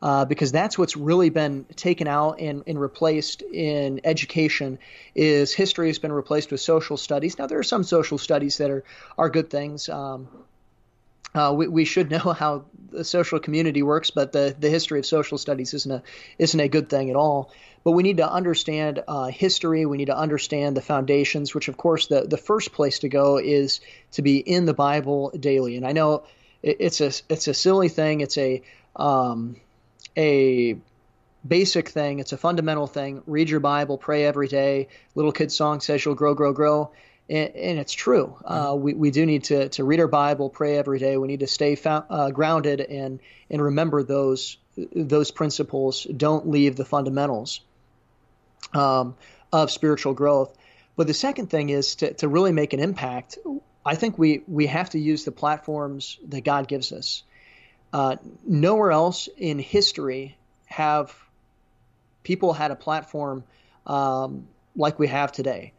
uh, 0.02 0.24
because 0.24 0.50
that's 0.52 0.78
what's 0.78 0.96
really 0.96 1.30
been 1.30 1.64
taken 1.76 2.06
out 2.06 2.40
and, 2.40 2.62
and 2.66 2.80
replaced 2.80 3.42
in 3.42 4.00
education 4.04 4.78
is 5.14 5.52
history 5.52 5.88
has 5.88 5.98
been 5.98 6.12
replaced 6.12 6.50
with 6.50 6.60
social 6.60 6.96
studies. 6.96 7.38
Now 7.38 7.46
there 7.46 7.58
are 7.58 7.64
some 7.64 7.84
social 7.84 8.18
studies 8.18 8.58
that 8.58 8.70
are 8.70 8.84
are 9.18 9.28
good 9.28 9.50
things. 9.50 9.88
Um, 9.88 10.28
uh, 11.34 11.52
we, 11.54 11.68
we 11.68 11.84
should 11.84 12.10
know 12.16 12.18
how 12.18 12.64
the 12.90 13.04
social 13.04 13.38
community 13.38 13.82
works, 13.82 14.10
but 14.10 14.32
the, 14.32 14.54
the 14.58 14.70
history 14.70 14.98
of 14.98 15.06
social 15.06 15.38
studies 15.38 15.74
isn't 15.74 15.92
a 15.92 16.02
isn't 16.38 16.58
a 16.58 16.68
good 16.68 16.88
thing 16.88 17.10
at 17.10 17.16
all. 17.16 17.52
But 17.82 17.92
we 17.92 18.02
need 18.02 18.18
to 18.18 18.30
understand 18.30 19.02
uh, 19.08 19.26
history. 19.26 19.86
We 19.86 19.96
need 19.96 20.06
to 20.06 20.16
understand 20.16 20.76
the 20.76 20.82
foundations, 20.82 21.54
which 21.54 21.68
of 21.68 21.76
course 21.76 22.06
the 22.06 22.22
the 22.22 22.36
first 22.36 22.72
place 22.72 23.00
to 23.00 23.08
go 23.08 23.38
is 23.38 23.80
to 24.12 24.22
be 24.22 24.38
in 24.38 24.66
the 24.66 24.74
Bible 24.74 25.30
daily. 25.38 25.76
And 25.76 25.86
I 25.86 25.92
know 25.92 26.24
it, 26.62 26.78
it's 26.80 27.00
a 27.00 27.12
it's 27.28 27.48
a 27.48 27.54
silly 27.54 27.88
thing. 27.88 28.20
It's 28.20 28.38
a 28.38 28.62
um, 28.96 29.56
a 30.16 30.76
basic 31.46 31.88
thing. 31.88 32.18
It's 32.18 32.32
a 32.32 32.36
fundamental 32.36 32.86
thing. 32.86 33.22
Read 33.26 33.48
your 33.48 33.60
Bible, 33.60 33.98
pray 33.98 34.24
every 34.24 34.48
day. 34.48 34.88
Little 35.14 35.32
kid 35.32 35.50
song 35.50 35.80
says 35.80 36.04
you'll 36.04 36.14
grow, 36.14 36.34
grow, 36.34 36.52
grow. 36.52 36.92
And, 37.28 37.54
and 37.54 37.78
it's 37.78 37.92
true. 37.92 38.36
Uh, 38.44 38.76
we, 38.78 38.94
we 38.94 39.10
do 39.10 39.24
need 39.24 39.44
to, 39.44 39.68
to 39.70 39.84
read 39.84 40.00
our 40.00 40.08
Bible, 40.08 40.50
pray 40.50 40.76
every 40.76 40.98
day. 40.98 41.16
We 41.16 41.28
need 41.28 41.40
to 41.40 41.46
stay 41.46 41.78
uh, 41.84 42.30
grounded 42.30 42.80
and, 42.80 43.20
and 43.50 43.62
remember 43.62 44.02
those, 44.02 44.58
those 44.94 45.30
principles. 45.30 46.04
Don't 46.04 46.48
leave 46.48 46.76
the 46.76 46.84
fundamentals 46.84 47.60
um, 48.74 49.16
of 49.52 49.70
spiritual 49.70 50.12
growth. 50.12 50.56
But 50.96 51.06
the 51.06 51.14
second 51.14 51.48
thing 51.48 51.70
is 51.70 51.94
to, 51.96 52.12
to 52.14 52.28
really 52.28 52.52
make 52.52 52.72
an 52.72 52.80
impact. 52.80 53.38
I 53.86 53.94
think 53.94 54.18
we, 54.18 54.42
we 54.46 54.66
have 54.66 54.90
to 54.90 54.98
use 54.98 55.24
the 55.24 55.32
platforms 55.32 56.18
that 56.28 56.42
God 56.42 56.68
gives 56.68 56.92
us. 56.92 57.22
Uh, 57.92 58.16
nowhere 58.46 58.92
else 58.92 59.28
in 59.36 59.58
history 59.58 60.36
have 60.66 61.14
people 62.22 62.52
had 62.52 62.70
a 62.70 62.76
platform 62.76 63.44
um, 63.86 64.46
like 64.76 64.98
we 64.98 65.08
have 65.08 65.32
today. 65.32 65.72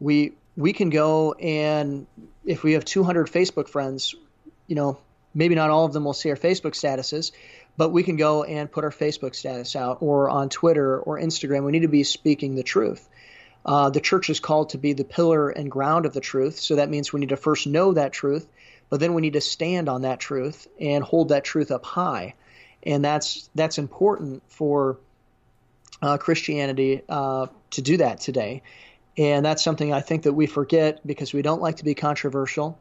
We 0.00 0.32
we 0.56 0.72
can 0.72 0.90
go 0.90 1.32
and 1.32 2.06
if 2.44 2.62
we 2.62 2.72
have 2.72 2.84
200 2.84 3.28
Facebook 3.28 3.68
friends, 3.68 4.14
you 4.66 4.74
know, 4.74 4.98
maybe 5.34 5.54
not 5.54 5.70
all 5.70 5.84
of 5.84 5.92
them 5.92 6.04
will 6.04 6.12
see 6.12 6.30
our 6.30 6.36
Facebook 6.36 6.72
statuses, 6.72 7.30
but 7.76 7.90
we 7.90 8.02
can 8.02 8.16
go 8.16 8.42
and 8.42 8.70
put 8.70 8.84
our 8.84 8.90
Facebook 8.90 9.34
status 9.34 9.76
out 9.76 9.98
or 10.00 10.28
on 10.28 10.48
Twitter 10.48 10.98
or 10.98 11.18
Instagram. 11.18 11.64
We 11.64 11.72
need 11.72 11.82
to 11.82 11.88
be 11.88 12.02
speaking 12.02 12.56
the 12.56 12.62
truth. 12.62 13.08
Uh, 13.64 13.90
the 13.90 14.00
church 14.00 14.28
is 14.28 14.40
called 14.40 14.70
to 14.70 14.78
be 14.78 14.92
the 14.92 15.04
pillar 15.04 15.48
and 15.48 15.70
ground 15.70 16.04
of 16.04 16.12
the 16.12 16.20
truth, 16.20 16.58
so 16.58 16.76
that 16.76 16.90
means 16.90 17.12
we 17.12 17.20
need 17.20 17.28
to 17.28 17.36
first 17.36 17.68
know 17.68 17.92
that 17.92 18.12
truth 18.12 18.48
but 18.92 19.00
then 19.00 19.14
we 19.14 19.22
need 19.22 19.32
to 19.32 19.40
stand 19.40 19.88
on 19.88 20.02
that 20.02 20.20
truth 20.20 20.68
and 20.78 21.02
hold 21.02 21.30
that 21.30 21.44
truth 21.44 21.70
up 21.70 21.82
high, 21.82 22.34
and 22.82 23.02
that's 23.02 23.48
that's 23.54 23.78
important 23.78 24.42
for 24.48 24.98
uh, 26.02 26.18
Christianity 26.18 27.00
uh, 27.08 27.46
to 27.70 27.80
do 27.80 27.96
that 27.96 28.20
today. 28.20 28.60
And 29.16 29.46
that's 29.46 29.64
something 29.64 29.94
I 29.94 30.02
think 30.02 30.24
that 30.24 30.34
we 30.34 30.46
forget 30.46 31.06
because 31.06 31.32
we 31.32 31.40
don't 31.40 31.62
like 31.62 31.76
to 31.76 31.84
be 31.84 31.94
controversial. 31.94 32.78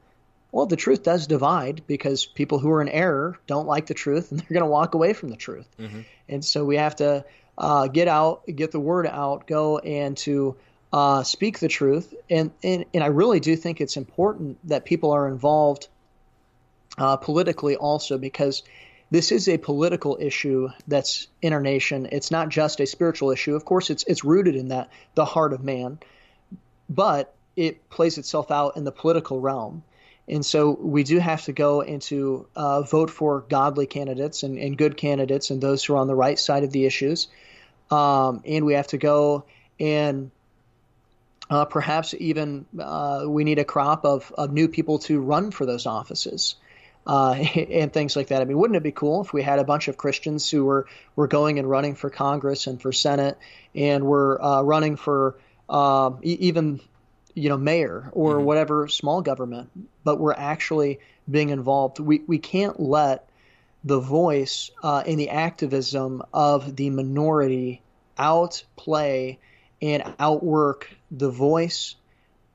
Well, 0.52 0.66
the 0.66 0.76
truth 0.76 1.02
does 1.02 1.28
divide 1.28 1.84
because 1.88 2.26
people 2.26 2.60
who 2.60 2.70
are 2.72 2.82
in 2.82 2.90
error 2.90 3.40
don't 3.48 3.66
like 3.66 3.86
the 3.86 3.94
truth 3.94 4.32
and 4.32 4.40
they're 4.42 4.50
going 4.50 4.66
to 4.66 4.70
walk 4.70 4.96
away 4.96 5.14
from 5.14 5.30
the 5.30 5.38
truth. 5.38 5.70
Mm-hmm. 5.80 6.02
And 6.28 6.44
so 6.44 6.66
we 6.66 6.76
have 6.76 6.98
to 6.98 7.24
uh, 7.58 7.88
get 7.88 8.10
out, 8.10 8.46
get 8.54 8.72
the 8.72 8.82
word 8.82 9.08
out, 9.08 9.48
go 9.48 9.78
and 9.78 10.18
to 10.18 10.58
uh, 10.92 11.24
speak 11.24 11.60
the 11.60 11.70
truth. 11.70 12.14
And, 12.30 12.52
and, 12.62 12.84
and 12.94 13.02
I 13.02 13.08
really 13.08 13.40
do 13.40 13.56
think 13.56 13.80
it's 13.80 13.96
important 13.96 14.58
that 14.68 14.84
people 14.84 15.12
are 15.12 15.30
involved 15.30 15.88
uh, 17.02 17.18
politically 17.18 17.76
also 17.76 18.20
because 18.20 18.62
this 19.10 19.32
is 19.32 19.50
a 19.50 19.58
political 19.58 20.20
issue 20.22 20.70
that's 20.88 21.28
in 21.42 21.52
our 21.52 21.60
nation. 21.60 22.08
It's 22.12 22.30
not 22.30 22.50
just 22.50 22.80
a 22.80 22.86
spiritual 22.86 23.32
issue. 23.32 23.56
Of 23.56 23.66
course, 23.66 23.90
it's 23.90 24.04
it's 24.04 24.24
rooted 24.24 24.56
in 24.56 24.68
that 24.68 24.92
the 25.16 25.26
heart 25.26 25.52
of 25.54 25.64
man, 25.64 26.00
but 26.88 27.34
it 27.56 27.90
plays 27.90 28.20
itself 28.20 28.52
out 28.52 28.78
in 28.78 28.84
the 28.84 28.92
political 28.92 29.42
realm. 29.42 29.84
And 30.28 30.46
so 30.46 30.70
we 30.70 31.04
do 31.04 31.18
have 31.18 31.44
to 31.46 31.54
go 31.54 31.82
into 31.82 32.46
uh, 32.56 32.84
vote 32.84 33.10
for 33.10 33.42
godly 33.50 33.88
candidates 33.88 34.44
and, 34.44 34.60
and, 34.60 34.78
good 34.78 34.96
candidates 34.96 35.50
and 35.50 35.60
those 35.60 35.84
who 35.84 35.96
are 35.96 35.98
on 35.98 36.08
the 36.08 36.16
right 36.16 36.38
side 36.40 36.64
of 36.64 36.72
the 36.72 36.86
issues. 36.86 37.28
Um, 37.90 38.42
and 38.46 38.66
we 38.66 38.76
have 38.76 38.88
to 38.88 38.98
go 38.98 39.46
and 39.80 40.32
uh, 41.50 41.66
perhaps 41.66 42.14
even 42.18 42.66
uh, 42.80 43.26
we 43.28 43.44
need 43.44 43.60
a 43.60 43.66
crop 43.66 44.06
of, 44.06 44.32
of 44.38 44.54
new 44.54 44.70
people 44.70 45.00
to 45.00 45.20
run 45.20 45.52
for 45.52 45.66
those 45.66 45.86
offices. 45.86 46.56
Uh, 47.06 47.34
and 47.56 47.92
things 47.92 48.16
like 48.16 48.28
that. 48.28 48.42
I 48.42 48.46
mean, 48.46 48.58
wouldn't 48.58 48.78
it 48.78 48.84
be 48.84 48.92
cool 48.92 49.22
if 49.22 49.34
we 49.34 49.42
had 49.42 49.58
a 49.58 49.64
bunch 49.64 49.88
of 49.88 49.98
Christians 49.98 50.50
who 50.50 50.66
were, 50.66 50.88
were 51.16 51.28
going 51.28 51.58
and 51.58 51.68
running 51.68 51.96
for 51.96 52.12
Congress 52.12 52.68
and 52.68 52.80
for 52.80 52.92
Senate 52.92 53.40
and 53.74 54.06
were 54.06 54.40
uh, 54.40 54.62
running 54.62 54.98
for 54.98 55.36
um, 55.68 56.20
even 56.22 56.80
you 57.34 57.50
know 57.50 57.58
mayor 57.58 58.10
or 58.12 58.36
mm-hmm. 58.36 58.46
whatever 58.46 58.88
small 58.88 59.22
government, 59.22 59.70
but 60.04 60.20
we're 60.20 60.34
actually 60.34 61.00
being 61.30 61.50
involved. 61.50 62.00
We 62.00 62.22
we 62.28 62.38
can't 62.38 62.80
let 62.80 63.28
the 63.84 64.00
voice 64.00 64.70
uh, 64.84 65.04
and 65.06 65.20
the 65.20 65.30
activism 65.30 66.22
of 66.34 66.76
the 66.76 66.90
minority 66.90 67.82
outplay 68.18 69.40
and 69.82 70.04
outwork 70.20 70.90
the 71.10 71.32
voice 71.32 71.96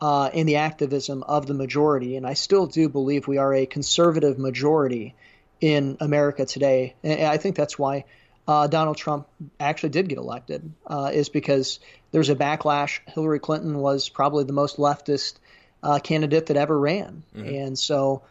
uh, 0.01 0.31
and 0.33 0.49
the 0.49 0.57
activism 0.57 1.23
of 1.23 1.47
the 1.47 1.55
majority. 1.55 2.17
And 2.17 2.27
I 2.27 2.35
still 2.35 2.67
do 2.67 2.89
believe 2.89 3.27
we 3.27 3.39
are 3.39 3.53
a 3.55 3.67
conservative 3.67 4.39
majority 4.39 5.15
in 5.61 5.97
America 6.01 6.45
today. 6.45 6.95
And 7.03 7.23
I 7.23 7.39
think 7.39 7.57
that's 7.57 7.79
why 7.79 8.05
uh, 8.49 8.67
Donald 8.67 8.97
Trump 8.97 9.27
actually 9.59 9.91
did 9.91 10.09
get 10.09 10.19
elected, 10.19 10.73
uh, 10.87 11.11
is 11.13 11.29
because 11.29 11.81
there's 12.13 12.31
a 12.31 12.37
backlash. 12.37 13.01
Hillary 13.07 13.41
Clinton 13.41 13.79
was 13.79 14.09
probably 14.09 14.45
the 14.45 14.53
most 14.53 14.77
leftist 14.77 15.35
uh, 15.83 15.99
candidate 15.99 16.47
that 16.47 16.57
ever 16.57 16.79
ran, 16.79 17.23
mm-hmm. 17.35 17.49
and 17.49 17.79
so 17.79 18.23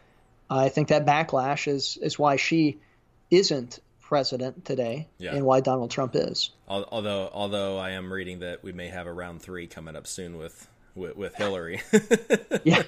I 0.50 0.70
think 0.70 0.90
that 0.90 1.06
backlash 1.06 1.68
is 1.68 1.98
is 2.02 2.18
why 2.18 2.38
she 2.38 2.80
isn't 3.30 3.80
president 4.02 4.66
today, 4.66 5.08
yeah. 5.18 5.36
and 5.36 5.46
why 5.46 5.60
Donald 5.60 5.92
Trump 5.92 6.16
is. 6.16 6.52
Although, 6.68 7.30
although 7.34 7.78
I 7.78 7.92
am 7.92 8.12
reading 8.14 8.40
that 8.40 8.64
we 8.64 8.72
may 8.72 8.88
have 8.88 9.08
a 9.08 9.14
round 9.14 9.42
three 9.42 9.68
coming 9.68 9.96
up 9.96 10.08
soon 10.08 10.38
with 10.38 10.68
with, 10.96 11.16
with 11.16 11.36
Hillary. 11.36 11.82
yeah, 12.64 12.84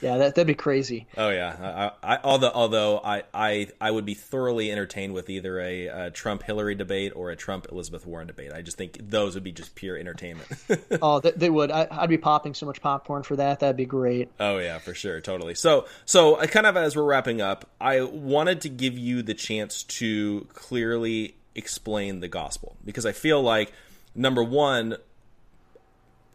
yeah, 0.00 0.16
that 0.16 0.34
that'd 0.34 0.46
be 0.46 0.54
crazy. 0.54 1.06
Oh 1.16 1.28
yeah, 1.28 1.92
I, 2.02 2.14
I, 2.14 2.18
although 2.24 2.50
although 2.54 2.98
I, 2.98 3.24
I 3.34 3.68
I 3.80 3.90
would 3.90 4.06
be 4.06 4.14
thoroughly 4.14 4.72
entertained 4.72 5.12
with 5.12 5.28
either 5.28 5.60
a, 5.60 5.86
a 5.86 6.10
Trump 6.10 6.42
Hillary 6.42 6.74
debate 6.74 7.12
or 7.14 7.30
a 7.30 7.36
Trump 7.36 7.66
Elizabeth 7.70 8.06
Warren 8.06 8.26
debate. 8.26 8.52
I 8.52 8.62
just 8.62 8.78
think 8.78 8.98
those 9.10 9.34
would 9.34 9.44
be 9.44 9.52
just 9.52 9.74
pure 9.74 9.98
entertainment. 9.98 10.48
oh, 11.02 11.20
they, 11.20 11.32
they 11.32 11.50
would. 11.50 11.70
I, 11.70 11.86
would 12.00 12.10
be 12.10 12.18
popping 12.18 12.54
so 12.54 12.64
much 12.64 12.80
popcorn 12.80 13.24
for 13.24 13.36
that. 13.36 13.60
That'd 13.60 13.76
be 13.76 13.84
great. 13.84 14.30
Oh 14.40 14.58
yeah, 14.58 14.78
for 14.78 14.94
sure, 14.94 15.20
totally. 15.20 15.54
So 15.54 15.86
so 16.06 16.36
uh, 16.36 16.46
kind 16.46 16.66
of 16.66 16.76
as 16.76 16.96
we're 16.96 17.04
wrapping 17.04 17.42
up, 17.42 17.68
I 17.80 18.00
wanted 18.00 18.62
to 18.62 18.70
give 18.70 18.96
you 18.96 19.22
the 19.22 19.34
chance 19.34 19.82
to 19.82 20.46
clearly 20.54 21.34
explain 21.54 22.20
the 22.20 22.28
gospel 22.28 22.76
because 22.84 23.04
I 23.04 23.12
feel 23.12 23.42
like 23.42 23.72
number 24.14 24.42
one 24.42 24.96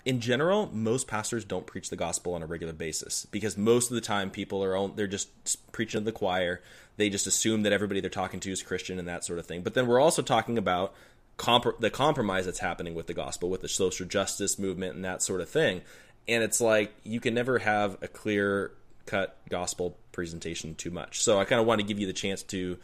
in 0.06 0.20
general, 0.20 0.70
most 0.72 1.08
pastors 1.08 1.44
don't 1.44 1.66
preach 1.66 1.90
the 1.90 1.96
gospel 1.96 2.36
on 2.36 2.44
a 2.44 2.46
regular 2.46 2.74
basis 2.74 3.26
because 3.26 3.58
most 3.58 3.90
of 3.90 3.96
the 3.96 4.02
time 4.02 4.30
people 4.30 4.64
are 4.64 4.88
they're 4.90 5.08
just 5.08 5.30
preaching 5.72 6.02
to 6.02 6.06
the 6.06 6.12
choir. 6.12 6.62
They 6.98 7.10
just 7.10 7.26
assume 7.26 7.64
that 7.64 7.74
everybody 7.74 8.02
they're 8.02 8.10
talking 8.12 8.40
to 8.42 8.52
is 8.52 8.62
Christian 8.62 9.00
and 9.00 9.08
that 9.08 9.26
sort 9.26 9.40
of 9.40 9.48
thing. 9.48 9.64
But 9.64 9.74
then 9.74 9.88
we're 9.88 10.00
also 10.00 10.22
talking 10.22 10.60
about 10.60 10.94
comp- 11.38 11.80
the 11.80 11.90
compromise 11.90 12.46
that's 12.46 12.60
happening 12.60 12.94
with 12.94 13.08
the 13.08 13.16
gospel, 13.16 13.50
with 13.50 13.62
the 13.62 13.68
social 13.68 14.06
justice 14.06 14.60
movement 14.60 14.96
and 14.96 15.04
that 15.04 15.24
sort 15.24 15.42
of 15.42 15.50
thing. 15.50 15.82
And 16.28 16.44
it's 16.44 16.62
like 16.62 16.94
you 17.04 17.20
can 17.20 17.34
never 17.34 17.60
have 17.60 17.98
a 18.04 18.08
clear 18.08 18.72
cut 19.08 19.38
gospel 19.50 19.98
presentation 20.12 20.76
too 20.76 20.92
much. 20.92 21.22
So 21.22 21.40
I 21.40 21.46
kind 21.46 21.60
of 21.60 21.66
want 21.66 21.82
to 21.82 21.88
give 21.88 22.00
you 22.00 22.06
the 22.06 22.14
chance 22.14 22.44
to 22.44 22.78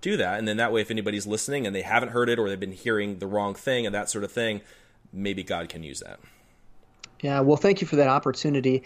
do 0.00 0.16
that. 0.16 0.38
And 0.38 0.46
then 0.46 0.58
that 0.58 0.72
way, 0.72 0.80
if 0.80 0.92
anybody's 0.92 1.26
listening 1.26 1.66
and 1.66 1.74
they 1.74 1.82
haven't 1.82 2.10
heard 2.10 2.28
it 2.28 2.38
or 2.38 2.48
they've 2.48 2.58
been 2.58 2.72
hearing 2.72 3.18
the 3.18 3.26
wrong 3.26 3.54
thing 3.54 3.84
and 3.84 3.94
that 3.94 4.08
sort 4.08 4.24
of 4.24 4.32
thing, 4.32 4.60
maybe 5.12 5.42
God 5.42 5.68
can 5.68 5.82
use 5.82 6.00
that. 6.00 6.20
Yeah, 7.20 7.40
well, 7.40 7.56
thank 7.56 7.80
you 7.80 7.86
for 7.86 7.96
that 7.96 8.08
opportunity. 8.08 8.82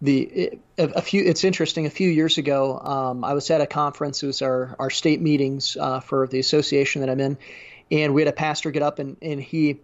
The 0.00 0.58
a, 0.76 1.02
few, 1.02 1.24
it's 1.24 1.42
interesting. 1.42 1.86
A 1.86 1.90
few 1.90 2.08
years 2.08 2.38
ago, 2.38 2.78
um, 2.78 3.24
I 3.24 3.34
was 3.34 3.50
at 3.50 3.60
a 3.60 3.66
conference. 3.66 4.22
It 4.22 4.26
was 4.26 4.42
our 4.42 4.76
our 4.78 4.90
state 4.90 5.20
meetings 5.20 5.76
uh, 5.78 6.00
for 6.00 6.28
the 6.28 6.38
association 6.38 7.00
that 7.00 7.10
I'm 7.10 7.18
in, 7.18 7.38
and 7.90 8.14
we 8.14 8.20
had 8.20 8.28
a 8.28 8.32
pastor 8.32 8.70
get 8.70 8.82
up 8.82 9.00
and 9.00 9.16
and 9.22 9.40
he 9.40 9.80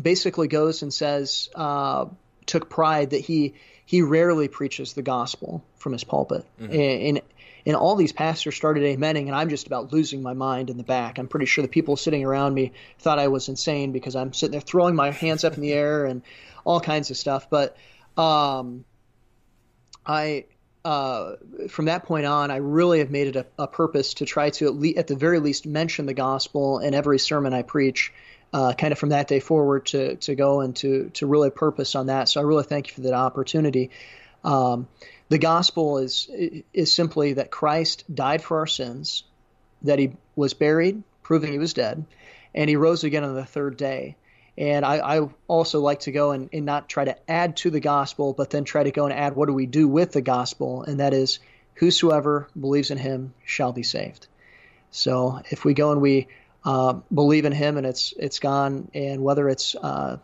basically 0.00 0.48
goes 0.48 0.82
and 0.82 0.92
says, 0.92 1.50
uh, 1.54 2.06
took 2.46 2.68
pride 2.68 3.10
that 3.10 3.20
he 3.20 3.54
he 3.84 4.02
rarely 4.02 4.48
preaches 4.48 4.94
the 4.94 5.02
gospel 5.02 5.62
from 5.76 5.92
his 5.92 6.04
pulpit, 6.04 6.44
mm-hmm. 6.60 6.72
and, 6.72 7.18
and 7.18 7.20
and 7.64 7.76
all 7.76 7.94
these 7.94 8.12
pastors 8.12 8.56
started 8.56 8.82
amening, 8.82 9.26
and 9.26 9.34
I'm 9.34 9.48
just 9.48 9.66
about 9.66 9.92
losing 9.92 10.22
my 10.22 10.34
mind 10.34 10.70
in 10.70 10.76
the 10.76 10.82
back. 10.82 11.18
I'm 11.18 11.28
pretty 11.28 11.46
sure 11.46 11.62
the 11.62 11.68
people 11.68 11.96
sitting 11.96 12.24
around 12.24 12.54
me 12.54 12.72
thought 12.98 13.18
I 13.18 13.28
was 13.28 13.48
insane 13.48 13.92
because 13.92 14.16
I'm 14.16 14.32
sitting 14.32 14.52
there 14.52 14.60
throwing 14.60 14.94
my 14.94 15.10
hands 15.10 15.44
up 15.44 15.54
in 15.54 15.60
the 15.60 15.72
air 15.72 16.06
and 16.06 16.22
all 16.64 16.80
kinds 16.80 17.10
of 17.10 17.16
stuff. 17.16 17.48
But 17.50 17.76
um, 18.16 18.84
I, 20.04 20.46
uh, 20.84 21.36
from 21.68 21.84
that 21.84 22.04
point 22.04 22.26
on, 22.26 22.50
I 22.50 22.56
really 22.56 22.98
have 22.98 23.10
made 23.10 23.28
it 23.28 23.36
a, 23.36 23.46
a 23.58 23.68
purpose 23.68 24.14
to 24.14 24.26
try 24.26 24.50
to 24.50 24.66
at, 24.66 24.74
le- 24.74 24.96
at, 24.96 25.06
the 25.06 25.16
very 25.16 25.38
least 25.38 25.64
mention 25.66 26.06
the 26.06 26.14
gospel 26.14 26.80
in 26.80 26.94
every 26.94 27.18
sermon 27.18 27.52
I 27.54 27.62
preach. 27.62 28.12
Uh, 28.54 28.74
kind 28.74 28.92
of 28.92 28.98
from 28.98 29.08
that 29.08 29.28
day 29.28 29.40
forward 29.40 29.86
to 29.86 30.16
to 30.16 30.34
go 30.34 30.60
and 30.60 30.76
to 30.76 31.08
to 31.14 31.26
really 31.26 31.48
purpose 31.48 31.94
on 31.94 32.08
that. 32.08 32.28
So 32.28 32.38
I 32.38 32.44
really 32.44 32.64
thank 32.64 32.86
you 32.88 32.92
for 32.92 33.00
that 33.00 33.14
opportunity. 33.14 33.88
Um, 34.44 34.88
the 35.32 35.38
gospel 35.38 35.96
is 35.96 36.28
is 36.74 36.94
simply 36.94 37.32
that 37.32 37.50
Christ 37.50 38.04
died 38.14 38.42
for 38.42 38.58
our 38.58 38.66
sins, 38.66 39.24
that 39.80 39.98
he 39.98 40.12
was 40.36 40.52
buried, 40.52 41.02
proving 41.22 41.52
he 41.52 41.58
was 41.58 41.72
dead, 41.72 42.04
and 42.54 42.68
he 42.68 42.76
rose 42.76 43.02
again 43.02 43.24
on 43.24 43.34
the 43.34 43.46
third 43.46 43.78
day. 43.78 44.16
And 44.58 44.84
I, 44.84 44.98
I 44.98 45.28
also 45.48 45.80
like 45.80 46.00
to 46.00 46.12
go 46.12 46.32
and, 46.32 46.50
and 46.52 46.66
not 46.66 46.86
try 46.86 47.06
to 47.06 47.16
add 47.30 47.56
to 47.56 47.70
the 47.70 47.80
gospel, 47.80 48.34
but 48.34 48.50
then 48.50 48.64
try 48.64 48.82
to 48.82 48.90
go 48.90 49.06
and 49.06 49.14
add 49.14 49.34
what 49.34 49.46
do 49.46 49.54
we 49.54 49.64
do 49.64 49.88
with 49.88 50.12
the 50.12 50.20
gospel, 50.20 50.82
and 50.82 51.00
that 51.00 51.14
is 51.14 51.38
whosoever 51.76 52.50
believes 52.60 52.90
in 52.90 52.98
him 52.98 53.32
shall 53.46 53.72
be 53.72 53.84
saved. 53.84 54.26
So 54.90 55.40
if 55.48 55.64
we 55.64 55.72
go 55.72 55.92
and 55.92 56.02
we 56.02 56.28
uh, 56.62 57.00
believe 57.10 57.46
in 57.46 57.52
him 57.52 57.78
and 57.78 57.86
it's 57.86 58.12
it's 58.18 58.38
gone, 58.38 58.90
and 58.92 59.24
whether 59.24 59.48
it's 59.48 59.74
uh, 59.76 60.18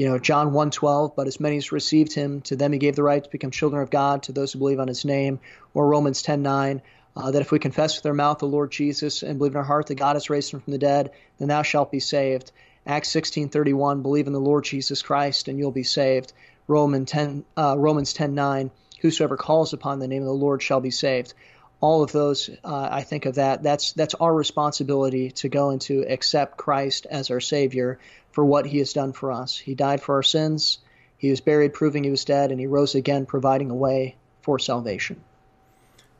you 0.00 0.08
know, 0.08 0.18
John 0.18 0.52
1:12, 0.52 1.14
but 1.14 1.26
as 1.26 1.40
many 1.40 1.58
as 1.58 1.72
received 1.72 2.14
him, 2.14 2.40
to 2.48 2.56
them 2.56 2.72
he 2.72 2.78
gave 2.78 2.96
the 2.96 3.02
right 3.02 3.22
to 3.22 3.28
become 3.28 3.50
children 3.50 3.82
of 3.82 3.90
God, 3.90 4.22
to 4.22 4.32
those 4.32 4.50
who 4.50 4.58
believe 4.58 4.80
on 4.80 4.88
his 4.88 5.04
name, 5.04 5.40
or 5.74 5.86
Romans 5.86 6.22
10:9, 6.22 6.80
uh, 7.14 7.30
that 7.30 7.42
if 7.42 7.52
we 7.52 7.58
confess 7.58 7.98
with 7.98 8.06
our 8.06 8.14
mouth 8.14 8.38
the 8.38 8.46
Lord 8.46 8.70
Jesus 8.70 9.22
and 9.22 9.36
believe 9.36 9.52
in 9.52 9.58
our 9.58 9.62
heart 9.62 9.88
that 9.88 9.96
God 9.96 10.16
has 10.16 10.30
raised 10.30 10.54
him 10.54 10.60
from 10.60 10.70
the 10.70 10.78
dead, 10.78 11.10
then 11.36 11.48
thou 11.48 11.60
shalt 11.60 11.92
be 11.92 12.00
saved. 12.00 12.50
Acts 12.86 13.10
16:31, 13.10 14.00
believe 14.00 14.26
in 14.26 14.32
the 14.32 14.40
Lord 14.40 14.64
Jesus 14.64 15.02
Christ 15.02 15.48
and 15.48 15.58
you'll 15.58 15.70
be 15.70 15.82
saved. 15.82 16.32
Roman 16.66 17.04
10, 17.04 17.44
uh, 17.58 17.74
Romans 17.76 18.14
10:9, 18.14 18.70
whosoever 19.02 19.36
calls 19.36 19.74
upon 19.74 19.98
the 19.98 20.08
name 20.08 20.22
of 20.22 20.28
the 20.28 20.32
Lord 20.32 20.62
shall 20.62 20.80
be 20.80 20.90
saved 20.90 21.34
all 21.80 22.02
of 22.02 22.12
those, 22.12 22.50
uh, 22.62 22.88
I 22.90 23.02
think 23.02 23.26
of 23.26 23.36
that. 23.36 23.62
That's 23.62 23.92
that's 23.92 24.14
our 24.14 24.34
responsibility 24.34 25.30
to 25.32 25.48
go 25.48 25.70
and 25.70 25.80
to 25.82 26.04
accept 26.08 26.56
Christ 26.56 27.06
as 27.10 27.30
our 27.30 27.40
Savior 27.40 27.98
for 28.32 28.44
what 28.44 28.66
He 28.66 28.78
has 28.78 28.92
done 28.92 29.12
for 29.12 29.32
us. 29.32 29.56
He 29.56 29.74
died 29.74 30.02
for 30.02 30.16
our 30.16 30.22
sins. 30.22 30.78
He 31.16 31.30
was 31.30 31.40
buried, 31.40 31.72
proving 31.72 32.04
He 32.04 32.10
was 32.10 32.24
dead, 32.24 32.50
and 32.50 32.60
He 32.60 32.66
rose 32.66 32.94
again, 32.94 33.26
providing 33.26 33.70
a 33.70 33.74
way 33.74 34.16
for 34.42 34.58
salvation. 34.58 35.20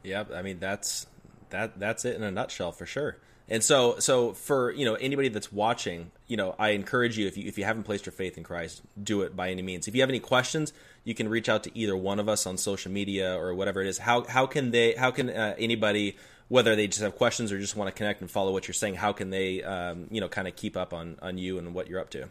Yep, 0.02 0.32
I 0.34 0.42
mean 0.42 0.58
that's 0.58 1.06
that 1.50 1.78
that's 1.78 2.04
it 2.04 2.16
in 2.16 2.22
a 2.22 2.30
nutshell 2.30 2.72
for 2.72 2.86
sure. 2.86 3.18
And 3.50 3.64
so, 3.64 3.98
so 3.98 4.32
for 4.32 4.70
you 4.70 4.84
know 4.84 4.94
anybody 4.94 5.28
that's 5.28 5.52
watching, 5.52 6.12
you 6.28 6.36
know, 6.36 6.54
I 6.58 6.70
encourage 6.70 7.18
you 7.18 7.26
if 7.26 7.36
you 7.36 7.46
if 7.46 7.58
you 7.58 7.64
haven't 7.64 7.82
placed 7.82 8.06
your 8.06 8.12
faith 8.12 8.38
in 8.38 8.44
Christ, 8.44 8.80
do 9.02 9.22
it 9.22 9.36
by 9.36 9.50
any 9.50 9.60
means. 9.60 9.88
If 9.88 9.94
you 9.94 10.00
have 10.02 10.08
any 10.08 10.20
questions, 10.20 10.72
you 11.04 11.14
can 11.14 11.28
reach 11.28 11.48
out 11.48 11.62
to 11.64 11.76
either 11.76 11.96
one 11.96 12.20
of 12.20 12.28
us 12.28 12.46
on 12.46 12.58
social 12.58 12.92
media 12.92 13.36
or 13.36 13.52
whatever 13.54 13.82
it 13.82 13.88
is. 13.88 13.98
How 13.98 14.22
how 14.24 14.46
can 14.46 14.70
they? 14.70 14.94
How 14.94 15.10
can 15.10 15.28
uh, 15.30 15.54
anybody, 15.58 16.16
whether 16.48 16.76
they 16.76 16.86
just 16.86 17.00
have 17.00 17.16
questions 17.16 17.50
or 17.52 17.58
just 17.58 17.74
want 17.76 17.88
to 17.88 17.92
connect 17.92 18.20
and 18.20 18.30
follow 18.30 18.52
what 18.52 18.68
you're 18.68 18.74
saying, 18.74 18.96
how 18.96 19.12
can 19.12 19.30
they, 19.30 19.62
um, 19.62 20.08
you 20.10 20.20
know, 20.20 20.28
kind 20.28 20.46
of 20.48 20.56
keep 20.56 20.76
up 20.76 20.92
on 20.92 21.16
on 21.22 21.38
you 21.38 21.56
and 21.58 21.72
what 21.74 21.88
you're 21.88 22.00
up 22.00 22.10
to? 22.10 22.28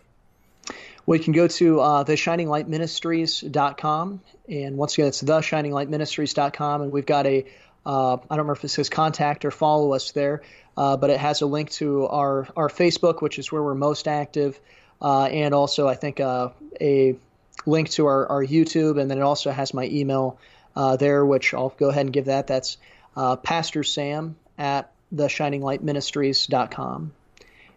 Well, 1.06 1.18
you 1.18 1.24
can 1.24 1.32
go 1.34 1.48
to 1.48 1.80
uh, 1.80 2.04
theshininglightministries.com. 2.04 4.22
And 4.50 4.78
once 4.78 4.94
again, 4.94 5.08
it's 5.08 5.24
theshininglightministries.com. 5.24 6.82
And 6.84 6.92
we've 6.92 7.06
got 7.06 7.26
a 7.26 7.46
uh, 7.86 8.14
I 8.14 8.18
don't 8.18 8.30
remember 8.30 8.54
if 8.54 8.64
it 8.64 8.70
says 8.70 8.90
contact 8.90 9.46
or 9.46 9.52
follow 9.52 9.94
us 9.94 10.12
there, 10.12 10.42
uh, 10.78 10.98
but 10.98 11.10
it 11.10 11.20
has 11.20 11.42
a 11.42 11.46
link 11.46 11.72
to 11.72 12.08
our, 12.08 12.48
our 12.56 12.70
Facebook, 12.70 13.22
which 13.22 13.40
is 13.40 13.52
where 13.52 13.64
we're 13.64 13.74
most 13.74 14.08
active, 14.08 14.60
uh, 15.02 15.24
and 15.24 15.54
also 15.54 15.88
I 15.88 15.96
think 15.96 16.20
uh, 16.20 16.50
a 16.80 17.16
link 17.66 17.90
to 17.92 18.08
our, 18.08 18.28
our 18.28 18.46
YouTube, 18.46 19.00
and 19.00 19.10
then 19.10 19.18
it 19.18 19.22
also 19.22 19.52
has 19.52 19.74
my 19.74 19.86
email 19.86 20.40
uh, 20.76 20.98
there, 20.98 21.26
which 21.26 21.54
I'll 21.54 21.74
go 21.78 21.90
ahead 21.90 22.06
and 22.06 22.14
give 22.14 22.26
that. 22.26 22.48
That's 22.48 22.78
uh, 23.16 23.36
Pastor 23.36 23.84
Sam 23.84 24.36
at 24.58 24.92
theshininglightministries.com. 25.14 27.14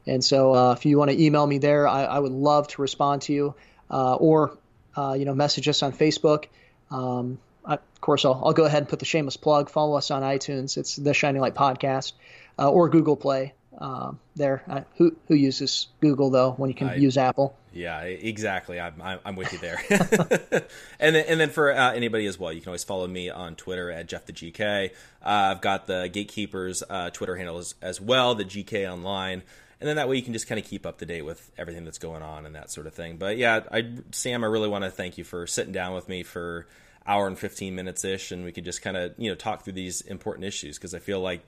And 0.06 0.24
so 0.24 0.72
if 0.72 0.84
you 0.84 0.98
want 0.98 1.12
to 1.12 1.22
email 1.22 1.46
me 1.46 1.59
there, 1.59 1.86
I, 1.86 2.04
I, 2.04 2.18
would 2.18 2.32
love 2.32 2.66
to 2.68 2.82
respond 2.82 3.22
to 3.22 3.32
you, 3.32 3.54
or 3.88 4.59
you 4.96 5.24
know 5.24 5.34
message 5.34 5.68
us 5.68 5.84
on 5.84 5.92
Facebook. 5.92 6.46
Um, 6.90 7.38
I, 7.64 7.74
of 7.74 8.00
course, 8.00 8.24
I'll, 8.24 8.40
I'll 8.44 8.52
go 8.52 8.64
ahead 8.64 8.82
and 8.82 8.88
put 8.88 8.98
the 8.98 9.04
shameless 9.04 9.36
plug. 9.36 9.70
Follow 9.70 9.96
us 9.96 10.10
on 10.10 10.22
iTunes. 10.22 10.76
It's 10.76 10.96
the 10.96 11.14
Shining 11.14 11.40
Light 11.40 11.54
Podcast 11.54 12.12
uh, 12.59 12.70
or 12.70 12.88
Google 12.88 13.16
Play. 13.16 13.54
Uh, 13.82 14.12
there, 14.36 14.62
uh, 14.68 14.82
who 14.96 15.16
who 15.26 15.34
uses 15.34 15.88
Google 16.00 16.30
though 16.30 16.52
when 16.52 16.70
you 16.70 16.74
can 16.74 16.90
I, 16.90 16.94
use 16.94 17.18
Apple? 17.18 17.56
Yeah, 17.72 18.00
exactly. 18.02 18.78
I'm 18.78 18.94
I'm, 19.02 19.18
I'm 19.24 19.34
with 19.34 19.52
you 19.52 19.59
there. 19.59 19.82
and 21.00 21.16
then 21.16 21.24
and 21.26 21.40
then 21.40 21.50
for 21.50 21.72
uh, 21.72 21.92
anybody 21.92 22.26
as 22.26 22.38
well, 22.38 22.52
you 22.52 22.60
can 22.60 22.68
always 22.68 22.84
follow 22.84 23.09
me 23.09 23.28
on 23.28 23.56
Twitter 23.56 23.90
at 23.90 24.06
Jeff 24.06 24.26
the 24.26 24.32
GK. 24.32 24.90
Uh, 24.90 24.92
I've 25.24 25.60
got 25.60 25.88
the 25.88 26.09
Gatekeepers 26.12 26.84
uh, 26.88 27.10
Twitter 27.10 27.34
handle 27.34 27.59
as, 27.59 27.74
as 27.82 28.00
well, 28.00 28.36
the 28.36 28.44
GK 28.44 28.88
Online 28.88 29.42
and 29.80 29.88
then 29.88 29.96
that 29.96 30.09
way 30.09 30.14
you 30.14 30.22
can 30.22 30.32
just 30.32 30.46
kind 30.46 30.60
of 30.60 30.64
keep 30.64 30.86
up 30.86 30.98
to 30.98 31.06
date 31.06 31.22
with 31.22 31.50
everything 31.59 31.84
that's 31.84 31.98
going 31.98 32.22
on 32.22 32.46
and 32.46 32.54
that 32.54 32.70
sort 32.70 32.86
of 32.86 32.94
thing. 32.94 33.16
But 33.16 33.36
yeah, 33.36 33.62
I 33.68 33.94
Sam, 34.12 34.44
I 34.44 34.46
really 34.46 34.68
want 34.68 34.84
to 34.84 34.90
thank 34.90 35.18
you 35.18 35.24
for 35.24 35.44
sitting 35.48 35.72
down 35.72 35.92
with 35.92 36.09
me 36.09 36.22
for 36.22 36.68
hour 37.06 37.26
and 37.26 37.36
15 37.36 37.74
minutes 37.74 38.04
ish 38.04 38.30
and 38.30 38.44
we 38.44 38.52
could 38.52 38.64
just 38.64 38.80
kind 38.80 38.96
of 38.96 39.12
you 39.18 39.28
know 39.28 39.34
talk 39.34 39.64
through 39.64 39.72
these 39.72 40.02
important 40.02 40.44
issues 40.44 40.78
because 40.78 40.94
i 40.94 40.98
feel 40.98 41.20
like 41.20 41.44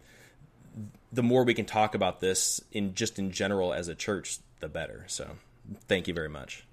the 1.13 1.23
more 1.23 1.45
we 1.45 1.55
can 1.55 1.65
talk 1.65 1.95
about 1.95 2.21
this 2.21 2.61
in 2.73 2.95
just 2.95 3.19
in 3.19 3.31
general 3.31 3.73
as 3.73 3.89
a 3.89 3.95
church 3.95 4.39
the 4.61 4.69
better. 4.69 5.05
So 5.07 5.29
thank 5.89 6.09
you 6.09 6.15
very 6.15 6.29
much. 6.29 6.65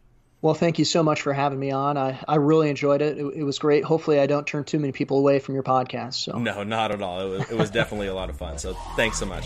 Well 0.41 0.55
thank 0.55 0.79
you 0.79 0.85
so 0.85 1.03
much 1.03 1.21
for 1.21 1.33
having 1.33 1.59
me 1.59 1.71
on. 1.71 1.97
I, 1.97 2.19
I 2.27 2.35
really 2.35 2.69
enjoyed 2.69 3.01
it. 3.01 3.17
it. 3.17 3.25
it 3.37 3.43
was 3.43 3.59
great. 3.59 3.83
Hopefully 3.83 4.19
i 4.19 4.25
don't 4.25 4.47
turn 4.47 4.63
too 4.63 4.79
many 4.79 4.91
people 4.91 5.19
away 5.19 5.39
from 5.39 5.53
your 5.53 5.63
podcast 5.63 6.15
so. 6.15 6.37
No 6.37 6.63
not 6.63 6.91
at 6.91 7.01
all. 7.01 7.21
It 7.21 7.29
was, 7.29 7.51
it 7.51 7.57
was 7.57 7.69
definitely 7.69 8.07
a 8.07 8.15
lot 8.15 8.29
of 8.29 8.37
fun. 8.37 8.57
So 8.57 8.73
thanks 8.95 9.19
so 9.19 9.25
much 9.25 9.45